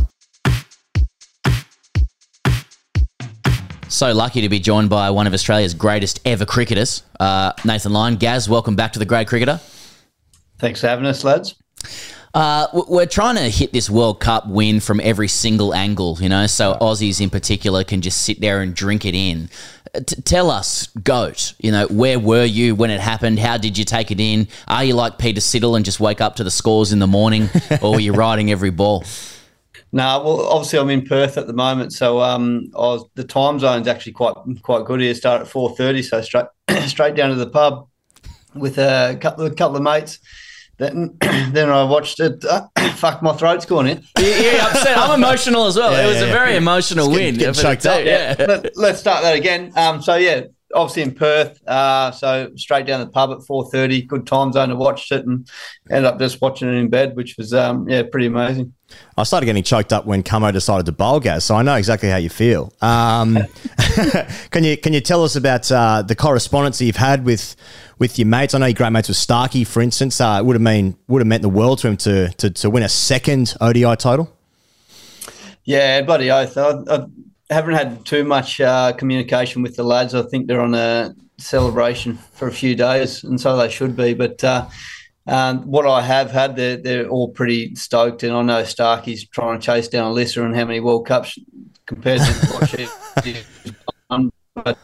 So 3.91 4.13
lucky 4.13 4.39
to 4.39 4.47
be 4.47 4.61
joined 4.61 4.89
by 4.89 5.09
one 5.09 5.27
of 5.27 5.33
Australia's 5.33 5.73
greatest 5.73 6.21
ever 6.23 6.45
cricketers, 6.45 7.03
uh, 7.19 7.51
Nathan 7.65 7.91
Lyon. 7.91 8.15
Gaz, 8.15 8.47
welcome 8.47 8.77
back 8.77 8.93
to 8.93 8.99
the 8.99 9.05
Grade 9.05 9.27
Cricketer. 9.27 9.59
Thanks 10.59 10.79
for 10.79 10.87
having 10.87 11.05
us, 11.05 11.25
lads. 11.25 11.55
Uh, 12.33 12.67
we're 12.87 13.05
trying 13.05 13.35
to 13.35 13.49
hit 13.49 13.73
this 13.73 13.89
World 13.89 14.21
Cup 14.21 14.47
win 14.47 14.79
from 14.79 15.01
every 15.01 15.27
single 15.27 15.75
angle, 15.75 16.17
you 16.21 16.29
know, 16.29 16.47
so 16.47 16.77
Aussies 16.79 17.19
in 17.19 17.29
particular 17.29 17.83
can 17.83 17.99
just 17.99 18.21
sit 18.21 18.39
there 18.39 18.61
and 18.61 18.73
drink 18.73 19.03
it 19.03 19.13
in. 19.13 19.49
Uh, 19.93 19.99
T- 19.99 20.21
tell 20.21 20.49
us, 20.49 20.87
Goat, 21.03 21.53
you 21.59 21.73
know, 21.73 21.85
where 21.87 22.17
were 22.17 22.45
you 22.45 22.75
when 22.75 22.91
it 22.91 23.01
happened? 23.01 23.39
How 23.39 23.57
did 23.57 23.77
you 23.77 23.83
take 23.83 24.09
it 24.09 24.21
in? 24.21 24.47
Are 24.69 24.85
you 24.85 24.93
like 24.93 25.17
Peter 25.17 25.41
Siddle 25.41 25.75
and 25.75 25.83
just 25.83 25.99
wake 25.99 26.21
up 26.21 26.37
to 26.37 26.45
the 26.45 26.51
scores 26.51 26.93
in 26.93 26.99
the 26.99 27.07
morning, 27.07 27.49
or 27.81 27.91
were 27.91 27.99
you 27.99 28.13
riding 28.13 28.51
every 28.51 28.69
ball? 28.69 29.03
No, 29.93 30.21
well, 30.23 30.47
obviously 30.47 30.79
I'm 30.79 30.89
in 30.89 31.05
Perth 31.05 31.37
at 31.37 31.47
the 31.47 31.53
moment, 31.53 31.91
so 31.91 32.21
um, 32.21 32.71
I 32.75 32.79
was, 32.79 33.05
the 33.15 33.25
time 33.25 33.59
zone's 33.59 33.87
actually 33.87 34.13
quite 34.13 34.35
quite 34.61 34.85
good 34.85 35.01
here. 35.01 35.13
Start 35.13 35.41
at 35.41 35.47
four 35.47 35.75
thirty, 35.75 36.01
so 36.01 36.21
straight 36.21 36.45
straight 36.87 37.15
down 37.15 37.29
to 37.29 37.35
the 37.35 37.49
pub 37.49 37.87
with 38.55 38.77
a 38.77 39.17
couple 39.19 39.45
of 39.45 39.55
couple 39.55 39.75
of 39.77 39.83
mates. 39.83 40.19
Then 40.77 41.17
then 41.21 41.69
I 41.69 41.83
watched 41.83 42.19
it. 42.21 42.43
fuck, 42.95 43.21
my 43.21 43.33
throat's 43.33 43.65
gone 43.65 43.87
in. 43.87 44.03
Yeah, 44.17 44.67
upset. 44.69 44.97
I'm 44.97 45.19
emotional 45.21 45.65
as 45.65 45.75
well. 45.75 45.91
Yeah, 45.91 46.05
it 46.05 46.07
was 46.07 46.15
yeah, 46.17 46.23
a 46.23 46.27
yeah. 46.27 46.33
very 46.33 46.55
emotional 46.55 47.07
It's 47.07 47.15
win. 47.15 47.35
getting- 47.35 47.53
for 47.53 47.61
getting 47.63 47.75
choked 47.81 47.85
up. 47.85 48.05
Yeah. 48.05 48.35
Let, 48.47 48.77
let's 48.77 48.99
start 48.99 49.23
that 49.23 49.35
again. 49.35 49.73
Um, 49.75 50.01
so 50.01 50.15
yeah, 50.15 50.43
obviously 50.73 51.03
in 51.03 51.13
Perth. 51.13 51.65
Uh, 51.67 52.11
so 52.11 52.51
straight 52.55 52.85
down 52.85 52.99
the 52.99 53.07
pub 53.07 53.31
at 53.31 53.45
four 53.45 53.69
thirty. 53.69 54.01
Good 54.01 54.27
time 54.27 54.51
zone 54.51 54.69
to 54.69 54.75
watch 54.75 55.11
it, 55.11 55.25
and 55.25 55.49
ended 55.89 56.05
up 56.05 56.19
just 56.19 56.41
watching 56.41 56.69
it 56.69 56.73
in 56.73 56.89
bed, 56.89 57.15
which 57.15 57.37
was 57.37 57.53
um, 57.53 57.87
yeah, 57.87 58.03
pretty 58.03 58.27
amazing. 58.27 58.73
I 59.17 59.23
started 59.23 59.45
getting 59.45 59.63
choked 59.63 59.93
up 59.93 60.05
when 60.05 60.23
Camo 60.23 60.51
decided 60.51 60.85
to 60.85 60.91
bowl 60.91 61.19
Gaz, 61.19 61.45
so 61.45 61.55
I 61.55 61.61
know 61.61 61.75
exactly 61.75 62.09
how 62.09 62.17
you 62.17 62.29
feel. 62.29 62.73
Um, 62.81 63.37
can 64.51 64.63
you 64.63 64.77
can 64.77 64.93
you 64.93 65.01
tell 65.01 65.23
us 65.23 65.35
about 65.35 65.71
uh, 65.71 66.01
the 66.01 66.15
correspondence 66.15 66.79
that 66.79 66.85
you've 66.85 66.95
had 66.95 67.25
with 67.25 67.55
with 67.99 68.17
your 68.17 68.27
mates? 68.27 68.53
I 68.53 68.59
know 68.59 68.65
you're 68.65 68.73
great 68.73 68.91
mates 68.91 69.07
with 69.07 69.17
Starkey, 69.17 69.63
for 69.63 69.81
instance. 69.81 70.19
Uh, 70.19 70.37
it 70.39 70.45
would 70.45 70.55
have 70.55 70.61
mean 70.61 70.97
would 71.07 71.19
have 71.19 71.27
meant 71.27 71.41
the 71.41 71.49
world 71.49 71.79
to 71.79 71.87
him 71.87 71.97
to, 71.97 72.29
to 72.29 72.49
to 72.49 72.69
win 72.69 72.83
a 72.83 72.89
second 72.89 73.55
ODI 73.61 73.95
title. 73.95 74.35
Yeah, 75.63 76.01
bloody 76.01 76.31
oath. 76.31 76.57
I, 76.57 76.71
I 76.89 77.05
haven't 77.53 77.73
had 77.73 78.05
too 78.05 78.23
much 78.23 78.61
uh, 78.61 78.93
communication 78.93 79.61
with 79.61 79.75
the 79.75 79.83
lads. 79.83 80.15
I 80.15 80.23
think 80.23 80.47
they're 80.47 80.61
on 80.61 80.73
a 80.73 81.13
celebration 81.37 82.17
for 82.33 82.47
a 82.47 82.51
few 82.51 82.75
days, 82.75 83.23
and 83.23 83.39
so 83.39 83.57
they 83.57 83.69
should 83.69 83.95
be. 83.95 84.13
But 84.13 84.43
uh, 84.43 84.67
um, 85.27 85.63
what 85.63 85.85
I 85.85 86.01
have 86.01 86.31
had, 86.31 86.55
they're, 86.55 86.77
they're 86.77 87.07
all 87.07 87.29
pretty 87.29 87.75
stoked. 87.75 88.23
And 88.23 88.33
I 88.33 88.41
know 88.41 88.63
Starkey's 88.63 89.27
trying 89.27 89.59
to 89.59 89.65
chase 89.65 89.87
down 89.87 90.13
Alyssa 90.13 90.43
and 90.45 90.55
how 90.55 90.65
many 90.65 90.79
World 90.79 91.05
Cups 91.05 91.37
compared 91.85 92.21
to 92.21 92.47
what 92.47 92.69
she's 93.25 93.73
done. 94.09 94.31
But 94.55 94.77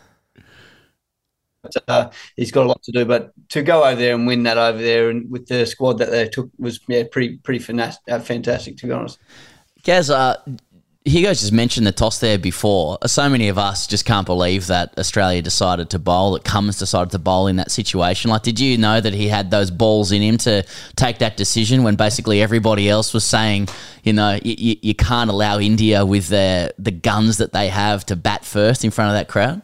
uh, 1.88 2.10
he's 2.36 2.52
got 2.52 2.66
a 2.66 2.70
lot 2.70 2.84
to 2.84 2.92
do. 2.92 3.06
But 3.06 3.32
to 3.50 3.62
go 3.62 3.84
over 3.84 4.00
there 4.00 4.16
and 4.16 4.28
win 4.28 4.44
that 4.44 4.58
over 4.58 4.78
there 4.78 5.10
and 5.10 5.30
with 5.30 5.48
the 5.48 5.66
squad 5.66 5.98
that 6.00 6.12
they 6.12 6.28
took 6.28 6.50
was 6.58 6.80
yeah 6.88 7.04
pretty 7.12 7.38
pretty 7.38 7.64
uh, 7.80 8.20
fantastic 8.20 8.78
to 8.78 8.88
be 8.88 8.94
honest. 8.94 9.20
Gaz, 9.84 10.10
uh, 10.10 10.36
Hugo's 11.08 11.40
just 11.40 11.54
mentioned 11.54 11.88
the 11.88 11.94
toss 11.94 12.20
there 12.20 12.38
before. 12.38 12.98
So 13.06 13.30
many 13.30 13.48
of 13.48 13.58
us 13.58 13.88
just 13.88 14.04
can't 14.04 14.26
believe 14.26 14.68
that 14.68 14.98
Australia 15.00 15.42
decided 15.42 15.90
to 15.92 16.00
bowl, 16.00 16.34
that 16.34 16.44
Cummins 16.44 16.78
decided 16.78 17.12
to 17.12 17.20
bowl 17.20 17.48
in 17.48 17.56
that 17.56 17.72
situation. 17.72 18.30
Like, 18.30 18.44
did 18.44 18.60
you 18.60 18.78
know 18.78 19.00
that 19.00 19.14
he 19.14 19.30
had 19.30 19.50
those 19.50 19.72
balls 19.72 20.12
in 20.12 20.22
him 20.22 20.38
to 20.40 20.66
take 20.98 21.20
that 21.20 21.38
decision 21.38 21.84
when 21.84 21.96
basically 21.96 22.42
everybody 22.42 22.90
else 22.90 23.14
was 23.14 23.24
saying, 23.24 23.70
you 24.04 24.12
know, 24.12 24.38
you, 24.44 24.76
you, 24.82 24.96
can't 24.96 25.30
allow 25.30 25.60
India 25.60 26.06
with 26.06 26.28
the, 26.28 26.74
the 26.78 26.92
guns 26.92 27.38
that 27.38 27.54
they 27.54 27.70
have 27.70 28.06
to 28.08 28.18
bat 28.18 28.44
first 28.44 28.84
in 28.84 28.92
front 28.92 29.10
of 29.10 29.16
that 29.16 29.30
crowd? 29.30 29.62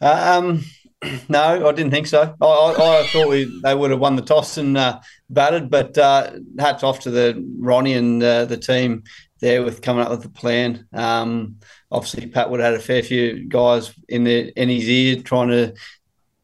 Um, 0.00 0.62
No, 1.28 1.68
I 1.68 1.72
didn't 1.72 1.90
think 1.90 2.06
so. 2.06 2.34
I, 2.40 2.44
I, 2.44 3.00
I 3.00 3.06
thought 3.08 3.28
we, 3.28 3.60
they 3.62 3.74
would 3.74 3.90
have 3.90 4.00
won 4.00 4.16
the 4.16 4.22
toss 4.22 4.56
and 4.56 4.76
uh, 4.76 5.00
batted, 5.30 5.70
but 5.70 5.96
uh, 5.98 6.32
hats 6.58 6.82
off 6.82 7.00
to 7.00 7.10
the 7.10 7.44
Ronnie 7.58 7.94
and 7.94 8.22
uh, 8.22 8.44
the 8.44 8.56
team 8.56 9.04
there 9.40 9.62
with 9.62 9.82
coming 9.82 10.04
up 10.04 10.10
with 10.10 10.22
the 10.22 10.28
plan. 10.28 10.86
Um, 10.92 11.56
obviously, 11.90 12.26
Pat 12.26 12.50
would 12.50 12.60
have 12.60 12.72
had 12.72 12.80
a 12.80 12.82
fair 12.82 13.02
few 13.02 13.48
guys 13.48 13.92
in 14.08 14.24
the 14.24 14.52
in 14.60 14.68
his 14.68 14.88
ear 14.88 15.22
trying 15.22 15.48
to 15.48 15.74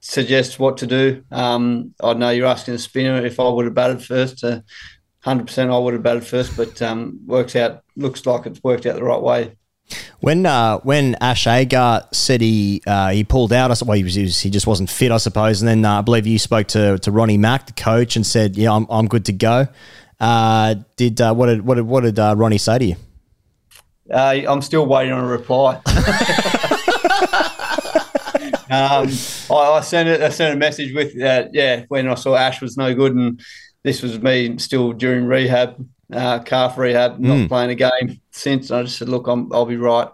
suggest 0.00 0.58
what 0.58 0.78
to 0.78 0.86
do. 0.86 1.22
Um, 1.30 1.94
I 2.02 2.14
know 2.14 2.30
you're 2.30 2.46
asking 2.46 2.74
a 2.74 2.78
spinner 2.78 3.24
if 3.24 3.38
I 3.40 3.48
would 3.48 3.64
have 3.64 3.74
batted 3.74 4.02
first. 4.02 4.42
Uh, 4.44 4.60
Hundred 5.24 5.46
percent, 5.46 5.70
I 5.70 5.78
would 5.78 5.94
have 5.94 6.02
batted 6.02 6.26
first, 6.26 6.56
but 6.56 6.82
um, 6.82 7.20
works 7.26 7.54
out. 7.54 7.84
Looks 7.94 8.26
like 8.26 8.44
it's 8.44 8.60
worked 8.64 8.86
out 8.86 8.96
the 8.96 9.04
right 9.04 9.22
way. 9.22 9.52
When 10.18 10.44
uh, 10.46 10.78
when 10.78 11.14
Ash 11.20 11.46
Agar 11.46 12.08
said 12.12 12.40
he 12.40 12.82
uh, 12.88 13.10
he 13.10 13.22
pulled 13.22 13.52
out, 13.52 13.70
I 13.70 13.76
well, 13.86 13.96
he, 13.96 14.02
was- 14.02 14.16
he 14.40 14.50
just 14.50 14.66
wasn't 14.66 14.90
fit, 14.90 15.12
I 15.12 15.18
suppose. 15.18 15.62
And 15.62 15.68
then 15.68 15.84
uh, 15.84 15.98
I 15.98 16.00
believe 16.00 16.26
you 16.26 16.40
spoke 16.40 16.66
to, 16.68 16.98
to 16.98 17.12
Ronnie 17.12 17.38
Mac, 17.38 17.68
the 17.68 17.72
coach, 17.72 18.16
and 18.16 18.26
said, 18.26 18.56
"Yeah, 18.56 18.72
I'm, 18.72 18.84
I'm 18.90 19.06
good 19.06 19.24
to 19.26 19.32
go." 19.32 19.68
Uh, 20.22 20.76
did 20.94 21.20
uh, 21.20 21.34
what 21.34 21.46
did 21.46 21.62
what 21.62 21.74
did, 21.74 21.82
what 21.82 22.02
did 22.04 22.16
uh, 22.16 22.32
Ronnie 22.38 22.56
say 22.58 22.78
to 22.78 22.84
you? 22.84 22.96
Uh, 24.08 24.40
I'm 24.48 24.62
still 24.62 24.86
waiting 24.86 25.12
on 25.12 25.24
a 25.24 25.26
reply. 25.26 25.74
um, 28.70 29.08
I, 29.50 29.50
I 29.50 29.80
sent 29.80 30.08
it. 30.08 30.22
I 30.22 30.28
sent 30.28 30.54
a 30.54 30.56
message 30.56 30.94
with 30.94 31.20
uh, 31.20 31.48
yeah 31.52 31.84
when 31.88 32.08
I 32.08 32.14
saw 32.14 32.36
Ash 32.36 32.60
was 32.60 32.76
no 32.76 32.94
good, 32.94 33.16
and 33.16 33.40
this 33.82 34.00
was 34.00 34.20
me 34.22 34.56
still 34.58 34.92
during 34.92 35.24
rehab, 35.24 35.84
uh, 36.12 36.38
calf 36.40 36.78
rehab, 36.78 37.18
not 37.18 37.38
Mm. 37.38 37.48
playing 37.48 37.70
a 37.70 37.74
game 37.74 38.20
since. 38.30 38.70
and 38.70 38.78
I 38.78 38.82
just 38.84 38.98
said, 38.98 39.08
look, 39.08 39.26
I'm, 39.26 39.52
I'll 39.52 39.66
be 39.66 39.76
right 39.76 40.08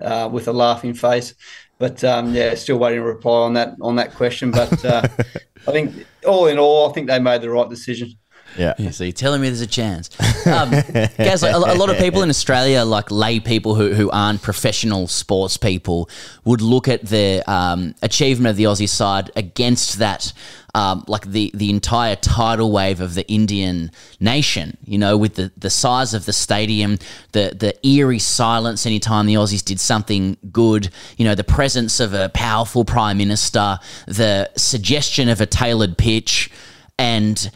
uh, 0.00 0.28
with 0.32 0.46
a 0.46 0.52
laughing 0.52 0.94
face. 0.94 1.34
But 1.78 2.04
um, 2.04 2.32
yeah, 2.32 2.54
still 2.54 2.78
waiting 2.78 3.00
a 3.00 3.04
reply 3.04 3.40
on 3.40 3.54
that 3.54 3.74
on 3.80 3.96
that 3.96 4.14
question. 4.14 4.52
But 4.52 4.84
uh, 4.84 5.02
I 5.66 5.72
think 5.72 6.06
all 6.24 6.46
in 6.46 6.58
all, 6.60 6.88
I 6.88 6.92
think 6.92 7.08
they 7.08 7.18
made 7.18 7.42
the 7.42 7.50
right 7.50 7.68
decision. 7.68 8.12
Yeah. 8.56 8.90
So 8.90 9.04
you're 9.04 9.12
telling 9.12 9.40
me 9.40 9.48
there's 9.48 9.60
a 9.60 9.66
chance. 9.66 10.10
Um, 10.48 10.70
guys, 10.70 11.42
like, 11.42 11.54
a, 11.54 11.58
a 11.58 11.76
lot 11.76 11.90
of 11.90 11.98
people 11.98 12.22
in 12.22 12.30
Australia, 12.30 12.82
like 12.82 13.10
lay 13.10 13.38
people 13.38 13.74
who, 13.74 13.92
who 13.92 14.10
aren't 14.10 14.40
professional 14.40 15.06
sports 15.06 15.58
people, 15.58 16.08
would 16.44 16.62
look 16.62 16.88
at 16.88 17.04
the 17.04 17.42
um, 17.46 17.94
achievement 18.00 18.52
of 18.52 18.56
the 18.56 18.64
Aussie 18.64 18.88
side 18.88 19.30
against 19.36 19.98
that, 19.98 20.32
um, 20.74 21.04
like 21.06 21.26
the, 21.26 21.50
the 21.52 21.68
entire 21.68 22.16
tidal 22.16 22.72
wave 22.72 23.02
of 23.02 23.12
the 23.14 23.28
Indian 23.30 23.90
nation, 24.20 24.78
you 24.84 24.96
know, 24.96 25.18
with 25.18 25.34
the, 25.34 25.52
the 25.58 25.68
size 25.68 26.14
of 26.14 26.24
the 26.24 26.32
stadium, 26.32 26.98
the, 27.32 27.54
the 27.54 27.86
eerie 27.86 28.18
silence 28.18 28.86
anytime 28.86 29.26
the 29.26 29.34
Aussies 29.34 29.64
did 29.64 29.80
something 29.80 30.38
good, 30.50 30.88
you 31.18 31.26
know, 31.26 31.34
the 31.34 31.44
presence 31.44 32.00
of 32.00 32.14
a 32.14 32.30
powerful 32.30 32.86
prime 32.86 33.18
minister, 33.18 33.78
the 34.06 34.50
suggestion 34.56 35.28
of 35.28 35.42
a 35.42 35.46
tailored 35.46 35.98
pitch, 35.98 36.50
and 36.98 37.50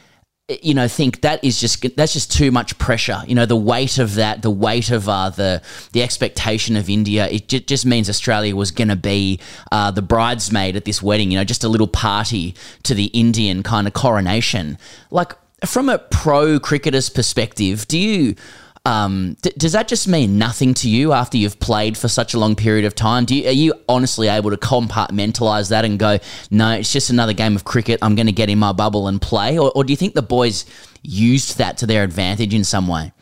you 0.48 0.74
know 0.74 0.88
think 0.88 1.20
that 1.20 1.42
is 1.44 1.60
just 1.60 1.84
that's 1.96 2.12
just 2.12 2.32
too 2.32 2.50
much 2.50 2.76
pressure. 2.78 3.22
You 3.26 3.34
know 3.34 3.46
the 3.46 3.56
weight 3.56 3.98
of 3.98 4.16
that 4.16 4.42
the 4.42 4.50
weight 4.50 4.90
of 4.90 5.08
uh, 5.08 5.30
the 5.30 5.62
the 5.92 6.02
expectation 6.02 6.76
of 6.76 6.90
India 6.90 7.28
it 7.28 7.48
ju- 7.48 7.60
just 7.60 7.86
means 7.86 8.08
Australia 8.10 8.54
was 8.56 8.70
going 8.70 8.88
to 8.88 8.96
be 8.96 9.40
uh, 9.70 9.90
the 9.90 10.02
bridesmaid 10.02 10.76
at 10.76 10.84
this 10.84 11.02
wedding 11.02 11.30
you 11.30 11.38
know 11.38 11.44
just 11.44 11.64
a 11.64 11.68
little 11.68 11.86
party 11.86 12.54
to 12.82 12.94
the 12.94 13.06
Indian 13.06 13.62
kind 13.62 13.86
of 13.86 13.92
coronation. 13.92 14.78
Like 15.10 15.34
from 15.64 15.88
a 15.88 15.98
pro 15.98 16.58
cricketer's 16.58 17.08
perspective 17.08 17.86
do 17.86 17.96
you 17.96 18.34
um, 18.84 19.36
d- 19.42 19.52
does 19.56 19.72
that 19.72 19.86
just 19.86 20.08
mean 20.08 20.38
nothing 20.38 20.74
to 20.74 20.90
you 20.90 21.12
after 21.12 21.36
you've 21.36 21.60
played 21.60 21.96
for 21.96 22.08
such 22.08 22.34
a 22.34 22.38
long 22.38 22.56
period 22.56 22.84
of 22.84 22.94
time? 22.94 23.24
Do 23.24 23.36
you, 23.36 23.48
are 23.48 23.52
you 23.52 23.74
honestly 23.88 24.28
able 24.28 24.50
to 24.50 24.56
compartmentalize 24.56 25.70
that 25.70 25.84
and 25.84 25.98
go, 25.98 26.18
no, 26.50 26.72
it's 26.72 26.92
just 26.92 27.08
another 27.08 27.32
game 27.32 27.54
of 27.54 27.64
cricket. 27.64 28.00
I'm 28.02 28.16
going 28.16 28.26
to 28.26 28.32
get 28.32 28.50
in 28.50 28.58
my 28.58 28.72
bubble 28.72 29.06
and 29.06 29.22
play, 29.22 29.56
or, 29.56 29.70
or 29.74 29.84
do 29.84 29.92
you 29.92 29.96
think 29.96 30.14
the 30.14 30.22
boys 30.22 30.64
used 31.02 31.58
that 31.58 31.78
to 31.78 31.86
their 31.86 32.02
advantage 32.02 32.54
in 32.54 32.64
some 32.64 32.88
way? 32.88 33.12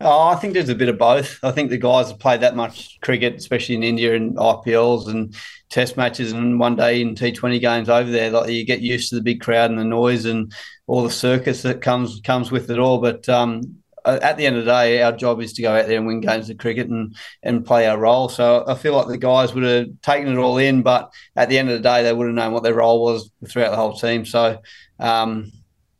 Oh, 0.00 0.28
I 0.28 0.34
think 0.34 0.54
there's 0.54 0.68
a 0.68 0.74
bit 0.74 0.88
of 0.88 0.98
both. 0.98 1.38
I 1.44 1.52
think 1.52 1.70
the 1.70 1.78
guys 1.78 2.08
have 2.08 2.18
played 2.18 2.40
that 2.40 2.56
much 2.56 2.98
cricket, 3.02 3.36
especially 3.36 3.76
in 3.76 3.84
India 3.84 4.16
and 4.16 4.36
IPLs 4.36 5.08
and 5.08 5.34
Test 5.70 5.96
matches 5.96 6.32
and 6.32 6.58
one 6.60 6.76
day 6.76 7.00
in 7.00 7.14
T20 7.14 7.60
games 7.60 7.88
over 7.88 8.10
there. 8.10 8.30
Like 8.30 8.50
you 8.50 8.64
get 8.66 8.80
used 8.80 9.08
to 9.08 9.14
the 9.14 9.22
big 9.22 9.40
crowd 9.40 9.70
and 9.70 9.78
the 9.78 9.84
noise 9.84 10.26
and 10.26 10.52
all 10.86 11.02
the 11.02 11.10
circus 11.10 11.62
that 11.62 11.80
comes 11.80 12.20
comes 12.22 12.50
with 12.50 12.70
it 12.70 12.78
all. 12.78 12.98
But 12.98 13.26
um, 13.28 13.81
at 14.04 14.36
the 14.36 14.46
end 14.46 14.56
of 14.56 14.64
the 14.64 14.70
day, 14.70 15.02
our 15.02 15.12
job 15.12 15.40
is 15.40 15.52
to 15.54 15.62
go 15.62 15.74
out 15.74 15.86
there 15.86 15.98
and 15.98 16.06
win 16.06 16.20
games 16.20 16.50
of 16.50 16.58
cricket 16.58 16.88
and 16.88 17.16
and 17.42 17.64
play 17.64 17.86
our 17.86 17.98
role. 17.98 18.28
So 18.28 18.64
I 18.66 18.74
feel 18.74 18.94
like 18.94 19.08
the 19.08 19.18
guys 19.18 19.54
would 19.54 19.64
have 19.64 19.88
taken 20.02 20.32
it 20.32 20.38
all 20.38 20.58
in, 20.58 20.82
but 20.82 21.12
at 21.36 21.48
the 21.48 21.58
end 21.58 21.70
of 21.70 21.74
the 21.74 21.88
day, 21.88 22.02
they 22.02 22.12
would 22.12 22.26
have 22.26 22.34
known 22.34 22.52
what 22.52 22.62
their 22.62 22.74
role 22.74 23.02
was 23.02 23.30
throughout 23.46 23.70
the 23.70 23.76
whole 23.76 23.94
team. 23.94 24.24
So. 24.24 24.58
Um, 24.98 25.52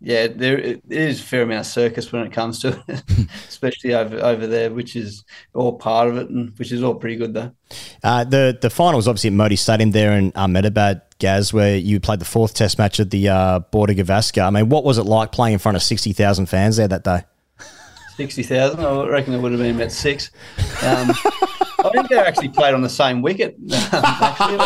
yeah, 0.05 0.27
there 0.27 0.59
it 0.59 0.83
is 0.91 1.21
a 1.21 1.23
fair 1.23 1.43
amount 1.43 1.61
of 1.61 1.67
circus 1.67 2.11
when 2.11 2.27
it 2.27 2.33
comes 2.33 2.59
to 2.61 2.83
it, 2.89 3.03
especially 3.49 3.95
over 3.95 4.17
over 4.17 4.47
there, 4.49 4.73
which 4.73 4.97
is 4.97 5.25
all 5.55 5.75
part 5.79 6.09
of 6.09 6.17
it, 6.17 6.29
and 6.29 6.59
which 6.59 6.73
is 6.73 6.83
all 6.83 6.97
pretty 6.97 7.17
good 7.17 7.35
though. 7.35 7.53
Uh, 8.03 8.25
the 8.25 8.59
the 8.61 8.69
final 8.69 8.97
was 8.97 9.07
obviously 9.07 9.29
at 9.29 9.35
Modi 9.35 9.55
Stadium 9.55 9.93
there 9.93 10.13
in 10.13 10.33
Ahmedabad, 10.35 11.03
Gaz, 11.19 11.53
where 11.53 11.77
you 11.77 12.01
played 12.01 12.19
the 12.19 12.25
fourth 12.25 12.55
Test 12.55 12.79
match 12.79 12.99
at 12.99 13.11
the 13.11 13.29
uh, 13.29 13.59
Border 13.61 13.95
Gavaskar. 13.95 14.43
I 14.43 14.51
mean, 14.51 14.69
what 14.69 14.83
was 14.83 14.99
it 14.99 15.05
like 15.05 15.31
playing 15.31 15.53
in 15.53 15.59
front 15.61 15.77
of 15.77 15.83
sixty 15.83 16.13
thousand 16.13 16.47
fans 16.47 16.77
there 16.77 16.89
that 16.89 17.05
day? 17.05 17.23
Sixty 18.17 18.43
thousand, 18.43 18.85
I 18.85 19.07
reckon 19.07 19.35
it 19.35 19.41
would 19.41 19.53
have 19.53 19.61
been 19.61 19.77
about 19.77 19.93
six. 19.93 20.31
Um, 20.83 21.11
I 21.85 21.91
think 21.93 22.09
they 22.09 22.19
actually 22.19 22.51
played 22.51 22.75
on 22.75 22.83
the 22.83 22.89
same 22.89 23.23
wicket. 23.23 23.57
actually, 23.73 24.59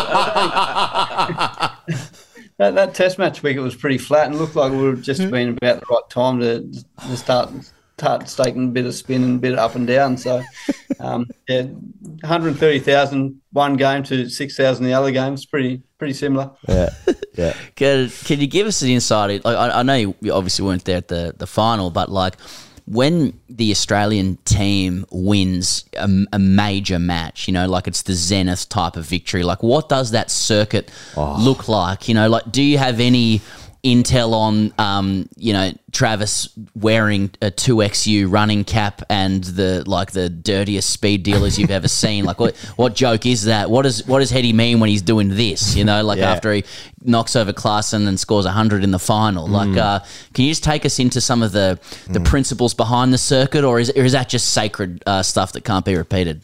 that, 2.57 2.75
that 2.75 2.93
Test 2.93 3.17
match 3.17 3.43
wicket 3.43 3.61
was 3.63 3.75
pretty 3.75 3.97
flat 3.97 4.27
and 4.27 4.37
looked 4.37 4.55
like 4.55 4.71
it 4.71 4.75
would 4.75 4.97
have 4.97 5.03
just 5.03 5.29
been 5.31 5.49
about 5.49 5.79
the 5.79 5.85
right 5.89 6.09
time 6.09 6.39
to, 6.39 6.69
to 7.07 7.17
start 7.17 7.49
start 7.97 8.27
taking 8.27 8.65
a 8.65 8.71
bit 8.71 8.85
of 8.85 8.93
spin 8.93 9.23
and 9.23 9.35
a 9.37 9.39
bit 9.39 9.57
up 9.57 9.73
and 9.75 9.87
down. 9.87 10.17
So, 10.17 10.43
um, 10.99 11.25
yeah, 11.47 11.63
130,000 11.63 13.41
one 13.51 13.75
game 13.75 14.03
to 14.03 14.29
6,000 14.29 14.85
the 14.85 14.93
other 14.93 15.11
game. 15.11 15.33
It's 15.33 15.45
pretty 15.45 15.81
pretty 15.97 16.13
similar. 16.13 16.51
Yeah, 16.67 16.89
yeah. 17.33 17.53
Can, 17.75 18.09
can 18.09 18.39
you 18.39 18.45
give 18.47 18.67
us 18.67 18.83
an 18.83 18.89
insight? 18.89 19.43
Like, 19.43 19.57
I, 19.57 19.79
I 19.79 19.83
know 19.83 19.95
you 19.95 20.15
obviously 20.31 20.63
weren't 20.65 20.85
there 20.85 20.97
at 20.97 21.07
the, 21.07 21.33
the 21.35 21.47
final, 21.47 21.89
but 21.89 22.11
like 22.11 22.35
when 22.87 23.37
the 23.49 23.69
Australian 23.69 24.37
team 24.45 25.05
wins 25.11 25.83
a, 25.97 26.09
a 26.31 26.39
major 26.39 26.97
match, 26.97 27.47
you 27.47 27.53
know, 27.53 27.67
like 27.67 27.85
it's 27.85 28.03
the 28.03 28.13
zenith 28.13 28.69
type 28.69 28.95
of 28.95 29.05
victory. 29.05 29.43
Like, 29.43 29.61
what 29.61 29.89
does 29.89 30.11
that 30.11 30.31
circuit 30.31 30.89
oh. 31.17 31.35
look 31.37 31.67
like? 31.67 32.07
You 32.07 32.13
know, 32.13 32.29
like, 32.29 32.49
do 32.49 32.63
you 32.63 32.77
have 32.77 33.01
any 33.01 33.41
intel 33.95 34.33
on, 34.33 34.73
um, 34.77 35.27
you 35.37 35.53
know, 35.53 35.71
Travis 35.91 36.49
wearing 36.75 37.31
a 37.41 37.49
2XU 37.49 38.31
running 38.31 38.63
cap 38.63 39.01
and 39.09 39.43
the 39.43 39.83
like 39.87 40.11
the 40.11 40.29
dirtiest 40.29 40.89
speed 40.89 41.23
dealers 41.23 41.57
you've 41.57 41.71
ever 41.71 41.87
seen? 42.03 42.25
Like, 42.25 42.39
what 42.39 42.55
what 42.75 42.95
joke 42.95 43.25
is 43.25 43.45
that? 43.45 43.69
What 43.69 43.83
does 43.83 44.05
what 44.07 44.19
does 44.19 44.29
Heady 44.29 44.53
mean 44.53 44.79
when 44.79 44.89
he's 44.89 45.01
doing 45.01 45.29
this? 45.29 45.75
You 45.75 45.85
know, 45.85 46.03
like 46.03 46.19
Yeah. 46.19 46.31
after 46.31 46.53
he 46.53 46.63
knocks 47.03 47.35
over 47.35 47.53
Klaasen 47.53 48.07
and 48.07 48.19
scores 48.19 48.45
hundred 48.45 48.83
in 48.83 48.91
the 48.91 48.99
final. 48.99 49.47
Like, 49.47 49.69
Mm. 49.69 49.77
uh, 49.77 49.99
can 50.33 50.45
you 50.45 50.51
just 50.51 50.63
take 50.63 50.85
us 50.85 50.99
into 50.99 51.21
some 51.21 51.41
of 51.43 51.51
the 51.51 51.79
the 52.09 52.19
principles 52.19 52.73
behind 52.73 53.13
the 53.13 53.17
circuit, 53.17 53.63
or 53.63 53.79
is 53.79 53.89
or 53.95 54.03
is 54.03 54.11
that 54.11 54.29
just 54.29 54.49
sacred 54.49 55.03
uh, 55.05 55.23
stuff 55.23 55.53
that 55.53 55.61
can't 55.63 55.85
be 55.85 55.95
repeated? 55.95 56.41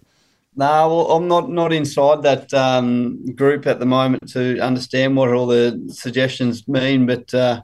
No, 0.55 0.87
well, 0.87 1.11
I'm 1.11 1.27
not 1.27 1.49
not 1.49 1.73
inside 1.73 2.21
that 2.23 2.53
um, 2.53 3.25
group 3.33 3.65
at 3.65 3.79
the 3.79 3.85
moment 3.85 4.29
to 4.33 4.59
understand 4.59 5.15
what 5.15 5.33
all 5.33 5.47
the 5.47 5.89
suggestions 5.91 6.67
mean. 6.67 7.07
But 7.07 7.33
uh, 7.33 7.61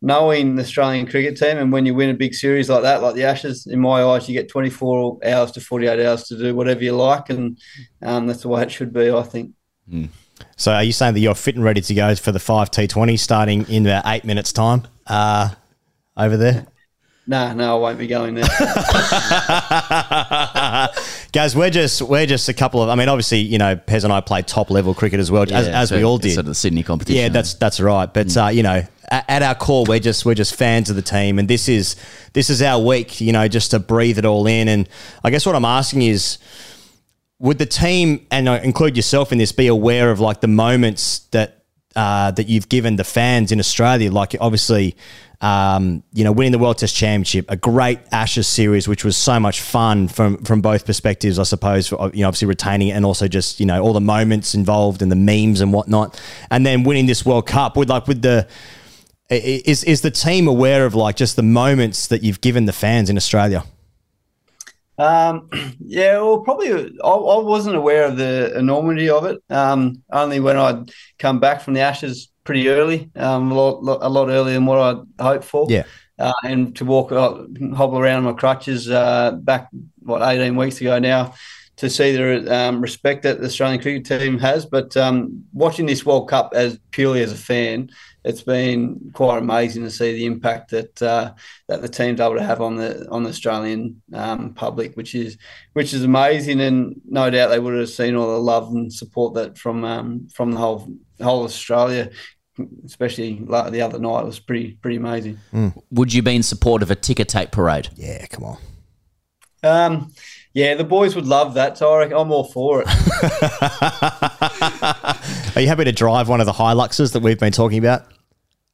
knowing 0.00 0.56
the 0.56 0.62
Australian 0.62 1.06
cricket 1.06 1.36
team, 1.36 1.58
and 1.58 1.70
when 1.70 1.84
you 1.84 1.94
win 1.94 2.10
a 2.10 2.14
big 2.14 2.34
series 2.34 2.70
like 2.70 2.82
that, 2.82 3.02
like 3.02 3.14
the 3.14 3.24
Ashes, 3.24 3.66
in 3.66 3.80
my 3.80 4.02
eyes, 4.02 4.28
you 4.28 4.34
get 4.34 4.48
24 4.48 5.18
hours 5.26 5.52
to 5.52 5.60
48 5.60 6.06
hours 6.06 6.24
to 6.24 6.38
do 6.38 6.54
whatever 6.54 6.82
you 6.82 6.96
like, 6.96 7.28
and 7.28 7.58
um, 8.02 8.26
that's 8.26 8.42
the 8.42 8.48
way 8.48 8.62
it 8.62 8.72
should 8.72 8.92
be. 8.92 9.10
I 9.10 9.22
think. 9.22 9.52
So, 10.56 10.72
are 10.72 10.84
you 10.84 10.92
saying 10.92 11.14
that 11.14 11.20
you're 11.20 11.34
fit 11.34 11.54
and 11.54 11.64
ready 11.64 11.82
to 11.82 11.94
go 11.94 12.14
for 12.14 12.32
the 12.32 12.38
five 12.38 12.70
T20 12.70 13.18
starting 13.18 13.68
in 13.68 13.86
about 13.86 14.04
eight 14.06 14.24
minutes' 14.24 14.52
time 14.52 14.86
uh, 15.06 15.50
over 16.16 16.36
there? 16.38 16.66
No, 17.28 17.52
no, 17.54 17.76
I 17.76 17.80
won't 17.80 17.98
be 17.98 18.06
going 18.06 18.34
there. 18.36 18.44
Guys, 21.32 21.56
we're 21.56 21.70
just 21.70 22.00
we're 22.02 22.26
just 22.26 22.48
a 22.48 22.54
couple 22.54 22.80
of. 22.82 22.88
I 22.88 22.94
mean, 22.94 23.08
obviously, 23.08 23.40
you 23.40 23.58
know, 23.58 23.74
Pez 23.74 24.04
and 24.04 24.12
I 24.12 24.20
play 24.20 24.42
top 24.42 24.70
level 24.70 24.94
cricket 24.94 25.18
as 25.18 25.28
well, 25.30 25.42
as, 25.42 25.50
Yeah, 25.66 25.80
as 25.80 25.90
we 25.90 26.00
so 26.00 26.04
all 26.04 26.18
did. 26.18 26.30
sort 26.34 26.40
of 26.40 26.46
the 26.46 26.54
Sydney 26.54 26.84
competition. 26.84 27.20
Yeah, 27.20 27.28
that's 27.28 27.54
that's 27.54 27.80
right. 27.80 28.12
But 28.12 28.36
uh, 28.36 28.46
you 28.48 28.62
know, 28.62 28.84
at, 29.10 29.24
at 29.28 29.42
our 29.42 29.56
core, 29.56 29.84
we're 29.88 29.98
just 29.98 30.24
we're 30.24 30.34
just 30.34 30.54
fans 30.54 30.88
of 30.88 30.94
the 30.94 31.02
team, 31.02 31.40
and 31.40 31.48
this 31.48 31.68
is 31.68 31.96
this 32.32 32.48
is 32.48 32.62
our 32.62 32.80
week. 32.80 33.20
You 33.20 33.32
know, 33.32 33.48
just 33.48 33.72
to 33.72 33.80
breathe 33.80 34.18
it 34.18 34.24
all 34.24 34.46
in. 34.46 34.68
And 34.68 34.88
I 35.24 35.30
guess 35.30 35.44
what 35.44 35.56
I'm 35.56 35.64
asking 35.64 36.02
is, 36.02 36.38
would 37.40 37.58
the 37.58 37.66
team 37.66 38.24
and 38.30 38.48
I 38.48 38.58
include 38.58 38.96
yourself 38.96 39.32
in 39.32 39.38
this 39.38 39.50
be 39.50 39.66
aware 39.66 40.12
of 40.12 40.20
like 40.20 40.40
the 40.40 40.48
moments 40.48 41.20
that 41.32 41.64
uh, 41.96 42.30
that 42.30 42.48
you've 42.48 42.68
given 42.68 42.94
the 42.96 43.04
fans 43.04 43.50
in 43.50 43.58
Australia? 43.58 44.12
Like 44.12 44.36
obviously, 44.40 44.96
Um, 45.40 46.02
you 46.12 46.24
know, 46.24 46.32
winning 46.32 46.52
the 46.52 46.58
World 46.58 46.78
Test 46.78 46.96
Championship, 46.96 47.44
a 47.50 47.56
great 47.56 48.00
Ashes 48.10 48.48
series, 48.48 48.88
which 48.88 49.04
was 49.04 49.16
so 49.16 49.38
much 49.38 49.60
fun 49.60 50.08
from 50.08 50.38
from 50.44 50.60
both 50.60 50.86
perspectives, 50.86 51.38
I 51.38 51.42
suppose. 51.42 51.90
You 51.90 51.98
know, 51.98 52.28
obviously 52.28 52.48
retaining 52.48 52.88
it 52.88 52.92
and 52.92 53.04
also 53.04 53.28
just 53.28 53.60
you 53.60 53.66
know 53.66 53.82
all 53.82 53.92
the 53.92 54.00
moments 54.00 54.54
involved 54.54 55.02
and 55.02 55.12
the 55.12 55.16
memes 55.16 55.60
and 55.60 55.72
whatnot, 55.72 56.20
and 56.50 56.64
then 56.64 56.84
winning 56.84 57.06
this 57.06 57.26
World 57.26 57.46
Cup 57.46 57.76
with 57.76 57.90
like 57.90 58.06
with 58.06 58.22
the 58.22 58.48
is 59.28 59.84
is 59.84 60.02
the 60.02 60.10
team 60.10 60.46
aware 60.48 60.86
of 60.86 60.94
like 60.94 61.16
just 61.16 61.36
the 61.36 61.42
moments 61.42 62.06
that 62.08 62.22
you've 62.22 62.40
given 62.40 62.66
the 62.66 62.72
fans 62.72 63.10
in 63.10 63.16
Australia? 63.16 63.64
Um, 64.98 65.50
yeah, 65.80 66.18
well, 66.18 66.40
probably 66.40 66.72
I, 66.72 67.08
I 67.08 67.38
wasn't 67.38 67.76
aware 67.76 68.06
of 68.06 68.16
the 68.16 68.56
enormity 68.56 69.08
of 69.08 69.24
it. 69.24 69.42
Um, 69.50 70.02
only 70.10 70.40
when 70.40 70.56
I'd 70.56 70.90
come 71.18 71.40
back 71.40 71.60
from 71.60 71.74
the 71.74 71.80
Ashes 71.80 72.30
pretty 72.46 72.68
early, 72.68 73.10
um, 73.16 73.50
a 73.50 73.54
lot, 73.54 73.98
a 74.00 74.08
lot 74.08 74.28
earlier 74.28 74.54
than 74.54 74.64
what 74.64 74.78
I'd 74.78 75.22
hoped 75.22 75.44
for. 75.44 75.66
Yeah. 75.68 75.84
Uh, 76.18 76.32
and 76.44 76.74
to 76.76 76.84
walk, 76.86 77.12
uh, 77.12 77.44
hobble 77.74 77.98
around 77.98 78.18
on 78.18 78.24
my 78.24 78.32
crutches 78.32 78.88
uh, 78.88 79.32
back, 79.32 79.68
what, 79.98 80.22
18 80.22 80.56
weeks 80.56 80.80
ago 80.80 80.98
now, 80.98 81.34
to 81.76 81.90
see 81.90 82.16
the 82.16 82.56
um, 82.56 82.80
respect 82.80 83.22
that 83.24 83.38
the 83.38 83.46
Australian 83.46 83.82
cricket 83.82 84.06
team 84.06 84.38
has. 84.38 84.64
But 84.64 84.96
um, 84.96 85.44
watching 85.52 85.84
this 85.84 86.06
World 86.06 86.30
Cup 86.30 86.52
as 86.54 86.78
purely 86.90 87.22
as 87.22 87.32
a 87.32 87.36
fan, 87.36 87.90
it's 88.24 88.42
been 88.42 89.10
quite 89.12 89.38
amazing 89.38 89.84
to 89.84 89.90
see 89.90 90.12
the 90.12 90.26
impact 90.26 90.70
that 90.70 91.00
uh, 91.00 91.32
that 91.68 91.80
the 91.80 91.88
team's 91.88 92.18
able 92.18 92.34
to 92.34 92.42
have 92.42 92.60
on 92.60 92.76
the 92.76 93.06
on 93.08 93.22
the 93.22 93.28
Australian 93.28 94.02
um, 94.12 94.52
public, 94.54 94.96
which 94.96 95.14
is 95.14 95.38
which 95.74 95.94
is 95.94 96.02
amazing, 96.02 96.60
and 96.60 97.00
no 97.08 97.30
doubt 97.30 97.48
they 97.48 97.60
would 97.60 97.78
have 97.78 97.88
seen 97.88 98.16
all 98.16 98.32
the 98.32 98.40
love 98.40 98.72
and 98.72 98.92
support 98.92 99.34
that 99.34 99.56
from 99.56 99.84
um, 99.84 100.28
from 100.34 100.52
the 100.52 100.58
whole 100.58 100.92
whole 101.22 101.44
Australia, 101.44 102.10
especially 102.84 103.38
like 103.40 103.72
the 103.72 103.82
other 103.82 103.98
night. 103.98 104.22
It 104.22 104.26
was 104.26 104.38
pretty 104.38 104.72
pretty 104.72 104.96
amazing. 104.96 105.38
Would 105.90 106.12
you 106.12 106.22
be 106.22 106.36
in 106.36 106.42
support 106.42 106.82
of 106.82 106.90
a 106.90 106.94
ticker 106.94 107.24
tape 107.24 107.50
parade? 107.50 107.88
Yeah, 107.94 108.26
come 108.26 108.44
on. 108.44 108.58
Um, 109.62 110.12
yeah, 110.54 110.74
the 110.74 110.84
boys 110.84 111.14
would 111.16 111.26
love 111.26 111.54
that, 111.54 111.76
so 111.76 111.92
I 111.92 111.98
reckon 111.98 112.16
I'm 112.16 112.32
all 112.32 112.44
for 112.44 112.82
it. 112.82 112.88
Are 115.56 115.60
you 115.60 115.68
happy 115.68 115.84
to 115.84 115.92
drive 115.92 116.28
one 116.28 116.40
of 116.40 116.46
the 116.46 116.52
Hiluxes 116.52 117.12
that 117.12 117.20
we've 117.20 117.38
been 117.38 117.52
talking 117.52 117.78
about? 117.78 118.06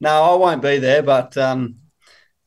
No, 0.01 0.11
I 0.11 0.35
won't 0.37 0.63
be 0.63 0.79
there, 0.79 1.03
but 1.03 1.37
um, 1.37 1.77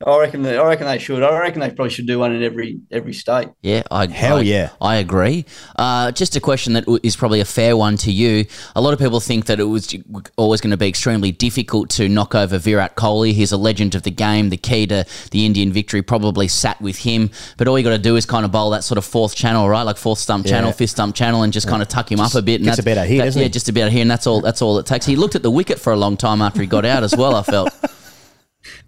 I 0.06 0.20
reckon 0.20 0.42
they, 0.42 0.58
I 0.58 0.68
reckon 0.68 0.88
they 0.88 1.00
should. 1.00 1.24
I 1.24 1.40
reckon 1.40 1.62
they 1.62 1.70
probably 1.70 1.90
should 1.90 2.06
do 2.06 2.20
one 2.20 2.36
in 2.36 2.44
every 2.44 2.80
every 2.92 3.14
state. 3.14 3.48
Yeah, 3.62 3.84
I 3.90 4.08
Hell 4.08 4.38
I- 4.38 4.42
yeah. 4.42 4.70
I 4.82 4.98
agree. 4.98 5.46
Uh, 5.78 6.12
just 6.12 6.36
a 6.36 6.42
question 6.42 6.74
that 6.74 6.84
is 7.02 7.16
probably 7.16 7.40
a 7.40 7.46
fair 7.46 7.78
one 7.78 7.96
to 7.98 8.12
you. 8.12 8.44
A 8.76 8.82
lot 8.82 8.92
of 8.94 9.00
people 9.00 9.22
think 9.22 9.46
that 9.46 9.58
it 9.62 9.64
was 9.64 9.96
always 10.36 10.60
going 10.60 10.72
to 10.72 10.78
be 10.78 10.90
extremely 10.90 11.32
difficult 11.32 11.90
to 11.92 12.10
knock 12.10 12.36
over 12.36 12.58
Virat 12.58 12.98
Kohli. 12.98 13.32
He's 13.32 13.54
a 13.54 13.58
legend 13.58 13.96
of 13.96 14.04
the 14.04 14.12
game. 14.12 14.50
The 14.50 14.58
key 14.58 14.86
to 14.88 15.06
the 15.32 15.46
Indian 15.46 15.72
victory 15.72 16.02
probably 16.02 16.50
sat 16.50 16.80
with 16.82 16.98
him. 16.98 17.30
But 17.56 17.70
all 17.70 17.78
you 17.80 17.84
got 17.86 17.92
to 17.92 17.98
do 17.98 18.18
is 18.18 18.26
kind 18.26 18.44
of 18.44 18.52
bowl 18.52 18.72
that 18.72 18.84
sort 18.84 18.98
of 18.98 19.06
fourth 19.06 19.34
channel, 19.34 19.70
right? 19.70 19.84
Like 19.84 19.96
fourth 19.98 20.20
stump 20.20 20.46
channel, 20.46 20.72
Yeah. 20.72 20.76
fifth 20.76 20.92
stump 20.92 21.16
channel, 21.16 21.44
and 21.44 21.54
just 21.54 21.70
kind 21.70 21.82
of 21.82 21.88
tuck 21.88 22.12
him 22.12 22.20
up 22.20 22.36
a 22.36 22.42
bit. 22.42 22.56
And 22.56 22.66
gets 22.66 22.80
a 22.80 22.82
that's- 22.82 22.96
better 22.98 23.08
hit, 23.08 23.20
that- 23.20 23.26
doesn't 23.26 23.40
yeah, 23.40 23.46
he? 23.48 23.50
just 23.50 23.70
a 23.70 23.74
better 23.74 23.90
hit, 23.90 24.02
and 24.02 24.12
that's 24.12 24.28
all. 24.28 24.42
That's 24.42 24.62
all 24.62 24.78
it 24.78 24.86
takes. 24.86 25.06
He 25.06 25.16
looked 25.16 25.36
at 25.36 25.42
the 25.42 25.52
wicket 25.52 25.80
for 25.80 25.94
a 25.94 25.98
long 25.98 26.18
time 26.18 26.42
after 26.42 26.60
he 26.60 26.68
got 26.68 26.84
out 26.84 27.04
as 27.04 27.16
well. 27.16 27.34
I 27.36 27.44
felt. 27.44 27.70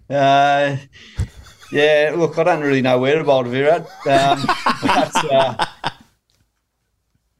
Uh, 0.08 0.76
yeah, 1.70 2.14
look, 2.16 2.38
I 2.38 2.44
don't 2.44 2.62
really 2.62 2.80
know 2.80 2.98
where 2.98 3.18
to 3.18 3.24
Virat, 3.50 3.82
um, 4.06 4.42
but 4.82 5.32
uh, 5.32 5.66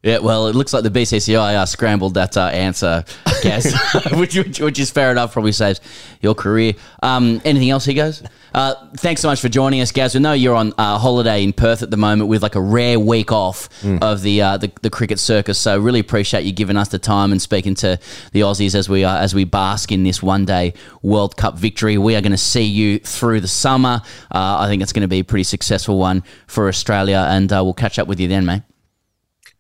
Yeah, 0.03 0.19
well, 0.19 0.47
it 0.47 0.55
looks 0.55 0.73
like 0.73 0.85
the 0.85 0.91
BCCI 0.91 1.57
uh, 1.57 1.67
scrambled 1.67 2.15
that 2.15 2.37
uh, 2.37 2.47
answer, 2.47 3.05
Gaz, 3.43 3.75
which, 4.13 4.37
which, 4.37 4.61
which 4.61 4.79
is 4.79 4.91
fair 4.91 5.11
enough. 5.11 5.33
Probably 5.33 5.51
saves 5.51 5.81
your 6.21 6.37
career. 6.37 6.75
Um, 7.03 7.41
anything 7.45 7.71
else, 7.71 7.85
he 7.85 7.95
goes? 7.95 8.23
Uh, 8.55 8.75
thanks 8.97 9.21
so 9.23 9.29
much 9.29 9.41
for 9.41 9.49
joining 9.49 9.81
us, 9.81 9.91
Gaz. 9.91 10.15
We 10.15 10.21
know 10.21 10.35
you're 10.35 10.55
on 10.55 10.73
uh, 10.79 10.99
holiday 10.99 11.43
in 11.43 11.53
Perth 11.53 11.83
at 11.83 11.91
the 11.91 11.97
moment 11.97 12.29
with 12.29 12.45
like 12.45 12.55
a 12.55 12.61
rare 12.61 13.01
week 13.01 13.33
off 13.33 13.69
of 14.01 14.23
the, 14.23 14.41
uh, 14.41 14.57
the 14.57 14.71
the 14.83 14.91
cricket 14.91 15.19
circus. 15.19 15.59
So 15.59 15.79
really 15.79 16.01
appreciate 16.01 16.45
you 16.45 16.53
giving 16.53 16.77
us 16.77 16.89
the 16.89 16.99
time 17.01 17.33
and 17.33 17.43
speaking 17.43 17.75
to 17.77 17.99
the 18.33 18.41
Aussies 18.41 18.77
as 18.77 18.89
we 18.89 19.05
uh, 19.05 19.19
as 19.19 19.35
we 19.35 19.45
bask 19.45 19.91
in 19.91 20.05
this 20.05 20.23
one 20.23 20.45
day 20.45 20.75
World 21.03 21.37
Cup 21.37 21.59
victory. 21.59 21.99
We 21.99 22.15
are 22.15 22.21
going 22.21 22.33
to 22.33 22.39
see 22.39 22.65
you 22.65 23.01
through 23.01 23.41
the 23.41 23.49
summer. 23.49 24.01
Uh, 24.33 24.59
I 24.61 24.69
think 24.69 24.81
it's 24.83 24.93
going 24.93 25.03
to 25.03 25.09
be 25.09 25.19
a 25.19 25.25
pretty 25.25 25.45
successful 25.45 25.99
one 25.99 26.23
for 26.47 26.69
Australia, 26.69 27.27
and 27.29 27.53
uh, 27.53 27.63
we'll 27.65 27.75
catch 27.75 27.99
up 27.99 28.07
with 28.07 28.21
you 28.21 28.29
then, 28.29 28.47
mate. 28.47 28.63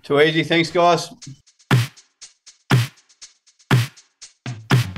Too 0.08 0.22
easy. 0.22 0.42
Thanks, 0.42 0.70
guys. 0.70 1.10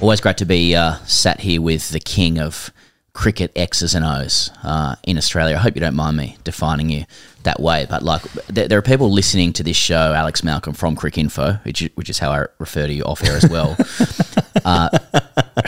Always 0.00 0.20
great 0.20 0.36
to 0.36 0.44
be 0.44 0.76
uh, 0.76 0.98
sat 1.04 1.40
here 1.40 1.60
with 1.60 1.88
the 1.90 1.98
king 1.98 2.38
of 2.38 2.70
cricket 3.12 3.50
X's 3.56 3.96
and 3.96 4.04
O's 4.04 4.52
uh, 4.62 4.94
in 5.02 5.18
Australia. 5.18 5.56
I 5.56 5.58
hope 5.58 5.74
you 5.74 5.80
don't 5.80 5.96
mind 5.96 6.16
me 6.16 6.36
defining 6.44 6.90
you 6.90 7.06
that 7.42 7.58
way, 7.58 7.88
but 7.90 8.04
like 8.04 8.22
there, 8.46 8.68
there 8.68 8.78
are 8.78 8.82
people 8.82 9.10
listening 9.10 9.52
to 9.54 9.64
this 9.64 9.76
show, 9.76 10.14
Alex 10.14 10.44
Malcolm 10.44 10.74
from 10.74 10.94
Cricinfo, 10.94 11.58
which, 11.64 11.90
which 11.96 12.08
is 12.08 12.20
how 12.20 12.30
I 12.30 12.46
refer 12.60 12.86
to 12.86 12.92
you 12.92 13.02
off 13.02 13.24
air 13.24 13.36
as 13.36 13.50
well, 13.50 13.76
uh, 14.64 14.96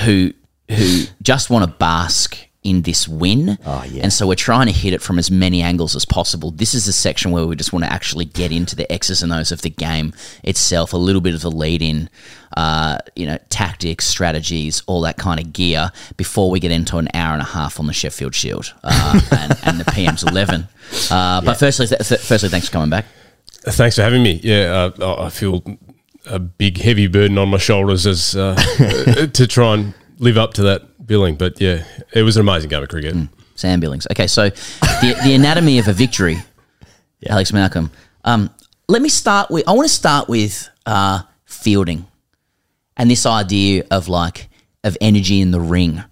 who 0.02 0.34
who 0.70 1.02
just 1.20 1.50
want 1.50 1.64
to 1.64 1.76
bask 1.78 2.38
in 2.62 2.82
this 2.82 3.08
win. 3.08 3.58
Oh, 3.66 3.84
yeah. 3.90 4.02
And 4.04 4.12
so 4.12 4.26
we're 4.26 4.36
trying 4.36 4.66
to 4.66 4.72
hit 4.72 4.92
it 4.92 5.02
from 5.02 5.18
as 5.18 5.30
many 5.30 5.62
angles 5.62 5.96
as 5.96 6.04
possible. 6.04 6.52
This 6.52 6.74
is 6.74 6.86
the 6.86 6.92
section 6.92 7.32
where 7.32 7.44
we 7.46 7.56
just 7.56 7.72
want 7.72 7.84
to 7.84 7.92
actually 7.92 8.24
get 8.24 8.52
into 8.52 8.76
the 8.76 8.90
X's 8.92 9.22
and 9.22 9.32
O's 9.32 9.50
of 9.50 9.62
the 9.62 9.70
game 9.70 10.12
itself, 10.44 10.92
a 10.92 10.96
little 10.96 11.20
bit 11.20 11.34
of 11.34 11.40
the 11.40 11.50
lead 11.50 11.82
in, 11.82 12.08
uh, 12.56 12.98
you 13.16 13.26
know, 13.26 13.36
tactics, 13.48 14.04
strategies, 14.04 14.82
all 14.86 15.00
that 15.00 15.16
kind 15.16 15.40
of 15.40 15.52
gear 15.52 15.90
before 16.16 16.50
we 16.52 16.60
get 16.60 16.70
into 16.70 16.98
an 16.98 17.08
hour 17.14 17.32
and 17.32 17.42
a 17.42 17.46
half 17.46 17.80
on 17.80 17.86
the 17.88 17.92
Sheffield 17.92 18.34
Shield 18.34 18.72
uh, 18.84 19.20
and, 19.32 19.58
and 19.64 19.80
the 19.80 19.90
PM's 19.92 20.22
11. 20.22 20.68
Uh, 21.10 21.40
But 21.40 21.54
firstly, 21.54 21.88
th- 21.88 22.06
th- 22.06 22.20
firstly, 22.20 22.48
thanks 22.48 22.68
for 22.68 22.72
coming 22.74 22.90
back. 22.90 23.06
Thanks 23.64 23.96
for 23.96 24.02
having 24.02 24.22
me. 24.22 24.40
Yeah, 24.42 24.90
uh, 25.00 25.16
I 25.20 25.26
I 25.26 25.30
feel 25.30 25.62
a 26.26 26.38
big, 26.38 26.78
heavy 26.78 27.08
burden 27.08 27.38
on 27.38 27.48
my 27.48 27.58
shoulders 27.58 28.06
as 28.06 28.36
uh, 28.36 28.54
to 29.32 29.46
try 29.48 29.74
and 29.74 29.94
live 30.18 30.36
up 30.38 30.54
to 30.54 30.62
that 30.62 30.82
billing. 31.06 31.36
But 31.36 31.60
yeah, 31.60 31.84
it 32.12 32.22
was 32.22 32.36
an 32.36 32.42
amazing 32.42 32.70
game 32.70 32.82
of 32.82 32.88
cricket. 32.88 33.16
Sam 33.54 33.80
Billings. 33.80 34.06
Okay, 34.10 34.26
so 34.26 34.48
the, 34.50 35.18
the 35.24 35.34
anatomy 35.34 35.78
of 35.78 35.88
a 35.88 35.92
victory, 35.92 36.38
Alex 37.28 37.52
Malcolm. 37.52 37.90
Um, 38.24 38.50
let 38.88 39.02
me 39.02 39.08
start 39.08 39.50
with. 39.50 39.68
I 39.68 39.72
want 39.72 39.88
to 39.88 39.94
start 39.94 40.28
with 40.28 40.68
uh, 40.86 41.22
fielding, 41.44 42.06
and 42.96 43.10
this 43.10 43.26
idea 43.26 43.84
of 43.90 44.08
like 44.08 44.48
of 44.84 44.96
energy 45.00 45.40
in 45.40 45.50
the 45.50 45.60
ring, 45.60 46.02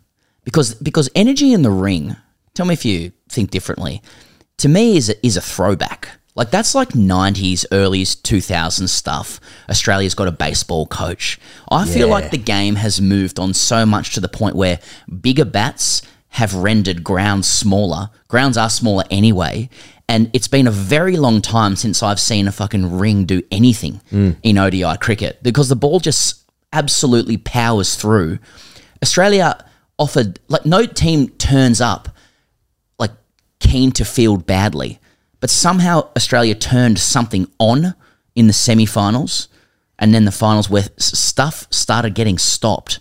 because 0.45 0.75
because 0.75 1.09
energy 1.15 1.53
in 1.53 1.63
the 1.63 1.71
ring. 1.71 2.17
Tell 2.55 2.67
me 2.67 2.75
if 2.75 2.85
you 2.85 3.13
think 3.29 3.51
differently. 3.51 4.03
To 4.59 4.69
me, 4.69 4.97
is 4.97 5.09
a, 5.09 5.27
is 5.27 5.37
a 5.37 5.41
throwback. 5.41 6.20
Like 6.41 6.51
that's 6.51 6.75
like 6.75 6.95
'90s, 6.95 7.67
early 7.71 8.03
2000s 8.03 8.89
stuff. 8.89 9.41
Australia's 9.69 10.15
got 10.15 10.27
a 10.27 10.33
baseball 10.33 10.87
coach. 10.87 11.39
I 11.71 11.85
feel 11.87 12.09
Yeah. 12.09 12.15
like 12.15 12.31
the 12.31 12.39
game 12.39 12.77
has 12.77 12.99
moved 12.99 13.39
on 13.39 13.53
so 13.53 13.85
much 13.85 14.15
to 14.15 14.21
the 14.21 14.29
point 14.29 14.57
where 14.57 14.79
bigger 15.21 15.45
bats 15.45 16.01
have 16.31 16.55
rendered 16.55 17.05
grounds 17.05 17.47
smaller. 17.47 18.09
Grounds 18.29 18.57
are 18.57 18.71
smaller 18.71 19.05
anyway. 19.11 19.69
And 20.09 20.31
it's 20.33 20.49
been 20.49 20.67
a 20.67 20.71
very 20.71 21.19
long 21.19 21.43
time 21.43 21.77
since 21.77 22.03
I've 22.03 22.19
seen 22.19 22.49
a 22.49 22.53
fucking 22.53 22.99
ring 22.99 23.27
do 23.27 23.43
anything 23.51 24.01
Mm. 24.11 24.37
in 24.43 24.57
ODI 24.57 24.97
cricket 24.97 25.43
because 25.43 25.69
the 25.69 25.77
ball 25.77 26.01
just 26.01 26.37
absolutely 26.73 27.37
powers 27.37 27.97
through. 27.97 28.39
Australia 29.03 29.63
offered, 29.99 30.41
like, 30.49 30.65
no 30.65 30.87
team 30.87 31.29
turns 31.37 31.83
up 31.83 32.09
like 32.99 33.13
keen 33.61 33.93
to 33.93 34.05
field 34.07 34.47
badly, 34.47 34.99
but 35.41 35.51
somehow 35.51 36.09
Australia 36.17 36.55
turned 36.55 36.99
something 36.99 37.49
on 37.59 37.95
in 38.35 38.47
the 38.47 38.53
semi-finals, 38.53 39.49
and 39.99 40.15
then 40.15 40.25
the 40.25 40.33
finals 40.33 40.71
where 40.71 40.85
stuff 40.97 41.67
started 41.71 42.15
getting 42.15 42.39
stopped. 42.39 43.01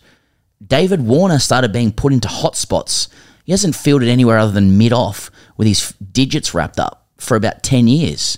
David 0.66 1.06
Warner 1.06 1.40
started 1.40 1.72
being 1.72 1.92
put 1.92 2.12
into 2.12 2.28
hot 2.28 2.56
spots. 2.56 3.08
He 3.46 3.52
hasn't 3.52 3.76
fielded 3.76 4.10
anywhere 4.10 4.38
other 4.38 4.52
than 4.52 4.78
mid-off 4.78 5.32
with 5.58 5.68
his 5.68 5.94
digits 6.12 6.54
wrapped 6.54 6.80
up 6.80 7.08
for 7.18 7.36
about 7.36 7.64
ten 7.64 7.88
years. 7.88 8.38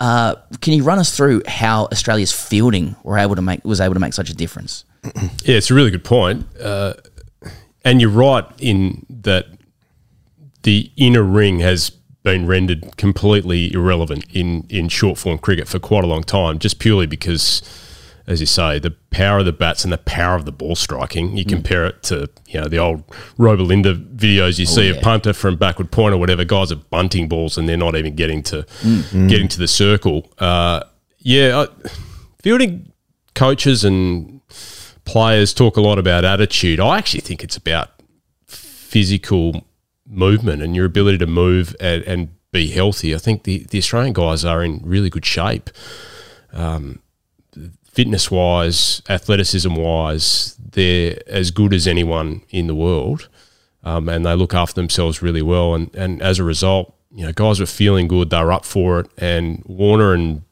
Uh, 0.00 0.34
can 0.62 0.72
you 0.72 0.82
run 0.82 0.98
us 0.98 1.14
through 1.14 1.42
how 1.46 1.84
Australia's 1.92 2.32
fielding 2.32 2.96
were 3.02 3.18
able 3.18 3.36
to 3.36 3.42
make 3.42 3.62
was 3.64 3.80
able 3.80 3.94
to 3.94 4.00
make 4.00 4.14
such 4.14 4.30
a 4.30 4.34
difference? 4.34 4.84
Yeah, 5.44 5.56
it's 5.56 5.70
a 5.70 5.74
really 5.74 5.90
good 5.90 6.04
point. 6.04 6.46
Uh, 6.58 6.94
and 7.84 8.00
you're 8.00 8.10
right 8.10 8.44
in 8.58 9.06
that 9.08 9.46
the 10.62 10.90
inner 10.96 11.22
ring 11.22 11.60
has 11.60 11.90
been 12.22 12.46
rendered 12.46 12.96
completely 12.96 13.72
irrelevant 13.72 14.24
in, 14.32 14.66
in 14.68 14.88
short 14.88 15.16
form 15.18 15.38
cricket 15.38 15.66
for 15.68 15.78
quite 15.78 16.04
a 16.04 16.06
long 16.06 16.22
time, 16.22 16.58
just 16.58 16.78
purely 16.78 17.06
because, 17.06 17.62
as 18.26 18.40
you 18.40 18.46
say, 18.46 18.78
the 18.78 18.90
power 19.10 19.38
of 19.38 19.46
the 19.46 19.52
bats 19.52 19.84
and 19.84 19.92
the 19.92 19.98
power 19.98 20.34
of 20.36 20.44
the 20.44 20.52
ball 20.52 20.76
striking. 20.76 21.36
You 21.36 21.44
Mm. 21.46 21.48
compare 21.48 21.86
it 21.86 22.02
to 22.04 22.28
you 22.48 22.60
know 22.60 22.68
the 22.68 22.78
old 22.78 23.06
Robolinda 23.38 23.94
videos 24.16 24.58
you 24.58 24.66
Oh, 24.68 24.74
see 24.74 24.88
yeah. 24.88 24.96
of 24.96 25.00
punter 25.02 25.32
from 25.32 25.56
backward 25.56 25.90
point 25.90 26.12
or 26.14 26.18
whatever. 26.18 26.44
Guys 26.44 26.70
are 26.70 26.76
bunting 26.76 27.26
balls 27.28 27.56
and 27.56 27.68
they're 27.68 27.76
not 27.78 27.96
even 27.96 28.14
getting 28.14 28.42
to 28.44 28.64
Mm. 28.82 29.28
getting 29.28 29.48
to 29.48 29.58
the 29.58 29.68
circle. 29.68 30.30
Uh, 30.38 30.82
yeah, 31.18 31.64
I, 31.64 31.88
fielding 32.42 32.92
coaches 33.34 33.82
and 33.84 34.40
players 35.06 35.54
talk 35.54 35.76
a 35.76 35.80
lot 35.80 35.98
about 35.98 36.24
attitude. 36.24 36.78
I 36.80 36.98
actually 36.98 37.20
think 37.22 37.42
it's 37.42 37.56
about 37.56 37.88
physical 38.46 39.64
movement 40.10 40.62
and 40.62 40.74
your 40.74 40.84
ability 40.84 41.18
to 41.18 41.26
move 41.26 41.74
and, 41.80 42.02
and 42.04 42.28
be 42.52 42.68
healthy, 42.68 43.14
I 43.14 43.18
think 43.18 43.44
the, 43.44 43.64
the 43.70 43.78
Australian 43.78 44.12
guys 44.12 44.44
are 44.44 44.62
in 44.62 44.80
really 44.84 45.08
good 45.08 45.24
shape. 45.24 45.70
Um, 46.52 47.00
fitness 47.84 48.30
wise, 48.30 49.02
athleticism 49.08 49.74
wise, 49.74 50.56
they're 50.58 51.18
as 51.26 51.50
good 51.50 51.72
as 51.72 51.86
anyone 51.86 52.42
in 52.50 52.66
the 52.66 52.74
world. 52.74 53.28
Um, 53.82 54.08
and 54.08 54.26
they 54.26 54.34
look 54.34 54.52
after 54.52 54.74
themselves 54.74 55.22
really 55.22 55.42
well. 55.42 55.74
And, 55.74 55.94
and 55.94 56.20
as 56.20 56.38
a 56.38 56.44
result, 56.44 56.94
you 57.12 57.24
know, 57.24 57.32
guys 57.32 57.58
were 57.60 57.66
feeling 57.66 58.08
good. 58.08 58.30
They 58.30 58.42
were 58.42 58.52
up 58.52 58.64
for 58.64 59.00
it. 59.00 59.08
And 59.16 59.62
Warner 59.64 60.12
and 60.12 60.42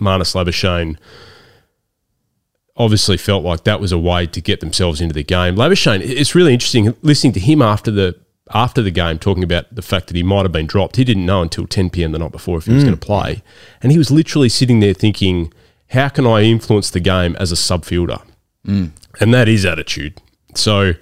Marnus 0.00 0.34
Labuschagne 0.34 0.96
obviously 2.76 3.16
felt 3.16 3.42
like 3.42 3.64
that 3.64 3.80
was 3.80 3.92
a 3.92 3.98
way 3.98 4.26
to 4.26 4.40
get 4.40 4.60
themselves 4.60 5.00
into 5.00 5.14
the 5.14 5.24
game. 5.24 5.56
Labuschagne, 5.56 6.00
it's 6.02 6.34
really 6.34 6.52
interesting 6.52 6.94
listening 7.02 7.32
to 7.32 7.40
him 7.40 7.60
after 7.60 7.90
the 7.90 8.18
after 8.54 8.80
the 8.82 8.90
game 8.90 9.18
talking 9.18 9.42
about 9.42 9.66
the 9.74 9.82
fact 9.82 10.06
that 10.06 10.16
he 10.16 10.22
might 10.22 10.42
have 10.42 10.52
been 10.52 10.66
dropped. 10.66 10.96
He 10.96 11.04
didn't 11.04 11.26
know 11.26 11.42
until 11.42 11.66
10 11.66 11.90
p.m. 11.90 12.12
the 12.12 12.18
night 12.18 12.32
before 12.32 12.58
if 12.58 12.66
he 12.66 12.72
was 12.72 12.82
Mm. 12.84 12.86
going 12.86 12.98
to 12.98 13.06
play. 13.06 13.42
And 13.82 13.90
he 13.92 13.98
was 13.98 14.10
literally 14.10 14.48
sitting 14.48 14.80
there 14.80 14.94
thinking, 14.94 15.52
how 15.90 16.08
can 16.08 16.26
I 16.26 16.42
influence 16.42 16.90
the 16.90 17.00
game 17.00 17.34
as 17.40 17.50
a 17.50 17.56
subfielder? 17.56 18.22
Mm. 18.66 18.90
And 19.20 19.34
that 19.34 19.48
is 19.48 19.64
attitude. 19.66 20.20
So 20.54 20.94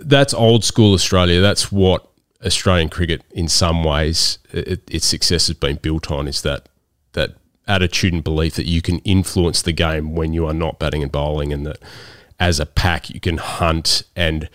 that's 0.00 0.32
old 0.34 0.64
school 0.64 0.94
Australia. 0.94 1.40
That's 1.40 1.72
what 1.72 2.08
Australian 2.44 2.90
cricket, 2.90 3.22
in 3.32 3.48
some 3.48 3.82
ways, 3.82 4.38
it, 4.52 4.82
its 4.88 5.06
success 5.06 5.48
has 5.48 5.56
been 5.56 5.76
built 5.76 6.10
on. 6.10 6.28
Is 6.28 6.42
that 6.42 6.68
that 7.14 7.34
attitude 7.66 8.12
and 8.12 8.22
belief 8.22 8.54
that 8.54 8.66
you 8.66 8.80
can 8.82 8.98
influence 9.00 9.62
the 9.62 9.72
game 9.72 10.14
when 10.14 10.32
you 10.32 10.46
are 10.46 10.54
not 10.54 10.78
batting 10.78 11.02
and 11.02 11.10
bowling, 11.10 11.52
and 11.52 11.66
that 11.66 11.78
as 12.38 12.60
a 12.60 12.66
pack 12.66 13.10
you 13.10 13.18
can 13.18 13.38
hunt 13.38 14.02
and 14.14 14.48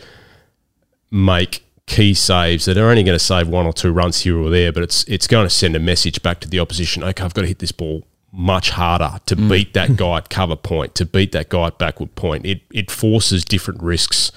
make 1.09 1.63
key 1.87 2.13
saves 2.13 2.65
that 2.65 2.77
are 2.77 2.89
only 2.89 3.03
going 3.03 3.17
to 3.17 3.23
save 3.23 3.47
one 3.47 3.65
or 3.65 3.73
two 3.73 3.91
runs 3.91 4.21
here 4.21 4.37
or 4.37 4.49
there, 4.49 4.71
but 4.71 4.83
it's 4.83 5.03
it's 5.05 5.27
going 5.27 5.45
to 5.45 5.49
send 5.49 5.75
a 5.75 5.79
message 5.79 6.21
back 6.21 6.39
to 6.41 6.47
the 6.49 6.59
opposition. 6.59 7.03
Okay, 7.03 7.23
I've 7.23 7.33
got 7.33 7.41
to 7.41 7.47
hit 7.47 7.59
this 7.59 7.71
ball 7.71 8.05
much 8.33 8.69
harder 8.71 9.17
to 9.25 9.35
Mm. 9.35 9.49
beat 9.49 9.73
that 9.73 9.95
guy 10.03 10.17
at 10.17 10.29
cover 10.29 10.55
point, 10.55 10.95
to 10.95 11.05
beat 11.05 11.31
that 11.33 11.49
guy 11.49 11.67
at 11.67 11.77
backward 11.77 12.15
point. 12.15 12.45
It 12.45 12.61
it 12.71 12.89
forces 12.91 13.43
different 13.43 13.81
risks, 13.83 14.31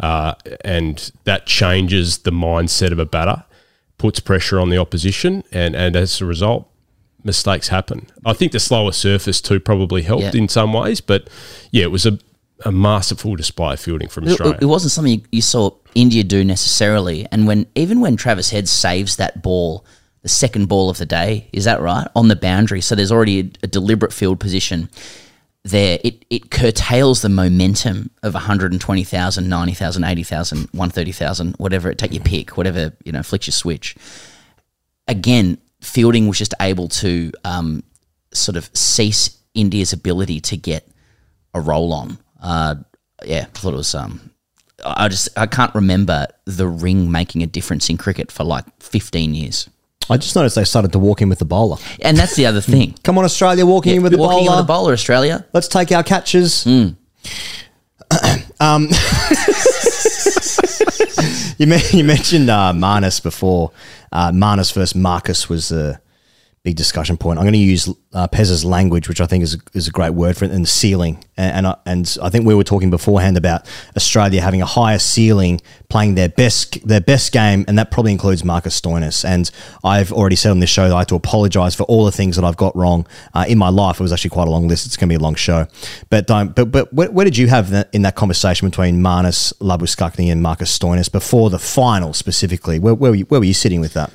uh, 0.00 0.34
and 0.64 1.10
that 1.24 1.44
changes 1.46 2.18
the 2.18 2.30
mindset 2.32 2.90
of 2.92 2.98
a 2.98 3.04
batter, 3.04 3.44
puts 3.98 4.20
pressure 4.20 4.58
on 4.58 4.70
the 4.70 4.78
opposition, 4.78 5.44
and 5.52 5.74
and 5.76 5.96
as 5.96 6.20
a 6.20 6.24
result. 6.24 6.68
Mistakes 7.26 7.68
happen. 7.68 8.06
I 8.26 8.34
think 8.34 8.52
the 8.52 8.60
slower 8.60 8.92
surface 8.92 9.40
too 9.40 9.58
probably 9.58 10.02
helped 10.02 10.24
Yeah. 10.34 10.42
in 10.42 10.46
some 10.46 10.74
ways, 10.74 11.00
but 11.00 11.30
yeah, 11.70 11.84
it 11.84 11.90
was 11.90 12.04
a, 12.04 12.18
a 12.66 12.70
masterful 12.70 13.34
display 13.34 13.72
of 13.72 13.80
fielding 13.80 14.08
from 14.08 14.24
It, 14.24 14.32
Australia. 14.32 14.58
it 14.60 14.66
wasn't 14.66 14.92
something 14.92 15.14
you, 15.14 15.22
you 15.32 15.40
saw 15.40 15.70
India 15.94 16.24
do 16.24 16.44
necessarily. 16.44 17.26
And 17.30 17.46
when 17.46 17.66
even 17.74 18.00
when 18.00 18.16
Travis 18.16 18.50
Head 18.50 18.68
saves 18.68 19.16
that 19.16 19.42
ball, 19.42 19.84
the 20.22 20.28
second 20.28 20.68
ball 20.68 20.90
of 20.90 20.98
the 20.98 21.06
day, 21.06 21.48
is 21.52 21.64
that 21.64 21.80
right 21.80 22.06
on 22.14 22.28
the 22.28 22.36
boundary? 22.36 22.80
So 22.80 22.94
there's 22.94 23.12
already 23.12 23.40
a, 23.40 23.50
a 23.64 23.66
deliberate 23.66 24.12
field 24.12 24.40
position 24.40 24.88
there. 25.62 25.98
It 26.02 26.24
it 26.30 26.50
curtails 26.50 27.22
the 27.22 27.28
momentum 27.28 28.10
of 28.22 28.34
120,000, 28.34 29.48
90,000, 29.48 30.04
80,000, 30.04 30.58
130,000, 30.58 31.54
whatever 31.56 31.90
it 31.90 31.98
take 31.98 32.12
your 32.12 32.24
pick, 32.24 32.56
whatever 32.56 32.92
you 33.04 33.12
know, 33.12 33.22
flicks 33.22 33.46
your 33.46 33.52
switch. 33.52 33.96
Again, 35.06 35.58
fielding 35.80 36.28
was 36.28 36.38
just 36.38 36.54
able 36.60 36.88
to 36.88 37.32
um, 37.44 37.82
sort 38.32 38.56
of 38.56 38.70
cease 38.74 39.38
India's 39.54 39.92
ability 39.92 40.40
to 40.40 40.56
get 40.56 40.88
a 41.52 41.60
roll 41.60 41.92
on. 41.92 42.18
Uh, 42.40 42.76
yeah, 43.24 43.42
I 43.42 43.58
thought 43.58 43.74
it 43.74 43.76
was. 43.76 43.94
Um, 43.94 44.30
I 44.84 45.08
just 45.08 45.28
I 45.36 45.46
can't 45.46 45.74
remember 45.74 46.26
the 46.44 46.68
ring 46.68 47.10
making 47.10 47.42
a 47.42 47.46
difference 47.46 47.88
in 47.90 47.96
cricket 47.96 48.30
for 48.30 48.44
like 48.44 48.64
fifteen 48.80 49.34
years. 49.34 49.68
I 50.10 50.18
just 50.18 50.36
noticed 50.36 50.56
they 50.56 50.64
started 50.64 50.92
to 50.92 50.98
walk 50.98 51.22
in 51.22 51.30
with 51.30 51.38
the 51.38 51.46
bowler. 51.46 51.78
And 52.02 52.14
that's 52.16 52.36
the 52.36 52.44
other 52.46 52.60
thing. 52.72 52.94
Come 53.04 53.16
on, 53.16 53.24
Australia, 53.24 53.64
walking 53.64 53.92
Yeah, 53.92 53.96
in 53.96 54.02
with 54.02 54.12
the 54.12 54.18
walking 54.18 54.40
in 54.40 54.44
bowler. 54.46 54.56
with 54.58 54.66
the 54.66 54.72
bowler, 54.72 54.92
Australia. 54.92 55.46
Let's 55.54 55.68
take 55.68 55.90
our 55.92 56.02
catches. 56.02 56.66
um, 58.60 58.88
you, 61.58 61.66
men- 61.66 61.80
you 61.92 62.04
mentioned 62.04 62.50
uh, 62.50 62.72
Marnus 62.74 63.22
before. 63.22 63.70
Uh, 64.12 64.30
Marnus 64.30 64.72
versus 64.74 64.94
Marcus 64.94 65.48
was 65.48 65.72
a 65.72 66.00
big 66.64 66.76
discussion 66.76 67.18
point. 67.18 67.38
I'm 67.38 67.44
going 67.44 67.52
to 67.52 67.58
use 67.58 67.90
uh, 68.14 68.26
Pez's 68.26 68.64
language, 68.64 69.06
which 69.06 69.20
I 69.20 69.26
think 69.26 69.44
is 69.44 69.54
a, 69.54 69.58
is 69.74 69.86
a 69.86 69.90
great 69.90 70.14
word 70.14 70.34
for 70.34 70.46
it, 70.46 70.50
and 70.50 70.66
ceiling. 70.66 71.22
And 71.36 71.56
and 71.56 71.66
I, 71.66 71.76
and 71.84 72.18
I 72.22 72.30
think 72.30 72.46
we 72.46 72.54
were 72.54 72.64
talking 72.64 72.90
beforehand 72.90 73.36
about 73.36 73.70
Australia 73.96 74.40
having 74.40 74.62
a 74.62 74.66
higher 74.66 74.98
ceiling, 74.98 75.60
playing 75.90 76.14
their 76.14 76.30
best 76.30 76.86
their 76.88 77.02
best 77.02 77.32
game, 77.32 77.66
and 77.68 77.78
that 77.78 77.90
probably 77.90 78.12
includes 78.12 78.44
Marcus 78.44 78.80
Stoinis. 78.80 79.26
And 79.26 79.50
I've 79.84 80.10
already 80.10 80.36
said 80.36 80.50
on 80.50 80.60
this 80.60 80.70
show 80.70 80.88
that 80.88 80.94
I 80.94 81.00
have 81.00 81.06
to 81.08 81.16
apologise 81.16 81.74
for 81.74 81.82
all 81.84 82.06
the 82.06 82.12
things 82.12 82.36
that 82.36 82.44
I've 82.44 82.56
got 82.56 82.74
wrong 82.74 83.06
uh, 83.34 83.44
in 83.46 83.58
my 83.58 83.68
life. 83.68 84.00
It 84.00 84.02
was 84.02 84.12
actually 84.12 84.30
quite 84.30 84.48
a 84.48 84.50
long 84.50 84.66
list. 84.66 84.86
It's 84.86 84.96
going 84.96 85.08
to 85.10 85.12
be 85.12 85.16
a 85.16 85.22
long 85.22 85.34
show. 85.34 85.66
But 86.08 86.30
um, 86.30 86.48
but 86.48 86.72
but 86.72 86.92
where, 86.94 87.10
where 87.10 87.26
did 87.26 87.36
you 87.36 87.48
have 87.48 87.70
that, 87.70 87.90
in 87.92 88.02
that 88.02 88.14
conversation 88.14 88.68
between 88.68 89.02
Marnus 89.02 89.52
Labuschagne 89.60 90.32
and 90.32 90.42
Marcus 90.42 90.76
Stoinis 90.76 91.12
before 91.12 91.50
the 91.50 91.58
final 91.58 92.14
specifically? 92.14 92.78
Where, 92.78 92.94
where, 92.94 93.10
were 93.10 93.16
you, 93.16 93.24
where 93.26 93.40
were 93.40 93.44
you 93.44 93.54
sitting 93.54 93.82
with 93.82 93.92
that? 93.92 94.10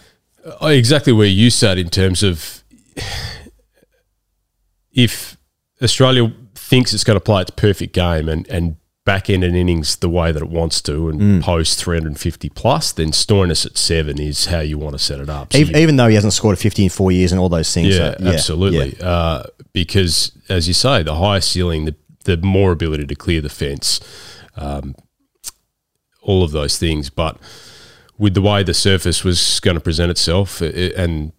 Exactly 0.62 1.14
where 1.14 1.28
you 1.28 1.50
sat 1.50 1.78
in 1.78 1.90
terms 1.90 2.24
of 2.24 2.64
if 4.92 5.38
Australia 5.82 6.34
thinks 6.56 6.94
it's 6.94 7.04
going 7.04 7.18
to 7.18 7.24
play 7.24 7.42
its 7.42 7.52
perfect 7.52 7.94
game 7.94 8.28
and, 8.30 8.48
and 8.50 8.76
back 9.06 9.30
end 9.30 9.44
an 9.44 9.56
innings 9.56 9.96
the 9.98 10.10
way 10.10 10.32
that 10.32 10.42
it 10.44 10.50
wants 10.50 10.82
to 10.82 11.10
and 11.10 11.20
Mm. 11.22 11.42
post 11.42 11.80
350 11.84 12.50
plus, 12.50 12.92
then 12.92 13.12
Stoinis 13.12 13.66
at 13.66 13.78
seven 13.78 14.20
is 14.20 14.48
how 14.48 14.60
you 14.60 14.78
want 14.78 14.94
to 14.94 15.00
set 15.00 15.20
it 15.20 15.30
up. 15.30 15.52
So 15.54 15.60
even, 15.60 15.76
you- 15.76 15.82
even 15.82 15.96
though 15.96 16.08
he 16.08 16.16
hasn't 16.16 16.34
scored 16.34 16.54
a 16.54 16.60
50 16.60 16.84
in 16.84 16.90
four 16.90 17.12
years 17.12 17.32
and 17.32 17.40
all 17.42 17.50
those 17.50 17.74
things. 17.74 17.96
yeah, 17.98 18.12
so, 18.12 18.24
yeah, 18.24 18.32
absolutely. 18.32 18.96
yeah. 19.00 19.06
Uh, 19.06 19.44
because, 19.74 20.32
as 20.50 20.68
you 20.68 20.74
say, 20.74 21.02
the 21.04 21.16
higher 21.16 21.42
ceiling, 21.42 21.86
the, 21.86 21.96
the 22.26 22.38
more 22.38 22.72
ability 22.72 23.06
to 23.08 23.16
clear 23.16 23.42
the 23.42 23.50
fence, 23.50 24.00
um, 24.58 24.96
all 26.22 26.44
of 26.44 26.52
those 26.52 26.78
things. 26.78 27.10
But 27.10 27.38
with 28.20 28.36
the 28.36 28.42
way 28.42 28.62
the 28.62 28.74
surface 28.76 29.24
was 29.24 29.60
going 29.62 29.76
to 29.76 29.82
present 29.82 30.12
itself 30.12 30.62
it, 30.62 30.94
and 30.94 31.32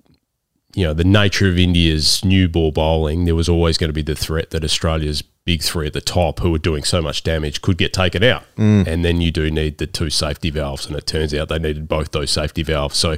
you 0.75 0.85
know 0.85 0.95
the 0.95 1.05
nature 1.05 1.49
of 1.49 1.59
India's 1.59 2.25
new 2.25 2.49
ball 2.49 2.73
bowling, 2.73 3.27
there 3.27 3.37
was 3.37 3.49
always 3.49 3.79
going 3.79 3.91
to 3.91 3.95
be 3.95 4.03
the 4.03 4.17
threat 4.17 4.51
that 4.51 4.65
Australia's 4.65 5.23
big 5.45 5.63
three 5.63 5.87
at 5.87 5.93
the 5.93 6.01
top, 6.01 6.41
who 6.41 6.51
were 6.51 6.59
doing 6.59 6.85
so 6.85 7.01
much 7.01 7.23
damage, 7.23 7.63
could 7.63 7.79
get 7.79 7.93
taken 7.93 8.23
out. 8.23 8.45
Mm. 8.57 8.87
And 8.87 9.05
then 9.05 9.21
you 9.21 9.31
do 9.31 9.51
need 9.51 9.79
the 9.79 9.87
two 9.87 10.11
safety 10.11 10.51
valves, 10.51 10.87
and 10.87 10.97
it 10.97 11.07
turns 11.07 11.35
out 11.35 11.49
they 11.49 11.59
needed 11.59 11.89
both 11.89 12.13
those 12.13 12.31
safety 12.31 12.63
valves. 12.63 12.97
So 12.97 13.13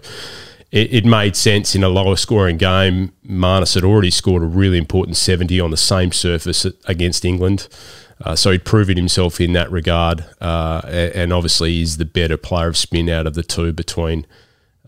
it, 0.72 0.94
it 0.94 1.04
made 1.04 1.36
sense 1.36 1.74
in 1.74 1.84
a 1.84 1.88
lower 1.88 2.16
scoring 2.16 2.56
game. 2.56 3.12
Marnus 3.26 3.74
had 3.74 3.84
already 3.84 4.10
scored 4.10 4.42
a 4.42 4.46
really 4.46 4.78
important 4.78 5.16
70 5.16 5.60
on 5.60 5.70
the 5.70 5.76
same 5.76 6.12
surface 6.12 6.64
against 6.86 7.24
England. 7.24 7.68
Uh, 8.24 8.36
so 8.36 8.50
he'd 8.52 8.64
proven 8.64 8.96
himself 8.96 9.40
in 9.40 9.52
that 9.52 9.70
regard, 9.70 10.24
uh, 10.40 10.80
and 10.86 11.32
obviously 11.32 11.72
he's 11.72 11.96
the 11.96 12.04
better 12.04 12.36
player 12.36 12.68
of 12.68 12.76
spin 12.76 13.08
out 13.08 13.26
of 13.26 13.34
the 13.34 13.42
two 13.42 13.72
between 13.72 14.26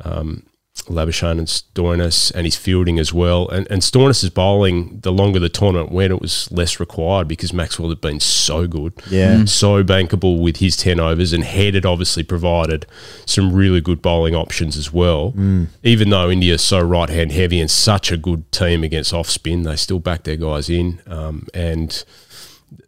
um, 0.04 0.44
Labuschagne 0.88 1.38
and 1.38 1.46
Stoinis, 1.46 2.32
and 2.34 2.46
his 2.46 2.56
fielding 2.56 2.98
as 2.98 3.12
well. 3.12 3.48
And, 3.48 3.66
and 3.70 3.80
Stoinis' 3.80 4.32
bowling, 4.32 5.00
the 5.02 5.12
longer 5.12 5.38
the 5.38 5.48
tournament 5.48 5.92
went, 5.92 6.12
it 6.12 6.20
was 6.20 6.50
less 6.52 6.78
required 6.80 7.28
because 7.28 7.52
Maxwell 7.52 7.88
had 7.88 8.00
been 8.00 8.18
so 8.20 8.66
good, 8.66 8.92
Yeah. 9.08 9.36
Mm. 9.36 9.48
so 9.48 9.82
bankable 9.84 10.40
with 10.42 10.56
his 10.58 10.76
10 10.76 10.98
overs, 11.00 11.32
and 11.32 11.44
Head 11.44 11.74
had 11.74 11.86
obviously 11.86 12.22
provided 12.24 12.86
some 13.24 13.52
really 13.52 13.80
good 13.80 14.02
bowling 14.02 14.34
options 14.34 14.76
as 14.76 14.92
well. 14.92 15.32
Mm. 15.32 15.68
Even 15.84 16.10
though 16.10 16.28
India 16.30 16.54
is 16.54 16.62
so 16.62 16.80
right 16.80 17.08
hand 17.08 17.30
heavy 17.32 17.60
and 17.60 17.70
such 17.70 18.10
a 18.12 18.16
good 18.16 18.50
team 18.52 18.82
against 18.84 19.14
off 19.14 19.28
spin, 19.30 19.62
they 19.62 19.76
still 19.76 20.00
back 20.00 20.24
their 20.24 20.36
guys 20.36 20.68
in. 20.68 21.00
Um, 21.06 21.46
and 21.54 22.04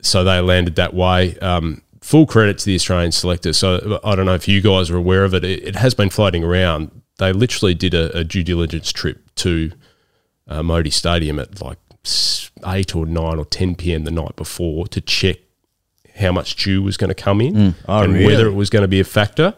so 0.02 0.24
they 0.24 0.40
landed 0.40 0.76
that 0.76 0.94
way. 0.94 1.38
Um, 1.38 1.82
full 2.00 2.26
credit 2.26 2.58
to 2.58 2.64
the 2.66 2.74
Australian 2.74 3.12
selector. 3.12 3.52
So 3.52 4.00
I 4.04 4.14
don't 4.14 4.26
know 4.26 4.34
if 4.34 4.46
you 4.46 4.60
guys 4.60 4.90
are 4.90 4.96
aware 4.96 5.24
of 5.24 5.34
it. 5.34 5.44
It, 5.44 5.62
it 5.68 5.76
has 5.76 5.94
been 5.94 6.10
floating 6.10 6.44
around. 6.44 6.90
They 7.18 7.32
literally 7.32 7.74
did 7.74 7.94
a, 7.94 8.18
a 8.18 8.24
due 8.24 8.44
diligence 8.44 8.92
trip 8.92 9.34
to 9.36 9.72
uh, 10.46 10.62
Modi 10.62 10.90
Stadium 10.90 11.38
at 11.38 11.60
like 11.60 11.78
eight 12.66 12.94
or 12.94 13.06
nine 13.06 13.38
or 13.38 13.44
ten 13.44 13.74
p.m. 13.74 14.04
the 14.04 14.10
night 14.10 14.36
before 14.36 14.86
to 14.88 15.00
check 15.00 15.38
how 16.16 16.32
much 16.32 16.56
dew 16.56 16.82
was 16.82 16.96
going 16.96 17.08
to 17.08 17.14
come 17.14 17.40
in 17.40 17.54
Mm. 17.54 17.74
Oh, 17.88 18.02
and 18.02 18.14
really? 18.14 18.26
whether 18.26 18.46
it 18.46 18.54
was 18.54 18.70
going 18.70 18.82
to 18.82 18.88
be 18.88 19.00
a 19.00 19.04
factor. 19.04 19.54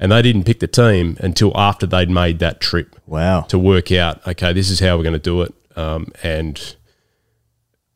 And 0.00 0.12
they 0.12 0.22
didn't 0.22 0.44
pick 0.44 0.60
the 0.60 0.68
team 0.68 1.16
until 1.18 1.50
after 1.58 1.84
they'd 1.84 2.08
made 2.08 2.38
that 2.38 2.60
trip. 2.60 2.94
Wow. 3.06 3.40
To 3.48 3.58
work 3.58 3.90
out, 3.90 4.24
okay, 4.28 4.52
this 4.52 4.70
is 4.70 4.78
how 4.78 4.96
we're 4.96 5.02
going 5.02 5.14
to 5.14 5.18
do 5.18 5.42
it, 5.42 5.52
um, 5.74 6.12
and 6.22 6.76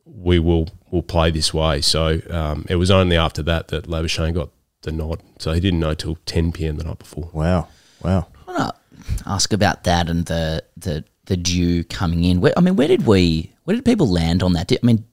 we 0.05 0.37
will 0.37 0.67
will 0.93 1.01
play 1.01 1.31
this 1.31 1.51
way. 1.53 1.81
So 1.81 2.21
um, 2.29 2.65
it 2.69 2.75
was 2.75 2.91
only 2.91 3.17
after 3.17 3.41
that 3.43 3.69
that 3.69 3.87
Labuschagne 3.87 4.35
got 4.35 4.49
the 4.83 4.91
nod. 4.91 5.23
So 5.39 5.51
he 5.51 5.59
didn't 5.59 5.79
know 5.79 5.95
till 5.95 6.17
10 6.27 6.51
p.m. 6.51 6.77
the 6.77 6.83
night 6.83 6.99
before. 6.99 7.31
Wow. 7.33 7.67
Wow. 8.03 8.27
I 8.47 8.51
want 8.51 8.75
to 9.17 9.23
ask 9.25 9.51
about 9.51 9.85
that 9.85 10.07
and 10.07 10.25
the 10.27 10.63
the 10.77 11.03
the 11.25 11.35
dew 11.35 11.83
coming 11.83 12.23
in. 12.23 12.41
Where, 12.41 12.53
I 12.55 12.61
mean, 12.61 12.75
where 12.75 12.87
did 12.87 13.07
we? 13.07 13.51
Where 13.63 13.75
did 13.75 13.85
people 13.85 14.07
land 14.07 14.43
on 14.43 14.53
that? 14.53 14.67
Did, 14.67 14.79
I 14.83 14.85
mean, 14.85 15.03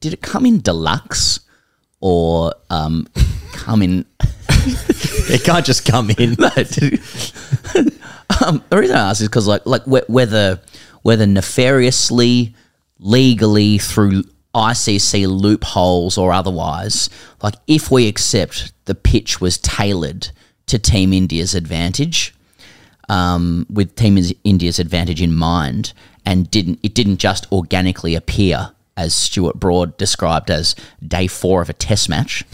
did 0.00 0.12
it 0.12 0.20
come 0.20 0.44
in 0.44 0.60
deluxe 0.60 1.40
or 2.00 2.52
um, 2.68 3.08
come 3.54 3.80
in? 3.80 4.04
it 4.50 5.44
can't 5.44 5.64
just 5.64 5.86
come 5.86 6.10
in. 6.10 6.36
No, 6.38 6.50
dude. 6.50 7.00
um, 8.44 8.62
the 8.68 8.76
reason 8.76 8.96
I 8.96 9.08
ask 9.08 9.22
is 9.22 9.28
because 9.28 9.46
like 9.46 9.64
like 9.64 9.84
whether 9.86 10.60
whether 11.00 11.26
nefariously, 11.26 12.54
legally 12.98 13.78
through 13.78 14.24
ICC 14.54 15.26
loopholes 15.26 16.18
or 16.18 16.32
otherwise, 16.32 17.08
like 17.42 17.54
if 17.66 17.90
we 17.90 18.06
accept 18.06 18.72
the 18.84 18.94
pitch 18.94 19.40
was 19.40 19.58
tailored 19.58 20.28
to 20.66 20.78
Team 20.78 21.12
India's 21.12 21.54
advantage, 21.54 22.34
um, 23.08 23.66
with 23.70 23.94
Team 23.96 24.18
India's 24.44 24.78
advantage 24.78 25.20
in 25.20 25.34
mind, 25.34 25.92
and 26.24 26.50
didn't 26.50 26.80
it 26.82 26.94
didn't 26.94 27.18
just 27.18 27.50
organically 27.50 28.14
appear 28.14 28.72
as 28.96 29.14
Stuart 29.14 29.58
Broad 29.58 29.96
described 29.96 30.50
as 30.50 30.74
day 31.06 31.26
four 31.26 31.62
of 31.62 31.70
a 31.70 31.72
Test 31.72 32.08
match. 32.08 32.44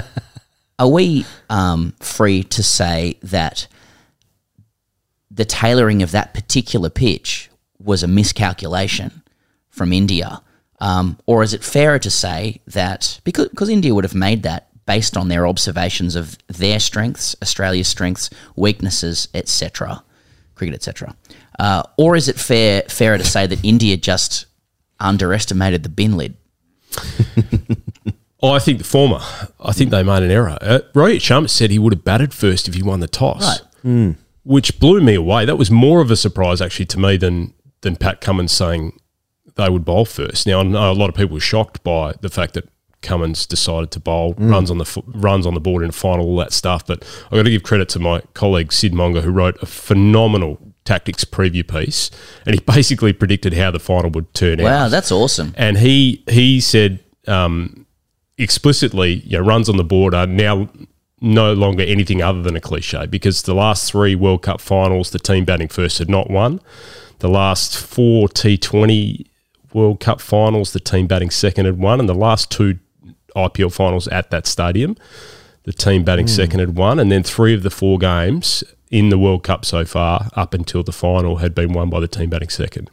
Are 0.78 0.88
we 0.88 1.24
um, 1.48 1.94
free 2.00 2.42
to 2.44 2.62
say 2.62 3.18
that 3.22 3.66
the 5.30 5.44
tailoring 5.44 6.02
of 6.02 6.10
that 6.10 6.34
particular 6.34 6.90
pitch 6.90 7.50
was 7.78 8.02
a 8.02 8.08
miscalculation 8.08 9.22
from 9.70 9.92
India? 9.92 10.42
Um, 10.84 11.16
or 11.26 11.42
is 11.42 11.54
it 11.54 11.64
fairer 11.64 11.98
to 12.00 12.10
say 12.10 12.60
that 12.66 13.20
because, 13.24 13.48
because 13.48 13.68
India 13.70 13.94
would 13.94 14.04
have 14.04 14.14
made 14.14 14.42
that 14.42 14.68
based 14.86 15.16
on 15.16 15.28
their 15.28 15.46
observations 15.46 16.14
of 16.14 16.36
their 16.48 16.78
strengths, 16.78 17.34
Australia's 17.40 17.88
strengths, 17.88 18.28
weaknesses, 18.54 19.28
etc., 19.32 20.02
cricket, 20.56 20.74
etc., 20.74 21.16
uh, 21.58 21.82
or 21.96 22.16
is 22.16 22.28
it 22.28 22.36
fair 22.38 22.82
fairer 22.88 23.16
to 23.16 23.24
say 23.24 23.46
that 23.46 23.64
India 23.64 23.96
just 23.96 24.46
underestimated 25.00 25.82
the 25.84 25.88
bin 25.88 26.16
lid? 26.18 26.34
Oh, 28.42 28.50
I 28.50 28.58
think 28.58 28.76
the 28.76 28.84
former. 28.84 29.20
I 29.58 29.72
think 29.72 29.90
they 29.90 30.02
made 30.02 30.22
an 30.22 30.30
error. 30.30 30.58
Uh, 30.60 30.80
Rohit 30.92 31.16
Sharma 31.16 31.48
said 31.48 31.70
he 31.70 31.78
would 31.78 31.94
have 31.94 32.04
batted 32.04 32.34
first 32.34 32.68
if 32.68 32.74
he 32.74 32.82
won 32.82 33.00
the 33.00 33.08
toss, 33.08 33.62
Right. 33.82 34.16
which 34.44 34.78
blew 34.78 35.00
me 35.00 35.14
away. 35.14 35.46
That 35.46 35.56
was 35.56 35.70
more 35.70 36.02
of 36.02 36.10
a 36.10 36.16
surprise 36.16 36.60
actually 36.60 36.84
to 36.86 36.98
me 37.00 37.16
than 37.16 37.54
than 37.80 37.96
Pat 37.96 38.20
Cummins 38.20 38.52
saying 38.52 39.00
they 39.56 39.68
would 39.70 39.84
bowl 39.84 40.04
first. 40.04 40.46
Now 40.46 40.60
I 40.60 40.62
know 40.64 40.90
a 40.90 40.94
lot 40.94 41.08
of 41.08 41.14
people 41.14 41.34
were 41.34 41.40
shocked 41.40 41.82
by 41.84 42.14
the 42.20 42.28
fact 42.28 42.54
that 42.54 42.68
Cummins 43.02 43.44
decided 43.46 43.90
to 43.92 44.00
bowl 44.00 44.34
Mm. 44.34 44.50
runs 44.50 44.70
on 44.70 44.78
the 44.78 45.02
runs 45.06 45.46
on 45.46 45.54
the 45.54 45.60
board 45.60 45.82
in 45.82 45.88
the 45.88 45.92
final, 45.96 46.24
all 46.26 46.36
that 46.38 46.52
stuff. 46.52 46.86
But 46.86 47.04
I 47.30 47.36
got 47.36 47.42
to 47.44 47.50
give 47.50 47.62
credit 47.62 47.88
to 47.90 47.98
my 47.98 48.22
colleague 48.32 48.72
Sid 48.72 48.94
Monga 48.94 49.20
who 49.20 49.30
wrote 49.30 49.56
a 49.62 49.66
phenomenal 49.66 50.58
tactics 50.86 51.24
preview 51.24 51.66
piece, 51.66 52.10
and 52.46 52.54
he 52.54 52.60
basically 52.66 53.12
predicted 53.12 53.54
how 53.54 53.70
the 53.70 53.78
final 53.78 54.10
would 54.10 54.32
turn 54.34 54.58
out. 54.60 54.64
Wow, 54.64 54.88
that's 54.88 55.12
awesome. 55.12 55.52
And 55.56 55.78
he 55.78 56.22
he 56.30 56.60
said 56.60 57.00
um, 57.28 57.84
explicitly, 58.38 59.22
you 59.26 59.38
know, 59.38 59.44
runs 59.44 59.68
on 59.68 59.76
the 59.76 59.84
board 59.84 60.14
are 60.14 60.26
now 60.26 60.68
no 61.20 61.52
longer 61.54 61.82
anything 61.84 62.20
other 62.22 62.42
than 62.42 62.56
a 62.56 62.60
cliche 62.60 63.06
because 63.06 63.42
the 63.42 63.54
last 63.54 63.90
three 63.90 64.14
World 64.14 64.42
Cup 64.42 64.60
finals, 64.60 65.10
the 65.10 65.18
team 65.18 65.44
batting 65.44 65.68
first 65.68 65.98
had 65.98 66.08
not 66.10 66.30
won. 66.30 66.60
The 67.20 67.28
last 67.28 67.78
four 67.78 68.28
T20 68.28 69.24
World 69.74 70.00
Cup 70.00 70.20
finals, 70.20 70.72
the 70.72 70.80
team 70.80 71.06
batting 71.06 71.30
second 71.30 71.66
had 71.66 71.78
won, 71.78 72.00
and 72.00 72.08
the 72.08 72.14
last 72.14 72.50
two 72.50 72.78
IPL 73.36 73.72
finals 73.72 74.08
at 74.08 74.30
that 74.30 74.46
stadium, 74.46 74.96
the 75.64 75.72
team 75.72 76.04
batting 76.04 76.26
Mm. 76.26 76.30
second 76.30 76.60
had 76.60 76.76
won, 76.76 76.98
and 76.98 77.10
then 77.12 77.22
three 77.22 77.52
of 77.52 77.62
the 77.62 77.70
four 77.70 77.98
games 77.98 78.64
in 78.90 79.08
the 79.08 79.18
World 79.18 79.42
Cup 79.42 79.64
so 79.64 79.84
far, 79.84 80.30
up 80.36 80.54
until 80.54 80.82
the 80.82 80.92
final, 80.92 81.36
had 81.36 81.54
been 81.54 81.72
won 81.72 81.90
by 81.90 82.00
the 82.00 82.08
team 82.08 82.30
batting 82.30 82.48
second. 82.48 82.88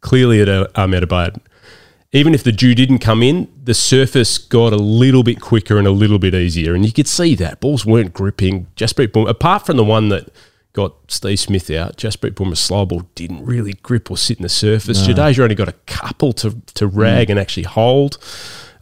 Clearly, 0.00 0.40
at 0.40 0.48
uh, 0.48 0.68
Ahmedabad, 0.76 1.40
even 2.12 2.32
if 2.32 2.42
the 2.42 2.52
dew 2.52 2.74
didn't 2.74 3.00
come 3.00 3.22
in, 3.22 3.48
the 3.62 3.74
surface 3.74 4.38
got 4.38 4.72
a 4.72 4.76
little 4.76 5.22
bit 5.22 5.40
quicker 5.40 5.76
and 5.76 5.86
a 5.86 5.90
little 5.90 6.18
bit 6.18 6.34
easier, 6.34 6.74
and 6.74 6.86
you 6.86 6.92
could 6.92 7.08
see 7.08 7.34
that 7.34 7.60
balls 7.60 7.84
weren't 7.84 8.14
gripping. 8.14 8.68
Bumrah, 8.76 9.28
apart 9.28 9.66
from 9.66 9.76
the 9.76 9.84
one 9.84 10.08
that 10.08 10.28
got 10.82 10.94
Steve 11.08 11.38
Smith 11.40 11.70
out, 11.70 11.96
slow 12.56 12.86
ball 12.86 13.02
didn't 13.14 13.44
really 13.44 13.74
grip 13.82 14.10
or 14.10 14.16
sit 14.16 14.38
in 14.38 14.42
the 14.44 14.48
surface. 14.48 15.06
No. 15.06 15.14
Jadeja 15.14 15.40
only 15.40 15.54
got 15.54 15.68
a 15.68 15.78
couple 15.86 16.32
to 16.34 16.48
to 16.74 16.86
rag 16.86 17.26
Mm. 17.28 17.30
and 17.32 17.38
actually 17.40 17.64
hold. 17.64 18.18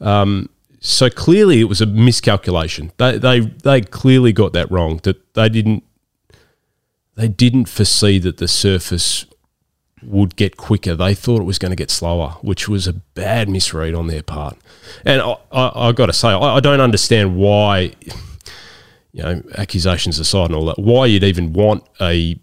Um, 0.00 0.48
so 0.80 1.08
clearly, 1.10 1.60
it 1.60 1.68
was 1.68 1.80
a 1.80 1.86
miscalculation. 1.86 2.92
They 2.98 3.18
they 3.18 3.40
they 3.40 3.80
clearly 3.80 4.32
got 4.32 4.52
that 4.52 4.70
wrong. 4.70 5.00
That 5.02 5.16
they 5.34 5.48
didn't 5.48 5.82
they 7.16 7.28
didn't 7.28 7.68
foresee 7.68 8.18
that 8.20 8.36
the 8.36 8.48
surface 8.48 9.24
would 10.02 10.36
get 10.36 10.56
quicker. 10.56 10.94
They 10.94 11.14
thought 11.14 11.40
it 11.40 11.44
was 11.44 11.58
going 11.58 11.72
to 11.72 11.76
get 11.76 11.90
slower, 11.90 12.36
which 12.42 12.68
was 12.68 12.86
a 12.86 12.92
bad 12.92 13.48
misread 13.48 13.94
on 13.94 14.06
their 14.06 14.22
part. 14.22 14.56
And 15.04 15.20
I, 15.22 15.36
I, 15.50 15.88
I 15.88 15.92
got 15.92 16.06
to 16.06 16.12
say, 16.12 16.28
I, 16.28 16.56
I 16.56 16.60
don't 16.60 16.80
understand 16.82 17.36
why, 17.36 17.92
you 19.16 19.22
know, 19.22 19.42
accusations 19.56 20.18
aside 20.18 20.46
and 20.50 20.54
all 20.54 20.66
that, 20.66 20.78
why 20.78 21.06
you'd 21.06 21.24
even 21.24 21.52
want 21.54 21.82
a 22.00 22.38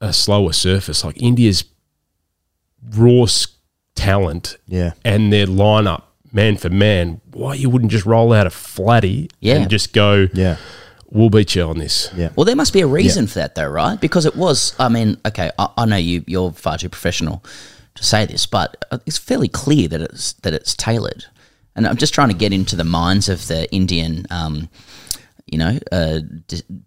a 0.00 0.12
slower 0.12 0.52
surface 0.52 1.04
like 1.04 1.20
India's 1.22 1.62
raw 2.96 3.26
talent, 3.94 4.56
Yeah. 4.66 4.92
and 5.04 5.32
their 5.32 5.46
lineup 5.46 6.02
man 6.32 6.56
for 6.56 6.70
man. 6.70 7.20
Why 7.32 7.54
you 7.54 7.68
wouldn't 7.70 7.92
just 7.92 8.06
roll 8.06 8.32
out 8.32 8.46
a 8.46 8.50
flatty 8.50 9.28
Yeah. 9.40 9.56
and 9.56 9.70
just 9.70 9.92
go, 9.92 10.28
yeah, 10.32 10.56
we'll 11.10 11.30
beat 11.30 11.54
you 11.54 11.62
on 11.62 11.78
this. 11.78 12.08
Yeah. 12.16 12.30
Well, 12.34 12.44
there 12.44 12.56
must 12.56 12.72
be 12.72 12.80
a 12.80 12.86
reason 12.86 13.26
for 13.26 13.34
that, 13.40 13.54
though, 13.54 13.68
right? 13.68 14.00
Because 14.00 14.26
it 14.26 14.34
was. 14.36 14.74
I 14.78 14.88
mean, 14.88 15.18
okay, 15.26 15.50
I, 15.58 15.68
I 15.76 15.84
know 15.84 15.96
you. 15.96 16.24
You're 16.26 16.52
far 16.52 16.78
too 16.78 16.88
professional 16.88 17.44
to 17.96 18.04
say 18.04 18.24
this, 18.26 18.46
but 18.46 18.84
uh, 18.90 18.98
it's 19.06 19.18
fairly 19.18 19.48
clear 19.48 19.86
that 19.88 20.00
it's 20.00 20.32
that 20.42 20.52
it's 20.54 20.74
tailored. 20.74 21.26
And 21.76 21.86
I'm 21.86 21.96
just 21.96 22.14
trying 22.14 22.28
to 22.28 22.34
get 22.34 22.52
into 22.52 22.74
the 22.76 22.84
minds 22.84 23.28
of 23.28 23.46
the 23.46 23.70
Indian, 23.72 24.26
um, 24.30 24.68
you 25.50 25.58
know, 25.58 25.78
uh, 25.90 26.20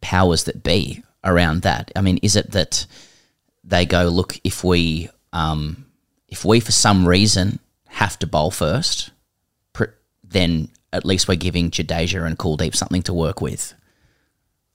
powers 0.02 0.46
that 0.46 0.64
be 0.64 1.04
around 1.24 1.62
that. 1.64 1.92
I 1.96 2.02
mean, 2.02 2.20
is 2.22 2.36
it 2.36 2.52
that 2.52 2.86
they 3.64 3.86
go, 3.86 4.06
look, 4.06 4.40
if 4.44 4.64
we, 4.64 5.10
um, 5.32 5.86
if 6.28 6.46
we 6.46 6.60
for 6.60 6.72
some 6.72 7.08
reason 7.08 7.60
have 7.88 8.18
to 8.20 8.28
bowl 8.28 8.52
first, 8.52 9.12
pr- 9.74 9.96
then 10.24 10.70
at 10.92 11.06
least 11.06 11.28
we're 11.28 11.36
giving 11.36 11.72
Jadeja 11.72 12.26
and 12.26 12.38
Kuldeep 12.38 12.76
something 12.76 13.02
to 13.04 13.14
work 13.14 13.42
with. 13.42 13.74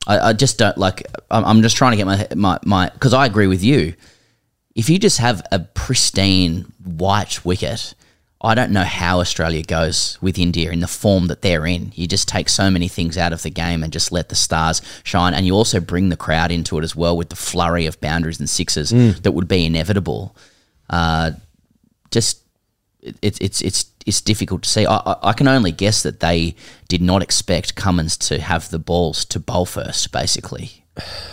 I, 0.06 0.30
I 0.30 0.32
just 0.32 0.58
don't 0.58 0.78
like. 0.78 1.04
I'm, 1.30 1.44
I'm 1.44 1.62
just 1.62 1.76
trying 1.76 1.92
to 1.92 1.96
get 1.96 2.06
my 2.06 2.26
my 2.34 2.58
my 2.64 2.90
because 2.90 3.14
I 3.14 3.26
agree 3.26 3.46
with 3.46 3.62
you. 3.62 3.94
If 4.74 4.88
you 4.88 4.98
just 4.98 5.18
have 5.18 5.42
a 5.50 5.58
pristine 5.58 6.72
white 6.84 7.44
wicket, 7.44 7.94
I 8.40 8.54
don't 8.54 8.70
know 8.70 8.84
how 8.84 9.18
Australia 9.18 9.64
goes 9.64 10.16
with 10.20 10.38
India 10.38 10.70
in 10.70 10.78
the 10.78 10.86
form 10.86 11.26
that 11.26 11.42
they're 11.42 11.66
in. 11.66 11.90
You 11.96 12.06
just 12.06 12.28
take 12.28 12.48
so 12.48 12.70
many 12.70 12.86
things 12.86 13.18
out 13.18 13.32
of 13.32 13.42
the 13.42 13.50
game 13.50 13.82
and 13.82 13.92
just 13.92 14.12
let 14.12 14.28
the 14.28 14.36
stars 14.36 14.80
shine, 15.02 15.34
and 15.34 15.44
you 15.44 15.54
also 15.54 15.80
bring 15.80 16.08
the 16.08 16.16
crowd 16.16 16.52
into 16.52 16.78
it 16.78 16.84
as 16.84 16.94
well 16.94 17.16
with 17.16 17.30
the 17.30 17.36
flurry 17.36 17.86
of 17.86 18.00
boundaries 18.00 18.38
and 18.38 18.48
sixes 18.48 18.92
Mm. 18.92 19.22
that 19.22 19.32
would 19.32 19.48
be 19.48 19.64
inevitable. 19.66 20.36
Uh, 20.88 21.32
just 22.12 22.42
it, 23.02 23.16
it's 23.22 23.38
it's 23.40 23.60
it's 23.60 23.84
it's 24.06 24.20
difficult 24.20 24.62
to 24.62 24.68
see. 24.70 24.86
I, 24.86 24.96
I, 24.98 25.16
I 25.30 25.32
can 25.32 25.48
only 25.48 25.72
guess 25.72 26.02
that 26.04 26.20
they 26.20 26.54
did 26.88 27.02
not 27.02 27.22
expect 27.22 27.74
Cummins 27.74 28.16
to 28.18 28.40
have 28.40 28.70
the 28.70 28.78
balls 28.78 29.24
to 29.26 29.40
bowl 29.40 29.66
first, 29.66 30.12
basically. 30.12 30.84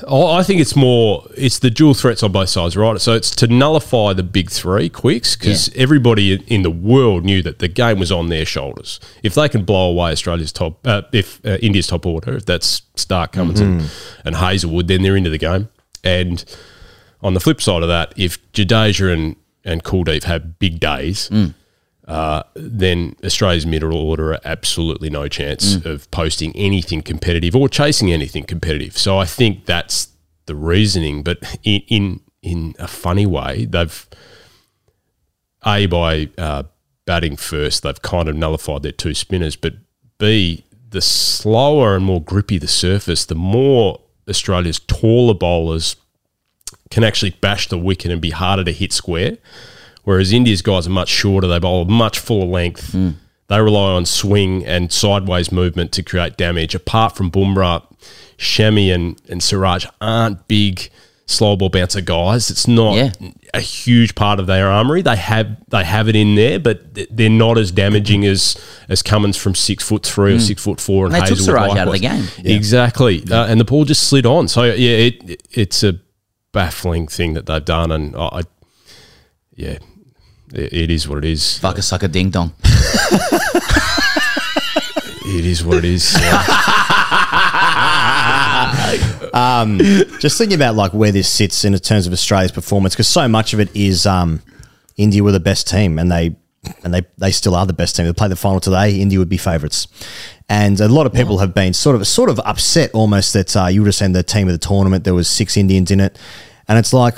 I 0.07 0.43
think 0.43 0.61
it's 0.61 0.75
more 0.75 1.27
it's 1.35 1.59
the 1.59 1.69
dual 1.69 1.93
threats 1.93 2.21
on 2.23 2.31
both 2.31 2.49
sides, 2.49 2.77
right? 2.77 2.99
So 3.01 3.13
it's 3.13 3.31
to 3.37 3.47
nullify 3.47 4.13
the 4.13 4.23
big 4.23 4.49
three 4.51 4.89
quicks 4.89 5.35
because 5.35 5.71
everybody 5.75 6.33
in- 6.47 6.61
the 6.61 6.69
world 6.71 7.23
knew 7.25 7.41
that 7.41 7.59
the 7.59 7.67
game 7.67 7.99
was 7.99 8.11
on 8.11 8.29
their 8.29 8.45
shoulders. 8.45 8.99
If 9.23 9.33
they 9.35 9.49
can 9.49 9.63
blow 9.65 9.89
away 9.89 10.11
Australia's 10.11 10.51
top, 10.51 10.85
uh, 10.85 11.03
if 11.11 11.39
uh, 11.45 11.57
India's 11.61 11.87
top 11.87 12.05
order, 12.05 12.35
if 12.35 12.45
that's 12.45 12.83
Stark, 12.95 13.31
Cummins, 13.33 13.59
and, 13.59 13.81
Mhm. 13.81 13.89
and 14.25 14.35
Hazlewood, 14.35 14.87
then 14.87 15.01
they're 15.01 15.15
into 15.17 15.29
the 15.29 15.37
game. 15.37 15.69
And 16.03 16.43
on 17.23 17.33
the 17.33 17.39
flip 17.39 17.61
side 17.61 17.81
of 17.81 17.87
that, 17.89 18.13
if 18.15 18.37
Jadeja 18.53 19.11
and 19.13 19.35
and 19.67 19.83
Kuldeep 19.83 20.25
have 20.25 20.59
big 20.59 20.79
days, 20.79 21.27
uh, 22.07 22.43
then 22.55 23.15
Australia's 23.23 23.65
middle 23.65 23.93
order 23.95 24.33
are 24.33 24.39
absolutely 24.45 25.09
no 25.09 25.27
chance 25.27 25.75
Mm. 25.77 25.85
of 25.85 26.09
posting 26.11 26.55
anything 26.55 27.01
competitive 27.01 27.55
or 27.55 27.67
chasing 27.69 28.11
anything 28.13 28.43
competitive. 28.43 28.97
So 28.97 29.17
I 29.17 29.25
think 29.25 29.65
that's 29.65 30.09
the 30.45 30.55
reasoning. 30.55 31.23
But 31.23 31.37
in 31.63 31.81
in, 31.87 32.19
in 32.41 32.75
a 32.79 32.87
funny 32.87 33.25
way, 33.25 33.65
they've 33.65 34.07
a 35.65 35.87
by 35.87 36.29
uh, 36.37 36.63
batting 37.05 37.35
first, 37.37 37.83
they've 37.83 38.01
kind 38.01 38.29
of 38.29 38.35
nullified 38.35 38.83
their 38.83 38.91
two 38.91 39.13
spinners. 39.13 39.55
But 39.55 39.73
b 40.17 40.63
the 40.89 41.01
slower 41.01 41.95
and 41.95 42.05
more 42.05 42.21
grippy 42.21 42.57
the 42.57 42.67
surface, 42.67 43.25
the 43.25 43.35
more 43.35 43.99
Australia's 44.29 44.79
taller 44.79 45.33
bowlers 45.33 45.95
can 46.89 47.03
actually 47.03 47.31
bash 47.31 47.67
the 47.67 47.77
wicket 47.77 48.11
and 48.11 48.21
be 48.21 48.29
harder 48.29 48.63
to 48.63 48.71
hit 48.71 48.93
square. 48.93 49.37
Whereas 50.05 50.31
India's 50.31 50.61
guys 50.61 50.87
are 50.87 50.91
much 50.91 51.09
shorter, 51.09 51.47
they 51.47 51.59
bowl 51.59 51.85
much 51.85 52.17
fuller 52.19 52.45
length. 52.45 52.95
They 53.47 53.59
rely 53.61 53.91
on 53.91 54.05
swing 54.05 54.65
and 54.65 54.91
sideways 54.91 55.51
movement 55.51 55.91
to 55.91 56.01
create 56.03 56.35
damage. 56.37 56.73
Apart 56.73 57.15
from 57.15 57.29
Bumrah, 57.29 57.83
Shami 58.39 58.91
and, 58.93 59.21
and 59.29 59.43
Siraj 59.43 59.85
aren't 60.01 60.47
big 60.47 60.89
slow 61.27 61.55
ball 61.55 61.69
bouncer 61.69 62.01
guys. 62.01 62.49
It's 62.51 62.67
not 62.67 63.15
a 63.53 63.59
huge 63.59 64.13
part 64.15 64.39
of 64.39 64.47
their 64.47 64.67
armory. 64.67 65.01
They 65.03 65.15
have 65.15 65.57
they 65.69 65.83
have 65.83 66.07
it 66.07 66.15
in 66.15 66.35
there, 66.35 66.59
but 66.59 66.93
they're 67.15 67.29
not 67.29 67.57
as 67.57 67.71
damaging 67.71 68.25
as 68.25 68.57
as 68.89 69.01
Cummins 69.03 69.37
from 69.37 69.53
six 69.55 69.83
foot 69.87 70.03
three 70.05 70.33
or 70.33 70.37
Mm. 70.37 70.41
six 70.41 70.63
foot 70.63 70.79
four, 70.81 71.05
and, 71.05 71.15
And 71.15 71.23
they 71.23 71.29
took 71.29 71.37
Hazlewood 71.37 71.59
Siraj 71.61 71.77
out 71.77 71.87
of 71.87 71.93
the 71.93 71.99
game. 71.99 72.27
Yeah. 72.43 72.55
Exactly, 72.55 73.23
uh, 73.31 73.45
and 73.47 73.59
the 73.59 73.63
ball 73.65 73.85
just 73.85 74.03
slid 74.03 74.25
on. 74.25 74.47
So 74.47 74.63
yeah, 74.63 74.97
it 74.97 75.41
it's 75.51 75.83
a 75.83 75.99
baffling 76.51 77.07
thing 77.07 77.33
that 77.33 77.45
they've 77.47 77.63
done, 77.65 77.91
and 77.91 78.15
I, 78.15 78.19
I 78.31 78.41
yeah, 79.55 79.77
it, 80.55 80.73
it 80.73 80.91
is 80.91 81.07
what 81.07 81.19
it 81.19 81.25
is. 81.25 81.57
Fuck 81.59 81.77
a 81.77 81.81
sucker 81.81 82.07
ding 82.07 82.29
dong. 82.29 82.53
It 85.27 85.43
is 85.43 85.65
what 85.65 85.79
it 85.79 85.85
is. 85.85 86.13
um, 89.33 89.79
just 90.19 90.37
thinking 90.37 90.55
about 90.55 90.75
like 90.75 90.93
where 90.93 91.11
this 91.11 91.27
sits 91.27 91.65
in 91.65 91.73
terms 91.79 92.05
of 92.05 92.13
Australia's 92.13 92.51
performance, 92.51 92.93
because 92.93 93.07
so 93.07 93.27
much 93.27 93.51
of 93.53 93.59
it 93.59 93.75
is 93.75 94.05
um, 94.05 94.43
India 94.97 95.23
were 95.23 95.31
the 95.31 95.39
best 95.39 95.67
team, 95.67 95.97
and 95.97 96.11
they 96.11 96.35
and 96.83 96.93
they 96.93 97.01
they 97.17 97.31
still 97.31 97.55
are 97.55 97.65
the 97.65 97.73
best 97.73 97.95
team. 97.95 98.05
They 98.05 98.13
play 98.13 98.27
the 98.27 98.35
final 98.35 98.59
today. 98.59 98.99
India 98.99 99.17
would 99.17 99.27
be 99.27 99.37
favourites, 99.37 99.87
and 100.47 100.79
a 100.79 100.87
lot 100.87 101.07
of 101.07 101.13
people 101.13 101.39
have 101.39 101.55
been 101.55 101.73
sort 101.73 101.95
of 101.95 102.05
sort 102.07 102.29
of 102.29 102.39
upset 102.45 102.91
almost 102.93 103.33
that 103.33 103.57
uh, 103.57 103.65
you 103.65 103.81
would 103.81 103.87
have 103.87 103.95
seen 103.95 104.11
the 104.11 104.21
team 104.21 104.47
of 104.47 104.53
the 104.53 104.59
tournament. 104.59 105.05
There 105.05 105.15
was 105.15 105.27
six 105.27 105.57
Indians 105.57 105.89
in 105.91 105.99
it, 105.99 106.19
and 106.67 106.77
it's 106.77 106.93
like. 106.93 107.17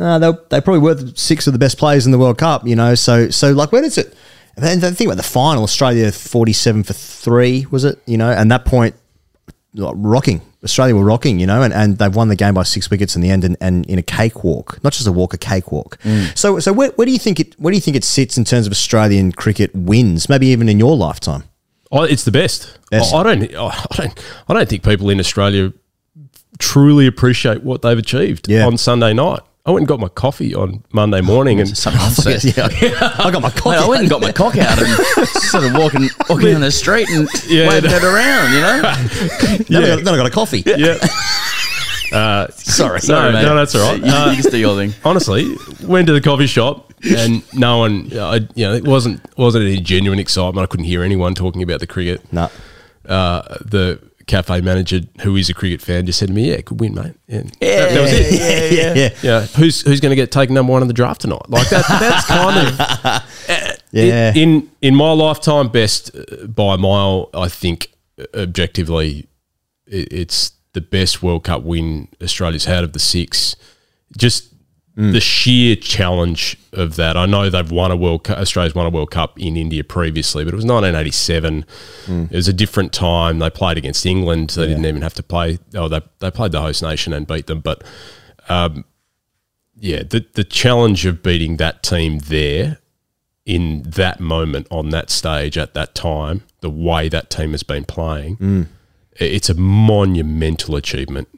No, 0.00 0.18
they 0.18 0.32
they 0.48 0.60
probably 0.62 0.80
were 0.80 0.94
the 0.94 1.16
six 1.16 1.46
of 1.46 1.52
the 1.52 1.58
best 1.58 1.76
players 1.76 2.06
in 2.06 2.12
the 2.12 2.18
World 2.18 2.38
Cup, 2.38 2.66
you 2.66 2.74
know. 2.74 2.94
So 2.94 3.28
so 3.28 3.52
like 3.52 3.70
where 3.70 3.82
does 3.82 3.98
it? 3.98 4.14
And 4.56 4.64
then 4.64 4.80
think 4.94 5.08
about 5.08 5.18
the 5.18 5.22
final. 5.22 5.62
Australia 5.62 6.10
forty 6.10 6.54
seven 6.54 6.82
for 6.82 6.94
three 6.94 7.66
was 7.70 7.84
it? 7.84 8.00
You 8.06 8.16
know, 8.16 8.30
and 8.30 8.50
that 8.50 8.64
point 8.64 8.94
like, 9.74 9.94
rocking. 9.96 10.40
Australia 10.62 10.94
were 10.94 11.04
rocking, 11.04 11.38
you 11.38 11.46
know, 11.46 11.62
and, 11.62 11.72
and 11.72 11.96
they've 11.96 12.14
won 12.14 12.28
the 12.28 12.36
game 12.36 12.52
by 12.52 12.62
six 12.64 12.90
wickets 12.90 13.16
in 13.16 13.22
the 13.22 13.30
end, 13.30 13.44
and, 13.44 13.56
and 13.62 13.86
in 13.86 13.98
a 13.98 14.02
cakewalk, 14.02 14.78
not 14.84 14.92
just 14.92 15.06
a 15.06 15.12
walk, 15.12 15.32
a 15.32 15.38
cakewalk. 15.38 15.98
Mm. 16.02 16.36
So, 16.36 16.58
so 16.58 16.70
where, 16.72 16.90
where 16.90 17.06
do 17.06 17.12
you 17.12 17.18
think 17.18 17.40
it? 17.40 17.58
Where 17.58 17.70
do 17.70 17.76
you 17.76 17.80
think 17.80 17.96
it 17.96 18.04
sits 18.04 18.36
in 18.36 18.44
terms 18.44 18.66
of 18.66 18.72
Australian 18.72 19.32
cricket 19.32 19.74
wins? 19.74 20.28
Maybe 20.28 20.48
even 20.48 20.68
in 20.68 20.78
your 20.78 20.96
lifetime. 20.96 21.44
Oh, 21.90 22.02
it's 22.02 22.24
the 22.24 22.30
best. 22.30 22.78
Best. 22.90 23.14
I, 23.14 23.18
I 23.18 23.22
don't. 23.22 23.42
I 23.54 23.86
don't. 23.94 24.24
I 24.48 24.54
don't 24.54 24.68
think 24.68 24.82
people 24.82 25.08
in 25.08 25.18
Australia 25.18 25.72
truly 26.58 27.06
appreciate 27.06 27.62
what 27.62 27.80
they've 27.80 27.98
achieved 27.98 28.50
on 28.52 28.76
Sunday 28.76 29.14
night. 29.14 29.40
I 29.66 29.70
went 29.72 29.82
and 29.82 29.88
got 29.88 30.00
my 30.00 30.08
coffee 30.08 30.54
on 30.54 30.82
Monday 30.92 31.20
morning, 31.20 31.60
and 31.60 31.76
something 31.76 32.00
else 32.00 32.16
said. 32.16 32.42
yeah, 32.44 33.14
I 33.18 33.30
got 33.30 33.42
my 33.42 33.50
coffee. 33.50 33.76
I 33.76 33.86
went 33.86 34.00
and 34.02 34.10
got 34.10 34.22
my 34.22 34.32
cock 34.32 34.56
out 34.56 34.78
and 34.80 35.28
sort 35.28 35.64
of 35.64 35.74
walking 35.74 36.08
walking 36.30 36.52
down 36.52 36.62
the 36.62 36.70
street 36.70 37.08
and 37.10 37.28
Yeah. 37.46 37.68
waving 37.68 37.90
it 37.90 38.02
around, 38.02 38.52
you 38.54 38.60
know. 38.60 38.82
Then, 39.68 39.82
I 39.84 39.86
got, 39.96 40.04
then 40.04 40.14
I 40.14 40.16
got 40.16 40.26
a 40.26 40.30
coffee. 40.30 40.62
Yeah. 40.66 40.96
Uh, 42.12 42.48
Sorry. 42.50 42.98
no, 43.06 43.30
mate. 43.30 43.42
no, 43.42 43.54
that's 43.54 43.72
all 43.76 43.88
right. 43.88 44.04
You- 44.04 44.12
Uh, 44.12 44.32
you 44.36 44.42
can 44.42 44.50
do 44.50 44.58
your 44.58 44.74
thing. 44.74 44.92
Honestly, 45.04 45.54
went 45.84 46.08
to 46.08 46.12
the 46.12 46.20
coffee 46.20 46.48
shop 46.48 46.92
and 47.04 47.40
no 47.54 47.78
one, 47.78 48.10
I, 48.12 48.40
you 48.56 48.66
know, 48.66 48.74
it 48.74 48.82
wasn't 48.82 49.20
wasn't 49.38 49.64
any 49.66 49.78
genuine 49.80 50.18
excitement. 50.18 50.64
I 50.64 50.66
couldn't 50.66 50.86
hear 50.86 51.04
anyone 51.04 51.36
talking 51.36 51.62
about 51.62 51.78
the 51.78 51.86
cricket. 51.86 52.20
No. 52.32 52.50
Uh, 53.08 53.42
the 53.64 54.00
cafe 54.30 54.60
manager, 54.60 55.00
who 55.22 55.36
is 55.36 55.50
a 55.50 55.54
cricket 55.54 55.82
fan, 55.82 56.06
just 56.06 56.18
said 56.18 56.28
to 56.28 56.34
me, 56.34 56.50
"Yeah, 56.50 56.60
good 56.60 56.80
win, 56.80 56.94
mate." 56.94 57.14
And 57.28 57.52
Yeah, 57.60 57.80
that, 57.80 57.94
that 57.94 58.00
was 58.00 58.12
it. 58.12 58.72
yeah, 58.72 58.82
yeah, 58.82 58.94
yeah. 58.94 59.10
yeah. 59.22 59.46
Who's 59.58 59.80
who's 59.82 60.00
going 60.00 60.10
to 60.10 60.16
get 60.16 60.30
taken 60.30 60.54
number 60.54 60.72
one 60.72 60.82
in 60.82 60.88
the 60.88 60.94
draft 60.94 61.20
tonight? 61.22 61.48
Like 61.48 61.68
that. 61.70 61.84
That's 61.88 62.26
kind 62.26 62.68
of 62.68 63.72
Yeah. 63.92 64.30
in, 64.34 64.36
in 64.36 64.70
in 64.82 64.94
my 64.94 65.10
lifetime, 65.12 65.68
best 65.68 66.14
uh, 66.14 66.46
by 66.46 66.74
a 66.74 66.78
mile. 66.78 67.28
I 67.34 67.48
think 67.48 67.92
uh, 68.20 68.24
objectively, 68.34 69.26
it, 69.86 70.12
it's 70.12 70.52
the 70.72 70.80
best 70.80 71.22
World 71.22 71.42
Cup 71.44 71.62
win 71.64 72.08
Australia's 72.22 72.66
had 72.66 72.84
of 72.84 72.92
the 72.92 73.00
six. 73.00 73.56
Just 74.16 74.49
the 74.96 75.20
sheer 75.20 75.76
challenge 75.76 76.58
of 76.72 76.96
that. 76.96 77.16
I 77.16 77.24
know 77.24 77.48
they've 77.48 77.70
won 77.70 77.90
a 77.90 77.96
World 77.96 78.24
Cup. 78.24 78.36
Australia's 78.38 78.74
won 78.74 78.84
a 78.86 78.90
World 78.90 79.10
Cup 79.10 79.38
in 79.38 79.56
India 79.56 79.82
previously, 79.82 80.44
but 80.44 80.52
it 80.52 80.56
was 80.56 80.64
1987. 80.66 81.64
It 82.30 82.36
was 82.36 82.48
a 82.48 82.52
different 82.52 82.92
time. 82.92 83.38
They 83.38 83.48
played 83.50 83.78
against 83.78 84.04
England. 84.04 84.50
They 84.50 84.66
didn't 84.66 84.84
even 84.84 85.00
have 85.02 85.14
to 85.14 85.22
play. 85.22 85.58
Oh, 85.74 85.88
they 85.88 86.02
they 86.18 86.30
played 86.30 86.52
the 86.52 86.60
host 86.60 86.82
nation 86.82 87.12
and 87.14 87.26
beat 87.26 87.46
them. 87.46 87.60
But 87.60 87.82
um, 88.50 88.84
yeah, 89.76 90.02
the 90.02 90.26
the 90.34 90.44
challenge 90.44 91.06
of 91.06 91.22
beating 91.22 91.56
that 91.56 91.82
team 91.82 92.18
there 92.18 92.78
in 93.46 93.82
that 93.86 94.20
moment 94.20 94.66
on 94.70 94.90
that 94.90 95.08
stage 95.08 95.56
at 95.56 95.72
that 95.74 95.94
time, 95.94 96.42
the 96.60 96.68
way 96.70 97.08
that 97.08 97.30
team 97.30 97.52
has 97.52 97.62
been 97.62 97.84
playing, 97.84 98.36
Mm. 98.36 98.66
it's 99.16 99.48
a 99.48 99.54
monumental 99.54 100.76
achievement, 100.76 101.28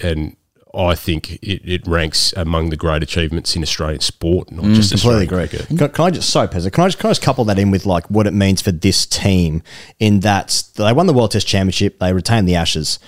and 0.00 0.36
I 0.74 0.94
think 0.94 1.34
it, 1.42 1.60
it 1.64 1.86
ranks 1.86 2.32
among 2.36 2.70
the 2.70 2.76
great 2.76 3.02
achievements 3.02 3.54
in 3.56 3.62
Australian 3.62 4.00
sport, 4.00 4.50
not 4.50 4.64
Mm, 4.64 4.74
just 4.74 4.90
completely 4.92 5.26
Australian 5.26 5.46
agree. 5.50 5.58
cricket. 5.66 5.78
Can, 5.78 5.88
can 5.90 6.04
I 6.06 6.10
just 6.10 6.30
sorry, 6.30 6.48
Pezza, 6.48 6.72
Can 6.72 6.84
I 6.84 6.88
just 6.88 6.98
can 6.98 7.08
I 7.08 7.10
just 7.10 7.22
couple 7.22 7.44
that 7.46 7.58
in 7.58 7.70
with 7.70 7.84
like 7.86 8.08
what 8.10 8.26
it 8.26 8.32
means 8.32 8.62
for 8.62 8.72
this 8.72 9.04
team 9.04 9.62
in 9.98 10.20
that 10.20 10.62
they 10.76 10.92
won 10.92 11.06
the 11.06 11.12
World 11.12 11.32
Test 11.32 11.46
Championship, 11.46 11.98
they 11.98 12.12
retained 12.12 12.48
the 12.48 12.54
Ashes. 12.54 12.98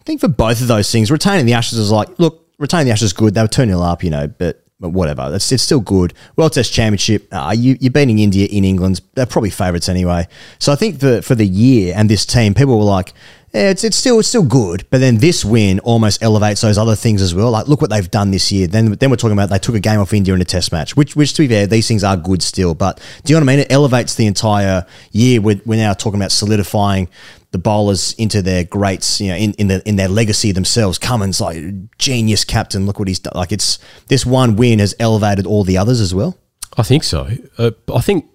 I 0.00 0.04
think 0.04 0.20
for 0.20 0.28
both 0.28 0.60
of 0.60 0.66
those 0.68 0.90
things, 0.90 1.10
retaining 1.10 1.46
the 1.46 1.54
Ashes 1.54 1.78
is 1.78 1.90
like, 1.90 2.08
look, 2.18 2.46
retaining 2.58 2.86
the 2.86 2.92
Ashes 2.92 3.04
is 3.04 3.12
good. 3.14 3.34
They 3.34 3.40
were 3.42 3.48
two 3.48 3.64
0 3.64 3.80
up, 3.80 4.04
you 4.04 4.10
know, 4.10 4.26
but 4.28 4.63
but 4.84 4.90
whatever. 4.90 5.30
It's, 5.34 5.50
it's 5.50 5.62
still 5.62 5.80
good. 5.80 6.12
World 6.36 6.52
Test 6.52 6.70
Championship, 6.70 7.26
uh, 7.32 7.54
you, 7.56 7.78
you're 7.80 7.90
beating 7.90 8.18
India 8.18 8.46
in 8.50 8.64
England. 8.64 9.00
They're 9.14 9.24
probably 9.24 9.48
favourites 9.48 9.88
anyway. 9.88 10.28
So 10.58 10.74
I 10.74 10.76
think 10.76 11.00
for, 11.00 11.22
for 11.22 11.34
the 11.34 11.46
year 11.46 11.94
and 11.96 12.10
this 12.10 12.26
team, 12.26 12.52
people 12.52 12.76
were 12.76 12.84
like, 12.84 13.14
yeah, 13.54 13.70
it's, 13.70 13.82
it's 13.82 13.96
still 13.96 14.18
it's 14.18 14.28
still 14.28 14.42
good. 14.42 14.84
But 14.90 14.98
then 14.98 15.18
this 15.18 15.42
win 15.42 15.78
almost 15.80 16.22
elevates 16.22 16.60
those 16.60 16.76
other 16.76 16.96
things 16.96 17.22
as 17.22 17.34
well. 17.34 17.50
Like, 17.52 17.66
look 17.66 17.80
what 17.80 17.88
they've 17.88 18.10
done 18.10 18.30
this 18.30 18.52
year. 18.52 18.66
Then 18.66 18.92
then 18.92 19.08
we're 19.08 19.16
talking 19.16 19.32
about 19.32 19.48
they 19.48 19.58
took 19.58 19.76
a 19.76 19.80
game 19.80 20.00
off 20.00 20.12
India 20.12 20.34
in 20.34 20.40
a 20.40 20.44
test 20.44 20.70
match, 20.70 20.96
which, 20.96 21.16
which 21.16 21.32
to 21.34 21.42
be 21.42 21.48
fair, 21.48 21.66
these 21.66 21.88
things 21.88 22.04
are 22.04 22.16
good 22.16 22.42
still. 22.42 22.74
But 22.74 23.00
do 23.24 23.32
you 23.32 23.38
know 23.40 23.46
what 23.46 23.52
I 23.52 23.56
mean? 23.56 23.64
It 23.64 23.72
elevates 23.72 24.16
the 24.16 24.26
entire 24.26 24.84
year. 25.12 25.40
We're, 25.40 25.60
we're 25.64 25.76
now 25.76 25.94
talking 25.94 26.20
about 26.20 26.32
solidifying 26.32 27.08
the 27.54 27.58
bowlers 27.58 28.14
into 28.14 28.42
their 28.42 28.64
greats, 28.64 29.20
you 29.20 29.28
know, 29.28 29.36
in, 29.36 29.52
in 29.52 29.68
the 29.68 29.88
in 29.88 29.94
their 29.94 30.08
legacy 30.08 30.50
themselves. 30.50 30.98
Cummins, 30.98 31.40
like 31.40 31.56
genius 31.98 32.44
captain. 32.44 32.84
Look 32.84 32.98
what 32.98 33.06
he's 33.06 33.20
done. 33.20 33.32
Like 33.36 33.52
it's 33.52 33.78
this 34.08 34.26
one 34.26 34.56
win 34.56 34.80
has 34.80 34.92
elevated 34.98 35.46
all 35.46 35.62
the 35.62 35.78
others 35.78 36.00
as 36.00 36.12
well. 36.12 36.36
I 36.76 36.82
think 36.82 37.04
so. 37.04 37.28
Uh, 37.56 37.70
I 37.94 38.00
think 38.00 38.26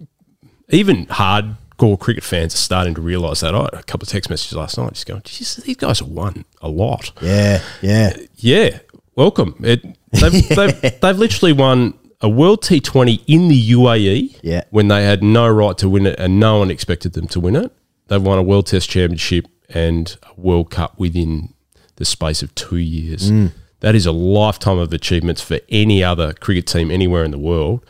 even 0.69 1.05
hardcore 1.07 1.99
cricket 1.99 2.23
fans 2.23 2.53
are 2.55 2.57
starting 2.59 2.95
to 2.95 3.01
realise 3.01 3.41
that. 3.41 3.53
I 3.53 3.63
had 3.63 3.73
a 3.73 3.83
couple 3.83 4.05
of 4.05 4.09
text 4.09 4.29
messages 4.29 4.55
last 4.55 4.77
night 4.77 4.93
just 4.93 5.05
going, 5.05 5.21
"Geez, 5.25 5.57
these 5.57 5.75
guys 5.75 5.99
have 5.99 6.07
won 6.07 6.45
a 6.61 6.69
lot. 6.69 7.11
Yeah, 7.21 7.61
yeah, 7.81 8.15
yeah. 8.37 8.79
Welcome. 9.15 9.55
It, 9.65 9.83
they've, 10.11 10.47
they've, 10.55 10.99
they've 11.01 11.17
literally 11.17 11.51
won 11.51 11.93
a 12.21 12.29
World 12.29 12.63
T20 12.63 13.21
in 13.27 13.49
the 13.49 13.71
UAE 13.71 14.39
Yeah. 14.41 14.63
when 14.71 14.87
they 14.87 15.03
had 15.03 15.21
no 15.21 15.47
right 15.49 15.77
to 15.79 15.89
win 15.89 16.05
it 16.05 16.17
and 16.19 16.39
no 16.39 16.59
one 16.59 16.71
expected 16.71 17.13
them 17.13 17.27
to 17.29 17.39
win 17.41 17.57
it. 17.57 17.71
They've 18.09 18.21
won 18.21 18.37
a 18.37 18.43
World 18.43 18.67
Test 18.67 18.89
Championship 18.89 19.45
and 19.69 20.17
a 20.23 20.39
World 20.39 20.69
Cup 20.71 20.99
within 20.99 21.53
the 21.95 22.05
space 22.05 22.41
of 22.43 22.53
two 22.55 22.77
years. 22.77 23.31
Mm. 23.31 23.51
That 23.81 23.95
is 23.95 24.05
a 24.05 24.11
lifetime 24.11 24.77
of 24.77 24.91
achievements 24.91 25.41
for 25.41 25.59
any 25.69 26.03
other 26.03 26.33
cricket 26.33 26.67
team 26.67 26.91
anywhere 26.91 27.23
in 27.23 27.31
the 27.31 27.37
world. 27.37 27.85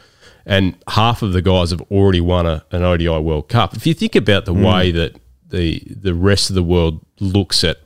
And 0.45 0.75
half 0.89 1.21
of 1.21 1.33
the 1.33 1.41
guys 1.41 1.71
have 1.71 1.81
already 1.91 2.21
won 2.21 2.45
a, 2.45 2.63
an 2.71 2.83
ODI 2.83 3.07
World 3.19 3.49
Cup. 3.49 3.75
If 3.75 3.85
you 3.87 3.93
think 3.93 4.15
about 4.15 4.45
the 4.45 4.53
Mm. 4.53 4.65
way 4.73 4.91
that 4.91 5.15
the 5.49 5.81
the 5.89 6.13
rest 6.13 6.49
of 6.49 6.55
the 6.55 6.63
world 6.63 6.99
looks 7.19 7.63
at 7.63 7.77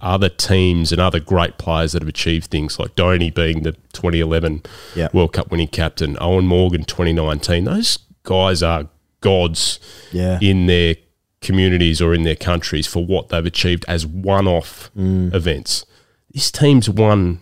other 0.00 0.28
teams 0.28 0.90
and 0.90 1.00
other 1.00 1.20
great 1.20 1.58
players 1.58 1.92
that 1.92 2.02
have 2.02 2.08
achieved 2.08 2.46
things, 2.50 2.78
like 2.78 2.96
Dhoni 2.96 3.32
being 3.32 3.62
the 3.62 3.72
2011 3.92 4.62
Yeah. 4.96 5.08
World 5.12 5.32
Cup 5.32 5.50
winning 5.52 5.68
captain, 5.68 6.16
Eoin 6.16 6.44
Morgan 6.44 6.82
2019, 6.84 7.64
those 7.64 7.98
guys 8.24 8.62
are 8.64 8.88
gods 9.20 9.78
Yeah. 10.12 10.38
in 10.42 10.66
their 10.66 10.96
communities 11.42 12.00
or 12.00 12.14
in 12.14 12.22
their 12.22 12.36
countries 12.36 12.86
for 12.86 13.04
what 13.04 13.28
they've 13.28 13.44
achieved 13.46 13.84
as 13.88 14.06
one-off 14.06 14.90
Mm. 14.96 15.34
events. 15.34 15.84
This 16.32 16.50
team's 16.50 16.88
won 16.88 17.40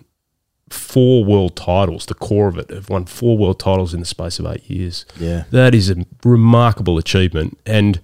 four 0.69 1.25
world 1.25 1.57
titles. 1.57 2.07
The 2.07 2.15
core 2.15 2.49
of 2.49 2.57
it 2.59 2.71
have 2.71 2.89
won 2.89 3.05
four 3.05 3.37
world 3.39 3.59
titles 3.61 3.93
in 3.95 4.01
the 4.01 4.07
space 4.07 4.39
of 4.39 4.47
eight 4.47 4.69
years. 4.71 5.05
Yeah. 5.19 5.45
that 5.51 5.75
is 5.75 5.91
a 5.91 6.05
remarkable 6.25 6.97
achievement, 6.99 7.59
and 7.67 8.01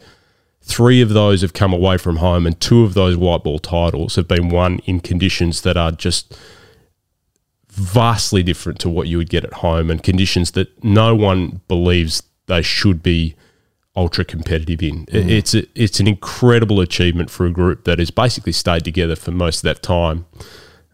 three 0.63 1.01
of 1.01 1.11
those 1.11 1.43
have 1.43 1.53
come 1.53 1.73
away 1.73 1.97
from 1.97 2.17
home, 2.17 2.45
and 2.47 2.59
two 2.61 2.83
of 2.83 2.95
those 2.95 3.17
white 3.17 3.45
ball 3.45 3.59
titles 3.61 4.17
have 4.17 4.27
been 4.27 4.49
won 4.49 4.81
in 4.85 4.99
conditions 5.01 5.61
that 5.63 5.77
are 5.77 5.93
just 5.93 6.37
vastly 7.69 8.43
different 8.43 8.79
to 8.81 8.89
what 8.89 9.07
you 9.07 9.17
would 9.19 9.31
get 9.31 9.45
at 9.45 9.53
home, 9.55 9.91
and 9.91 10.03
conditions 10.03 10.53
that 10.53 10.83
no 10.83 11.15
one 11.15 11.61
believes 11.69 12.23
they 12.47 12.63
should 12.63 13.03
be 13.03 13.35
ultra 13.97 14.25
competitive 14.25 14.83
in. 14.83 15.05
It- 15.09 15.27
Mhm. 15.27 15.31
It's 15.31 15.55
a, 15.55 15.63
it's 15.75 16.01
an 16.01 16.07
incredible 16.07 16.81
achievement 16.81 17.31
for 17.31 17.47
a 17.47 17.51
group 17.51 17.85
that 17.85 17.99
has 17.99 18.11
basically 18.11 18.53
stayed 18.53 18.85
together 18.85 19.17
for 19.17 19.31
most 19.31 19.59
of 19.59 19.63
that 19.63 19.83
time. 19.83 20.27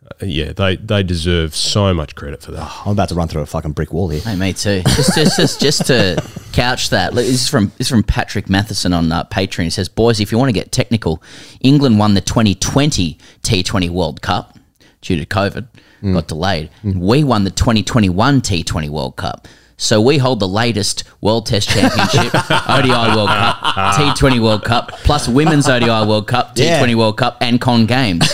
Uh, 0.05 0.27
yeah, 0.27 0.53
they 0.53 0.77
they 0.77 1.03
deserve 1.03 1.55
so 1.55 1.95
much 1.95 2.15
credit 2.15 2.43
for 2.43 2.53
that. 2.53 2.71
I'm 2.85 2.93
about 2.93 3.09
to 3.11 3.15
run 3.15 3.29
through 3.29 3.43
a 3.43 3.47
fucking 3.47 3.73
brick 3.73 3.93
wall 3.93 4.09
here. 4.09 4.21
Hey, 4.21 4.37
me 4.37 4.53
too. 4.53 4.83
Just, 4.97 5.15
just, 5.15 5.37
just, 5.37 5.61
just 5.61 5.87
to 5.87 6.23
couch 6.53 6.91
that, 6.91 7.15
this 7.15 7.29
is 7.29 7.49
from 7.49 7.67
this 7.79 7.87
is 7.87 7.89
from 7.89 8.03
Patrick 8.03 8.49
Matheson 8.51 8.93
on 8.93 9.11
uh, 9.11 9.25
Patreon. 9.25 9.65
He 9.65 9.71
says, 9.71 9.89
"Boys, 9.89 10.21
if 10.21 10.31
you 10.33 10.39
want 10.39 10.49
to 10.49 10.53
get 10.53 10.71
technical, 10.73 11.23
England 11.61 11.99
won 11.99 12.15
the 12.15 12.21
2020 12.21 13.17
T20 13.43 13.91
World 13.91 14.23
Cup 14.23 14.59
due 15.01 15.17
to 15.17 15.25
COVID. 15.27 15.67
mm. 16.03 16.13
got 16.15 16.29
delayed. 16.29 16.71
Mm. 16.85 16.99
We 16.99 17.25
won 17.25 17.45
the 17.45 17.51
2021 17.51 18.41
T20 18.43 18.89
World 18.91 19.17
Cup. 19.17 19.49
So 19.83 20.01
we 20.01 20.17
hold 20.19 20.39
the 20.39 20.47
latest 20.47 21.03
World 21.21 21.47
Test 21.47 21.69
Championship, 21.71 22.33
ODI 22.69 23.17
World 23.17 23.29
Cup, 23.31 23.57
T20 23.97 24.41
World 24.41 24.63
Cup, 24.63 24.93
plus 24.99 25.27
Women's 25.27 25.69
ODI 25.69 25.89
World 26.07 26.29
Cup, 26.29 26.55
T20 26.55 26.89
Yeah. 26.91 26.95
World 26.95 27.17
Cup, 27.19 27.37
and 27.41 27.61
Comm 27.61 27.89
Games. 27.89 28.33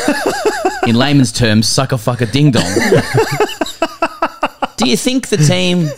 In 0.87 0.95
layman's 0.95 1.33
terms, 1.33 1.67
suck 1.67 1.93
a 1.93 1.99
fuck 1.99 2.21
a 2.21 2.27
ding 2.27 2.51
dong. 2.51 2.65
Do 4.77 4.89
you 4.91 4.97
think 4.99 5.29
the 5.29 5.39
team? 5.39 5.89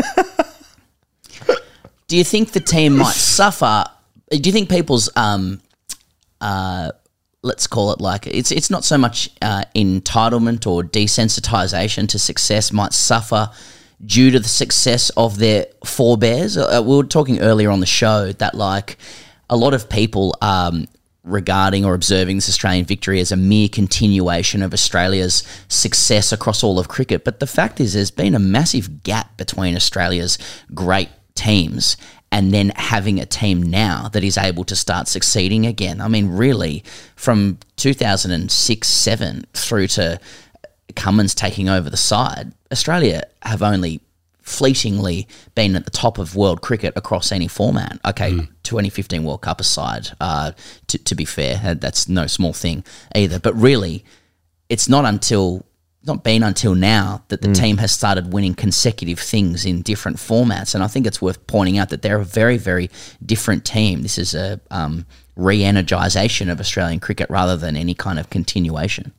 Do 2.07 2.17
you 2.17 2.23
think 2.25 2.53
the 2.53 2.61
team 2.61 2.97
might 2.99 3.15
suffer? 3.15 3.87
Do 4.31 4.39
you 4.39 4.53
think 4.53 4.71
people's 4.71 5.11
um, 5.17 5.61
uh, 6.41 6.93
let's 7.43 7.67
call 7.67 7.91
it 7.91 8.01
like 8.01 8.29
it's 8.29 8.53
it's 8.53 8.71
not 8.71 8.85
so 8.85 8.97
much 8.97 9.31
uh, 9.43 9.65
entitlement 9.75 10.65
or 10.65 10.85
desensitization 10.85 12.09
to 12.09 12.21
success 12.21 12.73
might 12.73 12.93
suffer 12.93 13.51
due 14.05 14.31
to 14.31 14.39
the 14.39 14.49
success 14.49 15.11
of 15.11 15.39
their 15.39 15.67
forebears. 15.85 16.57
Uh, 16.57 16.83
we 16.85 16.97
were 16.97 17.05
talking 17.05 17.41
earlier 17.41 17.71
on 17.71 17.81
the 17.81 17.87
show 17.87 18.33
that 18.33 18.55
like 18.55 18.97
a 19.49 19.57
lot 19.57 19.75
of 19.75 19.89
people 19.89 20.35
um, 20.41 20.87
regarding 21.25 21.85
or 21.85 21.95
observing 21.95 22.37
this 22.37 22.49
Australian 22.49 22.85
victory 22.85 23.21
as 23.21 23.33
a 23.33 23.37
mere 23.37 23.69
continuation 23.69 24.63
of 24.63 24.73
Australia's 24.73 25.43
success 25.69 26.33
across 26.33 26.63
all 26.63 26.79
of 26.79 26.89
cricket. 26.89 27.25
But 27.25 27.41
the 27.41 27.47
fact 27.47 27.81
is, 27.81 27.93
there's 27.93 28.11
been 28.11 28.35
a 28.35 28.39
massive 28.39 29.03
gap 29.03 29.37
between 29.37 29.77
Australia's 29.77 30.39
great 30.75 31.11
teams 31.35 31.97
and 32.33 32.53
then 32.55 32.73
having 32.77 33.19
a 33.19 33.27
team 33.27 33.63
now 33.63 34.09
that 34.09 34.23
is 34.23 34.39
able 34.39 34.65
to 34.65 34.77
start 34.77 35.09
succeeding 35.09 35.67
again. 35.67 36.01
I 36.01 36.09
mean, 36.09 36.29
really, 36.29 36.85
from 37.17 37.59
2006 37.77 38.89
7 38.89 39.45
through 39.53 39.87
to 39.89 40.21
Cummins 40.97 41.35
taking 41.35 41.69
over 41.69 41.89
the 41.91 41.97
side, 41.97 42.53
Australia 42.73 43.23
have 43.43 43.63
only 43.63 44.01
fleetingly 44.43 45.29
been 45.55 45.77
at 45.77 45.85
the 45.85 45.91
top 45.91 46.19
of 46.19 46.35
world 46.35 46.61
cricket 46.61 46.93
across 46.97 47.31
any 47.31 47.47
format. 47.47 47.99
Okay, 48.05 48.33
2015 48.65 49.23
World 49.23 49.43
Cup 49.43 49.61
aside, 49.61 50.09
uh, 50.21 50.53
to, 50.89 50.99
to 50.99 51.15
be 51.15 51.25
fair, 51.25 51.61
uh, 51.65 51.75
that's 51.75 52.09
no 52.09 52.27
small 52.27 52.53
thing 52.53 52.85
either. 53.15 53.39
But 53.39 53.55
really, 53.55 54.05
it's 54.69 54.89
not 54.89 55.05
until 55.05 55.65
not 56.03 56.25
been 56.25 56.43
until 56.43 56.75
now 56.75 57.23
that 57.29 57.43
the 57.43 57.49
Mm. 57.49 57.55
team 57.55 57.77
has 57.77 57.93
started 57.93 58.33
winning 58.33 58.55
consecutive 58.55 59.19
things 59.19 59.67
in 59.67 59.83
different 59.83 60.17
formats, 60.17 60.75
and 60.75 60.83
I 60.83 60.87
think 60.87 61.07
it's 61.07 61.21
worth 61.21 61.47
pointing 61.47 61.77
out 61.77 61.91
that 61.91 62.01
they're 62.01 62.21
a 62.21 62.25
very, 62.25 62.57
very 62.57 62.89
different 63.25 63.67
team. 63.67 64.01
This 64.01 64.17
is 64.17 64.33
a 64.35 64.59
um, 64.71 65.05
re-energization 65.37 66.51
of 66.51 66.59
Australian 66.59 67.01
cricket 67.01 67.29
rather 67.29 67.57
than 67.57 67.77
any 67.77 67.93
kind 67.93 68.19
of 68.19 68.31
continuation. 68.31 69.13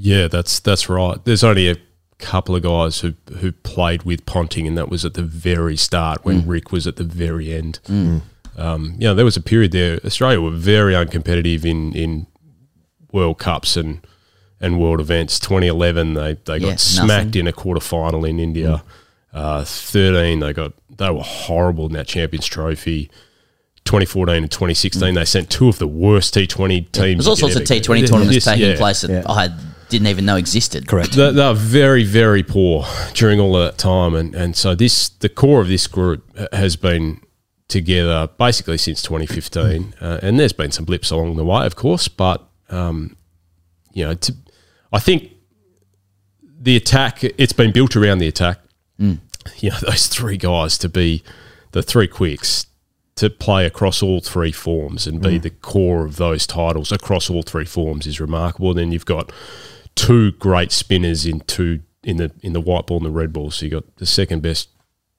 Yeah, 0.00 0.28
that's 0.28 0.60
that's 0.60 0.88
right. 0.88 1.22
There's 1.24 1.42
only 1.42 1.68
a 1.68 1.76
couple 2.18 2.54
of 2.54 2.62
guys 2.62 3.00
who 3.00 3.14
who 3.38 3.50
played 3.52 4.04
with 4.04 4.24
Ponting, 4.26 4.66
and 4.66 4.78
that 4.78 4.88
was 4.88 5.04
at 5.04 5.14
the 5.14 5.22
very 5.22 5.76
start 5.76 6.24
when 6.24 6.42
Mm. 6.42 6.48
Rick 6.48 6.70
was 6.72 6.86
at 6.86 6.96
the 6.96 7.04
very 7.04 7.52
end. 7.52 7.80
Mm. 7.88 8.22
Um, 8.56 8.94
you 8.98 9.06
know, 9.08 9.14
there 9.14 9.24
was 9.24 9.36
a 9.36 9.40
period 9.40 9.72
there. 9.72 9.98
Australia 10.04 10.40
were 10.40 10.50
very 10.50 10.94
uncompetitive 10.94 11.64
in 11.64 11.92
in 11.94 12.26
World 13.12 13.38
Cups 13.38 13.76
and 13.76 14.00
and 14.60 14.78
world 14.80 15.00
events. 15.00 15.38
2011, 15.40 16.14
they 16.14 16.36
they 16.44 16.58
Yeah, 16.58 16.70
got 16.70 16.80
smacked 16.80 17.34
in 17.36 17.46
a 17.46 17.52
quarter 17.52 17.80
final 17.80 18.24
in 18.24 18.38
India. 18.40 18.82
Uh, 19.32 19.62
13, 19.64 20.40
they 20.40 20.52
got 20.52 20.72
they 20.96 21.10
were 21.10 21.22
horrible 21.22 21.86
in 21.86 21.92
that 21.92 22.06
Champions 22.06 22.46
Trophy. 22.46 23.10
2014 23.84 24.34
and 24.36 24.50
2016, 24.50 25.14
they 25.14 25.24
sent 25.24 25.48
two 25.48 25.68
of 25.68 25.78
the 25.78 25.86
worst 25.86 26.34
T20 26.34 26.92
teams. 26.92 27.24
There's 27.24 27.26
all 27.28 27.36
sorts 27.36 27.56
of 27.56 27.62
T20 27.62 28.06
tournaments 28.06 28.34
This- 28.34 28.44
taking 28.44 28.70
yeah. 28.70 28.76
place 28.76 29.00
that 29.02 29.24
I 29.30 29.48
didn't 29.88 30.08
even 30.08 30.24
know 30.24 30.36
existed. 30.36 30.86
Correct. 30.86 31.12
They, 31.12 31.30
they 31.32 31.44
were 31.46 31.54
very, 31.54 32.04
very 32.04 32.42
poor 32.42 32.84
during 33.14 33.40
all 33.40 33.56
of 33.56 33.64
that 33.64 33.78
time, 33.78 34.14
and 34.14 34.34
and 34.34 34.56
so 34.56 34.74
this 34.74 35.08
the 35.08 35.28
core 35.28 35.60
of 35.60 35.68
this 35.68 35.86
group 35.86 36.24
has 36.52 36.76
been 36.76 37.20
together 37.68 38.28
basically 38.38 38.78
since 38.78 39.02
2015, 39.02 39.94
uh, 40.00 40.20
and 40.22 40.40
there's 40.40 40.52
been 40.54 40.70
some 40.72 40.84
blips 40.86 41.10
along 41.10 41.36
the 41.36 41.44
way, 41.44 41.66
of 41.66 41.76
course, 41.76 42.08
but 42.08 42.48
um, 42.70 43.16
you 43.92 44.04
know, 44.04 44.14
to, 44.14 44.34
I 44.92 44.98
think 44.98 45.32
the 46.60 46.76
attack 46.76 47.22
it's 47.24 47.52
been 47.52 47.72
built 47.72 47.96
around 47.96 48.18
the 48.18 48.28
attack. 48.28 48.58
Mm. 49.00 49.18
You 49.58 49.70
know, 49.70 49.76
those 49.82 50.06
three 50.08 50.36
guys 50.36 50.76
to 50.78 50.88
be 50.88 51.22
the 51.72 51.82
three 51.82 52.06
quicks 52.08 52.66
to 53.16 53.28
play 53.30 53.66
across 53.66 54.02
all 54.02 54.20
three 54.20 54.52
forms 54.52 55.06
and 55.06 55.20
be 55.20 55.38
Mm. 55.38 55.42
the 55.42 55.50
core 55.50 56.04
of 56.04 56.16
those 56.16 56.46
titles 56.46 56.92
across 56.92 57.28
all 57.28 57.42
three 57.42 57.64
forms 57.64 58.06
is 58.06 58.20
remarkable. 58.20 58.74
Then 58.74 58.92
you've 58.92 59.06
got 59.06 59.32
two 59.98 60.30
great 60.32 60.70
spinners 60.70 61.26
in 61.26 61.40
two 61.40 61.80
in 62.04 62.18
the 62.18 62.30
in 62.40 62.52
the 62.52 62.60
white 62.60 62.86
ball 62.86 62.98
and 62.98 63.06
the 63.06 63.10
red 63.10 63.32
ball. 63.32 63.50
So 63.50 63.66
you 63.66 63.70
got 63.70 63.96
the 63.96 64.06
second 64.06 64.42
best 64.42 64.68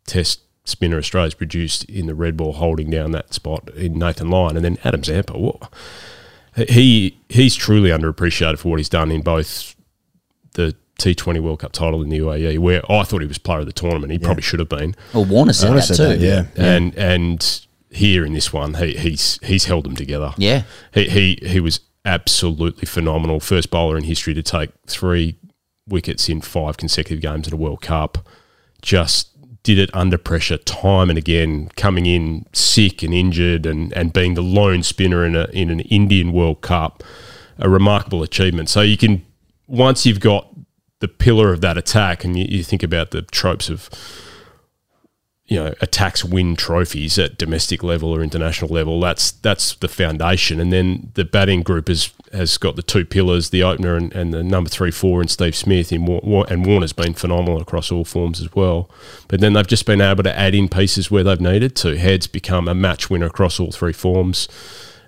test 0.08 0.42
spinner 0.64 0.98
Australia's 0.98 1.34
produced 1.34 1.84
in 1.86 2.08
the 2.08 2.16
red 2.16 2.38
ball, 2.38 2.54
holding 2.54 2.90
down 2.90 3.12
that 3.12 3.34
spot 3.34 3.70
in 3.76 4.00
Nathan 4.00 4.30
Lyon, 4.30 4.56
and 4.56 4.64
then 4.64 4.78
Adam 4.86 5.04
Zampa. 5.04 5.34
Whoa. 5.34 5.60
He 6.56 7.20
he's 7.28 7.56
truly 7.56 7.90
underappreciated 7.90 8.58
for 8.60 8.70
what 8.70 8.80
he's 8.80 8.90
done 8.90 9.12
in 9.12 9.22
both 9.22 9.76
the 10.54 10.76
T20 11.00 11.42
World 11.42 11.60
Cup 11.60 11.74
title 11.74 12.02
in 12.02 12.10
the 12.10 12.20
UAE, 12.20 12.60
where 12.60 12.82
I 12.90 13.04
thought 13.04 13.22
he 13.22 13.28
was 13.28 13.38
player 13.38 13.60
of 13.60 13.66
the 13.66 13.74
tournament. 13.74 14.12
He 14.12 14.20
probably 14.20 14.42
should 14.42 14.60
have 14.60 14.70
been. 14.70 14.96
Well, 15.14 15.26
Warner 15.26 15.54
said 15.54 15.68
Warner 15.68 15.82
that 15.82 15.96
said 15.96 15.98
too. 15.98 16.18
that, 16.18 16.20
yeah. 16.20 16.46
and 16.56 16.96
and 16.96 17.66
here 17.92 18.26
in 18.26 18.34
this 18.34 18.54
one, 18.54 18.76
he, 18.76 18.96
he's 18.98 19.40
he's 19.44 19.66
held 19.66 19.84
them 19.86 19.96
together. 19.96 20.34
Yeah. 20.38 20.64
he 20.94 21.10
he 21.10 21.40
he 21.48 21.60
was 21.60 21.82
absolutely 22.06 22.86
phenomenal. 22.86 23.40
First 23.40 23.70
bowler 23.70 23.98
in 23.98 24.04
history 24.04 24.34
to 24.34 24.44
take 24.44 24.72
three 24.88 25.38
wickets 25.88 26.30
in 26.30 26.42
five 26.42 26.78
consecutive 26.78 27.22
games 27.22 27.48
at 27.48 27.54
a 27.54 27.58
World 27.58 27.82
Cup. 27.82 28.28
Just 28.82 29.30
did 29.64 29.78
it 29.78 29.90
under 29.94 30.18
pressure 30.18 30.58
time 30.58 31.10
and 31.10 31.18
again, 31.18 31.70
coming 31.76 32.06
in 32.06 32.46
sick 32.54 33.04
and 33.04 33.14
injured, 33.14 33.66
and 33.66 33.92
and 33.94 34.14
being 34.14 34.34
the 34.34 34.42
lone 34.42 34.84
spinner 34.84 35.26
in 35.26 35.36
a 35.36 35.46
in 35.52 35.70
an 35.70 35.82
Indian 35.82 36.32
World 36.32 36.62
Cup, 36.62 37.04
a 37.58 37.70
remarkable 37.70 38.24
achievement. 38.24 38.70
So 38.70 38.82
you 38.82 38.98
can 38.98 39.26
once 39.68 40.06
you've 40.06 40.20
got 40.20 40.48
the 41.00 41.08
pillar 41.08 41.54
of 41.54 41.62
that 41.62 41.78
attack, 41.78 42.24
and 42.24 42.38
you, 42.38 42.46
you 42.50 42.64
think 42.64 42.84
about 42.84 43.12
the 43.12 43.22
tropes 43.22 43.70
of 43.70 43.90
you 45.50 45.58
know 45.58 45.74
attacks 45.82 46.24
win 46.24 46.56
trophies 46.56 47.18
at 47.18 47.38
domestic 47.38 47.84
level 47.84 48.16
or 48.16 48.22
international 48.22 48.72
level. 48.72 49.00
That's 49.00 49.32
that's 49.32 49.76
the 49.76 49.88
foundation, 49.88 50.60
and 50.60 50.72
then 50.72 51.12
the 51.16 51.26
batting 51.26 51.64
group 51.64 51.88
has 51.88 52.12
has 52.32 52.58
got 52.60 52.76
the 52.76 52.84
two 52.84 53.04
pillars, 53.04 53.50
the 53.50 53.64
opener 53.64 53.96
and, 53.96 54.14
and 54.14 54.32
the 54.32 54.44
number 54.44 54.70
three 54.70 54.92
four 54.92 55.22
and 55.22 55.30
Steve 55.30 55.56
Smith. 55.56 55.92
In 55.92 56.08
and 56.08 56.66
Warner's 56.66 56.94
been 56.94 57.16
phenomenal 57.16 57.60
across 57.60 57.92
all 57.92 58.06
forms 58.06 58.40
as 58.40 58.54
well. 58.54 58.90
But 59.28 59.42
then 59.42 59.54
they've 59.54 59.66
just 59.66 59.88
been 59.88 60.02
able 60.02 60.24
to 60.24 60.38
add 60.38 60.54
in 60.54 60.70
pieces 60.70 61.10
where 61.10 61.24
they've 61.24 61.42
needed 61.42 61.76
to. 61.78 61.98
Heads 61.98 62.28
become 62.28 62.68
a 62.68 62.76
match 62.76 63.10
winner 63.10 63.26
across 63.26 63.60
all 63.60 63.72
three 63.72 63.94
forms. 63.94 64.48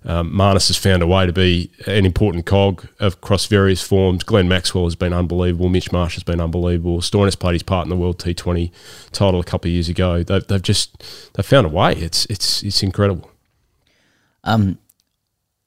Um, 0.04 0.32
Marnus 0.34 0.68
has 0.68 0.78
found 0.78 1.04
a 1.04 1.08
way 1.08 1.28
to 1.28 1.32
be 1.32 1.70
an 1.86 2.06
important 2.08 2.48
cog 2.48 2.88
across 3.00 3.46
various 3.46 3.82
forms. 3.84 4.24
Glenn 4.24 4.48
Maxwell 4.48 4.86
has 4.86 4.96
been 4.96 5.14
unbelievable. 5.14 5.70
Mitch 5.70 5.92
Marsh 5.92 6.16
has 6.16 6.24
been 6.24 6.42
unbelievable. 6.42 7.02
Stoinis 7.02 7.38
played 7.38 7.54
his 7.54 7.64
part 7.64 7.86
in 7.86 7.90
the 7.90 7.96
World 7.96 8.18
T20 8.18 8.72
title 9.12 9.40
a 9.40 9.44
couple 9.44 9.70
of 9.70 9.74
years 9.74 9.90
ago. 9.90 10.24
They've, 10.24 10.46
they've 10.48 10.62
just 10.62 11.04
they've 11.34 11.46
found 11.46 11.68
a 11.68 11.70
way. 11.70 11.94
It's 11.94 12.26
it's 12.26 12.64
it's 12.64 12.82
incredible. 12.82 13.30
um, 14.44 14.80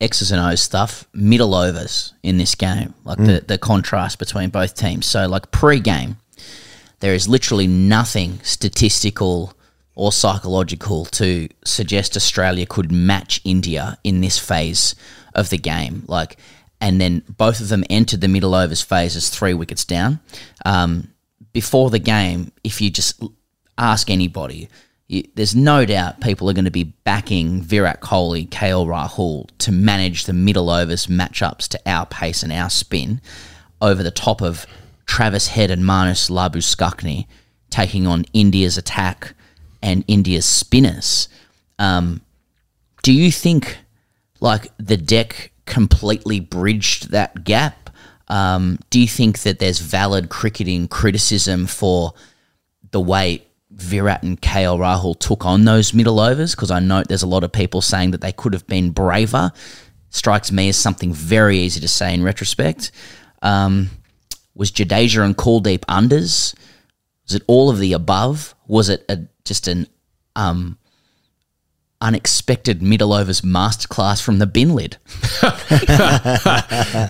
X's 0.01 0.33
and 0.33 0.41
O's 0.41 0.61
stuff, 0.61 1.07
middle 1.15 1.55
overs 1.55 2.13
in 2.23 2.37
this 2.37 2.57
game, 2.57 2.93
like 3.05 3.19
the, 3.19 3.45
the 3.47 3.57
contrast 3.57 4.19
between 4.19 4.51
both 4.51 4.75
teams. 4.75 5.07
So, 5.07 5.29
like 5.29 5.51
pre 5.53 5.79
game, 5.79 6.17
there 6.99 7.15
is 7.15 7.29
literally 7.29 7.69
nothing 7.69 8.41
statistical 8.43 9.55
or 9.95 10.13
psychological 10.13 11.05
to 11.07 11.49
suggest 11.65 12.17
Australia 12.17 12.67
could 12.67 12.91
match 12.91 13.41
India 13.45 13.97
in 14.03 14.21
this 14.21 14.39
phase 14.39 14.95
of 15.35 15.51
the 15.51 15.59
game. 15.59 16.05
Like, 16.07 16.37
and 16.81 17.01
then 17.01 17.23
both 17.29 17.61
of 17.61 17.69
them 17.69 17.85
entered 17.89 18.21
the 18.21 18.29
middle 18.29 18.55
overs 18.55 18.83
phase 18.83 19.17
as 19.17 19.29
three 19.29 19.55
wickets 19.55 19.85
down. 19.85 20.21
Um, 20.65 21.13
before 21.53 21.91
the 21.91 21.99
game, 21.99 22.53
if 22.65 22.81
you 22.81 22.91
just 22.91 23.23
ask 23.79 24.11
anybody, 24.11 24.69
you, 25.07 25.23
there's 25.35 25.55
no 25.55 25.85
doubt 25.87 26.21
people 26.21 26.51
are 26.51 26.55
going 26.55 26.65
to 26.65 26.71
be 26.71 26.85
backing 26.85 27.63
Virat 27.63 28.01
Kohli, 28.01 28.49
KL 28.49 28.87
Rahul 28.87 29.49
to 29.59 29.71
manage 29.71 30.25
the 30.25 30.33
middle 30.33 30.71
overs 30.71 31.07
matchups 31.07 31.69
to 31.69 31.81
our 31.87 32.07
pace 32.07 32.43
and 32.43 32.53
our 32.53 32.71
spin 32.71 33.21
over 33.81 34.03
the 34.03 34.11
top 34.11 34.43
of 34.43 34.67
Travis 35.07 35.49
Head 35.49 35.71
and 35.71 35.85
Marnus 35.85 36.31
Labuschagne 36.31 37.27
taking 37.71 38.07
on 38.07 38.25
India's 38.33 38.79
attack 38.79 39.35
and 39.85 40.03
India's 40.09 40.47
spinners. 40.47 41.29
Um, 41.79 42.23
do 43.03 43.13
you 43.13 43.31
think 43.31 43.77
like 44.41 44.73
the 44.79 44.97
deck 44.97 45.53
completely 45.67 46.41
bridged 46.41 47.11
that 47.11 47.45
gap? 47.45 47.91
Um, 48.29 48.79
do 48.89 48.99
you 48.99 49.07
think 49.07 49.41
that 49.41 49.59
there's 49.59 49.79
valid 49.81 50.31
cricketing 50.31 50.89
criticism 50.89 51.67
for 51.67 52.15
the 52.91 53.01
way 53.01 53.45
Virat 53.71 54.23
and 54.23 54.41
KL 54.41 54.79
Rahul 54.79 55.19
took 55.19 55.45
on 55.45 55.67
those 55.67 55.93
middle 55.93 56.19
overs? 56.19 56.55
Because 56.55 56.71
I 56.71 56.81
know 56.81 57.03
there's 57.03 57.23
a 57.23 57.27
lot 57.29 57.45
of 57.45 57.53
people 57.53 57.83
saying 57.83 58.13
that 58.13 58.23
they 58.23 58.33
could 58.33 58.55
have 58.55 58.67
been 58.67 58.91
braver. 58.91 59.53
Strikes 60.09 60.51
me 60.51 60.71
as 60.71 60.79
something 60.79 61.13
very 61.13 61.59
easy 61.59 61.81
to 61.81 61.89
say 61.89 62.15
in 62.15 62.23
retrospect. 62.23 62.91
Um, 63.43 63.91
Was 64.55 64.73
Jadeja 64.73 65.23
and 65.23 65.37
Kuldeep 65.37 65.81
unders? 65.81 66.55
Was 67.27 67.35
it 67.35 67.43
all 67.47 67.71
of 67.71 67.79
the 67.79 67.93
above? 67.93 68.55
Was 68.67 68.89
it 68.89 69.05
a, 69.09 69.21
just 69.45 69.67
an 69.69 69.87
um, 70.37 70.79
unexpected 72.01 72.83
middle 72.83 73.13
overs 73.13 73.41
masterclass 73.41 74.23
from 74.23 74.39
the 74.39 74.47
bin 74.47 74.75
lid? 74.75 74.99
uh, 75.43 75.51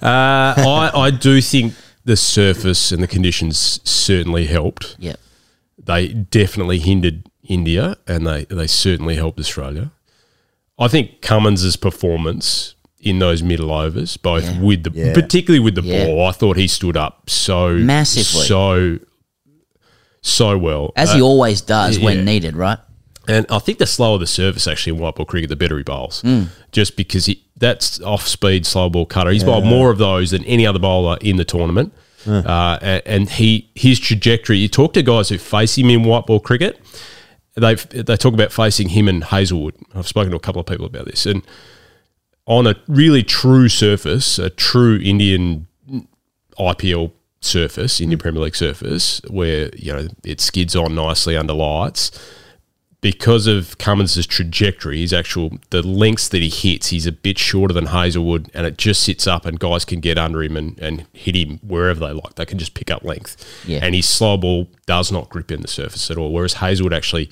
I, 0.02 0.90
I 0.94 1.10
do 1.10 1.40
think 1.40 1.74
the 2.04 2.16
surface 2.16 2.92
and 2.92 3.02
the 3.02 3.06
conditions 3.08 3.80
certainly 3.88 4.46
helped. 4.46 4.96
Yep. 4.98 5.18
They 5.82 6.08
definitely 6.08 6.78
hindered 6.78 7.28
India 7.42 7.96
and 8.06 8.26
they, 8.26 8.44
they 8.46 8.66
certainly 8.66 9.16
helped 9.16 9.38
Australia. 9.40 9.90
I 10.78 10.88
think 10.88 11.20
Cummins' 11.22 11.76
performance 11.76 12.74
in 13.00 13.18
those 13.18 13.42
middle 13.42 13.70
overs, 13.70 14.16
both 14.16 14.44
Yeah. 14.44 14.60
with 14.60 14.82
the 14.84 14.90
Yeah. 14.94 15.12
particularly 15.12 15.60
with 15.60 15.74
the 15.74 15.82
Yeah. 15.82 16.06
ball, 16.06 16.26
I 16.26 16.32
thought 16.32 16.56
he 16.56 16.66
stood 16.66 16.96
up 16.96 17.28
so 17.28 17.74
Massively. 17.74 18.46
so 18.46 18.98
so 20.24 20.58
well. 20.58 20.92
As 20.96 21.12
he 21.12 21.20
Uh, 21.20 21.24
always 21.24 21.60
does 21.60 21.98
when 21.98 22.24
needed, 22.24 22.56
right? 22.56 22.78
And 23.28 23.46
I 23.48 23.58
think 23.58 23.78
the 23.78 23.86
slower 23.86 24.18
the 24.18 24.26
service 24.26 24.66
actually 24.66 24.96
in 24.96 25.02
white 25.02 25.14
ball 25.14 25.24
cricket, 25.26 25.48
the 25.48 25.56
better 25.56 25.76
he 25.76 25.82
bowls. 25.84 26.22
Mm. 26.22 26.48
Just 26.72 26.96
because 26.96 27.26
he, 27.26 27.42
that's 27.56 28.00
off 28.00 28.26
speed 28.26 28.66
slow 28.66 28.90
ball 28.90 29.06
cutter. 29.06 29.30
He's 29.30 29.44
bowled 29.44 29.64
more 29.64 29.90
of 29.90 29.98
those 29.98 30.30
than 30.32 30.44
any 30.44 30.66
other 30.66 30.78
bowler 30.78 31.16
in 31.20 31.36
the 31.36 31.44
tournament. 31.44 31.92
Uh, 32.26 32.78
and, 32.80 33.02
and 33.04 33.30
he 33.30 33.70
his 33.74 34.00
trajectory. 34.00 34.56
You 34.56 34.68
talk 34.68 34.94
to 34.94 35.02
guys 35.02 35.28
who 35.28 35.36
face 35.38 35.76
him 35.76 35.90
in 35.90 36.04
white 36.04 36.26
ball 36.26 36.40
cricket. 36.40 36.80
They 37.54 37.74
they 37.74 38.16
talk 38.16 38.32
about 38.34 38.50
facing 38.50 38.88
him 38.90 39.08
and 39.08 39.22
Hazlewood. 39.24 39.74
I've 39.94 40.08
spoken 40.08 40.30
to 40.30 40.36
a 40.36 40.40
couple 40.40 40.60
of 40.60 40.66
people 40.66 40.86
about 40.86 41.04
this, 41.04 41.26
and 41.26 41.42
on 42.46 42.66
a 42.66 42.76
really 42.88 43.22
true 43.22 43.68
surface, 43.68 44.38
a 44.38 44.48
true 44.48 44.98
Indian 45.02 45.66
IPL 46.58 47.12
surface, 47.44 48.00
Indian 48.00 48.18
Premier 48.18 48.42
League 48.42 48.56
surface, 48.56 49.20
where 49.28 49.70
you 49.76 49.92
know 49.92 50.08
it 50.24 50.40
skids 50.40 50.74
on 50.76 50.94
nicely 50.94 51.36
under 51.36 51.52
lights. 51.54 52.10
Because 53.00 53.46
of 53.46 53.76
Cummins' 53.76 54.26
trajectory, 54.26 55.00
his 55.00 55.12
actual 55.12 55.58
the 55.68 55.82
lengths 55.82 56.26
that 56.30 56.40
he 56.40 56.48
hits, 56.48 56.88
he's 56.88 57.04
a 57.06 57.12
bit 57.12 57.38
shorter 57.38 57.74
than 57.74 57.86
Hazlewood, 57.86 58.50
and 58.54 58.66
it 58.66 58.78
just 58.78 59.02
sits 59.02 59.26
up, 59.26 59.44
and 59.44 59.60
guys 59.60 59.84
can 59.84 60.00
get 60.00 60.16
under 60.16 60.42
him 60.42 60.56
and, 60.56 60.78
and 60.78 61.06
hit 61.12 61.36
him 61.36 61.58
wherever 61.62 62.00
they 62.00 62.12
like. 62.12 62.36
They 62.36 62.46
can 62.46 62.58
just 62.58 62.72
pick 62.72 62.90
up 62.90 63.04
length, 63.04 63.36
Yeah. 63.66 63.80
and 63.82 63.94
his 63.94 64.08
slow 64.08 64.38
ball 64.38 64.68
does 64.86 65.12
not 65.12 65.28
grip 65.28 65.52
in 65.52 65.60
the 65.60 65.68
surface 65.68 66.10
at 66.10 66.16
all. 66.16 66.32
Whereas 66.32 66.54
Hazlewood 66.54 66.94
actually 66.94 67.28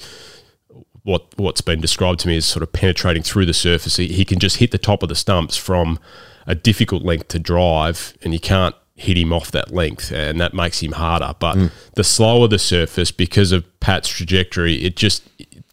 what 1.05 1.27
what's 1.37 1.63
been 1.63 1.81
described 1.81 2.21
to 2.21 2.29
me 2.29 2.37
as 2.37 2.45
sort 2.45 2.63
of 2.63 2.73
penetrating 2.73 3.23
through 3.23 3.47
the 3.47 3.55
surface. 3.55 3.97
He, 3.97 4.09
he 4.09 4.25
can 4.27 4.39
just 4.39 4.59
hit 4.59 4.73
the 4.73 4.79
top 4.79 5.03
of 5.03 5.09
the 5.09 5.15
stumps 5.17 5.57
from 5.57 5.99
a 6.47 6.55
difficult 6.55 7.03
length 7.03 7.29
to 7.29 7.39
drive, 7.39 8.13
and 8.23 8.35
you 8.35 8.41
can't 8.41 8.75
hit 9.03 9.19
him 9.19 9.33
off 9.33 9.51
that 9.51 9.73
length, 9.73 10.13
and 10.13 10.41
that 10.41 10.55
makes 10.55 10.81
him 10.81 10.93
harder. 10.93 11.35
But 11.39 11.71
the 11.95 12.05
slower 12.05 12.49
the 12.49 12.59
surface, 12.59 13.11
because 13.11 13.53
of 13.53 13.65
Pat's 13.81 14.09
trajectory, 14.09 14.85
it 14.85 14.97
just 14.97 15.29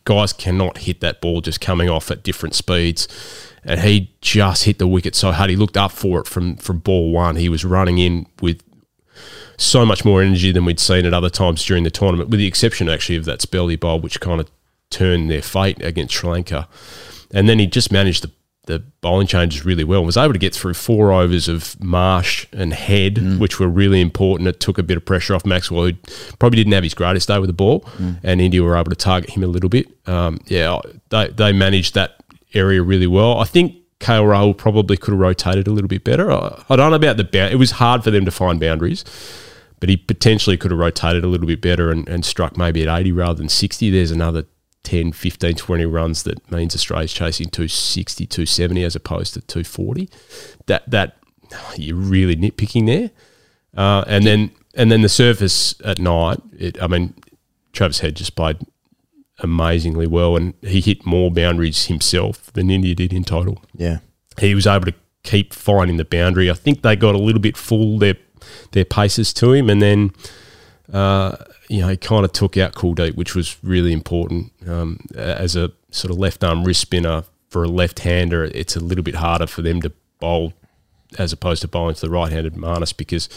guys 0.06 0.34
cannot 0.34 0.80
hit 0.80 0.99
that 1.01 1.22
ball 1.22 1.41
just 1.41 1.61
coming 1.61 1.89
off 1.89 2.11
at 2.11 2.23
different 2.23 2.56
speeds. 2.56 3.07
And 3.64 3.81
he 3.81 4.11
just 4.22 4.64
hit 4.64 4.80
the 4.80 4.88
wicket 4.88 5.15
so 5.15 5.31
hard. 5.31 5.49
He 5.49 5.56
looked 5.56 5.77
up 5.77 5.91
for 5.91 6.19
it 6.19 6.27
from 6.27 6.56
from 6.57 6.80
ball 6.80 7.11
one. 7.11 7.35
He 7.35 7.49
was 7.49 7.65
running 7.65 7.97
in 7.97 8.26
with 8.41 8.64
so 9.57 9.85
much 9.85 10.06
more 10.06 10.22
energy 10.22 10.51
than 10.51 10.65
we'd 10.65 10.80
seen 10.80 11.06
at 11.06 11.14
other 11.14 11.30
times 11.30 11.64
during 11.65 11.84
the 11.84 11.91
tournament, 11.91 12.30
with 12.30 12.39
the 12.39 12.47
exception 12.47 12.89
actually 12.89 13.18
of 13.18 13.26
that 13.26 13.41
spell 13.41 13.68
he 13.68 13.76
bowled, 13.76 14.03
which 14.03 14.22
kind 14.22 14.39
of 14.39 14.49
turned 14.89 15.30
their 15.30 15.41
fate 15.41 15.84
against 15.84 16.15
Sri 16.15 16.30
Lanka. 16.30 16.68
And 17.31 17.47
then 17.47 17.60
he 17.60 17.68
just 17.68 17.91
managed 17.91 18.23
the, 18.23 18.31
the 18.70 18.84
bowling 19.02 19.26
changes 19.26 19.66
really 19.66 19.84
well 19.84 20.02
and 20.02 20.06
was 20.06 20.16
able 20.16 20.32
to 20.32 20.38
get 20.40 20.54
through 20.54 20.76
four 20.76 21.12
overs 21.12 21.48
of 21.48 21.76
Marsh 21.84 22.46
and 22.54 22.72
Head, 22.72 23.18
which 23.40 23.60
were 23.60 23.68
really 23.68 24.00
important. 24.00 24.48
It 24.48 24.60
took 24.60 24.78
a 24.78 24.84
bit 24.84 24.96
of 24.96 25.04
pressure 25.06 25.34
off 25.34 25.44
Maxwell, 25.44 25.86
who 25.86 25.94
probably 26.38 26.58
didn't 26.58 26.74
have 26.74 26.84
his 26.84 26.94
greatest 26.94 27.28
day 27.28 27.40
with 27.40 27.48
the 27.48 27.54
ball, 27.54 27.84
and 28.24 28.40
India 28.40 28.62
were 28.62 28.78
able 28.78 28.91
to 28.91 28.96
target 28.96 29.32
him 29.32 29.41
a 29.44 29.48
little 29.48 29.70
bit. 29.70 29.88
Um, 30.08 30.40
yeah, 30.46 30.80
they, 31.10 31.30
they 31.30 31.52
managed 31.52 31.96
that 31.96 32.24
area 32.54 32.84
really 32.84 33.08
well. 33.08 33.40
I 33.40 33.46
think 33.46 33.76
KL 34.02 34.26
Rahul 34.26 34.56
probably 34.56 34.98
could 34.98 35.14
have 35.14 35.20
rotated 35.20 35.66
a 35.68 35.72
little 35.72 35.88
bit 35.88 36.04
better. 36.04 36.32
I, 36.32 36.64
I 36.70 36.76
don't 36.76 36.91
know 36.91 36.96
about 36.96 37.18
the 37.18 37.24
bound. 37.24 37.52
It 37.52 37.58
was 37.58 37.72
hard 37.72 38.04
for 38.04 38.12
them 38.12 38.24
to 38.26 38.32
find 38.32 38.60
boundaries, 38.60 39.04
but 39.80 39.90
he 39.90 39.98
potentially 39.98 40.58
could 40.58 40.70
have 40.70 40.80
rotated 40.80 41.24
a 41.24 41.28
little 41.28 41.48
bit 41.48 41.60
better 41.60 41.90
and, 41.90 42.08
and 42.08 42.24
struck 42.24 42.56
maybe 42.56 42.88
at 42.88 43.00
80 43.00 43.14
rather 43.14 43.34
than 43.34 43.50
60. 43.50 43.90
There's 43.90 44.12
another 44.12 44.46
10, 44.84 45.11
15, 45.11 45.56
20 45.56 45.85
runs 45.85 46.23
that 46.23 46.51
means 46.51 46.73
Australia's 46.76 47.14
chasing 47.14 47.49
260, 47.49 48.26
270 48.26 48.84
as 48.84 48.95
opposed 48.95 49.34
to 49.34 49.41
240. 49.41 50.10
That 50.68 50.89
that 50.89 51.18
you're 51.76 51.95
really 51.95 52.35
nitpicking 52.35 52.85
there. 52.85 53.11
Uh, 53.76 54.03
and 54.07 54.26
then 54.26 54.51
and 54.76 54.91
then 54.91 55.01
the 55.01 55.10
surface 55.10 55.76
at 55.84 55.99
night. 55.99 56.39
It, 56.57 56.81
I 56.81 56.88
mean, 56.88 57.14
Travis 57.73 57.99
Head 57.99 58.15
just 58.15 58.35
played 58.35 58.57
amazingly 59.39 60.07
well, 60.07 60.35
and 60.35 60.53
he 60.61 60.81
hit 60.81 61.06
more 61.06 61.31
boundaries 61.31 61.85
himself 61.85 62.51
than 62.53 62.69
India 62.69 62.95
did 62.95 63.14
in 63.14 63.23
total. 63.23 63.61
Yeah. 63.76 63.99
he 64.39 64.56
was 64.56 64.68
able 64.68 64.85
to 64.85 64.93
keep 65.23 65.53
finding 65.53 65.97
the 65.97 66.06
boundary. 66.06 66.49
I 66.49 66.53
think 66.53 66.81
they 66.81 66.95
got 66.95 67.15
a 67.15 67.19
little 67.19 67.41
bit 67.41 67.57
full 67.57 67.99
their 67.99 68.15
their 68.72 68.85
paces 68.85 69.34
to 69.34 69.53
him, 69.53 69.69
and 69.69 69.81
then 69.81 70.11
uh, 70.94 71.36
you 71.68 71.82
know 71.82 71.88
he 71.88 71.98
kind 71.98 72.26
of 72.26 72.34
took 72.34 72.57
out 72.57 72.74
Kuldeep, 72.74 73.16
which 73.16 73.36
was 73.36 73.57
really 73.64 73.94
important 73.94 74.52
um, 74.68 74.99
as 75.16 75.56
a 75.56 75.72
sort 75.91 76.11
of 76.11 76.18
left 76.18 76.44
arm 76.44 76.64
wrist 76.64 76.82
spinner 76.82 77.24
for 77.49 77.64
a 77.64 77.68
left 77.68 77.99
hander. 77.99 78.44
It's 78.45 78.76
a 78.76 78.80
little 78.80 79.03
bit 79.03 79.16
harder 79.16 79.48
for 79.48 79.61
them 79.61 79.82
to 79.82 79.91
bowl 80.20 80.53
as 81.18 81.34
opposed 81.34 81.61
to 81.61 81.68
bowling 81.68 81.95
to 81.95 82.02
the 82.02 82.10
right-handed 82.10 82.53
Marnus 82.53 82.95
because 82.95 83.28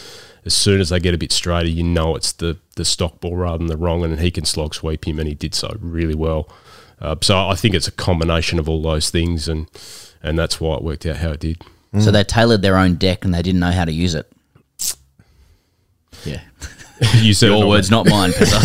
as 0.45 0.55
soon 0.55 0.79
as 0.79 0.89
they 0.89 0.99
get 0.99 1.15
a 1.15 1.17
bit 1.17 1.31
straighter, 1.31 1.69
you 1.69 1.83
know 1.83 2.15
it's 2.15 2.31
the 2.33 2.57
the 2.75 2.85
stock 2.85 3.19
ball 3.19 3.35
rather 3.35 3.57
than 3.59 3.67
the 3.67 3.77
wrong, 3.77 4.01
one, 4.01 4.11
and 4.11 4.19
he 4.19 4.31
can 4.31 4.45
slog 4.45 4.75
sweep 4.75 5.07
him, 5.07 5.19
and 5.19 5.27
he 5.27 5.35
did 5.35 5.55
so 5.55 5.75
really 5.79 6.15
well. 6.15 6.49
Uh, 7.01 7.15
so 7.21 7.47
I 7.47 7.55
think 7.55 7.75
it's 7.75 7.87
a 7.87 7.91
combination 7.91 8.59
of 8.59 8.69
all 8.69 8.81
those 8.81 9.09
things, 9.09 9.47
and 9.47 9.67
and 10.21 10.37
that's 10.37 10.59
why 10.59 10.75
it 10.75 10.83
worked 10.83 11.05
out 11.05 11.17
how 11.17 11.31
it 11.31 11.39
did. 11.39 11.61
So 11.99 12.09
they 12.09 12.23
tailored 12.23 12.63
their 12.63 12.75
own 12.75 12.95
deck 12.95 13.23
and 13.23 13.31
they 13.31 13.43
didn't 13.43 13.59
know 13.59 13.69
how 13.69 13.85
to 13.85 13.91
use 13.91 14.15
it. 14.15 14.31
Yeah. 16.25 16.41
you 17.15 17.33
said 17.33 17.49
it, 17.49 17.57
Your 17.57 17.67
words, 17.67 17.89
not 17.89 18.07
mine. 18.07 18.31
Pezza. 18.31 18.57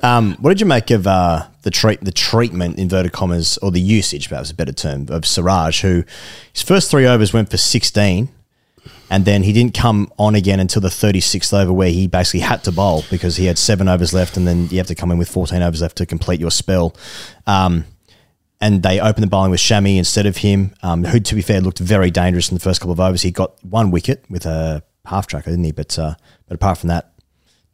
um, 0.04 0.36
what 0.40 0.50
did 0.50 0.60
you 0.60 0.66
make 0.66 0.90
of 0.90 1.06
uh, 1.06 1.46
the 1.62 1.70
treat 1.70 2.00
the 2.02 2.12
treatment 2.12 2.78
inverted 2.78 3.12
commas 3.12 3.56
or 3.58 3.70
the 3.70 3.80
usage, 3.80 4.28
perhaps 4.28 4.50
a 4.50 4.54
better 4.54 4.72
term, 4.72 5.06
of 5.08 5.24
Siraj, 5.24 5.80
who 5.82 6.04
his 6.52 6.62
first 6.62 6.90
three 6.90 7.06
overs 7.06 7.32
went 7.32 7.50
for 7.50 7.56
sixteen, 7.56 8.28
and 9.08 9.24
then 9.24 9.42
he 9.42 9.52
didn't 9.52 9.74
come 9.74 10.12
on 10.18 10.34
again 10.34 10.60
until 10.60 10.82
the 10.82 10.90
thirty 10.90 11.20
sixth 11.20 11.54
over, 11.54 11.72
where 11.72 11.90
he 11.90 12.06
basically 12.06 12.40
had 12.40 12.62
to 12.64 12.72
bowl 12.72 13.04
because 13.10 13.36
he 13.36 13.46
had 13.46 13.56
seven 13.58 13.88
overs 13.88 14.12
left, 14.12 14.36
and 14.36 14.46
then 14.46 14.68
you 14.68 14.76
have 14.78 14.88
to 14.88 14.94
come 14.94 15.10
in 15.10 15.16
with 15.18 15.28
fourteen 15.28 15.62
overs 15.62 15.80
left 15.80 15.96
to 15.96 16.06
complete 16.06 16.40
your 16.40 16.50
spell. 16.50 16.94
Um, 17.46 17.86
and 18.60 18.82
they 18.82 19.00
opened 19.00 19.22
the 19.22 19.28
bowling 19.28 19.50
with 19.50 19.60
Shami 19.60 19.96
instead 19.96 20.26
of 20.26 20.36
him, 20.36 20.74
um, 20.82 21.04
who, 21.04 21.18
to 21.18 21.34
be 21.34 21.40
fair, 21.40 21.62
looked 21.62 21.78
very 21.78 22.10
dangerous 22.10 22.50
in 22.50 22.56
the 22.56 22.60
first 22.60 22.78
couple 22.78 22.92
of 22.92 23.00
overs. 23.00 23.22
He 23.22 23.30
got 23.30 23.52
one 23.64 23.90
wicket 23.90 24.22
with 24.28 24.44
a 24.44 24.82
half 25.06 25.26
tracker, 25.26 25.50
didn't 25.50 25.64
he? 25.64 25.72
But 25.72 25.98
uh, 25.98 26.14
but 26.48 26.54
apart 26.54 26.78
from 26.78 26.88
that, 26.88 27.12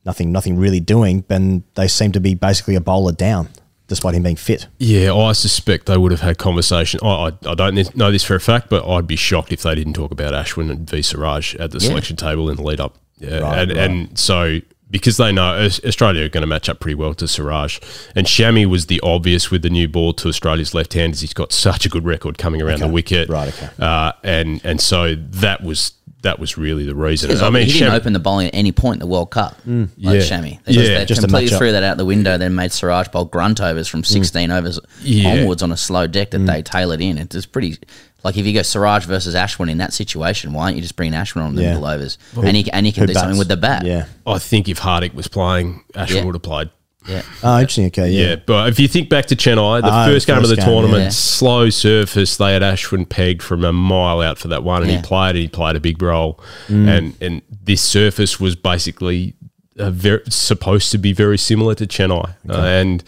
nothing 0.05 0.33
nothing 0.33 0.57
really 0.59 0.81
doing. 0.81 1.25
And 1.29 1.63
they 1.75 1.89
seem 1.89 2.13
to 2.13 2.21
be 2.21 2.35
basically 2.35 2.75
a 2.75 2.81
bowler 2.81 3.13
down, 3.13 3.49
despite 3.89 4.15
him 4.15 4.23
being 4.23 4.37
fit. 4.37 4.67
Yeah, 4.79 5.15
I 5.15 5.33
suspect 5.33 5.87
they 5.87 5.97
would 5.99 6.13
have 6.13 6.21
had 6.23 6.39
conversation. 6.39 7.01
I, 7.03 7.07
I, 7.09 7.27
I 7.47 7.55
don't 7.55 7.97
know 7.97 8.11
this 8.11 8.25
for 8.25 8.35
a 8.35 8.41
fact, 8.41 8.69
but 8.71 8.89
I'd 8.89 9.07
be 9.07 9.17
shocked 9.17 9.53
if 9.53 9.63
they 9.63 9.75
didn't 9.75 9.95
talk 9.95 10.11
about 10.13 10.33
Ashwin 10.33 10.71
and 10.71 10.89
V 10.89 11.03
Siraj 11.03 11.55
at 11.57 11.71
the 11.71 11.79
Yeah. 11.79 11.89
selection 11.89 12.17
table 12.17 12.49
in 12.51 12.57
the 12.57 12.63
lead 12.63 12.81
up. 12.81 12.97
Yeah, 13.19 13.39
Right, 13.39 13.59
and, 13.61 13.71
right. 13.71 13.79
and 13.91 14.19
so 14.19 14.61
because 14.89 15.17
they 15.17 15.33
know 15.33 15.69
Australia 15.85 16.25
are 16.25 16.29
going 16.29 16.43
to 16.43 16.47
match 16.47 16.69
up 16.69 16.79
pretty 16.79 16.95
well 16.95 17.13
to 17.15 17.27
Siraj, 17.27 17.81
and 18.15 18.25
Shami 18.27 18.67
was 18.67 18.87
the 18.87 19.01
obvious 19.03 19.51
with 19.51 19.63
the 19.63 19.71
new 19.71 19.89
ball 19.89 20.13
to 20.13 20.29
Australia's 20.29 20.75
left-handers. 20.75 21.23
He's 21.23 21.35
got 21.35 21.51
such 21.53 21.87
a 21.87 21.89
good 21.89 22.05
record 22.05 22.39
coming 22.39 22.63
around 22.63 22.79
the 22.81 22.87
wicket, 22.87 23.29
Right, 23.29 23.49
okay. 23.49 23.69
uh, 23.81 24.13
and 24.23 24.61
and 24.65 24.81
so 24.81 25.17
that 25.17 25.63
was 25.65 25.93
that 26.27 26.39
was 26.39 26.59
really 26.59 26.85
the 26.85 26.95
reason. 26.95 27.31
I 27.41 27.51
mean, 27.51 27.67
he 27.67 27.73
didn't 27.73 27.93
Shami- 27.93 27.97
open 27.97 28.13
the 28.13 28.19
bowling 28.19 28.49
at 28.49 28.55
any 28.55 28.73
point 28.73 28.97
in 28.97 28.99
the 29.01 29.07
World 29.07 29.31
Cup, 29.31 29.57
mm. 29.67 29.89
like 29.99 30.17
Yeah. 30.17 30.21
Shami. 30.21 30.59
They 30.65 30.73
Yeah. 30.73 30.83
just, 30.83 30.89
they 30.89 31.05
Just 31.07 31.21
completely 31.23 31.57
threw 31.57 31.73
that 31.73 31.83
out 31.83 31.97
the 31.97 32.05
window. 32.05 32.37
Then 32.37 32.55
made 32.55 32.73
Siraj 32.73 33.09
bowl 33.09 33.25
grunt 33.25 33.61
overs 33.61 33.89
from 33.89 34.03
mm. 34.03 34.07
sixteen 34.07 34.51
overs 34.51 34.79
Yeah. 35.03 35.31
onwards 35.31 35.63
on 35.63 35.73
a 35.73 35.77
slow 35.77 36.07
deck 36.07 36.31
that 36.33 36.41
mm. 36.41 36.47
they 36.47 36.63
tailored 36.63 37.01
in. 37.01 37.19
It's 37.19 37.35
just 37.35 37.53
pretty. 37.53 37.79
Like 38.25 38.37
if 38.37 38.45
you 38.45 38.53
go 38.53 38.63
Siraj 38.63 39.05
versus 39.05 39.37
Ashwin 39.37 39.71
in 39.71 39.79
that 39.79 39.93
situation, 39.93 40.53
why 40.53 40.69
don't 40.69 40.77
you 40.77 40.83
just 40.83 40.97
bring 40.97 41.13
Ashwin 41.13 41.43
on 41.43 41.55
the 41.55 41.63
Yeah. 41.63 41.75
middle 41.75 41.87
overs 41.87 42.19
and 42.37 42.57
he 42.57 42.69
and 42.73 42.85
he 42.85 42.91
can 42.91 43.03
Who 43.03 43.07
do 43.09 43.15
something 43.15 43.39
with 43.39 43.49
the 43.49 43.57
bat? 43.57 43.85
Yeah. 43.85 44.07
I 44.27 44.39
think 44.41 44.69
if 44.69 44.81
Hardik 44.81 45.15
was 45.15 45.29
playing, 45.29 45.85
Ashwin 45.95 46.15
Yeah. 46.15 46.25
would 46.25 46.35
have 46.35 46.43
played. 46.43 46.71
Yeah. 47.09 47.23
Oh, 47.43 47.59
interesting. 47.61 47.87
Okay, 47.87 48.11
yeah. 48.11 48.27
Yeah, 48.31 48.37
but 48.47 48.69
if 48.69 48.81
you 48.81 48.89
think 48.89 49.09
back 49.09 49.27
to 49.27 49.37
Chennai, 49.37 49.81
the 49.83 49.89
Ah, 49.91 50.07
first 50.07 50.27
game 50.27 50.39
of 50.39 50.49
the 50.49 50.57
game, 50.57 50.65
tournament, 50.65 51.03
yeah. 51.05 51.09
slow 51.11 51.71
surface, 51.71 52.37
they 52.37 52.53
had 52.53 52.63
Ashwin 52.63 53.09
pegged 53.09 53.43
from 53.43 53.65
a 53.65 53.73
mile 53.73 54.21
out 54.21 54.39
for 54.39 54.49
that 54.49 54.63
one, 54.65 54.83
and 54.83 54.91
Yeah. 54.91 54.99
he 54.99 55.03
played 55.03 55.31
and 55.31 55.39
he 55.39 55.49
played 55.49 55.77
a 55.77 55.81
big 55.81 56.01
role. 56.03 56.41
Mm. 56.69 56.89
And 56.89 57.15
and 57.21 57.43
this 57.65 57.83
surface 57.83 58.41
was 58.41 58.57
basically 58.57 59.35
a 59.79 59.91
very, 59.91 60.23
supposed 60.29 60.91
to 60.93 60.99
be 60.99 61.13
very 61.13 61.39
similar 61.39 61.75
to 61.77 61.87
Chennai, 61.87 62.35
uh, 62.49 62.53
and 62.63 63.05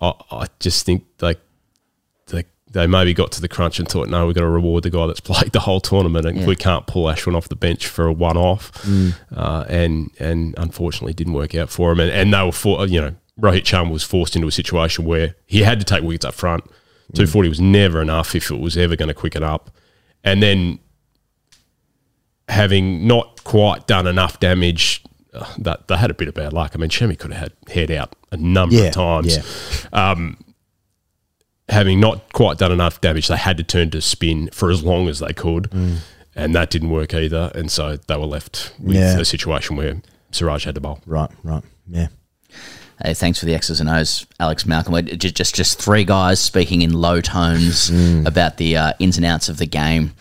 I, 0.00 0.12
I 0.30 0.46
just 0.60 0.84
think 0.86 1.04
like 1.20 1.40
like 2.32 2.46
they 2.70 2.86
maybe 2.86 3.12
got 3.12 3.32
to 3.32 3.40
the 3.40 3.48
crunch 3.48 3.78
and 3.78 3.88
thought, 3.88 4.08
no, 4.08 4.24
we've 4.26 4.34
got 4.34 4.42
to 4.42 4.48
reward 4.48 4.82
the 4.84 4.90
guy 4.90 5.06
that's 5.06 5.20
played 5.30 5.52
the 5.52 5.60
whole 5.60 5.80
tournament, 5.80 6.26
and 6.26 6.38
Yeah. 6.40 6.46
we 6.46 6.56
can't 6.56 6.86
pull 6.86 7.04
Ashwin 7.04 7.34
off 7.36 7.48
the 7.48 7.56
bench 7.56 7.86
for 7.86 8.06
a 8.06 8.12
one-off. 8.12 8.72
Mm. 8.84 9.14
Uh, 9.34 9.64
and 9.68 10.10
and 10.20 10.54
unfortunately, 10.58 11.12
didn't 11.12 11.32
work 11.34 11.54
out 11.54 11.70
for 11.70 11.92
him. 11.92 12.00
And, 12.00 12.10
and 12.10 12.32
they 12.32 12.42
were 12.44 12.52
for 12.52 12.86
you 12.86 13.00
know 13.00 13.14
Rohit 13.40 13.62
Sharma 13.62 13.90
was 13.90 14.02
forced 14.02 14.36
into 14.36 14.48
a 14.48 14.52
situation 14.52 15.04
where 15.04 15.34
he 15.46 15.62
had 15.62 15.78
to 15.80 15.84
take 15.86 16.02
wickets 16.02 16.24
up 16.24 16.34
front. 16.34 16.64
Mm. 16.64 17.14
Two 17.14 17.26
forty 17.26 17.48
was 17.48 17.60
never 17.60 18.00
enough 18.02 18.34
if 18.34 18.50
it 18.50 18.60
was 18.60 18.76
ever 18.76 18.94
going 18.96 19.08
to 19.08 19.14
quicken 19.14 19.42
up, 19.42 19.70
and 20.24 20.42
then 20.42 20.78
having 22.48 23.06
not 23.06 23.42
quite 23.44 23.86
done 23.86 24.06
enough 24.06 24.40
damage. 24.40 25.02
Uh, 25.34 25.46
that 25.58 25.88
they 25.88 25.96
had 25.96 26.10
a 26.10 26.14
bit 26.14 26.28
of 26.28 26.34
bad 26.34 26.52
luck. 26.52 26.72
I 26.74 26.78
mean, 26.78 26.90
Shami 26.90 27.18
could 27.18 27.32
have 27.32 27.52
had 27.66 27.72
head 27.74 27.90
out 27.90 28.14
a 28.30 28.36
number 28.36 28.74
Yeah, 28.76 28.88
of 28.88 28.92
times. 28.92 29.38
Um, 29.90 30.36
having 31.70 32.00
not 32.00 32.34
quite 32.34 32.58
done 32.58 32.70
enough 32.70 33.00
damage, 33.00 33.28
they 33.28 33.38
had 33.38 33.56
to 33.56 33.62
turn 33.62 33.88
to 33.92 34.02
spin 34.02 34.50
for 34.52 34.70
as 34.70 34.82
long 34.84 35.08
as 35.08 35.20
they 35.20 35.32
could, 35.32 35.70
Mm. 35.70 35.96
and 36.36 36.54
that 36.54 36.68
didn't 36.68 36.90
work 36.90 37.14
either. 37.14 37.50
And 37.54 37.70
so 37.70 37.96
they 37.96 38.16
were 38.18 38.26
left 38.26 38.74
with 38.78 38.94
Yeah. 38.96 39.18
a 39.18 39.24
situation 39.24 39.74
where 39.76 40.02
Siraj 40.32 40.64
had 40.66 40.74
to 40.74 40.82
bowl. 40.82 41.00
Right, 41.06 41.30
right, 41.42 41.62
yeah. 41.88 42.08
Hey, 43.04 43.14
thanks 43.14 43.38
for 43.40 43.46
the 43.46 43.54
X's 43.54 43.80
and 43.80 43.88
O's, 43.88 44.26
Alex 44.38 44.64
Malcolm. 44.66 44.92
We're 44.92 45.02
Just, 45.02 45.34
just, 45.34 45.54
just 45.54 45.80
three 45.80 46.04
guys 46.04 46.38
speaking 46.40 46.82
in 46.82 46.92
low 46.92 47.20
tones 47.20 47.90
about 48.26 48.56
the 48.58 48.76
uh, 48.76 48.92
ins 48.98 49.16
and 49.16 49.26
outs 49.26 49.48
of 49.48 49.58
the 49.58 49.66
game. 49.66 50.12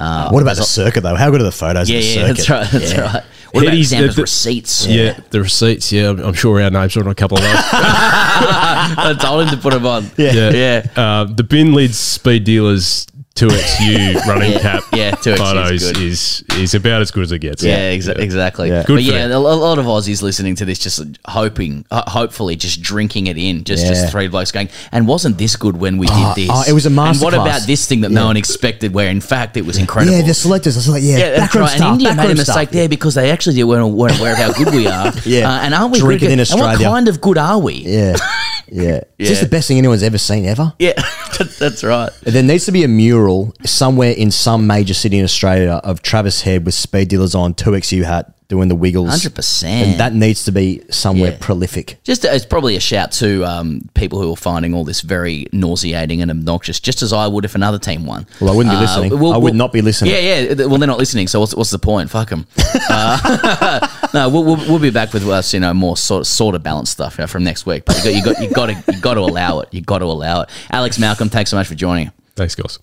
Uh, 0.00 0.28
Mm. 0.28 0.32
what 0.32 0.42
about 0.42 0.56
the 0.56 0.62
circuit 0.64 1.00
though? 1.02 1.14
How 1.14 1.30
good 1.30 1.40
are 1.40 1.44
the 1.44 1.52
photos? 1.52 1.88
Yeah, 1.88 1.98
of 1.98 2.02
the 2.02 2.08
yeah, 2.08 2.14
circuit? 2.14 2.36
that's 2.36 2.50
right, 2.50 2.70
that's 2.80 2.94
right. 3.14 3.24
What 3.52 3.62
about 3.64 3.74
Headies, 3.74 3.90
the- 3.98 4.12
the- 4.12 4.22
receipts? 4.22 4.86
Yeah. 4.86 5.18
the 5.30 5.40
receipts. 5.40 5.90
Yeah, 5.92 6.10
I'm, 6.10 6.18
I'm 6.20 6.34
sure 6.34 6.60
our 6.60 6.68
names 6.70 6.96
are 6.96 7.00
on 7.00 7.06
a 7.06 7.14
couple 7.14 7.38
of 7.38 7.44
those. 7.44 7.52
I 7.54 9.16
told 9.18 9.44
him 9.44 9.50
to 9.50 9.56
put 9.56 9.72
them 9.72 9.86
on. 9.86 10.10
yeah, 10.18 10.50
yeah. 10.50 10.86
Uh, 10.96 11.24
the 11.24 11.44
bin 11.44 11.72
lids 11.72 11.96
speed 11.98 12.44
dealers. 12.44 13.06
2XU 13.36 14.14
running 14.26 14.52
Yeah. 14.52 14.58
cap 14.60 14.82
Yeah, 14.92 15.10
2XU 15.12 15.32
is 15.32 15.38
photos 15.38 15.92
good. 15.92 16.02
is, 16.02 16.44
is 16.56 16.74
about 16.74 17.02
as 17.02 17.10
good 17.10 17.22
as 17.24 17.32
it 17.32 17.38
gets. 17.40 17.62
Yeah, 17.62 17.92
exa- 17.92 18.18
exactly. 18.18 18.68
Good 18.70 18.86
but 18.86 18.94
for 18.94 18.98
yeah, 19.00 19.26
a 19.26 19.36
a 19.36 19.38
lot 19.38 19.78
of 19.78 19.84
Aussies 19.86 20.22
listening 20.22 20.54
to 20.56 20.64
this, 20.64 20.78
just 20.78 21.00
hoping, 21.26 21.84
uh, 21.90 22.08
hopefully, 22.10 22.56
just 22.56 22.80
drinking 22.82 23.26
it 23.28 23.36
in, 23.36 23.64
just 23.64 23.84
Yeah. 23.84 23.90
just 23.90 24.10
three 24.10 24.28
blokes 24.28 24.50
going. 24.52 24.68
And 24.90 25.06
wasn't 25.06 25.38
this 25.38 25.54
good 25.56 25.76
when 25.76 25.98
we 25.98 26.08
Oh, 26.10 26.32
did 26.34 26.48
this? 26.48 26.50
oh, 26.52 26.64
it 26.68 26.72
was 26.72 26.86
a 26.86 26.90
masterclass. 26.90 27.10
And 27.12 27.20
what 27.22 27.34
about 27.34 27.66
this 27.66 27.86
thing 27.86 28.00
that 28.00 28.10
Yeah. 28.10 28.20
no 28.20 28.26
one 28.26 28.36
expected? 28.36 28.92
Where 28.94 29.08
in 29.10 29.20
fact 29.20 29.56
it 29.56 29.64
was 29.66 29.76
incredible. 29.78 30.16
Yeah, 30.16 30.22
the 30.26 30.34
selectors. 30.34 30.76
I 30.76 30.78
was 30.78 30.88
like, 30.88 31.02
yeah, 31.02 31.18
Yeah, 31.18 31.28
that's 31.30 31.40
backroom 31.40 31.62
right. 31.64 31.70
stuff. 31.76 31.82
and 31.92 32.00
India 32.00 32.14
made 32.14 32.30
a 32.30 32.34
mistake 32.34 32.54
stuff. 32.68 32.70
there 32.70 32.88
because 32.88 33.14
they 33.14 33.30
actually 33.30 33.62
weren't, 33.64 33.94
weren't 33.94 34.18
aware 34.18 34.32
of 34.32 34.38
how 34.38 34.52
good 34.52 34.74
we 34.74 34.86
are. 34.86 35.12
Yeah. 35.26 35.50
Uh, 35.50 35.60
and 35.62 35.74
aren't 35.74 35.92
we 35.92 35.98
Drinking 35.98 36.28
good? 36.28 36.32
in 36.34 36.40
And 36.40 36.48
Australia. 36.48 36.88
what 36.88 36.94
kind 36.94 37.08
of 37.08 37.20
good 37.20 37.36
are 37.38 37.58
we? 37.58 37.74
Yeah, 37.86 38.16
yeah. 38.68 39.00
Is 39.18 39.28
this 39.28 39.40
the 39.40 39.48
best 39.48 39.68
thing 39.68 39.78
anyone's 39.78 40.02
ever 40.02 40.18
seen 40.18 40.44
ever? 40.44 40.72
Yeah, 40.78 40.92
that's 41.58 41.82
right. 41.84 42.10
There 42.22 42.42
needs 42.42 42.66
to 42.66 42.72
be 42.72 42.84
a 42.84 42.88
mural 42.88 43.54
somewhere 43.64 44.12
in 44.12 44.30
some 44.30 44.66
major 44.66 44.94
city 44.94 45.18
in 45.18 45.24
Australia 45.24 45.80
of 45.84 46.02
Travis 46.02 46.42
Head 46.42 46.64
with 46.64 46.74
speed 46.74 47.08
dealers 47.08 47.34
on, 47.34 47.54
2XU 47.54 48.04
hat, 48.04 48.35
doing 48.48 48.68
the 48.68 48.74
wiggles. 48.76 49.08
100%. 49.10 49.64
And 49.64 50.00
that 50.00 50.14
needs 50.14 50.44
to 50.44 50.52
be 50.52 50.82
somewhere 50.90 51.32
Yeah. 51.32 51.38
prolific. 51.40 51.98
Just 52.04 52.24
uh, 52.24 52.28
it's 52.30 52.46
probably 52.46 52.76
a 52.76 52.80
shout 52.80 53.10
to 53.12 53.44
um, 53.44 53.88
people 53.94 54.20
who 54.22 54.32
are 54.32 54.36
finding 54.36 54.72
all 54.72 54.84
this 54.84 55.00
very 55.00 55.46
nauseating 55.52 56.22
and 56.22 56.30
obnoxious, 56.30 56.78
just 56.78 57.02
as 57.02 57.12
I 57.12 57.26
would 57.26 57.44
if 57.44 57.54
another 57.56 57.78
team 57.78 58.06
won. 58.06 58.26
Well, 58.40 58.52
I 58.52 58.56
wouldn't 58.56 58.72
be 58.72 58.76
Uh, 58.76 58.80
listening. 58.82 59.18
we'll- 59.18 59.32
I 59.32 59.36
would 59.36 59.44
we'll- 59.44 59.54
not 59.54 59.72
be 59.72 59.82
listening. 59.82 60.12
Yeah, 60.12 60.44
yeah. 60.44 60.66
Well, 60.66 60.78
they're 60.78 60.86
not 60.86 60.98
listening, 60.98 61.26
so 61.28 61.40
what's, 61.40 61.54
what's 61.54 61.70
the 61.70 61.78
point? 61.78 62.10
Fuck 62.10 62.30
them. 62.30 62.46
Uh, 62.88 63.88
no, 64.14 64.28
we'll, 64.28 64.44
we'll, 64.44 64.56
we'll 64.68 64.78
be 64.78 64.90
back 64.90 65.12
with 65.12 65.26
us, 65.28 65.52
you 65.52 65.58
know, 65.60 65.74
more 65.74 65.96
sort 65.96 66.20
of, 66.20 66.26
sort 66.26 66.54
of 66.54 66.62
balanced 66.62 66.92
stuff 66.92 67.18
you 67.18 67.22
know, 67.22 67.26
from 67.26 67.42
next 67.42 67.66
week. 67.66 67.84
But 67.84 68.04
you 68.04 68.22
got 68.22 68.40
you 68.40 68.48
got 68.48 68.68
you 68.70 68.74
got 68.74 68.86
to 68.86 68.92
you 68.94 69.00
got 69.00 69.14
to 69.14 69.20
allow 69.20 69.60
it. 69.60 69.68
You 69.72 69.80
got 69.80 69.98
to 69.98 70.04
allow 70.04 70.42
it. 70.42 70.50
Alex 70.70 70.98
Malcolm, 70.98 71.28
thanks 71.28 71.50
so 71.50 71.56
much 71.56 71.66
for 71.66 71.74
joining. 71.74 72.12
Thanks, 72.36 72.54
guys. 72.54 72.78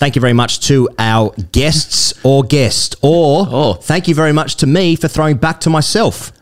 Thank 0.00 0.16
you 0.16 0.20
very 0.20 0.32
much 0.32 0.60
to 0.68 0.88
our 0.98 1.30
guests 1.52 2.14
or 2.24 2.42
guest, 2.42 2.96
or 3.02 3.46
Oh. 3.50 3.74
thank 3.74 4.08
you 4.08 4.14
very 4.14 4.32
much 4.32 4.56
to 4.56 4.66
me 4.66 4.96
for 4.96 5.08
throwing 5.08 5.36
back 5.36 5.60
to 5.60 5.70
myself 5.70 6.32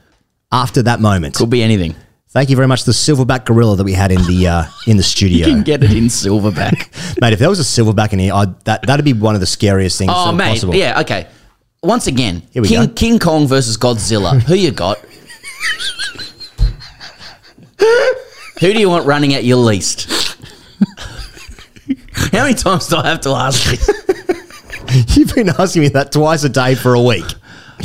after 0.52 0.80
that 0.84 1.00
moment. 1.00 1.34
Could 1.34 1.50
be 1.50 1.60
anything. 1.62 1.96
Thank 2.30 2.50
you 2.50 2.56
very 2.56 2.68
much 2.68 2.80
to 2.84 2.86
the 2.86 2.92
silverback 2.92 3.46
gorilla 3.46 3.74
that 3.76 3.82
we 3.84 3.94
had 3.94 4.12
in 4.12 4.22
the 4.26 4.46
uh, 4.46 4.64
in 4.86 4.96
the 4.96 5.02
You 5.02 5.02
studio. 5.02 5.46
can 5.48 5.62
get 5.64 5.82
it 5.82 5.90
in 5.90 6.04
silverback. 6.04 7.18
Mate, 7.20 7.32
if 7.32 7.40
there 7.40 7.48
was 7.48 7.58
a 7.58 7.64
silverback 7.64 8.12
in 8.12 8.20
here, 8.20 8.32
I'd, 8.32 8.64
that 8.64 8.82
that'd 8.86 9.04
be 9.04 9.12
one 9.12 9.34
of 9.34 9.40
the 9.40 9.46
scariest 9.46 9.98
things 9.98 10.12
oh, 10.14 10.30
mate. 10.30 10.50
possible. 10.50 10.76
Yeah. 10.76 11.00
Okay. 11.00 11.26
Once 11.82 12.06
again, 12.06 12.42
Here 12.52 12.62
we 12.62 12.68
King 12.68 12.86
go. 12.86 12.92
King 12.92 13.18
Kong 13.18 13.48
versus 13.48 13.76
Godzilla. 13.76 14.40
Who 14.42 14.54
you 14.54 14.70
got? 14.70 14.98
Who 18.60 18.72
do 18.72 18.78
you 18.78 18.88
want 18.88 19.04
running 19.06 19.34
at 19.34 19.42
your 19.44 19.56
least? 19.58 20.08
How 22.32 22.42
many 22.42 22.54
times 22.54 22.86
do 22.88 22.96
I 22.96 23.08
have 23.08 23.20
to 23.22 23.30
ask 23.30 23.70
this? 23.70 25.16
You've 25.16 25.34
been 25.34 25.48
asking 25.50 25.82
me 25.82 25.88
that 25.90 26.12
twice 26.12 26.44
a 26.44 26.48
day 26.48 26.74
for 26.74 26.94
a 26.94 27.00
week. 27.02 27.24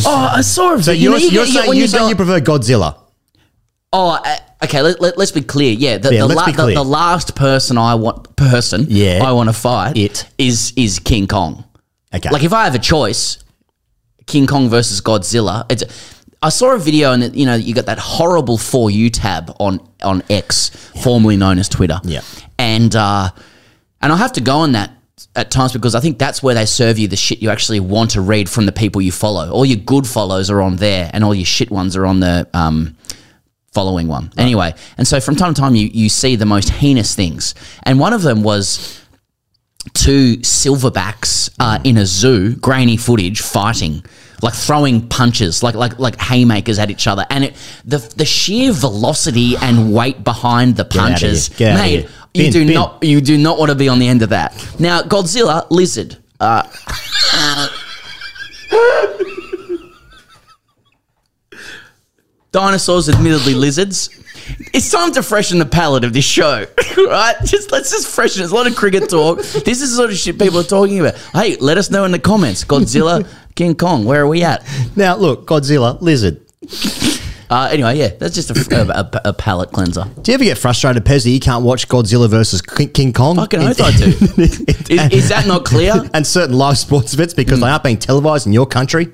Oh, 0.06 0.32
I 0.36 0.42
saw 0.42 0.74
it. 0.76 0.84
So 0.84 0.92
You 0.92 1.02
you're, 1.04 1.12
know, 1.12 1.18
you 1.18 1.30
you're 1.30 1.46
get- 1.46 1.54
saying, 1.54 1.68
when 1.68 1.78
you're 1.78 1.84
you 1.84 1.88
saying 1.88 2.04
go- 2.04 2.10
you 2.10 2.16
prefer 2.16 2.40
Godzilla? 2.40 2.98
Oh, 3.92 4.10
uh, 4.24 4.38
okay. 4.64 4.82
Let, 4.82 5.00
let, 5.02 5.18
us 5.20 5.32
be 5.32 5.42
clear. 5.42 5.72
Yeah, 5.74 5.98
the, 6.00 6.14
Yeah, 6.14 6.22
the, 6.22 6.28
let's 6.28 6.38
la- 6.40 6.46
be 6.48 6.52
the, 6.54 6.64
clear. 6.64 6.76
the 6.76 6.84
last 6.84 7.36
person 7.36 7.78
I 7.78 7.96
want 7.96 8.36
person 8.36 8.88
Yeah. 8.90 9.22
I 9.24 9.32
want 9.34 9.50
to 9.50 9.54
fight 9.54 9.98
It. 9.98 10.26
is 10.38 10.74
is 10.76 10.98
King 11.00 11.28
Kong. 11.28 11.64
Okay. 12.14 12.30
Like 12.30 12.44
if 12.44 12.54
I 12.54 12.64
have 12.64 12.74
a 12.76 12.80
choice, 12.80 13.44
King 14.26 14.48
Kong 14.48 14.70
versus 14.70 15.02
Godzilla. 15.02 15.66
It's. 15.72 15.84
I 16.42 16.50
saw 16.50 16.74
a 16.74 16.80
video 16.80 17.14
and 17.14 17.24
it- 17.24 17.36
you 17.36 17.46
know 17.46 17.56
you 17.56 17.74
got 17.76 17.86
that 17.86 18.00
horrible 18.00 18.58
for 18.58 18.90
you 18.90 19.10
tab 19.10 19.56
on 19.60 19.80
on 20.04 20.24
X, 20.30 20.70
formerly 21.04 21.38
known 21.38 21.60
as 21.60 21.70
Twitter. 21.70 22.00
Yeah. 22.04 22.22
and 22.58 22.96
uh, 22.96 23.30
and 24.04 24.12
I 24.12 24.18
have 24.18 24.34
to 24.34 24.42
go 24.42 24.58
on 24.58 24.74
that 24.74 24.92
at 25.36 25.50
times 25.50 25.72
because 25.72 25.96
I 25.96 26.00
think 26.02 26.20
that's 26.20 26.44
where 26.44 26.54
they 26.54 26.66
serve 26.66 27.00
you 27.00 27.08
the 27.08 27.16
shit 27.16 27.42
you 27.42 27.50
actually 27.50 27.80
want 27.80 28.12
to 28.12 28.22
read 28.22 28.50
from 28.50 28.66
the 28.66 28.72
people 28.72 29.02
you 29.02 29.12
follow. 29.12 29.50
All 29.50 29.66
your 29.66 29.78
good 29.78 30.06
follows 30.06 30.50
are 30.50 30.62
on 30.62 30.76
there, 30.76 31.10
and 31.14 31.24
all 31.24 31.34
your 31.34 31.46
shit 31.46 31.72
ones 31.72 31.96
are 31.96 32.06
on 32.06 32.20
the 32.20 32.48
um, 32.54 32.98
following 33.72 34.10
one. 34.10 34.32
Anyway, 34.38 34.74
and 34.98 35.08
so 35.08 35.20
from 35.20 35.36
time 35.38 35.54
to 35.54 35.62
time 35.62 35.76
you 35.76 35.88
you 35.88 36.10
see 36.10 36.36
the 36.36 36.46
most 36.46 36.70
heinous 36.70 37.16
things, 37.16 37.56
and 37.84 37.98
one 38.00 38.12
of 38.14 38.22
them 38.22 38.44
was 38.44 39.02
two 39.94 40.38
silverbacks 40.38 41.50
uh, 41.60 41.80
in 41.84 41.98
a 41.98 42.06
zoo, 42.06 42.56
grainy 42.56 42.98
footage, 42.98 43.42
fighting, 43.42 44.04
like 44.42 44.54
throwing 44.54 45.08
punches, 45.08 45.62
like 45.64 45.76
like 45.76 46.00
like 46.00 46.20
haymakers 46.20 46.80
at 46.80 46.90
each 46.90 47.08
other, 47.08 47.26
and 47.30 47.44
it 47.46 47.54
the 47.86 47.98
the 48.18 48.26
sheer 48.26 48.72
velocity 48.74 49.56
and 49.62 49.94
weight 49.94 50.24
behind 50.24 50.76
the 50.76 50.86
punches, 50.86 51.48
here. 51.48 51.58
Get 51.58 51.76
mate. 51.80 52.00
here. 52.02 52.10
You 52.36 52.44
Bin, 52.46 52.52
do 52.52 52.66
bin. 52.66 52.74
not 52.74 53.04
you 53.04 53.22
do 53.22 53.38
not 53.38 53.60
want 53.60 53.70
to 53.70 53.76
be 53.76 53.88
on 53.88 54.00
the 54.00 54.08
end 54.08 54.22
of 54.24 54.30
that. 54.30 54.54
Now, 54.80 55.02
Godzilla, 55.04 55.68
lizard. 55.70 56.18
Uh, 56.40 56.64
dinosaurs, 62.52 63.10
admittedly 63.10 63.54
lizards. 63.54 64.10
It's 64.74 64.90
time 64.92 65.12
to 65.14 65.24
freshen 65.24 65.60
the 65.60 65.66
palate 65.66 66.04
of 66.04 66.14
this 66.14 66.26
show, 66.26 66.66
right? 66.98 67.36
Just 67.46 67.72
let's 67.72 67.92
just 67.92 68.08
freshen. 68.08 68.40
There's 68.40 68.52
a 68.52 68.56
lot 68.56 68.68
of 68.68 68.76
cricket 68.76 69.10
talk. 69.10 69.38
This 69.40 69.82
is 69.82 69.92
the 69.92 69.96
sort 69.98 70.10
of 70.12 70.18
shit 70.18 70.40
people 70.40 70.60
are 70.60 70.64
talking 70.64 71.00
about. 71.00 71.16
Hey, 71.34 71.56
let 71.58 71.78
us 71.78 71.90
know 71.90 72.06
in 72.06 72.12
the 72.12 72.20
comments. 72.20 72.64
Godzilla, 72.64 73.28
King 73.56 73.76
Kong, 73.76 74.06
where 74.06 74.22
are 74.22 74.28
we 74.28 74.44
at? 74.44 74.66
Now, 74.96 75.16
look, 75.16 75.46
Godzilla, 75.48 76.02
lizard. 76.02 76.42
Uh, 77.50 77.70
anyway, 77.72 77.98
yeah, 77.98 78.08
that's 78.08 78.34
just 78.34 78.50
a, 78.50 78.76
a, 78.76 79.00
a, 79.02 79.22
a 79.30 79.34
palate 79.34 79.72
cleanser. 79.72 80.06
Do 80.22 80.32
you 80.32 80.36
ever 80.36 80.44
get 80.44 80.58
frustrated, 80.58 81.06
Pez, 81.06 81.24
that 81.24 81.30
you 81.30 81.40
can't 81.40 81.64
watch 81.64 81.88
Godzilla 81.88 82.28
versus 82.28 82.62
King 82.62 83.14
Kong? 83.14 83.36
Fucking 83.36 83.60
oath 83.62 83.80
I 83.80 83.92
do. 83.92 84.06
Is, 84.90 85.12
is 85.12 85.30
that 85.30 85.46
not 85.46 85.64
clear? 85.64 85.94
and 86.14 86.26
certain 86.26 86.58
live 86.58 86.78
sports 86.80 87.14
events 87.14 87.34
because 87.34 87.60
they 87.60 87.68
aren't 87.68 87.84
being 87.84 87.98
televised 87.98 88.48
in 88.48 88.54
your 88.54 88.66
country. 88.66 89.10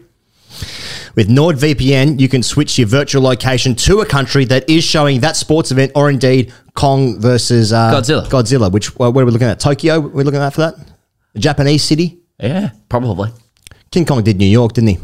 With 1.15 1.29
NordVPN, 1.29 2.19
you 2.19 2.29
can 2.29 2.43
switch 2.43 2.77
your 2.77 2.87
virtual 2.87 3.23
location 3.23 3.75
to 3.75 4.01
a 4.01 4.05
country 4.05 4.45
that 4.45 4.69
is 4.69 4.83
showing 4.83 5.21
that 5.21 5.35
sports 5.35 5.71
event, 5.71 5.91
or 5.95 6.09
indeed 6.09 6.53
Kong 6.75 7.19
versus 7.19 7.73
uh, 7.73 7.91
Godzilla. 7.93 8.25
Godzilla. 8.27 8.71
Which 8.71 8.89
uh, 8.99 9.11
where 9.11 9.23
are 9.23 9.25
we 9.25 9.31
looking 9.31 9.47
at? 9.47 9.59
Tokyo. 9.59 9.99
We're 9.99 10.23
looking 10.23 10.41
at 10.41 10.53
for 10.53 10.61
that. 10.61 10.75
A 11.35 11.39
Japanese 11.39 11.83
city. 11.83 12.19
Yeah, 12.39 12.71
probably. 12.87 13.31
King 13.91 14.05
Kong 14.05 14.23
did 14.23 14.37
New 14.37 14.45
York, 14.45 14.73
didn't 14.73 14.89
he? 14.89 14.97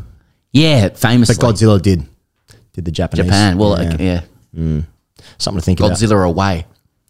Yeah, 0.52 0.90
famously. 0.90 1.36
But 1.40 1.56
Godzilla 1.56 1.82
did 1.82 2.06
did 2.74 2.86
the 2.86 2.92
Japanese. 2.92 3.26
Japan. 3.26 3.58
Well, 3.58 3.82
yeah. 3.82 3.98
yeah. 4.00 4.22
Mm. 4.56 4.86
Something 5.38 5.60
to 5.60 5.66
think 5.66 5.80
about. 5.80 5.94
Godzilla 5.94 6.26
away. 6.26 6.66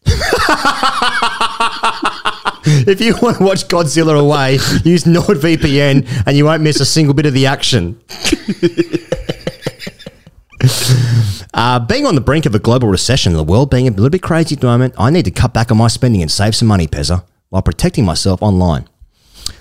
If 2.68 3.00
you 3.00 3.16
want 3.22 3.38
to 3.38 3.44
watch 3.44 3.68
Godzilla 3.68 4.20
away, 4.20 4.54
use 4.84 5.04
NordVPN 5.04 6.24
and 6.26 6.38
you 6.38 6.46
won't 6.46 6.64
miss 6.64 6.80
a 6.80 6.86
single 6.86 7.14
bit 7.14 7.28
of 7.28 7.34
the 7.34 7.46
action. 7.46 8.02
uh, 11.54 11.80
being 11.80 12.06
on 12.06 12.16
the 12.16 12.22
brink 12.22 12.46
of 12.46 12.54
a 12.54 12.60
global 12.60 12.88
recession 12.88 13.34
the 13.34 13.44
world 13.44 13.72
being 13.72 13.88
a 13.88 13.92
little 13.92 14.10
bit 14.10 14.22
crazy 14.22 14.56
at 14.56 14.62
the 14.62 14.68
moment, 14.68 14.94
I 14.98 15.10
need 15.10 15.26
to 15.26 15.32
cut 15.32 15.54
back 15.54 15.72
on 15.72 15.78
my 15.78 15.88
spending 15.88 16.22
and 16.22 16.32
save 16.32 16.56
some 16.56 16.68
money, 16.68 16.88
Pezza, 16.88 17.26
while 17.50 17.62
protecting 17.62 18.06
myself 18.06 18.42
online. 18.42 18.88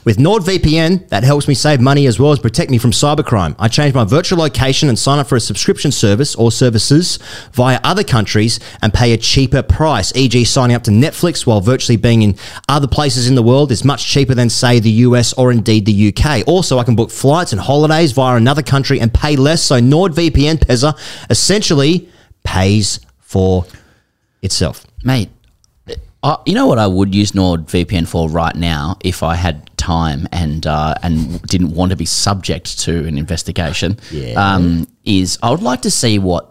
With 0.04 0.18
NordVPN, 0.18 1.08
that 1.08 1.24
helps 1.24 1.48
me 1.48 1.54
save 1.54 1.80
money 1.80 2.06
as 2.06 2.20
well 2.20 2.30
as 2.30 2.38
protect 2.38 2.70
me 2.70 2.76
from 2.76 2.90
cybercrime. 2.90 3.56
I 3.58 3.68
change 3.68 3.94
my 3.94 4.04
virtual 4.04 4.38
location 4.38 4.90
and 4.90 4.98
sign 4.98 5.18
up 5.18 5.26
for 5.26 5.36
a 5.36 5.40
subscription 5.40 5.90
service 5.92 6.34
or 6.34 6.52
services 6.52 7.18
via 7.52 7.80
other 7.82 8.04
countries 8.04 8.60
and 8.82 8.92
pay 8.92 9.14
a 9.14 9.16
cheaper 9.16 9.62
price, 9.62 10.14
e.g., 10.14 10.44
signing 10.44 10.76
up 10.76 10.82
to 10.84 10.90
Netflix 10.90 11.46
while 11.46 11.62
virtually 11.62 11.96
being 11.96 12.20
in 12.20 12.36
other 12.68 12.86
places 12.86 13.28
in 13.28 13.34
the 13.34 13.42
world 13.42 13.72
is 13.72 13.82
much 13.82 14.06
cheaper 14.06 14.34
than, 14.34 14.50
say, 14.50 14.78
the 14.78 14.90
US 14.90 15.32
or 15.32 15.50
indeed 15.50 15.86
the 15.86 16.12
UK. 16.14 16.46
Also, 16.46 16.78
I 16.78 16.84
can 16.84 16.96
book 16.96 17.10
flights 17.10 17.52
and 17.52 17.60
holidays 17.60 18.12
via 18.12 18.36
another 18.36 18.62
country 18.62 19.00
and 19.00 19.12
pay 19.12 19.36
less. 19.36 19.62
So, 19.62 19.80
NordVPN, 19.80 20.56
Pezza, 20.58 20.98
essentially 21.30 22.10
pays 22.44 23.00
for 23.20 23.64
itself. 24.42 24.86
Mate, 25.02 25.30
uh, 26.24 26.38
you 26.46 26.54
know 26.54 26.66
what 26.66 26.78
I 26.78 26.86
would 26.86 27.14
use 27.14 27.32
NordVPN 27.32 28.08
for 28.08 28.30
right 28.30 28.56
now 28.56 28.96
if 29.04 29.22
I 29.22 29.34
had 29.34 29.70
time 29.76 30.26
and 30.32 30.66
uh, 30.66 30.94
and 31.02 31.40
didn't 31.42 31.72
want 31.72 31.90
to 31.90 31.96
be 31.96 32.06
subject 32.06 32.78
to 32.80 33.06
an 33.06 33.18
investigation. 33.18 33.98
Yeah. 34.10 34.32
Um, 34.32 34.88
is 35.04 35.38
I 35.42 35.50
would 35.50 35.62
like 35.62 35.82
to 35.82 35.90
see 35.90 36.18
what 36.18 36.50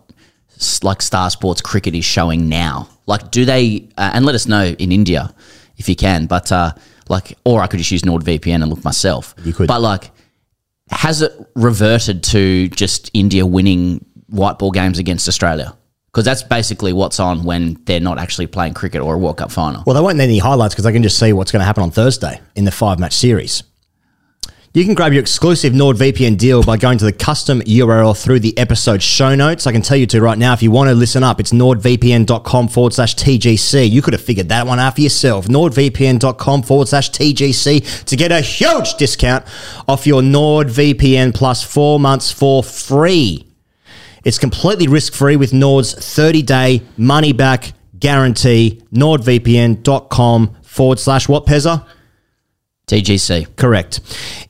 like 0.84 1.02
Star 1.02 1.32
Sports 1.32 1.62
Cricket 1.62 1.96
is 1.96 2.06
showing 2.06 2.48
now. 2.48 2.88
Like, 3.08 3.32
do 3.32 3.46
they? 3.46 3.90
Uh, 3.98 4.12
and 4.14 4.26
let 4.26 4.36
us 4.36 4.48
know 4.48 4.64
in 4.64 4.92
India 4.92 5.34
if 5.78 5.90
you 5.90 5.96
can. 5.96 6.28
But 6.28 6.52
uh, 6.52 6.74
like, 7.10 7.36
or 7.44 7.64
I 7.64 7.66
could 7.66 7.80
just 7.80 7.90
use 7.90 8.04
NordVPN 8.04 8.62
and 8.62 8.70
look 8.70 8.84
myself. 8.84 9.34
You 9.44 9.54
could. 9.54 9.68
But 9.68 9.82
like, 9.82 10.12
has 10.92 11.24
it 11.24 11.32
reverted 11.56 12.22
to 12.26 12.70
just 12.70 13.10
India 13.16 13.44
winning 13.44 14.06
white 14.28 14.60
ball 14.60 14.70
games 14.70 15.00
against 15.00 15.28
Australia? 15.28 15.76
Because 16.14 16.26
that's 16.26 16.44
basically 16.44 16.94
what's 16.94 17.20
on 17.20 17.44
when 17.44 17.82
they're 17.86 18.00
not 18.00 18.20
actually 18.20 18.46
playing 18.46 18.76
cricket 18.76 19.02
or 19.02 19.16
a 19.16 19.18
World 19.18 19.38
Cup 19.38 19.52
final. 19.52 19.84
Well, 19.86 19.96
they 19.96 20.02
won't 20.02 20.18
need 20.18 20.26
any 20.26 20.38
highlights 20.38 20.76
because 20.76 20.84
they 20.84 20.92
can 20.92 21.02
just 21.02 21.18
see 21.18 21.34
what's 21.34 21.52
going 21.52 21.62
to 21.62 21.66
happen 21.66 21.82
on 21.82 21.90
Thursday 21.90 22.40
in 22.56 22.66
the 22.66 22.72
five 22.72 23.00
match 23.00 23.14
series. 23.14 23.64
You 24.76 24.84
can 24.86 24.96
grab 24.96 25.14
your 25.14 25.22
exclusive 25.22 25.74
NordVPN 25.74 26.38
deal 26.40 26.64
by 26.64 26.78
going 26.78 26.98
to 26.98 27.06
the 27.06 27.14
custom 27.14 27.62
URL 27.62 28.20
through 28.20 28.40
the 28.40 28.58
episode 28.58 29.04
show 29.04 29.36
notes. 29.36 29.68
I 29.68 29.72
can 29.72 29.84
tell 29.84 29.98
you 29.98 30.08
to 30.08 30.20
right 30.20 30.38
now, 30.38 30.54
if 30.54 30.64
you 30.64 30.72
want 30.72 30.90
to 30.90 30.96
listen 30.96 31.24
up, 31.24 31.40
it's 31.40 31.52
nordvpn.com 31.52 32.68
forward 32.70 32.94
slash 32.94 33.16
TGC. 33.16 33.88
You 33.88 34.02
could 34.02 34.14
have 34.14 34.24
figured 34.24 34.50
that 34.50 34.66
one 34.66 34.80
out 34.80 34.96
for 34.96 35.02
yourself. 35.02 35.48
nordvpn.com 35.48 36.64
forward 36.64 36.88
slash 36.88 37.12
TGC 37.12 38.06
to 38.06 38.16
get 38.16 38.32
a 38.32 38.42
huge 38.42 38.96
discount 38.96 39.46
off 39.88 40.08
your 40.08 40.24
NordVPN 40.24 41.36
plus 41.36 41.64
four 41.64 42.00
months 42.00 42.32
for 42.32 42.64
free. 42.64 43.53
It's 44.24 44.38
completely 44.38 44.88
risk 44.88 45.14
free 45.14 45.36
with 45.36 45.54
Nord's 45.54 45.94
30 45.94 46.42
day 46.44 46.82
money 46.98 47.34
back 47.34 47.74
guarantee. 48.00 48.82
NordVPN.com 48.94 50.56
forward 50.64 51.00
slash 51.00 51.28
what, 51.28 51.46
Pezza? 51.46 51.86
TGC. 52.88 53.56
Correct. 53.56 54.02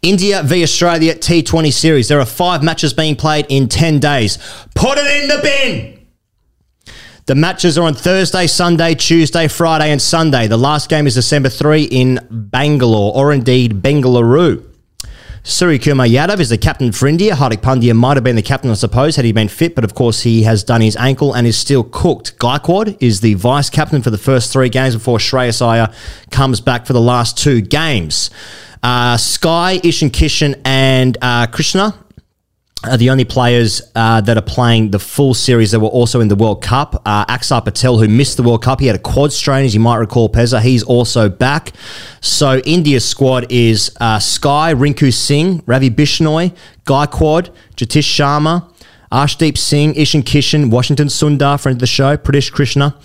India 0.02 0.42
v 0.44 0.64
Australia 0.64 1.14
T20 1.14 1.72
series. 1.72 2.08
There 2.08 2.20
are 2.20 2.26
five 2.26 2.64
matches 2.64 2.94
being 2.94 3.16
played 3.16 3.46
in 3.50 3.68
10 3.68 4.00
days. 4.00 4.38
Put 4.76 4.98
it 4.98 5.24
in 5.24 5.30
the 5.30 5.40
bin! 5.42 6.00
The 7.26 7.36
matches 7.36 7.78
are 7.78 7.86
on 7.86 7.94
Thursday, 7.94 8.48
Sunday, 8.48 8.96
Tuesday, 8.96 9.48
Friday, 9.48 9.92
and 9.92 10.02
Sunday. 10.02 10.48
The 10.48 10.58
last 10.58 10.90
game 10.90 11.08
is 11.08 11.14
December 11.14 11.48
3 11.48 11.84
in 11.84 12.20
Bangalore, 12.30 13.14
or 13.16 13.32
indeed 13.32 13.82
Bengaluru. 13.82 14.73
Suryakumar 15.44 16.10
Yadav 16.10 16.40
is 16.40 16.48
the 16.48 16.58
captain 16.58 16.94
for 16.94 17.06
India. 17.06 17.36
Hardik 17.36 17.58
Pandya 17.58 17.94
might 17.94 18.16
have 18.16 18.24
been 18.24 18.38
the 18.38 18.42
captain, 18.42 18.72
I 18.72 18.76
suppose, 18.76 19.18
had 19.18 19.26
he 19.26 19.34
been 19.34 19.50
fit, 19.50 19.76
but 19.76 19.84
of 19.84 19.94
course 19.94 20.22
he 20.22 20.44
has 20.44 20.64
done 20.64 20.80
his 20.80 20.96
ankle 20.96 21.34
and 21.34 21.46
is 21.46 21.58
still 21.58 21.84
cooked. 21.84 22.40
Gaikwad 22.40 22.96
is 23.02 23.20
the 23.20 23.34
vice 23.34 23.70
captain 23.70 24.02
for 24.02 24.10
the 24.10 24.18
first 24.18 24.54
three 24.54 24.70
games 24.70 24.96
before 24.96 25.18
Shreyas 25.18 25.62
Iyer 25.62 25.94
comes 26.32 26.62
back 26.62 26.86
for 26.86 26.94
the 26.94 27.02
last 27.02 27.38
two 27.38 27.60
games. 27.60 28.30
Uh, 28.82 29.18
Sky, 29.18 29.82
Ishan 29.84 30.12
Kishan, 30.12 30.62
and 30.64 31.18
uh, 31.22 31.48
Krishna 31.48 31.94
are 32.84 32.98
the 32.98 33.10
only 33.10 33.24
players 33.24 33.82
uh, 33.96 34.20
that 34.22 34.38
are 34.38 34.42
playing 34.42 34.92
the 34.92 35.00
full 35.00 35.34
series 35.34 35.72
that 35.72 35.80
were 35.80 35.88
also 35.88 36.20
in 36.20 36.28
the 36.28 36.36
World 36.36 36.62
Cup. 36.62 37.02
Uh, 37.06 37.26
Axar 37.26 37.64
Patel, 37.64 37.98
who 37.98 38.08
missed 38.08 38.38
the 38.38 38.44
World 38.44 38.62
Cup, 38.62 38.80
he 38.80 38.88
had 38.88 38.96
a 38.96 39.00
quad 39.00 39.32
strain, 39.32 39.66
as 39.66 39.74
you 39.74 39.80
might 39.80 39.98
recall, 39.98 40.30
Pezza. 40.30 40.62
He's 40.62 40.84
also 40.84 41.30
back. 41.30 41.72
So 42.20 42.60
India's 42.60 43.06
squad 43.06 43.48
is 43.50 43.96
uh, 44.02 44.20
Sky, 44.20 44.74
Rinku 44.74 45.14
Singh, 45.14 45.64
Ravi 45.66 45.90
Bishnoi, 45.90 46.56
Gaikwad, 46.86 47.54
Jatish 47.76 48.04
Sharma, 48.04 48.70
Arshdeep 49.12 49.58
Singh, 49.58 49.96
Ishan 49.96 50.24
Kishan, 50.24 50.70
Washington 50.70 51.08
Sundar, 51.08 51.62
friend 51.62 51.78
of 51.78 51.80
the 51.80 51.88
show, 51.88 52.18
Pradesh 52.18 52.52
Krishna, 52.52 52.98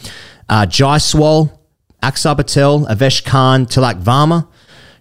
uh, 0.49 0.67
Jaiswal, 0.67 1.57
Axar 2.03 2.37
Patel, 2.37 2.87
Avesh 2.87 3.25
Khan, 3.25 3.67
Tilak 3.67 4.03
Varma, 4.03 4.49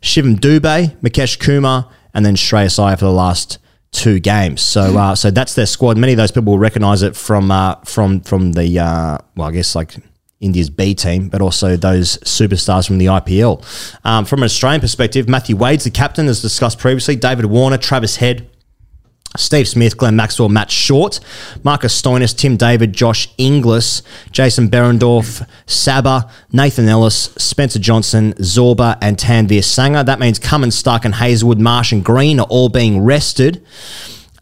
Shivam 0.02 0.36
Dube, 0.36 0.96
Mukesh 1.02 1.40
Kumar, 1.40 1.90
and 2.14 2.26
then 2.26 2.36
Shreyas 2.36 2.78
Iyer 2.84 2.98
for 2.98 3.06
the 3.06 3.12
last 3.12 3.58
two 3.92 4.20
games. 4.20 4.62
So 4.62 4.98
uh, 4.98 5.16
so 5.16 5.32
that's 5.32 5.56
their 5.56 5.66
squad. 5.66 5.98
Many 5.98 6.14
of 6.14 6.18
those 6.18 6.32
people 6.32 6.54
will 6.54 6.60
recognise 6.60 7.02
it 7.02 7.16
from 7.16 7.52
uh, 7.52 7.76
from 7.86 8.22
from 8.22 8.54
the 8.54 8.80
uh, 8.80 9.18
well, 9.36 9.48
I 9.48 9.52
guess 9.52 9.76
like 9.76 9.96
India's 10.40 10.70
B 10.70 10.94
team, 10.94 11.30
but 11.30 11.42
also 11.42 11.76
those 11.76 12.18
superstars 12.20 12.88
from 12.88 13.00
the 13.00 13.08
IPL. 13.08 13.64
Um, 14.06 14.26
from 14.26 14.40
an 14.40 14.46
Australian 14.46 14.82
perspective, 14.82 15.28
Matthew 15.28 15.56
Wade's 15.56 15.84
the 15.84 15.92
captain, 15.92 16.28
as 16.28 16.42
discussed 16.42 16.80
previously. 16.80 17.16
David 17.16 17.46
Warner, 17.46 17.78
Travis 17.78 18.18
Head. 18.18 18.50
Steve 19.38 19.68
Smith, 19.68 19.98
Glenn 19.98 20.16
Maxwell, 20.16 20.50
Matt 20.50 20.72
Short, 20.72 21.20
Marcus 21.64 22.00
Stoinis, 22.00 22.36
Tim 22.38 22.58
David, 22.58 22.94
Josh 22.94 23.30
Inglis, 23.38 24.02
Jason 24.32 24.70
Behrendorff, 24.70 25.48
Saba, 25.66 26.30
Nathan 26.52 26.88
Ellis, 26.88 27.34
Spencer 27.38 27.80
Johnson, 27.80 28.34
Zorba, 28.34 28.98
and 29.02 29.18
Tanveer 29.18 29.60
Sangha. 29.60 30.06
That 30.06 30.20
means 30.20 30.40
Cummins, 30.40 30.82
Starc, 30.82 31.06
and 31.06 31.16
Hazlewood, 31.16 31.60
Marsh, 31.60 31.92
and 31.92 32.04
Green 32.04 32.40
are 32.40 32.48
all 32.50 32.70
being 32.70 33.02
rested. 33.02 33.66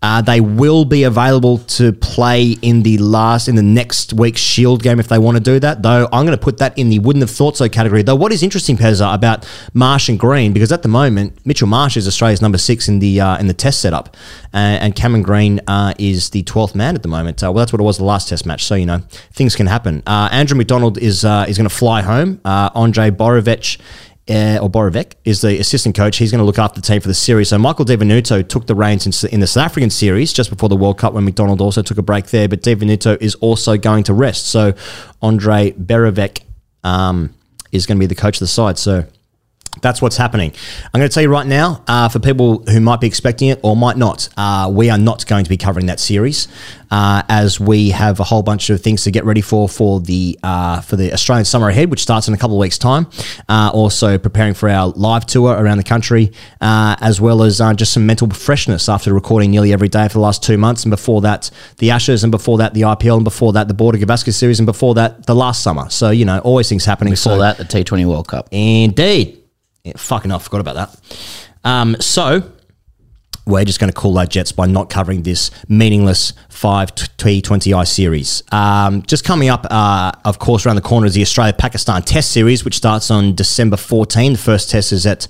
Uh, 0.05 0.21
they 0.21 0.39
will 0.39 0.85
be 0.85 1.01
available 1.01 1.57
to 1.57 1.91
play 1.91 2.51
in 2.61 2.83
the 2.83 2.95
last 2.99 3.47
in 3.47 3.55
the 3.55 3.63
next 3.63 4.13
week's 4.13 4.39
Shield 4.39 4.83
game 4.83 4.99
if 4.99 5.07
they 5.07 5.17
want 5.17 5.35
to 5.35 5.41
do 5.41 5.59
that. 5.59 5.81
Though 5.81 6.07
I'm 6.13 6.27
going 6.27 6.37
to 6.37 6.43
put 6.43 6.59
that 6.59 6.77
in 6.77 6.89
the 6.89 6.99
wouldn't 6.99 7.23
have 7.23 7.31
thought 7.31 7.57
so 7.57 7.67
category. 7.67 8.03
Though 8.03 8.15
what 8.15 8.31
is 8.31 8.43
interesting, 8.43 8.77
Pezza, 8.77 9.11
about 9.11 9.49
Marsh 9.73 10.07
and 10.07 10.19
Green 10.19 10.53
because 10.53 10.71
at 10.71 10.83
the 10.83 10.89
moment 10.89 11.43
Mitchell 11.43 11.67
Marsh 11.67 11.97
is 11.97 12.07
Australia's 12.07 12.39
number 12.39 12.59
six 12.59 12.87
in 12.87 12.99
the 12.99 13.19
uh, 13.19 13.39
in 13.39 13.47
the 13.47 13.53
Test 13.55 13.81
setup, 13.81 14.15
uh, 14.53 14.57
and 14.57 14.95
Cameron 14.95 15.23
Green 15.23 15.59
uh, 15.67 15.95
is 15.97 16.29
the 16.29 16.43
twelfth 16.43 16.75
man 16.75 16.93
at 16.93 17.01
the 17.01 17.09
moment. 17.09 17.43
Uh, 17.43 17.51
well, 17.51 17.63
that's 17.63 17.73
what 17.73 17.79
it 17.79 17.83
was 17.83 17.97
the 17.97 18.03
last 18.03 18.29
Test 18.29 18.45
match. 18.45 18.63
So 18.63 18.75
you 18.75 18.85
know 18.85 18.99
things 19.31 19.55
can 19.55 19.65
happen. 19.65 20.03
Uh, 20.05 20.29
Andrew 20.31 20.55
McDonald 20.55 20.99
is 20.99 21.23
is 21.23 21.57
going 21.57 21.67
to 21.67 21.75
fly 21.75 22.03
home. 22.03 22.39
Andre 22.45 23.09
Borovich 23.09 23.79
uh, 24.27 24.57
or 24.61 24.69
Borovec 24.69 25.13
is 25.23 25.41
the 25.41 25.59
assistant 25.59 25.95
coach. 25.95 26.17
He's 26.17 26.31
going 26.31 26.39
to 26.39 26.45
look 26.45 26.57
after 26.57 26.81
the 26.81 26.85
team 26.85 26.99
for 26.99 27.07
the 27.07 27.13
series. 27.13 27.49
So 27.49 27.59
Michael 27.59 27.85
Di 27.85 27.95
Venuto 27.95 28.47
took 28.47 28.65
the 28.65 28.75
reins 28.75 29.05
in, 29.05 29.29
in 29.31 29.39
the 29.39 29.47
South 29.47 29.65
African 29.65 29.89
series 29.89 30.33
just 30.33 30.49
before 30.49 30.69
the 30.69 30.75
World 30.75 30.97
Cup 30.97 31.13
when 31.13 31.25
McDonald 31.25 31.61
also 31.61 31.81
took 31.81 31.97
a 31.97 32.01
break 32.01 32.27
there. 32.27 32.47
But 32.47 32.63
Di 32.63 32.75
Venuto 32.75 33.21
is 33.21 33.35
also 33.35 33.77
going 33.77 34.03
to 34.05 34.13
rest. 34.13 34.47
So 34.47 34.73
Andre 35.21 35.71
Borovec 35.71 36.41
um, 36.83 37.33
is 37.71 37.85
going 37.85 37.97
to 37.97 37.99
be 37.99 38.07
the 38.07 38.15
coach 38.15 38.37
of 38.37 38.41
the 38.41 38.47
side. 38.47 38.79
So 38.79 39.05
that's 39.81 40.01
what's 40.01 40.17
happening. 40.17 40.53
I'm 40.93 40.99
going 40.99 41.09
to 41.09 41.13
tell 41.13 41.23
you 41.23 41.29
right 41.29 41.47
now, 41.47 41.83
uh, 41.87 42.09
for 42.09 42.19
people 42.19 42.63
who 42.69 42.79
might 42.79 43.01
be 43.01 43.07
expecting 43.07 43.49
it 43.49 43.59
or 43.63 43.75
might 43.75 43.97
not, 43.97 44.29
uh, 44.37 44.69
we 44.73 44.89
are 44.89 44.97
not 44.97 45.25
going 45.27 45.43
to 45.43 45.49
be 45.49 45.57
covering 45.57 45.87
that 45.87 45.99
series, 45.99 46.47
uh, 46.91 47.23
as 47.29 47.59
we 47.59 47.89
have 47.89 48.19
a 48.19 48.23
whole 48.23 48.43
bunch 48.43 48.69
of 48.69 48.81
things 48.81 49.03
to 49.03 49.11
get 49.11 49.25
ready 49.25 49.41
for 49.41 49.67
for 49.67 49.99
the 49.99 50.37
uh, 50.43 50.81
for 50.81 50.95
the 50.95 51.13
Australian 51.13 51.45
summer 51.45 51.69
ahead, 51.69 51.89
which 51.89 52.01
starts 52.01 52.27
in 52.27 52.33
a 52.33 52.37
couple 52.37 52.55
of 52.55 52.61
weeks' 52.61 52.77
time. 52.77 53.07
Uh, 53.49 53.69
also 53.73 54.17
preparing 54.17 54.53
for 54.53 54.69
our 54.69 54.87
live 54.89 55.25
tour 55.25 55.53
around 55.53 55.77
the 55.77 55.83
country, 55.83 56.31
uh, 56.61 56.95
as 57.01 57.19
well 57.19 57.43
as 57.43 57.57
just 57.75 57.93
some 57.93 58.05
mental 58.05 58.29
freshness 58.29 58.89
after 58.89 59.13
recording 59.13 59.51
nearly 59.51 59.73
every 59.73 59.89
day 59.89 60.07
for 60.07 60.13
the 60.13 60.19
last 60.19 60.43
two 60.43 60.57
months, 60.57 60.83
and 60.83 60.91
before 60.91 61.21
that 61.21 61.49
the 61.77 61.91
Ashes, 61.91 62.23
and 62.23 62.31
before 62.31 62.57
that 62.57 62.73
the 62.73 62.81
IPL, 62.81 63.17
and 63.17 63.23
before 63.23 63.53
that 63.53 63.67
the 63.67 63.73
Border 63.73 63.97
Gavaskar 63.97 64.33
series, 64.33 64.59
and 64.59 64.65
before 64.65 64.95
that 64.95 65.25
the 65.25 65.35
last 65.35 65.63
summer. 65.63 65.89
So 65.89 66.09
you 66.09 66.25
know, 66.25 66.39
always 66.39 66.69
things 66.69 66.85
happening. 66.85 67.13
Before 67.13 67.33
so, 67.33 67.39
that, 67.39 67.57
the 67.57 67.63
T20 67.63 68.05
World 68.05 68.27
Cup. 68.27 68.49
Indeed. 68.51 69.44
Yeah, 69.85 69.93
fucking 69.97 70.31
I 70.31 70.39
forgot 70.39 70.61
about 70.61 70.75
that. 70.75 71.17
Um, 71.63 71.95
so 71.99 72.51
we're 73.45 73.63
just 73.65 73.79
going 73.79 73.91
to 73.91 73.95
call 73.95 74.17
our 74.17 74.25
Jets 74.25 74.51
by 74.51 74.65
not 74.65 74.89
covering 74.89 75.21
this 75.21 75.51
meaningless 75.69 76.33
5 76.49 76.95
T20I 76.95 77.87
series. 77.87 78.41
Um, 78.51 79.03
just 79.03 79.23
coming 79.23 79.49
up, 79.49 79.67
uh, 79.69 80.11
of 80.25 80.39
course, 80.39 80.65
around 80.65 80.77
the 80.77 80.81
corner 80.81 81.05
is 81.05 81.13
the 81.13 81.21
Australia 81.21 81.53
Pakistan 81.53 82.01
Test 82.01 82.31
Series, 82.31 82.65
which 82.65 82.75
starts 82.75 83.11
on 83.11 83.35
December 83.35 83.77
14. 83.77 84.31
The 84.33 84.39
first 84.39 84.71
test 84.71 84.91
is 84.91 85.05
at 85.05 85.27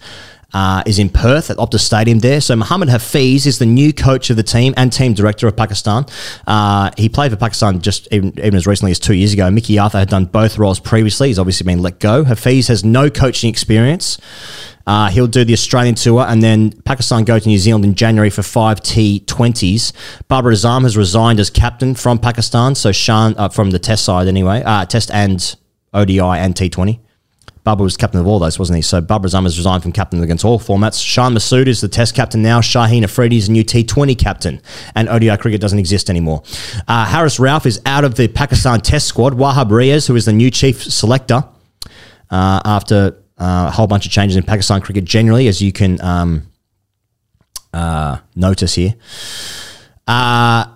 uh, 0.56 0.82
is 0.86 1.00
in 1.00 1.10
Perth 1.10 1.50
at 1.50 1.58
Optus 1.58 1.82
Stadium 1.82 2.20
there. 2.20 2.40
So 2.40 2.56
Mohammed 2.56 2.88
Hafeez 2.88 3.46
is 3.46 3.60
the 3.60 3.66
new 3.66 3.92
coach 3.92 4.30
of 4.30 4.38
the 4.38 4.44
team 4.44 4.74
and 4.78 4.92
team 4.92 5.14
director 5.14 5.48
of 5.48 5.58
Pakistan. 5.58 6.06
Uh, 6.48 6.92
he 6.98 7.10
played 7.10 7.32
for 7.32 7.38
Pakistan 7.38 7.82
just 7.82 8.08
even, 8.10 8.30
even, 8.40 8.56
as 8.56 8.66
recently 8.66 8.92
as 8.92 9.00
two 9.00 9.16
years 9.16 9.34
ago. 9.34 9.52
Mickey 9.52 9.78
Arthur 9.78 10.00
had 10.00 10.08
done 10.08 10.24
both 10.24 10.58
roles 10.58 10.80
previously. 10.80 11.28
He's 11.28 11.40
obviously 11.40 11.66
been 11.66 11.82
let 11.82 12.00
go. 12.00 12.24
Hafeez 12.24 12.70
has 12.70 12.86
no 12.86 13.10
coaching 13.10 13.50
experience. 13.50 14.18
Uh, 14.88 15.10
he'll 15.10 15.28
do 15.28 15.44
the 15.44 15.52
Australian 15.52 15.96
tour 15.96 16.26
and 16.26 16.42
then 16.42 16.72
Pakistan 16.84 17.26
go 17.26 17.38
to 17.38 17.50
New 17.50 17.58
Zealand 17.58 17.84
in 17.84 17.94
January 17.94 18.30
for 18.30 18.44
five 18.44 18.80
T20s. 18.80 19.92
Babar 20.30 20.54
Azam 20.54 20.84
has 20.84 20.96
resigned 20.96 21.42
as 21.42 21.50
captain 21.50 21.96
from 21.96 22.18
Pakistan, 22.18 22.76
so 22.76 22.94
Shan, 22.94 23.36
uh, 23.38 23.50
from 23.50 23.72
the 23.72 23.80
test 23.80 24.06
side 24.06 24.30
anyway, 24.30 24.64
uh, 24.64 24.86
test 24.86 25.12
and 25.12 25.58
ODI 25.94 26.20
and 26.22 26.56
T20. 26.56 27.00
Bubba 27.66 27.80
was 27.80 27.98
captain 27.98 28.20
of 28.22 28.28
all 28.28 28.38
those, 28.38 28.60
wasn't 28.60 28.76
he? 28.76 28.82
So 28.84 29.02
Bubba 29.02 29.26
Azama's 29.26 29.58
resigned 29.58 29.82
from 29.82 29.92
captain 29.92 30.22
against 30.22 30.46
all 30.46 30.60
formats. 30.60 31.04
Shan 31.04 31.34
Masood 31.34 31.66
is 31.66 31.82
the 31.82 31.88
test 31.88 32.14
captain 32.14 32.44
now. 32.44 32.62
Shaheen 32.62 33.04
Afridi 33.04 33.38
is 33.38 33.50
a 33.50 33.52
new 33.52 33.66
T20 33.66 34.18
captain. 34.18 34.62
And 34.94 35.10
ODI 35.10 35.36
cricket 35.38 35.62
doesn't 35.62 35.80
exist 35.80 36.10
anymore. 36.10 36.44
Uh, 36.88 37.06
Haris 37.06 37.40
Rauf 37.40 37.66
is 37.66 37.82
out 37.88 38.04
of 38.04 38.16
the 38.16 38.28
Pakistan 38.28 38.82
test 38.82 39.08
squad. 39.08 39.34
Wahab 39.34 39.70
Riaz, 39.70 40.08
who 40.08 40.16
is 40.16 40.26
the 40.26 40.34
new 40.34 40.52
chief 40.52 40.84
selector 40.84 41.44
uh, 42.30 42.62
after 42.64 43.18
uh, 43.40 43.66
a 43.68 43.72
whole 43.72 43.88
bunch 43.88 44.06
of 44.06 44.12
changes 44.12 44.36
in 44.38 44.44
Pakistan 44.44 44.80
cricket 44.82 45.04
generally, 45.04 45.48
as 45.48 45.60
you 45.60 45.72
can 45.72 46.00
um, 46.02 46.48
uh, 47.74 48.20
notice 48.36 48.76
here. 48.76 48.94
Uh, 50.08 50.68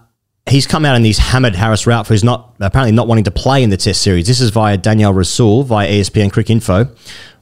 he's 0.50 0.68
come 0.68 0.86
out 0.86 0.96
in 0.96 1.04
he's 1.04 1.18
hammered 1.18 1.56
Haris 1.56 1.86
Rauf, 1.86 2.08
who's 2.08 2.24
not 2.24 2.54
apparently 2.60 2.92
not 2.92 3.08
wanting 3.08 3.24
to 3.26 3.32
play 3.32 3.64
in 3.64 3.70
the 3.70 3.78
Test 3.78 4.02
series. 4.02 4.28
This 4.28 4.42
is 4.42 4.50
via 4.50 4.78
Danyal 4.78 5.14
Rasool 5.14 5.66
via 5.66 5.88
ESPN 5.88 6.30
Cricinfo. 6.32 6.96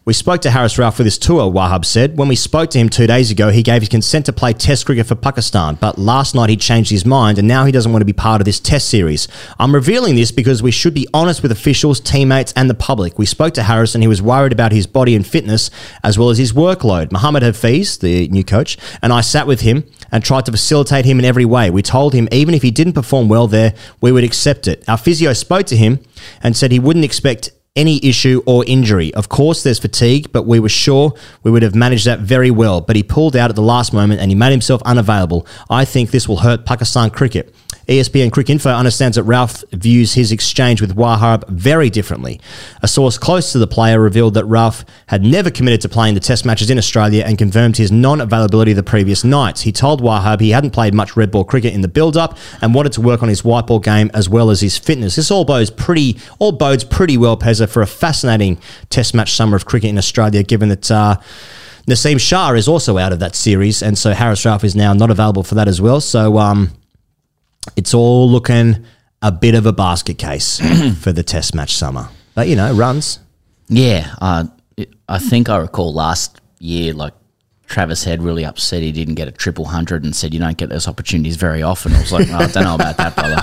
We 0.08 0.14
spoke 0.14 0.40
to 0.44 0.52
Haris 0.52 0.78
Rauf 0.78 0.96
for 0.96 1.04
this 1.04 1.18
tour, 1.18 1.52
Wahab 1.52 1.84
said. 1.84 2.18
When 2.18 2.30
we 2.30 2.38
spoke 2.38 2.70
to 2.70 2.80
him 2.80 2.88
two 2.88 3.08
days 3.08 3.30
ago, 3.30 3.50
he 3.50 3.62
gave 3.62 3.82
his 3.82 3.90
consent 3.90 4.26
to 4.28 4.32
play 4.32 4.54
Test 4.54 4.86
cricket 4.86 5.06
for 5.06 5.16
Pakistan, 5.16 5.76
but 5.82 5.98
last 5.98 6.34
night 6.34 6.50
he 6.50 6.56
changed 6.56 6.92
his 6.92 7.06
mind 7.06 7.38
and 7.38 7.46
now 7.46 7.66
he 7.66 7.74
doesn't 7.74 7.92
want 7.92 8.00
to 8.00 8.06
be 8.06 8.14
part 8.14 8.40
of 8.40 8.46
this 8.46 8.58
Test 8.58 8.88
series. 8.88 9.28
I'm 9.60 9.76
revealing 9.76 10.16
this 10.16 10.32
because 10.32 10.64
we 10.64 10.72
should 10.72 10.94
be 10.94 11.10
honest 11.14 11.42
with 11.44 11.52
officials, 11.52 12.00
teammates, 12.00 12.54
and 12.56 12.70
the 12.70 12.74
public. 12.74 13.20
We 13.20 13.26
spoke 13.26 13.54
to 13.56 13.64
Haris 13.64 13.96
and 13.96 14.02
he 14.02 14.08
was 14.08 14.22
worried 14.22 14.54
about 14.54 14.72
his 14.72 14.88
body 14.88 15.14
and 15.14 15.28
fitness 15.28 15.70
as 16.06 16.18
well 16.18 16.30
as 16.30 16.38
his 16.38 16.54
workload. 16.54 17.12
Mohammed 17.12 17.44
Hafeez, 17.44 18.00
the 18.00 18.30
new 18.30 18.46
coach, 18.46 18.78
and 19.02 19.12
I 19.12 19.20
sat 19.20 19.46
with 19.46 19.60
him 19.60 19.84
and 20.10 20.24
tried 20.24 20.46
to 20.46 20.54
facilitate 20.54 21.04
him 21.04 21.20
in 21.20 21.26
every 21.26 21.44
way. 21.44 21.70
We 21.70 21.82
told 21.82 22.14
him 22.14 22.30
even 22.32 22.54
if 22.54 22.62
he 22.62 22.72
didn't 22.72 22.94
perform 22.94 23.28
well 23.28 23.48
there, 23.50 23.74
we 24.00 24.14
would 24.14 24.24
accept 24.24 24.70
it. 24.70 24.88
Our 24.88 24.98
physio 24.98 25.34
spoke 25.34 25.66
to 25.66 25.76
him 25.76 26.00
and 26.42 26.56
said 26.56 26.72
he 26.72 26.80
wouldn't 26.80 27.04
expect 27.04 27.52
any 27.78 28.04
issue 28.04 28.42
or 28.46 28.66
injury. 28.68 29.14
Of 29.14 29.30
course, 29.30 29.64
there's 29.64 29.80
fatigue, 29.80 30.32
but 30.34 30.44
we 30.44 30.60
were 30.60 30.68
sure 30.68 31.14
we 31.44 31.52
would 31.52 31.64
have 31.64 31.76
managed 31.76 32.06
that 32.06 32.20
very 32.20 32.52
well. 32.52 32.82
But 32.82 32.98
he 32.98 33.04
pulled 33.04 33.36
out 33.36 33.50
at 33.50 33.56
the 33.56 33.62
last 33.62 33.94
moment 33.94 34.20
and 34.20 34.30
he 34.30 34.36
made 34.36 34.52
himself 34.52 34.82
unavailable. 34.84 35.48
I 35.70 35.86
think 35.86 36.12
this 36.12 36.28
will 36.28 36.38
hurt 36.38 36.66
Pakistan 36.66 37.12
cricket. 37.12 37.54
ESPN 37.88 38.32
Cricinfo 38.32 38.78
understands 38.78 39.16
that 39.16 39.24
Rauf 39.24 39.64
views 39.72 40.14
his 40.14 40.34
exchange 40.34 40.82
with 40.82 40.98
Wahab 40.98 41.48
very 41.48 41.90
differently. 41.90 42.42
A 42.82 42.88
source 42.88 43.18
close 43.18 43.54
to 43.54 43.60
the 43.60 43.68
player 43.68 43.98
revealed 44.02 44.34
that 44.34 44.44
Rauf 44.44 44.84
had 45.08 45.24
never 45.24 45.50
committed 45.50 45.80
to 45.82 45.90
playing 45.90 46.14
the 46.14 46.20
test 46.20 46.46
matches 46.46 46.70
in 46.70 46.78
Australia 46.78 47.24
and 47.26 47.38
confirmed 47.38 47.78
his 47.78 47.90
non 47.90 48.20
availability 48.20 48.74
the 48.74 48.84
previous 48.84 49.24
night. 49.24 49.60
He 49.60 49.72
told 49.72 50.02
Wahab 50.02 50.42
he 50.42 50.50
hadn't 50.50 50.72
played 50.72 50.94
much 50.94 51.16
red 51.16 51.32
ball 51.32 51.46
cricket 51.46 51.74
in 51.74 51.80
the 51.80 51.88
build 51.88 52.18
up 52.18 52.38
and 52.62 52.74
wanted 52.74 52.92
to 52.94 53.02
work 53.02 53.24
on 53.24 53.30
his 53.30 53.46
white 53.46 53.68
ball 53.68 53.80
game 53.80 54.12
as 54.14 54.28
well 54.28 54.50
as 54.50 54.60
his 54.60 54.78
fitness. 54.78 55.16
This 55.16 55.32
all 55.32 55.46
bodes 55.46 55.70
pretty 55.70 56.18
all 56.40 56.52
bodes 56.52 56.84
pretty 56.84 57.18
well, 57.18 57.38
Pezza, 57.38 57.67
for 57.70 57.82
a 57.82 57.88
fascinating 57.88 58.60
test 58.90 59.14
match 59.14 59.34
summer 59.34 59.56
of 59.56 59.66
cricket 59.66 59.90
in 59.90 59.98
Australia, 59.98 60.44
given 60.44 60.70
that 60.70 60.90
uh, 60.92 61.18
Naseem 61.88 62.20
Shah 62.20 62.52
is 62.54 62.68
also 62.68 62.98
out 62.98 63.14
of 63.14 63.20
that 63.20 63.36
series, 63.36 63.82
and 63.82 63.98
so 63.98 64.14
Haris 64.14 64.44
Rauf 64.44 64.64
is 64.64 64.76
now 64.76 64.94
not 64.94 65.10
available 65.12 65.44
for 65.44 65.56
that 65.56 65.68
as 65.68 65.80
well. 65.82 66.02
So 66.02 66.38
um, 66.38 66.72
it's 67.76 67.94
all 67.94 68.30
looking 68.30 68.86
a 69.22 69.32
bit 69.32 69.56
of 69.56 69.66
a 69.66 69.74
basket 69.74 70.18
case 70.18 70.60
for 71.02 71.12
the 71.12 71.24
test 71.24 71.56
match 71.56 71.76
summer. 71.76 72.10
But 72.36 72.48
you 72.48 72.56
know, 72.56 72.74
runs. 72.74 73.20
Yeah, 73.70 74.14
uh, 74.22 74.46
it- 74.76 74.94
I 75.10 75.20
think 75.20 75.50
I 75.50 75.58
recall 75.58 75.94
last 75.94 76.40
year, 76.60 76.94
like 76.94 77.14
Travis 77.68 78.04
Head 78.04 78.22
really 78.22 78.46
upset 78.46 78.82
he 78.84 78.92
didn't 78.92 79.16
get 79.16 79.28
a 79.28 79.32
triple 79.32 79.66
hundred 79.66 80.04
and 80.04 80.16
said 80.16 80.34
you 80.34 80.40
don't 80.40 80.58
get 80.58 80.70
those 80.70 80.88
opportunities 80.88 81.36
very 81.38 81.64
often. 81.64 81.94
I 81.94 82.00
was 82.00 82.12
like, 82.12 82.28
"Oh, 82.30 82.36
I 82.36 82.48
don't 82.48 82.64
know 82.64 82.76
about 82.76 82.98
that, 82.98 83.16
brother. 83.16 83.42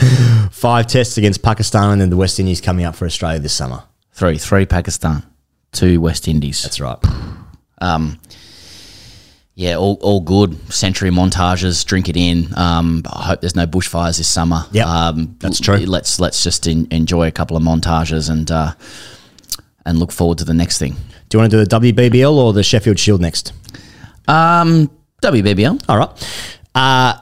Five 0.58 0.88
tests 0.88 1.16
against 1.16 1.40
Pakistan 1.40 1.90
and 1.90 2.00
then 2.00 2.10
the 2.10 2.16
West 2.16 2.40
Indies 2.40 2.60
coming 2.60 2.84
up 2.84 2.96
for 2.96 3.06
Australia 3.06 3.38
this 3.38 3.52
summer. 3.52 3.84
Three, 4.10 4.38
three 4.38 4.66
Pakistan, 4.66 5.22
two 5.70 6.00
West 6.00 6.26
Indies. 6.26 6.60
That's 6.64 6.80
right. 6.80 6.98
Um, 7.80 8.18
yeah, 9.54 9.76
all, 9.76 9.98
all 10.02 10.20
good. 10.20 10.72
Century 10.72 11.10
montages, 11.10 11.86
drink 11.86 12.08
it 12.08 12.16
in. 12.16 12.48
Um, 12.56 13.04
I 13.12 13.26
hope 13.26 13.40
there's 13.40 13.54
no 13.54 13.68
bushfires 13.68 14.18
this 14.18 14.28
summer. 14.28 14.64
Yep, 14.72 14.86
um, 14.86 15.36
that's 15.38 15.60
true. 15.60 15.76
Let's 15.76 16.18
let's 16.18 16.42
just 16.42 16.66
en- 16.66 16.88
enjoy 16.90 17.28
a 17.28 17.32
couple 17.32 17.56
of 17.56 17.62
montages 17.62 18.28
and 18.28 18.50
uh, 18.50 18.74
and 19.86 20.00
look 20.00 20.10
forward 20.10 20.38
to 20.38 20.44
the 20.44 20.54
next 20.54 20.78
thing. 20.78 20.96
Do 21.28 21.36
you 21.36 21.40
want 21.40 21.52
to 21.52 21.56
do 21.56 21.64
the 21.64 21.92
WBBL 21.92 22.32
or 22.32 22.52
the 22.52 22.64
Sheffield 22.64 22.98
Shield 22.98 23.20
next? 23.20 23.52
Um, 24.26 24.90
WBBL. 25.22 25.84
All 25.88 25.98
right. 25.98 26.50
Uh, 26.74 27.20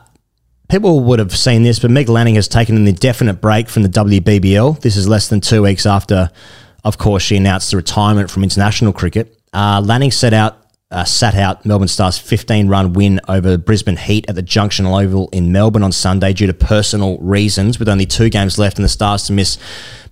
people 0.68 1.01
would 1.01 1.18
have 1.18 1.36
seen 1.36 1.62
this, 1.62 1.78
but 1.78 1.90
Meg 1.90 2.09
Lanning 2.09 2.34
has 2.34 2.48
taken 2.48 2.76
an 2.76 2.86
indefinite 2.86 3.40
break 3.40 3.68
from 3.68 3.82
the 3.82 3.88
WBBL. 3.88 4.80
This 4.80 4.97
is 4.97 5.09
less 5.09 5.28
than 5.28 5.40
two 5.40 5.62
weeks 5.62 5.86
after, 5.86 6.30
of 6.84 6.98
course, 6.98 7.22
she 7.22 7.36
announced 7.36 7.70
the 7.70 7.76
retirement 7.76 8.30
from 8.30 8.43
international 8.43 8.93
cricket. 8.93 9.38
Uh, 9.52 9.80
Lanning 9.84 10.10
set 10.10 10.32
out. 10.32 10.62
Uh, 10.88 11.02
sat 11.02 11.34
out 11.34 11.66
Melbourne 11.66 11.88
Stars' 11.88 12.16
15 12.16 12.68
run 12.68 12.93
win 12.93 13.20
over 13.26 13.59
Brisbane 13.59 13.97
Heat 13.97 14.24
at 14.28 14.36
the 14.36 14.40
Junction 14.40 14.86
Oval 14.86 15.28
in 15.32 15.51
Melbourne 15.51 15.82
on 15.82 15.90
Sunday 15.90 16.32
due 16.32 16.47
to 16.47 16.55
personal 16.55 17.18
reasons. 17.18 17.80
With 17.80 17.88
only 17.88 18.06
two 18.06 18.28
games 18.28 18.56
left 18.56 18.78
and 18.78 18.84
the 18.84 18.88
Stars 18.88 19.24
to 19.24 19.32
miss 19.32 19.59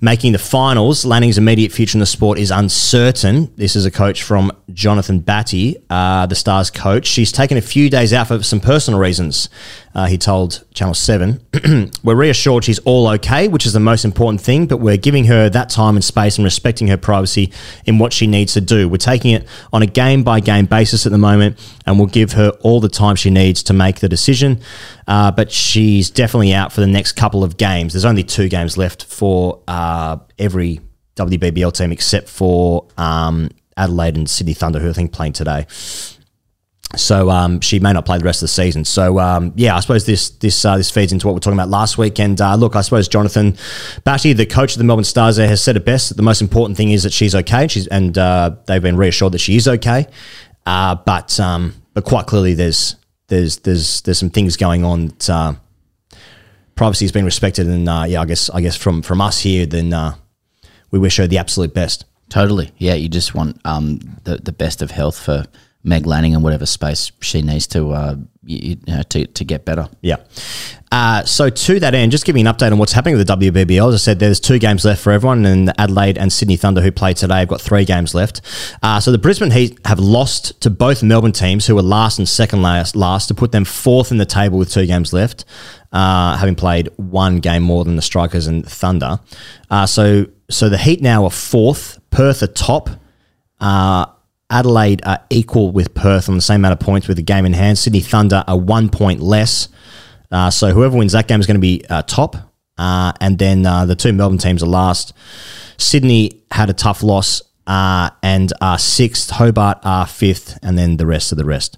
making 0.05 0.33
the 0.33 0.39
finals, 0.39 1.07
Lanning's 1.07 1.39
immediate 1.39 1.73
future 1.73 1.97
in 1.97 2.01
the 2.01 2.07
sport 2.07 2.39
is 2.39 2.51
uncertain. 2.51 3.51
This 3.57 3.75
is 3.75 3.87
a 3.87 3.91
coach 3.91 4.23
from 4.23 4.53
Jonathan 4.73 5.21
Batty, 5.21 5.77
uh, 5.89 6.27
the 6.27 6.35
Stars 6.35 6.71
coach. 6.71 7.07
She's 7.07 7.33
taken 7.33 7.57
a 7.57 7.63
few 7.63 7.89
days 7.89 8.13
out 8.13 8.29
for 8.29 8.43
some 8.43 8.61
personal 8.61 9.01
reasons, 9.01 9.49
uh, 9.95 10.07
he 10.07 10.19
told 10.19 10.65
Channel 10.75 10.95
7. 10.95 11.91
we're 12.05 12.15
reassured 12.15 12.65
she's 12.65 12.81
all 12.81 13.09
okay, 13.09 13.49
which 13.49 13.65
is 13.65 13.73
the 13.73 13.81
most 13.81 14.05
important 14.05 14.43
thing, 14.43 14.67
but 14.67 14.77
we're 14.77 14.99
giving 14.99 15.25
her 15.25 15.49
that 15.49 15.71
time 15.71 15.97
and 15.97 16.05
space 16.05 16.37
and 16.37 16.45
respecting 16.45 16.89
her 16.89 16.97
privacy 16.99 17.51
in 17.87 17.99
what 17.99 18.13
she 18.13 18.27
needs 18.27 18.53
to 18.55 18.61
do. 18.61 18.89
We're 18.89 18.99
taking 18.99 19.33
it 19.33 19.49
on 19.73 19.83
a 19.83 19.87
game 19.87 20.23
by 20.23 20.41
game 20.41 20.67
basis 20.67 21.07
at 21.07 21.13
the 21.13 21.19
moment, 21.19 21.59
and 21.87 21.99
we'll 21.99 22.09
give 22.09 22.33
her 22.33 22.51
all 22.61 22.81
the 22.81 22.89
time 22.89 23.17
she 23.17 23.31
needs 23.31 23.63
to 23.65 23.73
make 23.73 24.01
the 24.01 24.09
decision. 24.09 24.61
Uh, 25.07 25.31
but 25.31 25.53
she's 25.53 26.11
definitely 26.11 26.55
out 26.55 26.73
for 26.73 26.81
the 26.81 26.87
next 26.87 27.13
couple 27.13 27.45
of 27.45 27.57
games. 27.57 27.93
There's 27.93 28.05
only 28.05 28.25
two 28.25 28.49
games 28.49 28.77
left 28.77 29.05
for 29.05 29.61
uh, 29.69 30.19
every 30.39 30.81
WBBL 31.17 31.73
team 31.73 31.93
except 31.93 32.29
for 32.29 32.87
um, 32.97 33.51
Adelaide 33.77 34.17
and 34.17 34.29
Sydney 34.29 34.55
Thunder, 34.55 34.81
who 34.81 34.91
I 34.91 34.93
think 34.93 35.13
playing 35.13 35.35
today. 35.35 35.67
So 36.97 37.29
um, 37.31 37.61
she 37.61 37.81
may 37.81 37.93
not 37.93 38.07
play 38.07 38.19
the 38.19 38.25
rest 38.25 38.39
of 38.39 38.45
the 38.45 38.53
season. 38.53 38.85
So 38.85 39.19
um, 39.19 39.53
yeah, 39.57 39.77
I 39.77 39.81
suppose 39.81 40.07
this 40.07 40.31
this 40.31 40.65
uh, 40.65 40.77
this 40.77 40.91
feeds 40.91 41.13
into 41.13 41.27
what 41.27 41.33
we 41.33 41.39
are 41.39 41.41
talking 41.41 41.59
about 41.59 41.69
last 41.69 41.99
week. 41.99 42.21
And 42.21 42.41
uh, 42.41 42.55
look, 42.55 42.77
I 42.77 42.83
suppose 42.83 43.09
Jonathan 43.09 43.57
Batty, 44.05 44.33
the 44.33 44.47
coach 44.47 44.73
of 44.73 44.79
the 44.79 44.85
Melbourne 44.85 45.05
Stars, 45.05 45.37
there 45.37 45.49
has 45.49 45.63
said 45.63 45.77
it 45.77 45.85
best. 45.85 46.17
The 46.17 46.23
most 46.23 46.41
important 46.41 46.77
thing 46.77 46.91
is 46.91 47.03
that 47.03 47.13
she's 47.13 47.35
okay. 47.35 47.67
She's 47.69 47.87
and 47.89 48.17
uh, 48.17 48.57
they've 48.67 48.83
been 48.83 48.97
reassured 48.97 49.33
that 49.33 49.41
she 49.41 49.57
is 49.57 49.67
okay. 49.67 50.07
Uh, 50.67 50.95
but 50.95 51.39
um, 51.41 51.75
but 51.95 52.05
quite 52.05 52.27
clearly, 52.27 52.55
there's 52.55 52.97
there's 53.29 53.59
there's 53.59 54.01
there's 54.03 54.19
some 54.19 54.31
things 54.31 54.57
going 54.57 54.85
on. 54.85 55.09
That, 55.09 55.31
uh, 55.31 55.55
privacy 56.75 57.05
has 57.05 57.13
been 57.13 57.25
respected, 57.25 57.67
and 57.67 57.89
uh, 57.89 58.05
yeah, 58.07 58.21
I 58.21 58.25
guess 58.25 58.51
I 58.51 58.61
guess 58.61 58.77
from 58.77 59.03
from 59.03 59.21
us 59.21 59.41
here, 59.41 59.67
then 59.67 59.93
uh, 59.93 60.15
we 60.91 60.99
wish 60.99 61.17
her 61.17 61.27
the 61.27 61.39
absolute 61.39 61.75
best. 61.75 62.05
Totally. 62.29 62.73
Yeah, 62.79 62.95
you 62.95 63.09
just 63.09 63.35
want 63.35 63.61
um, 63.65 64.01
the 64.25 64.37
the 64.37 64.53
best 64.53 64.83
of 64.83 64.91
health 64.91 65.19
for 65.19 65.45
Meg 65.83 66.07
Lanning 66.07 66.33
in 66.33 66.43
whatever 66.43 66.67
space 66.67 67.13
she 67.21 67.43
needs 67.43 67.67
to 67.69 67.91
uh, 67.91 68.17
you, 68.47 68.77
you 68.87 68.95
know, 68.95 69.03
to 69.03 69.27
to 69.27 69.45
get 69.45 69.65
better. 69.65 69.89
Yeah. 70.01 70.17
Uh, 70.93 71.25
so 71.25 71.51
to 71.51 71.81
that 71.81 71.93
end, 71.93 72.13
just 72.13 72.25
giving 72.25 72.47
an 72.47 72.55
update 72.55 72.71
on 72.71 72.79
what's 72.79 72.93
happening 72.93 73.17
with 73.17 73.27
the 73.27 73.37
WBBL. 73.37 73.89
As 73.89 73.95
I 73.95 73.99
said, 73.99 74.21
there's 74.21 74.39
two 74.39 74.61
games 74.61 74.85
left 74.85 75.03
for 75.03 75.11
everyone, 75.11 75.45
and 75.45 75.73
Adelaide 75.77 76.17
and 76.17 76.33
Sydney 76.33 76.57
Thunder, 76.57 76.81
who 76.81 76.93
played 76.93 77.17
today, 77.17 77.41
have 77.41 77.49
got 77.49 77.61
three 77.61 77.85
games 77.85 78.15
left. 78.15 78.41
Uh, 78.81 79.01
so 79.01 79.11
the 79.11 79.19
Brisbane 79.19 79.51
Heat 79.51 79.77
have 79.85 79.99
lost 79.99 80.61
to 80.61 80.71
both 80.71 81.03
Melbourne 81.03 81.33
teams, 81.33 81.67
who 81.67 81.75
were 81.75 81.83
last 81.83 82.19
and 82.19 82.29
second 82.29 82.63
last, 82.63 82.95
last 82.95 83.27
to 83.27 83.35
put 83.35 83.51
them 83.51 83.65
fourth 83.65 84.13
in 84.13 84.19
the 84.19 84.27
table 84.27 84.57
with 84.57 84.71
two 84.71 84.87
games 84.87 85.13
left, 85.13 85.45
uh, 85.91 86.37
having 86.37 86.55
played 86.55 86.89
one 86.97 87.41
game 87.41 87.65
more 87.65 87.85
than 87.85 87.97
the 87.97 88.03
Strikers 88.03 88.47
and 88.47 88.65
Thunder. 88.65 89.19
Uh, 89.71 89.87
so 89.87 90.27
so 90.49 90.69
the 90.69 90.79
Heat 90.79 91.03
now 91.03 91.25
are 91.25 91.31
fourth, 91.31 91.99
Perth 92.11 92.43
are 92.45 92.47
top. 92.47 92.89
Uh, 93.59 94.07
Adelaide 94.55 95.03
are 95.05 95.19
equal 95.31 95.73
with 95.73 95.93
Perth 95.95 96.29
on 96.29 96.37
the 96.37 96.41
same 96.41 96.61
amount 96.61 96.73
of 96.73 96.81
points 96.81 97.09
with 97.09 97.19
a 97.19 97.23
game 97.23 97.45
in 97.45 97.53
hand. 97.53 97.77
Sydney 97.77 98.01
Thunder 98.01 98.45
are 98.47 98.57
one 98.59 98.89
point 98.89 99.21
less. 99.21 99.69
Uh, 100.31 100.49
so 100.51 100.73
whoever 100.73 100.97
wins 100.97 101.13
that 101.13 101.29
game 101.29 101.41
is 101.41 101.47
going 101.47 101.57
to 101.57 101.61
be 101.61 101.85
uh, 101.91 102.03
top. 102.03 102.37
Uh, 102.79 103.13
and 103.21 103.39
then 103.39 103.67
uh, 103.67 103.85
the 103.85 103.95
two 103.97 104.13
Melbourne 104.13 104.39
teams 104.39 104.63
are 104.63 104.67
last. 104.67 105.13
Sydney 105.77 106.43
had 106.51 106.71
a 106.71 106.73
tough 106.73 107.03
loss 107.03 107.43
uh, 107.67 108.11
and 108.23 108.53
are 108.61 108.79
sixth. 108.79 109.31
Hobart 109.31 109.79
are 109.85 110.07
fifth, 110.07 110.59
and 110.63 110.77
then 110.79 110.97
the 110.99 111.07
rest 111.07 111.33
of 111.33 111.39
the 111.39 111.45
rest. 111.45 111.77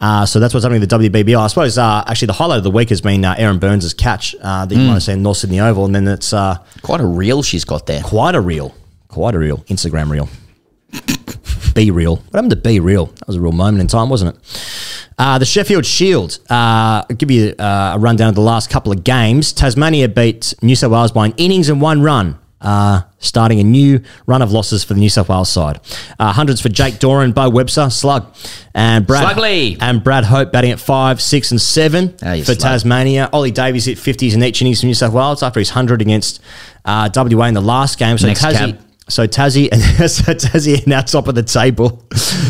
Uh, 0.00 0.24
so 0.26 0.38
that's 0.40 0.54
what's 0.54 0.64
happening 0.64 0.80
with 0.80 0.90
the 0.90 0.98
WBBL. 0.98 1.38
I 1.38 1.46
suppose 1.48 1.76
uh, 1.78 2.04
actually 2.06 2.26
the 2.26 2.32
highlight 2.34 2.58
of 2.58 2.64
the 2.64 2.70
week 2.70 2.88
has 2.90 3.00
been 3.00 3.24
uh, 3.24 3.34
Erin 3.38 3.58
Burns' 3.58 3.92
catch 3.94 4.34
uh, 4.42 4.64
that 4.66 4.74
you 4.74 4.80
Mm. 4.80 4.86
might 4.88 4.92
have 4.94 5.02
seen 5.02 5.14
in 5.14 5.22
North 5.22 5.38
Sydney 5.38 5.60
Oval, 5.60 5.84
and 5.86 5.94
then 5.94 6.06
it's 6.08 6.32
uh, 6.32 6.56
quite 6.82 7.00
a 7.00 7.06
reel 7.06 7.42
she's 7.42 7.64
got 7.64 7.86
there. 7.86 8.02
Quite 8.02 8.34
a 8.34 8.40
reel, 8.40 8.74
quite 9.08 9.34
a 9.34 9.38
reel 9.38 9.58
Instagram 9.68 10.10
reel. 10.10 10.28
Be 11.74 11.90
real. 11.90 12.16
What 12.16 12.34
happened 12.34 12.50
to 12.50 12.56
be 12.56 12.80
real? 12.80 13.06
That 13.06 13.26
was 13.26 13.36
a 13.36 13.40
real 13.40 13.52
moment 13.52 13.80
in 13.80 13.86
time, 13.88 14.08
wasn't 14.08 14.36
it? 14.36 15.08
Uh, 15.18 15.38
the 15.38 15.44
Sheffield 15.44 15.84
Shield. 15.84 16.38
Uh, 16.50 17.02
I'll 17.08 17.16
give 17.16 17.30
you 17.30 17.54
uh, 17.58 17.92
a 17.94 17.98
rundown 17.98 18.28
of 18.28 18.34
the 18.34 18.40
last 18.40 18.70
couple 18.70 18.92
of 18.92 19.04
games. 19.04 19.52
Tasmania 19.52 20.08
beat 20.08 20.54
New 20.62 20.76
South 20.76 20.92
Wales 20.92 21.12
by 21.12 21.26
an 21.26 21.34
innings 21.36 21.68
and 21.68 21.80
one 21.80 22.02
run. 22.02 22.38
uh, 22.60 23.02
starting 23.18 23.60
a 23.60 23.62
new 23.64 24.00
run 24.26 24.40
of 24.40 24.50
losses 24.50 24.82
for 24.84 24.94
the 24.94 25.00
New 25.00 25.10
South 25.10 25.28
Wales 25.28 25.50
side. 25.50 25.80
Uh, 26.18 26.32
hundreds 26.32 26.60
for 26.62 26.70
Jake 26.70 26.98
Doran, 26.98 27.32
Beau 27.32 27.50
Webster, 27.50 27.90
slug, 27.90 28.34
and 28.74 29.06
Brad 29.06 29.24
Slugly. 29.34 29.76
and 29.80 30.02
Brad 30.02 30.24
Hope 30.24 30.50
batting 30.50 30.70
at 30.70 30.80
five, 30.80 31.20
six, 31.20 31.50
and 31.50 31.60
seven 31.60 32.14
Ah, 32.22 32.36
for 32.38 32.44
slug. 32.54 32.58
Tasmania. 32.60 33.28
Ollie 33.34 33.50
Davies 33.50 33.84
hit 33.84 33.98
fifties 33.98 34.34
in 34.34 34.42
each 34.42 34.62
innings 34.62 34.80
for 34.80 34.86
New 34.86 34.94
South 34.94 35.12
Wales 35.12 35.42
after 35.42 35.60
his 35.60 35.70
hundred 35.70 36.00
against 36.00 36.40
uh, 36.86 37.10
WA 37.14 37.44
in 37.46 37.54
the 37.54 37.60
last 37.60 37.98
game. 37.98 38.16
So 38.18 38.26
Next 38.28 38.42
Tassie. 38.42 38.78
So 39.14 39.28
Tassie 39.28 39.68
and 39.70 39.80
so 40.10 40.34
Tassie 40.34 40.84
now 40.88 41.00
top 41.00 41.28
of 41.28 41.36
the 41.36 41.42
table. 41.44 42.04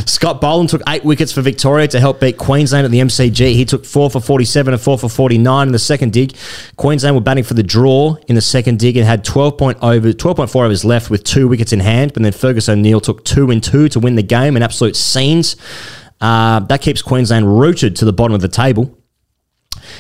Scott 0.07 0.41
Boland 0.41 0.71
took 0.71 0.81
eight 0.89 1.05
wickets 1.05 1.31
for 1.31 1.43
Victoria 1.43 1.87
to 1.89 2.01
help 2.01 2.21
beat 2.21 2.39
Queensland 2.39 2.87
at 2.87 2.91
the 2.91 3.01
MCG. 3.01 3.53
He 3.53 3.67
took 3.67 3.85
four 3.85 4.09
for 4.09 4.19
47 4.19 4.73
and 4.73 4.83
four 4.83 4.97
for 4.97 5.11
49 5.11 5.67
in 5.67 5.73
the 5.73 5.79
second 5.79 6.15
dig. 6.15 6.35
Queensland 6.77 7.17
were 7.17 7.21
batting 7.21 7.45
for 7.45 7.53
the 7.53 7.63
draw 7.63 8.17
in 8.29 8.35
the 8.35 8.41
second 8.41 8.79
dig 8.79 8.97
and 8.97 9.05
had 9.05 9.27
12 9.27 9.59
point 9.59 9.77
over 9.83 10.11
12.4 10.11 10.65
overs 10.65 10.87
left 10.87 11.11
with 11.11 11.23
two 11.23 11.49
wickets 11.49 11.75
in 11.75 11.81
hand. 11.81 12.15
But 12.15 12.23
then 12.23 12.33
Fergus 12.33 12.67
O'Neill 12.71 13.03
took 13.03 13.27
two 13.27 13.51
and 13.51 13.63
two 13.63 13.91
to 13.91 14.01
win 14.01 14.15
the 14.15 14.23
game 14.23 14.57
in 14.57 14.63
absolute 14.63 14.97
scenes. 14.97 15.57
Uh, 16.23 16.61
that 16.61 16.81
keeps 16.81 17.03
Queensland 17.03 17.61
rooted 17.61 17.95
to 17.97 18.07
the 18.07 18.13
bottom 18.15 18.35
of 18.35 18.41
the 18.41 18.49
table. 18.49 18.99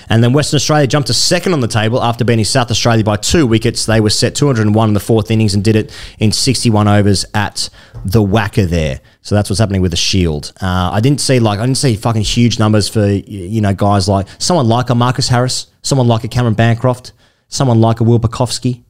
And 0.09 0.23
then 0.23 0.32
Western 0.32 0.56
Australia 0.56 0.86
jumped 0.86 1.09
to 1.09 1.15
second 1.15 1.52
on 1.52 1.61
the 1.61 1.69
table 1.69 2.02
after 2.02 2.24
beating 2.24 2.44
South 2.44 2.70
Australia 2.70 3.05
by 3.05 3.16
two 3.16 3.47
wickets. 3.47 3.86
They 3.86 4.01
were 4.01 4.11
set 4.11 4.35
201 4.35 4.89
in 4.89 4.94
the 4.94 5.01
fourth 5.01 5.31
innings 5.31 5.55
and 5.55 5.62
did 5.62 5.77
it 5.77 5.93
in 6.19 6.32
61 6.32 6.89
overs 6.89 7.24
at 7.35 7.69
the 8.05 8.23
WACA 8.23 8.69
there. 8.69 9.01
So 9.23 9.35
that's 9.35 9.48
what's 9.48 9.61
happening 9.61 9.82
with 9.82 9.90
the 9.90 9.97
Shield. 9.97 10.52
Uh, 10.61 10.90
I 10.93 11.01
didn't 11.01 11.20
see 11.20 11.40
like 11.40 11.59
I 11.59 11.66
didn't 11.66 11.78
see 11.78 11.97
fucking 11.97 12.23
huge 12.23 12.59
numbers 12.59 12.89
for 12.89 13.06
you 13.06 13.61
know 13.61 13.74
guys 13.74 14.09
like 14.09 14.27
someone 14.39 14.69
like 14.69 14.90
a 14.90 14.94
Marcus 14.94 15.28
Harris, 15.28 15.69
someone 15.82 16.06
like 16.06 16.24
a 16.24 16.28
Cameron 16.28 16.55
Bancroft, 16.55 17.12
someone 17.48 17.81
like 17.81 18.01
a 18.01 18.05
Will 18.05 18.20
Pucovski. 18.20 18.82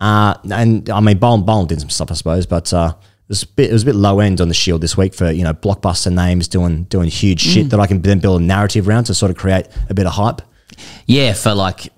Uh, 0.00 0.34
and 0.50 0.88
I 0.88 1.00
mean, 1.00 1.18
Boland, 1.18 1.44
Boland 1.44 1.68
did 1.68 1.80
some 1.80 1.90
stuff, 1.90 2.10
I 2.10 2.14
suppose, 2.14 2.46
but 2.46 2.72
uh, 2.72 2.94
was 3.30 3.42
a 3.44 3.46
bit 3.46 3.70
it 3.70 3.72
was 3.72 3.82
a 3.82 3.86
bit 3.86 3.94
low 3.94 4.20
end 4.20 4.40
on 4.40 4.48
the 4.48 4.54
Shield 4.54 4.80
this 4.82 4.96
week 4.96 5.14
for 5.14 5.30
you 5.30 5.42
know 5.44 5.54
blockbuster 5.54 6.12
names 6.12 6.46
doing 6.48 6.84
doing 6.84 7.08
huge 7.08 7.40
shit 7.40 7.66
Mm. 7.66 7.70
that 7.70 7.80
I 7.80 7.86
can 7.86 8.02
then 8.02 8.18
build 8.18 8.40
a 8.42 8.44
narrative 8.44 8.86
around 8.88 9.04
to 9.04 9.14
sort 9.14 9.30
of 9.30 9.36
create 9.38 9.66
a 9.88 9.94
bit 9.94 10.06
of 10.06 10.12
hype. 10.12 10.42
Yeah, 11.06 11.32
for 11.32 11.54
like 11.54 11.88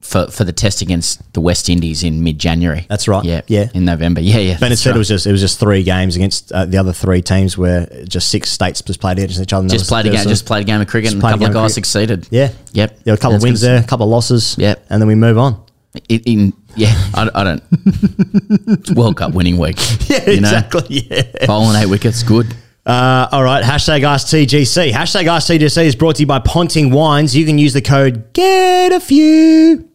for 0.00 0.26
for 0.28 0.42
the 0.44 0.52
test 0.52 0.82
against 0.82 1.32
the 1.32 1.40
West 1.40 1.68
Indies 1.68 2.02
in 2.02 2.24
mid 2.24 2.38
January. 2.38 2.86
That's 2.88 3.06
right. 3.06 3.24
Yeah, 3.24 3.42
Yeah. 3.46 3.68
in 3.72 3.84
November. 3.84 4.20
Yeah, 4.20 4.38
yeah. 4.38 4.56
That's 4.56 4.80
said 4.80 4.90
right. 4.90 4.96
it 4.96 4.98
was 4.98 5.08
just 5.08 5.26
it 5.26 5.32
was 5.32 5.40
just 5.40 5.60
three 5.60 5.82
games 5.84 6.16
against 6.16 6.50
uh, 6.52 6.64
the 6.64 6.78
other 6.78 6.92
three 6.92 7.22
teams 7.22 7.56
where 7.56 7.86
just 8.08 8.28
six 8.28 8.50
states 8.50 8.82
just 8.82 9.00
played 9.00 9.18
against 9.18 9.40
each 9.40 9.52
other. 9.52 9.68
just 9.68 9.88
played 9.88 10.06
a 10.06 10.10
game. 10.10 10.26
Just 10.26 10.46
played 10.46 10.62
a 10.62 10.64
game 10.64 10.80
of 10.80 10.88
cricket, 10.88 11.12
and 11.12 11.22
a 11.22 11.26
couple 11.28 11.44
of 11.44 11.50
of 11.50 11.54
guys 11.54 11.74
succeeded. 11.74 12.26
Yeah, 12.30 12.50
Yep. 12.72 12.98
Were 13.06 13.12
a 13.12 13.16
couple 13.16 13.36
of 13.36 13.42
wins 13.42 13.60
there, 13.60 13.78
a 13.78 13.84
couple 13.84 14.06
of 14.06 14.10
losses. 14.10 14.56
Yep. 14.58 14.86
and 14.90 15.00
then 15.00 15.06
we 15.06 15.14
move 15.14 15.38
on. 15.38 15.62
In, 16.08 16.20
in 16.20 16.52
yeah, 16.74 16.88
I, 17.14 17.30
I 17.34 17.44
don't. 17.44 17.62
it's 17.70 18.90
World 18.92 19.18
Cup 19.18 19.34
winning 19.34 19.58
week. 19.58 19.76
Yeah, 20.08 20.30
you 20.30 20.40
know? 20.40 20.48
exactly. 20.48 21.00
Yeah. 21.10 21.46
Bowling 21.46 21.76
eight 21.76 21.86
wickets, 21.86 22.22
good. 22.22 22.46
Uh, 22.84 23.28
all 23.30 23.44
right, 23.44 23.62
hashtag 23.64 24.00
AskTGC. 24.00 24.90
Hashtag 24.90 25.24
AskTGC 25.24 25.84
is 25.84 25.94
brought 25.94 26.16
to 26.16 26.22
you 26.22 26.26
by 26.26 26.38
Ponting 26.40 26.90
Wines. 26.90 27.36
You 27.36 27.46
can 27.46 27.56
use 27.58 27.72
the 27.74 27.80
code 27.80 28.32
GET 28.32 28.92
A 28.92 28.98
FEW 29.00 29.88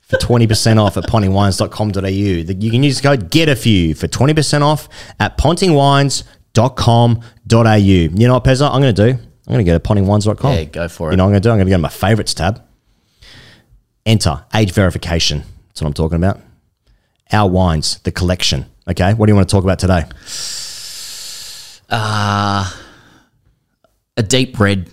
for 0.00 0.16
20% 0.16 0.82
off 0.82 0.96
at 0.96 1.04
pontingwines.com.au. 1.04 2.08
You 2.08 2.70
can 2.70 2.82
use 2.82 3.00
the 3.00 3.08
code 3.08 3.30
GET 3.30 3.48
A 3.48 3.56
FEW 3.56 3.94
for 3.96 4.06
20% 4.08 4.62
off 4.62 4.88
at 5.20 5.36
pontingwines.com.au. 5.38 7.74
You 7.76 8.08
know 8.08 8.34
what, 8.34 8.44
Pezza? 8.44 8.70
I'm 8.70 8.80
going 8.80 8.94
to 8.94 9.12
do? 9.12 9.18
I'm 9.46 9.52
going 9.54 9.64
to 9.64 9.66
go 9.70 9.76
to 9.76 9.80
pontingwines.com. 9.80 10.54
Yeah, 10.54 10.64
go 10.64 10.88
for 10.88 11.08
it. 11.08 11.12
You 11.12 11.16
know 11.18 11.24
what 11.24 11.28
I'm 11.28 11.32
going 11.32 11.42
to 11.42 11.48
do? 11.48 11.50
I'm 11.50 11.56
going 11.58 11.66
to 11.66 11.70
go 11.70 11.76
to 11.76 11.82
my 11.82 11.88
favorites 11.88 12.34
tab. 12.34 12.62
Enter 14.04 14.44
age 14.54 14.72
verification. 14.72 15.42
That's 15.68 15.80
what 15.82 15.88
I'm 15.88 15.94
talking 15.94 16.16
about. 16.16 16.40
Our 17.32 17.48
wines, 17.48 17.98
the 18.00 18.12
collection. 18.12 18.66
Okay, 18.88 19.14
what 19.14 19.26
do 19.26 19.30
you 19.32 19.36
want 19.36 19.48
to 19.48 19.52
talk 19.52 19.64
about 19.64 19.78
today? 19.78 20.04
Uh, 21.88 22.70
a 24.16 24.22
deep 24.22 24.58
red. 24.58 24.88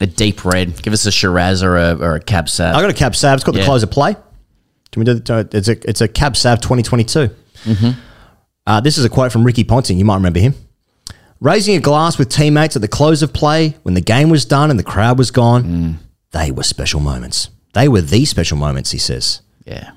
A 0.00 0.06
deep 0.06 0.44
red. 0.44 0.80
Give 0.82 0.92
us 0.92 1.04
a 1.06 1.10
Shiraz 1.12 1.62
or 1.62 1.76
a, 1.76 1.94
or 1.96 2.14
a 2.16 2.20
Cab 2.20 2.48
Sav. 2.48 2.74
I 2.74 2.80
got 2.80 2.90
a 2.90 2.94
Cab 2.94 3.14
Sav. 3.14 3.36
It's 3.36 3.44
got 3.44 3.54
the 3.54 3.64
close 3.64 3.82
of 3.82 3.90
play. 3.90 4.14
Can 4.92 5.00
we 5.00 5.04
do 5.04 5.14
the, 5.14 5.48
it's 5.52 5.68
a 5.68 5.88
it's 5.88 6.00
a 6.00 6.08
Cab 6.08 6.36
Sav 6.36 6.60
2022. 6.60 7.30
Mhm. 7.64 7.96
Uh, 8.66 8.80
this 8.80 8.98
is 8.98 9.04
a 9.04 9.08
quote 9.08 9.32
from 9.32 9.44
Ricky 9.44 9.64
Ponting. 9.64 9.98
You 9.98 10.04
might 10.04 10.16
remember 10.16 10.40
him. 10.40 10.54
Raising 11.40 11.74
a 11.76 11.80
glass 11.80 12.18
with 12.18 12.28
teammates 12.28 12.76
at 12.76 12.82
the 12.82 12.88
close 12.88 13.22
of 13.22 13.32
play 13.32 13.76
when 13.82 13.94
the 13.94 14.00
game 14.00 14.28
was 14.28 14.44
done 14.44 14.70
and 14.70 14.78
the 14.78 14.84
crowd 14.84 15.16
was 15.18 15.30
gone. 15.30 15.64
Mm. 15.64 15.94
They 16.32 16.50
were 16.50 16.62
special 16.62 17.00
moments. 17.00 17.48
They 17.72 17.88
were 17.88 18.00
the 18.00 18.24
special 18.24 18.56
moments. 18.56 18.90
He 18.90 18.98
says. 18.98 19.42
Yeah. 19.64 19.90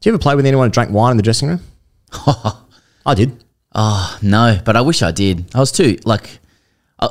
Do 0.00 0.08
you 0.08 0.14
ever 0.14 0.18
play 0.18 0.34
with 0.34 0.46
anyone 0.46 0.68
who 0.68 0.72
drank 0.72 0.90
wine 0.90 1.12
in 1.12 1.16
the 1.16 1.22
dressing 1.22 1.48
room? 1.48 1.60
I 3.06 3.14
did. 3.14 3.44
Oh 3.74 4.18
no, 4.22 4.58
but 4.64 4.76
I 4.76 4.80
wish 4.80 5.02
I 5.02 5.10
did. 5.10 5.54
I 5.54 5.60
was 5.60 5.72
too 5.72 5.98
like. 6.04 6.38
I, 6.98 7.08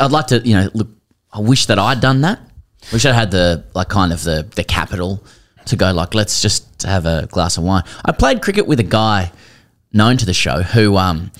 I'd 0.00 0.10
like 0.10 0.28
to, 0.28 0.38
you 0.40 0.54
know, 0.54 0.68
look. 0.74 0.88
I 1.32 1.40
wish 1.40 1.66
that 1.66 1.78
I'd 1.78 2.00
done 2.00 2.22
that. 2.22 2.40
Wish 2.92 3.06
I 3.06 3.12
had 3.12 3.30
the 3.30 3.64
like 3.74 3.88
kind 3.88 4.12
of 4.12 4.22
the 4.24 4.48
the 4.54 4.64
capital 4.64 5.24
to 5.66 5.76
go 5.76 5.92
like 5.92 6.14
let's 6.14 6.42
just 6.42 6.82
have 6.82 7.06
a 7.06 7.26
glass 7.30 7.56
of 7.56 7.64
wine. 7.64 7.84
I 8.04 8.12
played 8.12 8.42
cricket 8.42 8.66
with 8.66 8.80
a 8.80 8.84
guy 8.84 9.30
known 9.92 10.16
to 10.16 10.26
the 10.26 10.34
show 10.34 10.62
who 10.62 10.96
um 10.96 11.30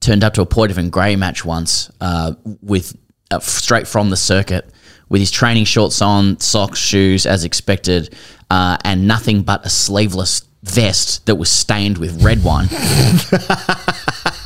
turned 0.00 0.24
up 0.24 0.34
to 0.34 0.40
a 0.40 0.46
Port 0.46 0.76
and 0.76 0.92
Grey 0.92 1.16
match 1.16 1.44
once 1.44 1.90
uh, 2.00 2.34
with 2.62 2.96
uh, 3.30 3.40
straight 3.40 3.88
from 3.88 4.10
the 4.10 4.16
circuit 4.16 4.70
with 5.08 5.20
his 5.20 5.30
training 5.30 5.64
shorts 5.64 6.02
on, 6.02 6.38
socks, 6.40 6.78
shoes 6.78 7.26
as 7.26 7.44
expected, 7.44 8.14
uh, 8.50 8.76
and 8.84 9.06
nothing 9.06 9.42
but 9.42 9.64
a 9.64 9.68
sleeveless 9.68 10.42
vest 10.62 11.26
that 11.26 11.36
was 11.36 11.48
stained 11.48 11.98
with 11.98 12.22
red 12.22 12.42
wine. 12.42 12.68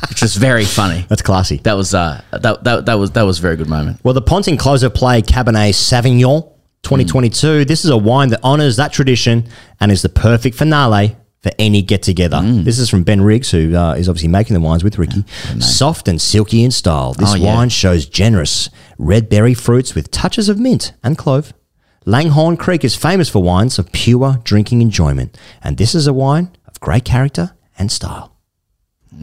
which 0.09 0.21
was 0.21 0.35
very 0.35 0.65
funny. 0.65 1.05
That's 1.09 1.21
classy. 1.21 1.57
That 1.57 1.73
was 1.73 1.93
uh, 1.93 2.21
that, 2.31 2.63
that 2.63 2.85
that 2.85 2.93
was 2.95 3.11
that 3.11 3.23
was 3.23 3.39
a 3.39 3.41
very 3.41 3.55
good 3.55 3.69
moment. 3.69 3.99
Well, 4.03 4.13
the 4.13 4.21
Ponting 4.21 4.57
close 4.57 4.83
of 4.83 4.93
play 4.93 5.21
Cabernet 5.21 5.71
Sauvignon 5.71 6.51
2022. 6.83 7.65
This 7.65 7.85
is 7.85 7.91
a 7.91 7.97
wine 7.97 8.29
that 8.29 8.39
honors 8.43 8.75
that 8.75 8.91
tradition 8.91 9.47
and 9.79 9.91
is 9.91 10.01
the 10.01 10.09
perfect 10.09 10.57
finale 10.57 11.15
for 11.41 11.51
any 11.57 11.81
get 11.81 12.03
together. 12.03 12.39
This 12.43 12.77
is 12.77 12.89
from 12.89 13.03
Ben 13.03 13.21
Riggs, 13.21 13.49
who 13.51 13.75
uh, 13.75 13.93
is 13.95 14.07
obviously 14.07 14.29
making 14.29 14.53
the 14.53 14.59
wines 14.59 14.83
with 14.83 14.97
Ricky. 14.99 15.23
Soft 15.59 16.07
and 16.07 16.21
silky 16.21 16.63
in 16.63 16.69
style. 16.71 17.13
This 17.13 17.31
Oh, 17.31 17.35
yeah. 17.35 17.55
wine 17.55 17.69
shows 17.69 18.05
generous 18.05 18.69
red 18.99 19.27
berry 19.27 19.53
fruits 19.55 19.95
with 19.95 20.11
touches 20.11 20.49
of 20.49 20.59
mint 20.59 20.93
and 21.03 21.17
clove. 21.17 21.53
Langhorne 22.05 22.57
Creek 22.57 22.83
is 22.83 22.95
famous 22.95 23.29
for 23.29 23.41
wines 23.43 23.77
of 23.79 23.91
pure 23.91 24.39
drinking 24.43 24.81
enjoyment, 24.81 25.37
and 25.63 25.77
this 25.77 25.93
is 25.95 26.07
a 26.07 26.13
wine 26.13 26.51
of 26.67 26.79
great 26.79 27.05
character 27.05 27.51
and 27.77 27.91
style. 27.91 28.35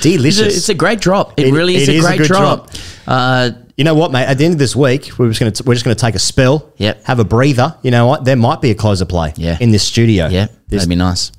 Delicious. 0.00 0.40
It's 0.40 0.54
a, 0.54 0.56
it's 0.56 0.68
a 0.70 0.74
great 0.74 1.00
drop. 1.00 1.38
It, 1.38 1.52
really 1.52 1.76
is 1.76 1.88
a 1.88 2.00
great 2.16 2.22
drop. 2.22 2.70
Uh, 3.06 3.50
you 3.76 3.84
know 3.84 3.94
what, 3.94 4.12
mate? 4.12 4.24
At 4.26 4.38
the 4.38 4.44
end 4.44 4.52
of 4.54 4.58
this 4.58 4.76
week, 4.76 5.18
we're 5.18 5.28
just 5.28 5.40
going 5.40 5.52
to 5.52 5.62
we're 5.64 5.74
just 5.74 5.84
to 5.84 5.94
take 5.94 6.14
a 6.14 6.18
spell. 6.18 6.72
Yep. 6.76 7.04
Have 7.04 7.18
a 7.18 7.24
breather. 7.24 7.76
You 7.82 7.90
know 7.90 8.06
what? 8.06 8.24
There 8.24 8.36
might 8.36 8.60
be 8.60 8.70
a 8.70 8.74
closer 8.74 9.04
play. 9.04 9.32
Yeah. 9.36 9.56
In 9.60 9.70
this 9.70 9.82
studio. 9.84 10.26
Yeah, 10.28 10.46
that'd 10.68 10.88
be 10.88 10.94
nice. 10.96 11.32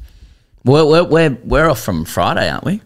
We're, 0.66 0.86
we're, 0.86 1.04
we're, 1.04 1.38
we're 1.44 1.70
off 1.70 1.82
from 1.82 2.06
Friday, 2.06 2.50
aren't 2.50 2.64
we? 2.64 2.82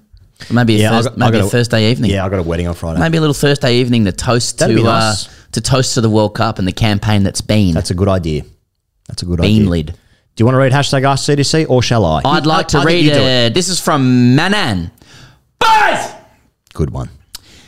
Maybe 0.52 0.76
a, 0.78 0.80
Yeah, 0.80 0.92
I 0.92 0.96
Thurs- 0.98 1.08
got- 1.08 1.18
maybe 1.18 1.38
a 1.40 1.46
a- 1.46 1.50
Thursday 1.50 1.92
evening. 1.92 2.10
Yeah, 2.12 2.26
I 2.26 2.30
got 2.30 2.40
a 2.40 2.44
wedding 2.44 2.68
on 2.68 2.74
Friday. 2.74 3.00
Maybe 3.00 3.18
a 3.18 3.22
little 3.22 3.34
Thursday 3.36 3.76
evening 3.78 4.06
to 4.06 4.12
toast 4.12 4.58
That'd 4.60 4.76
to 4.78 4.84
nice. 4.84 5.28
uh, 5.28 5.32
to 5.54 5.62
toast 5.62 5.94
to 5.96 6.02
the 6.02 6.10
World 6.10 6.34
Cup 6.36 6.60
and 6.60 6.68
the 6.68 6.72
campaign 6.74 7.24
that's 7.24 7.42
been. 7.42 7.74
That's 7.74 7.92
a 7.92 7.96
good 7.96 8.08
idea. 8.10 8.44
That's 9.08 9.22
a 9.22 9.26
good 9.26 9.40
Bean 9.42 9.62
idea. 9.62 9.70
lid. 9.70 9.86
Do 9.88 10.42
you 10.42 10.46
want 10.46 10.56
to 10.56 10.60
read 10.60 10.72
hashtag 10.74 11.02
AskTGC 11.04 11.70
or 11.70 11.82
shall 11.82 12.04
I? 12.06 12.22
I'd 12.26 12.46
like 12.46 12.68
to 12.70 12.80
I 12.80 12.84
read. 12.84 13.04
do 13.04 13.12
it. 13.20 13.52
Uh, 13.52 13.54
this 13.54 13.70
is 13.70 13.80
from 13.80 14.36
Manan. 14.36 14.92
Boys. 15.60 16.12
Good 16.74 16.90
one. 16.92 17.10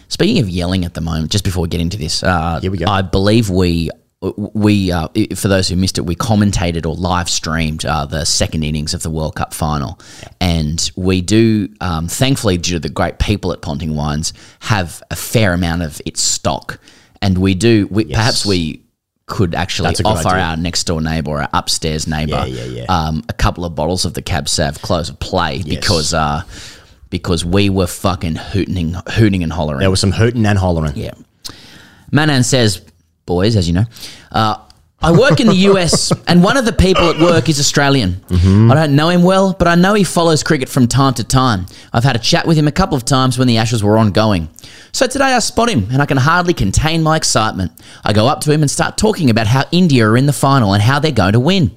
Speaking 0.09 0.39
of 0.41 0.49
yelling 0.49 0.85
at 0.85 0.93
the 0.95 1.01
moment, 1.01 1.31
just 1.31 1.43
before 1.43 1.61
we 1.61 1.69
get 1.69 1.81
into 1.81 1.97
this, 1.97 2.23
uh, 2.23 2.59
Here 2.59 2.71
we 2.71 2.77
go. 2.77 2.87
I 2.87 3.01
believe 3.01 3.49
we 3.49 3.89
we 4.21 4.91
uh, 4.91 5.07
for 5.35 5.47
those 5.47 5.69
who 5.69 5.77
missed 5.77 5.97
it, 5.97 6.01
we 6.01 6.15
commentated 6.15 6.85
or 6.85 6.93
live 6.93 7.29
streamed 7.29 7.85
uh, 7.85 8.05
the 8.05 8.25
second 8.25 8.63
innings 8.63 8.93
of 8.93 9.01
the 9.01 9.09
World 9.09 9.35
Cup 9.35 9.53
final, 9.53 9.97
and 10.41 10.91
we 10.97 11.21
do 11.21 11.69
um, 11.79 12.07
thankfully 12.09 12.57
due 12.57 12.73
to 12.73 12.79
the 12.79 12.89
great 12.89 13.19
people 13.19 13.53
at 13.53 13.61
Ponting 13.61 13.95
Wines 13.95 14.33
have 14.59 15.01
a 15.09 15.15
fair 15.15 15.53
amount 15.53 15.83
of 15.83 16.01
its 16.05 16.21
stock, 16.21 16.79
and 17.21 17.37
we 17.37 17.55
do 17.55 17.87
we, 17.89 18.05
perhaps 18.05 18.45
we 18.45 18.83
could 19.25 19.55
actually 19.55 19.89
That's 19.89 19.99
a 20.01 20.03
good 20.03 20.09
offer 20.09 20.29
idea. 20.29 20.43
our 20.43 20.57
next 20.57 20.83
door 20.85 21.01
neighbour, 21.01 21.39
our 21.39 21.49
upstairs 21.53 22.07
neighbour, 22.07 22.45
Yeah, 22.47 22.65
yeah, 22.65 22.83
yeah. 22.83 22.85
Um, 22.89 23.23
a 23.29 23.33
couple 23.33 23.63
of 23.63 23.75
bottles 23.75 24.03
of 24.03 24.15
the 24.15 24.23
Cab 24.23 24.49
Sav 24.49 24.81
close 24.81 25.07
of 25.07 25.19
play 25.19 25.61
because 25.63 26.13
uh, 26.13 26.41
because 27.09 27.43
we 27.43 27.69
were 27.69 27.87
fucking 27.87 28.35
hooting, 28.35 28.95
hooting 29.07 29.43
and 29.43 29.51
hollering. 29.51 29.79
There 29.79 29.89
was 29.89 29.99
some 29.99 30.11
hooting 30.11 30.45
and 30.45 30.57
hollering. 30.57 30.95
Yeah. 30.95 31.13
Manan 32.11 32.43
says, 32.43 32.81
boys, 33.25 33.55
as 33.55 33.67
you 33.67 33.73
know, 33.73 33.85
uh, 34.31 34.57
I 35.01 35.11
work 35.11 35.39
in 35.39 35.47
the 35.47 35.53
US, 35.71 36.11
and 36.27 36.43
one 36.43 36.57
of 36.57 36.65
the 36.65 36.73
people 36.73 37.09
at 37.09 37.19
work 37.19 37.47
is 37.47 37.59
Australian. 37.59 38.15
Mm-hmm. 38.27 38.69
I 38.69 38.75
don't 38.75 38.95
know 38.95 39.09
him 39.09 39.23
well, 39.23 39.55
but 39.57 39.67
I 39.67 39.75
know 39.75 39.93
he 39.93 40.03
follows 40.03 40.43
cricket 40.43 40.67
from 40.67 40.87
time 40.87 41.13
to 41.15 41.23
time. 41.23 41.67
I've 41.93 42.03
had 42.03 42.17
a 42.17 42.19
chat 42.19 42.45
with 42.45 42.57
him 42.57 42.67
a 42.67 42.71
couple 42.71 42.97
of 42.97 43.05
times 43.05 43.37
when 43.37 43.47
the 43.47 43.57
Ashes 43.57 43.81
were 43.81 43.97
ongoing. 43.97 44.49
So 44.91 45.07
today 45.07 45.25
I 45.25 45.39
spot 45.39 45.69
him, 45.69 45.87
and 45.91 46.01
I 46.01 46.05
can 46.05 46.17
hardly 46.17 46.53
contain 46.53 47.01
my 47.01 47.15
excitement. 47.15 47.71
I 48.03 48.11
go 48.11 48.27
up 48.27 48.41
to 48.41 48.51
him 48.51 48.61
and 48.61 48.69
start 48.69 48.97
talking 48.97 49.29
about 49.29 49.47
how 49.47 49.65
India 49.71 50.05
are 50.05 50.17
in 50.17 50.25
the 50.25 50.33
final 50.33 50.73
and 50.73 50.83
how 50.83 50.99
they're 50.99 51.11
going 51.11 51.33
to 51.33 51.39
win. 51.39 51.71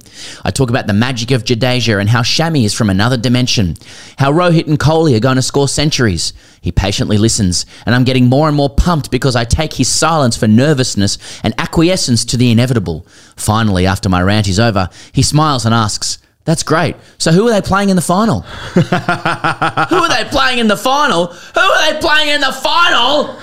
I 0.45 0.51
talk 0.51 0.71
about 0.71 0.89
the 0.89 0.93
magic 0.93 1.31
of 1.31 1.45
Jadeja 1.45 2.01
and 2.01 2.09
how 2.09 2.23
Shami 2.23 2.65
is 2.65 2.75
from 2.75 2.91
another 2.91 3.17
dimension, 3.17 3.77
how 4.19 4.33
Rohit 4.33 4.67
and 4.67 4.81
Kohli 4.81 5.17
are 5.17 5.21
going 5.21 5.37
to 5.37 5.43
score 5.43 5.69
centuries. 5.69 6.33
He 6.63 6.71
patiently 6.71 7.19
listens, 7.19 7.67
and 7.85 7.95
I'm 7.95 8.05
getting 8.05 8.29
more 8.29 8.47
and 8.47 8.57
more 8.57 8.71
pumped 8.71 9.11
because 9.11 9.35
I 9.35 9.45
take 9.45 9.75
his 9.75 9.89
silence 9.89 10.37
for 10.37 10.47
nervousness 10.47 11.19
and 11.43 11.53
acquiescence 11.59 12.25
to 12.27 12.37
the 12.37 12.53
inevitable. 12.53 13.05
Finally, 13.37 13.85
after 13.85 14.09
my 14.09 14.23
rant 14.23 14.47
is 14.47 14.61
over, 14.61 14.89
he 15.11 15.23
smiles 15.23 15.67
and 15.67 15.75
asks, 15.75 16.19
That's 16.45 16.63
great. 16.63 16.95
So 17.19 17.33
who 17.33 17.49
are 17.49 17.53
they 17.53 17.67
playing 17.67 17.91
in 17.91 17.97
the 17.97 18.01
final? 18.01 18.41
who 18.75 18.81
are 18.81 20.09
they 20.09 20.25
playing 20.31 20.61
in 20.61 20.69
the 20.69 20.77
final? 20.77 21.27
Who 21.27 21.61
are 21.61 21.93
they 21.93 21.99
playing 22.01 22.29
in 22.29 22.41
the 22.41 22.53
final? 22.53 23.37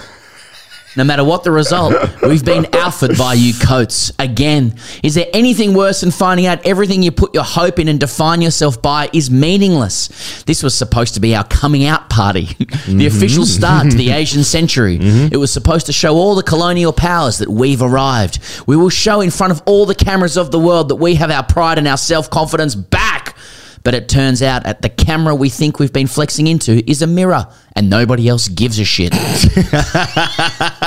No 0.95 1.03
matter 1.03 1.23
what 1.23 1.43
the 1.43 1.51
result, 1.51 1.93
we've 2.23 2.43
been 2.43 2.65
outfit 2.73 3.15
by 3.15 3.35
you 3.35 3.53
coats. 3.53 4.11
Again, 4.17 4.75
is 5.03 5.13
there 5.13 5.27
anything 5.33 5.75
worse 5.75 6.01
than 6.01 6.09
finding 6.09 6.47
out 6.47 6.65
everything 6.65 7.03
you 7.03 7.11
put 7.11 7.33
your 7.33 7.43
hope 7.43 7.77
in 7.77 7.87
and 7.87 7.99
define 7.99 8.41
yourself 8.41 8.81
by 8.81 9.07
is 9.13 9.29
meaningless? 9.29 10.43
This 10.43 10.63
was 10.63 10.73
supposed 10.73 11.13
to 11.13 11.19
be 11.19 11.35
our 11.35 11.43
coming 11.43 11.85
out 11.85 12.09
party, 12.09 12.45
the 12.59 12.65
mm-hmm. 12.65 13.01
official 13.05 13.45
start 13.45 13.91
to 13.91 13.97
the 13.97 14.09
Asian 14.19 14.43
century. 14.43 14.97
Mm-hmm. 14.97 15.33
It 15.33 15.37
was 15.37 15.53
supposed 15.53 15.85
to 15.85 15.93
show 15.93 16.15
all 16.15 16.33
the 16.33 16.43
colonial 16.43 16.91
powers 16.91 17.37
that 17.37 17.49
we've 17.49 17.83
arrived. 17.83 18.39
We 18.65 18.75
will 18.75 18.89
show 18.89 19.21
in 19.21 19.29
front 19.29 19.51
of 19.51 19.61
all 19.67 19.85
the 19.85 19.95
cameras 19.95 20.37
of 20.37 20.49
the 20.49 20.59
world 20.59 20.89
that 20.89 20.95
we 20.95 21.15
have 21.15 21.29
our 21.29 21.43
pride 21.43 21.77
and 21.77 21.87
our 21.87 21.97
self 21.97 22.31
confidence 22.31 22.73
back. 22.73 23.35
But 23.83 23.93
it 23.93 24.09
turns 24.09 24.41
out 24.41 24.65
at 24.65 24.81
the 24.81 24.89
camera 24.89 25.33
we 25.33 25.49
think 25.49 25.79
we've 25.79 25.93
been 25.93 26.07
flexing 26.07 26.47
into 26.47 26.83
is 26.89 27.01
a 27.01 27.07
mirror 27.07 27.47
and 27.75 27.89
nobody 27.89 28.27
else 28.27 28.47
gives 28.47 28.77
a 28.79 28.85
shit. 28.85 29.13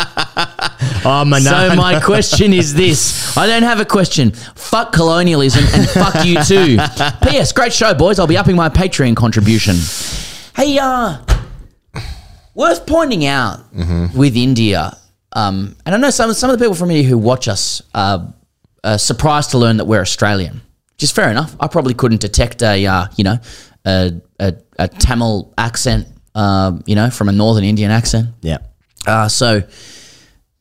Oh, 1.04 1.24
my 1.24 1.40
So 1.40 1.74
my 1.74 2.00
question 2.00 2.52
is 2.52 2.74
this: 2.74 3.36
I 3.36 3.46
don't 3.46 3.62
have 3.62 3.80
a 3.80 3.84
question. 3.84 4.30
Fuck 4.32 4.92
colonialism 4.92 5.64
and 5.74 5.88
fuck 5.90 6.24
you 6.24 6.42
too. 6.44 6.76
P.S. 7.28 7.52
Great 7.52 7.72
show, 7.72 7.92
boys. 7.94 8.18
I'll 8.18 8.26
be 8.26 8.36
upping 8.36 8.56
my 8.56 8.68
Patreon 8.68 9.16
contribution. 9.16 9.76
Hey, 10.54 10.78
uh, 10.78 11.18
worth 12.54 12.86
pointing 12.86 13.24
out 13.24 13.60
with 14.14 14.36
India, 14.36 14.96
um, 15.32 15.76
and 15.84 15.94
I 15.94 15.98
know 15.98 16.10
some 16.10 16.32
some 16.34 16.50
of 16.50 16.58
the 16.58 16.62
people 16.64 16.74
from 16.76 16.90
India 16.90 17.08
who 17.08 17.18
watch 17.18 17.48
us 17.48 17.82
are, 17.94 18.32
are 18.84 18.98
surprised 18.98 19.50
to 19.52 19.58
learn 19.58 19.78
that 19.78 19.86
we're 19.86 20.02
Australian, 20.02 20.60
which 20.94 21.02
is 21.02 21.10
fair 21.10 21.30
enough. 21.30 21.56
I 21.58 21.66
probably 21.66 21.94
couldn't 21.94 22.20
detect 22.20 22.62
a 22.62 22.86
uh, 22.86 23.06
you 23.16 23.24
know 23.24 23.38
a, 23.84 24.12
a, 24.38 24.54
a 24.78 24.88
Tamil 24.88 25.52
accent, 25.58 26.06
um, 26.34 26.82
you 26.86 26.94
know, 26.94 27.10
from 27.10 27.28
a 27.28 27.32
Northern 27.32 27.64
Indian 27.64 27.90
accent. 27.90 28.28
Yeah. 28.40 28.58
Uh, 29.06 29.28
so, 29.28 29.62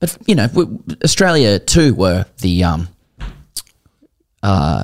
but 0.01 0.17
you 0.27 0.35
know, 0.35 0.47
w- 0.47 0.83
Australia 1.05 1.57
too 1.59 1.93
were 1.93 2.25
the 2.39 2.63
um, 2.65 2.89
uh, 4.43 4.83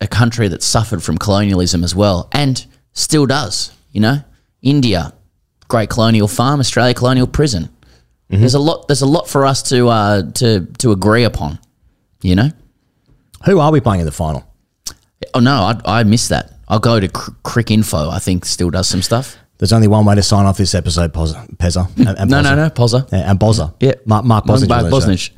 a 0.00 0.06
country 0.08 0.48
that 0.48 0.62
suffered 0.62 1.02
from 1.02 1.18
colonialism 1.18 1.84
as 1.84 1.94
well, 1.94 2.28
and 2.32 2.64
still 2.94 3.26
does. 3.26 3.72
You 3.92 4.00
know, 4.00 4.16
India, 4.62 5.12
great 5.68 5.90
colonial 5.90 6.28
farm, 6.28 6.60
Australia, 6.60 6.94
colonial 6.94 7.26
prison. 7.26 7.68
There's 8.30 8.54
a 8.54 8.58
lot. 8.58 8.88
There's 8.88 9.02
a 9.02 9.06
lot 9.06 9.28
for 9.28 9.44
us 9.44 9.62
to 9.64 9.88
uh, 9.88 10.22
to 10.32 10.66
to 10.78 10.92
agree 10.92 11.24
upon. 11.24 11.58
You 12.22 12.36
know. 12.36 12.50
Who 13.44 13.58
are 13.58 13.72
we 13.72 13.80
playing 13.80 14.00
in 14.00 14.06
the 14.06 14.12
final? 14.12 14.48
Oh 15.34 15.40
no, 15.40 15.52
I, 15.84 16.00
I 16.00 16.04
missed 16.04 16.28
that. 16.30 16.52
I'll 16.68 16.78
go 16.78 17.00
to 17.00 17.08
Cr- 17.08 17.32
Crick 17.42 17.70
Info. 17.72 18.08
I 18.08 18.20
think 18.20 18.44
still 18.44 18.70
does 18.70 18.88
some 18.88 19.02
stuff. 19.02 19.36
There's 19.62 19.72
only 19.72 19.86
one 19.86 20.04
way 20.04 20.16
to 20.16 20.24
sign 20.24 20.44
off 20.44 20.56
this 20.56 20.74
episode, 20.74 21.12
Poz- 21.12 21.36
Pezza. 21.56 21.88
Hmm. 21.92 22.08
And, 22.08 22.18
and 22.18 22.28
No, 22.32 22.42
no, 22.42 22.48
Pozza. 22.50 22.56
no, 22.56 22.70
Pozza. 22.70 23.08
Yeah, 23.12 23.30
and 23.30 23.38
Bozza. 23.38 23.72
Yeah. 23.78 23.92
Mark, 24.06 24.24
Mark 24.24 24.44
Bosnich. 24.44 24.68
Mark 24.68 24.82
was 24.90 25.04
on 25.04 25.10
the 25.10 25.14
Bosnich. 25.14 25.30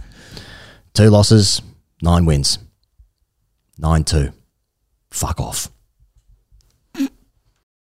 Two 0.95 1.11
losses, 1.11 1.61
nine 2.01 2.25
wins. 2.25 2.59
9 3.77 4.03
2. 4.03 4.33
Fuck 5.11 5.41
off. 5.41 5.69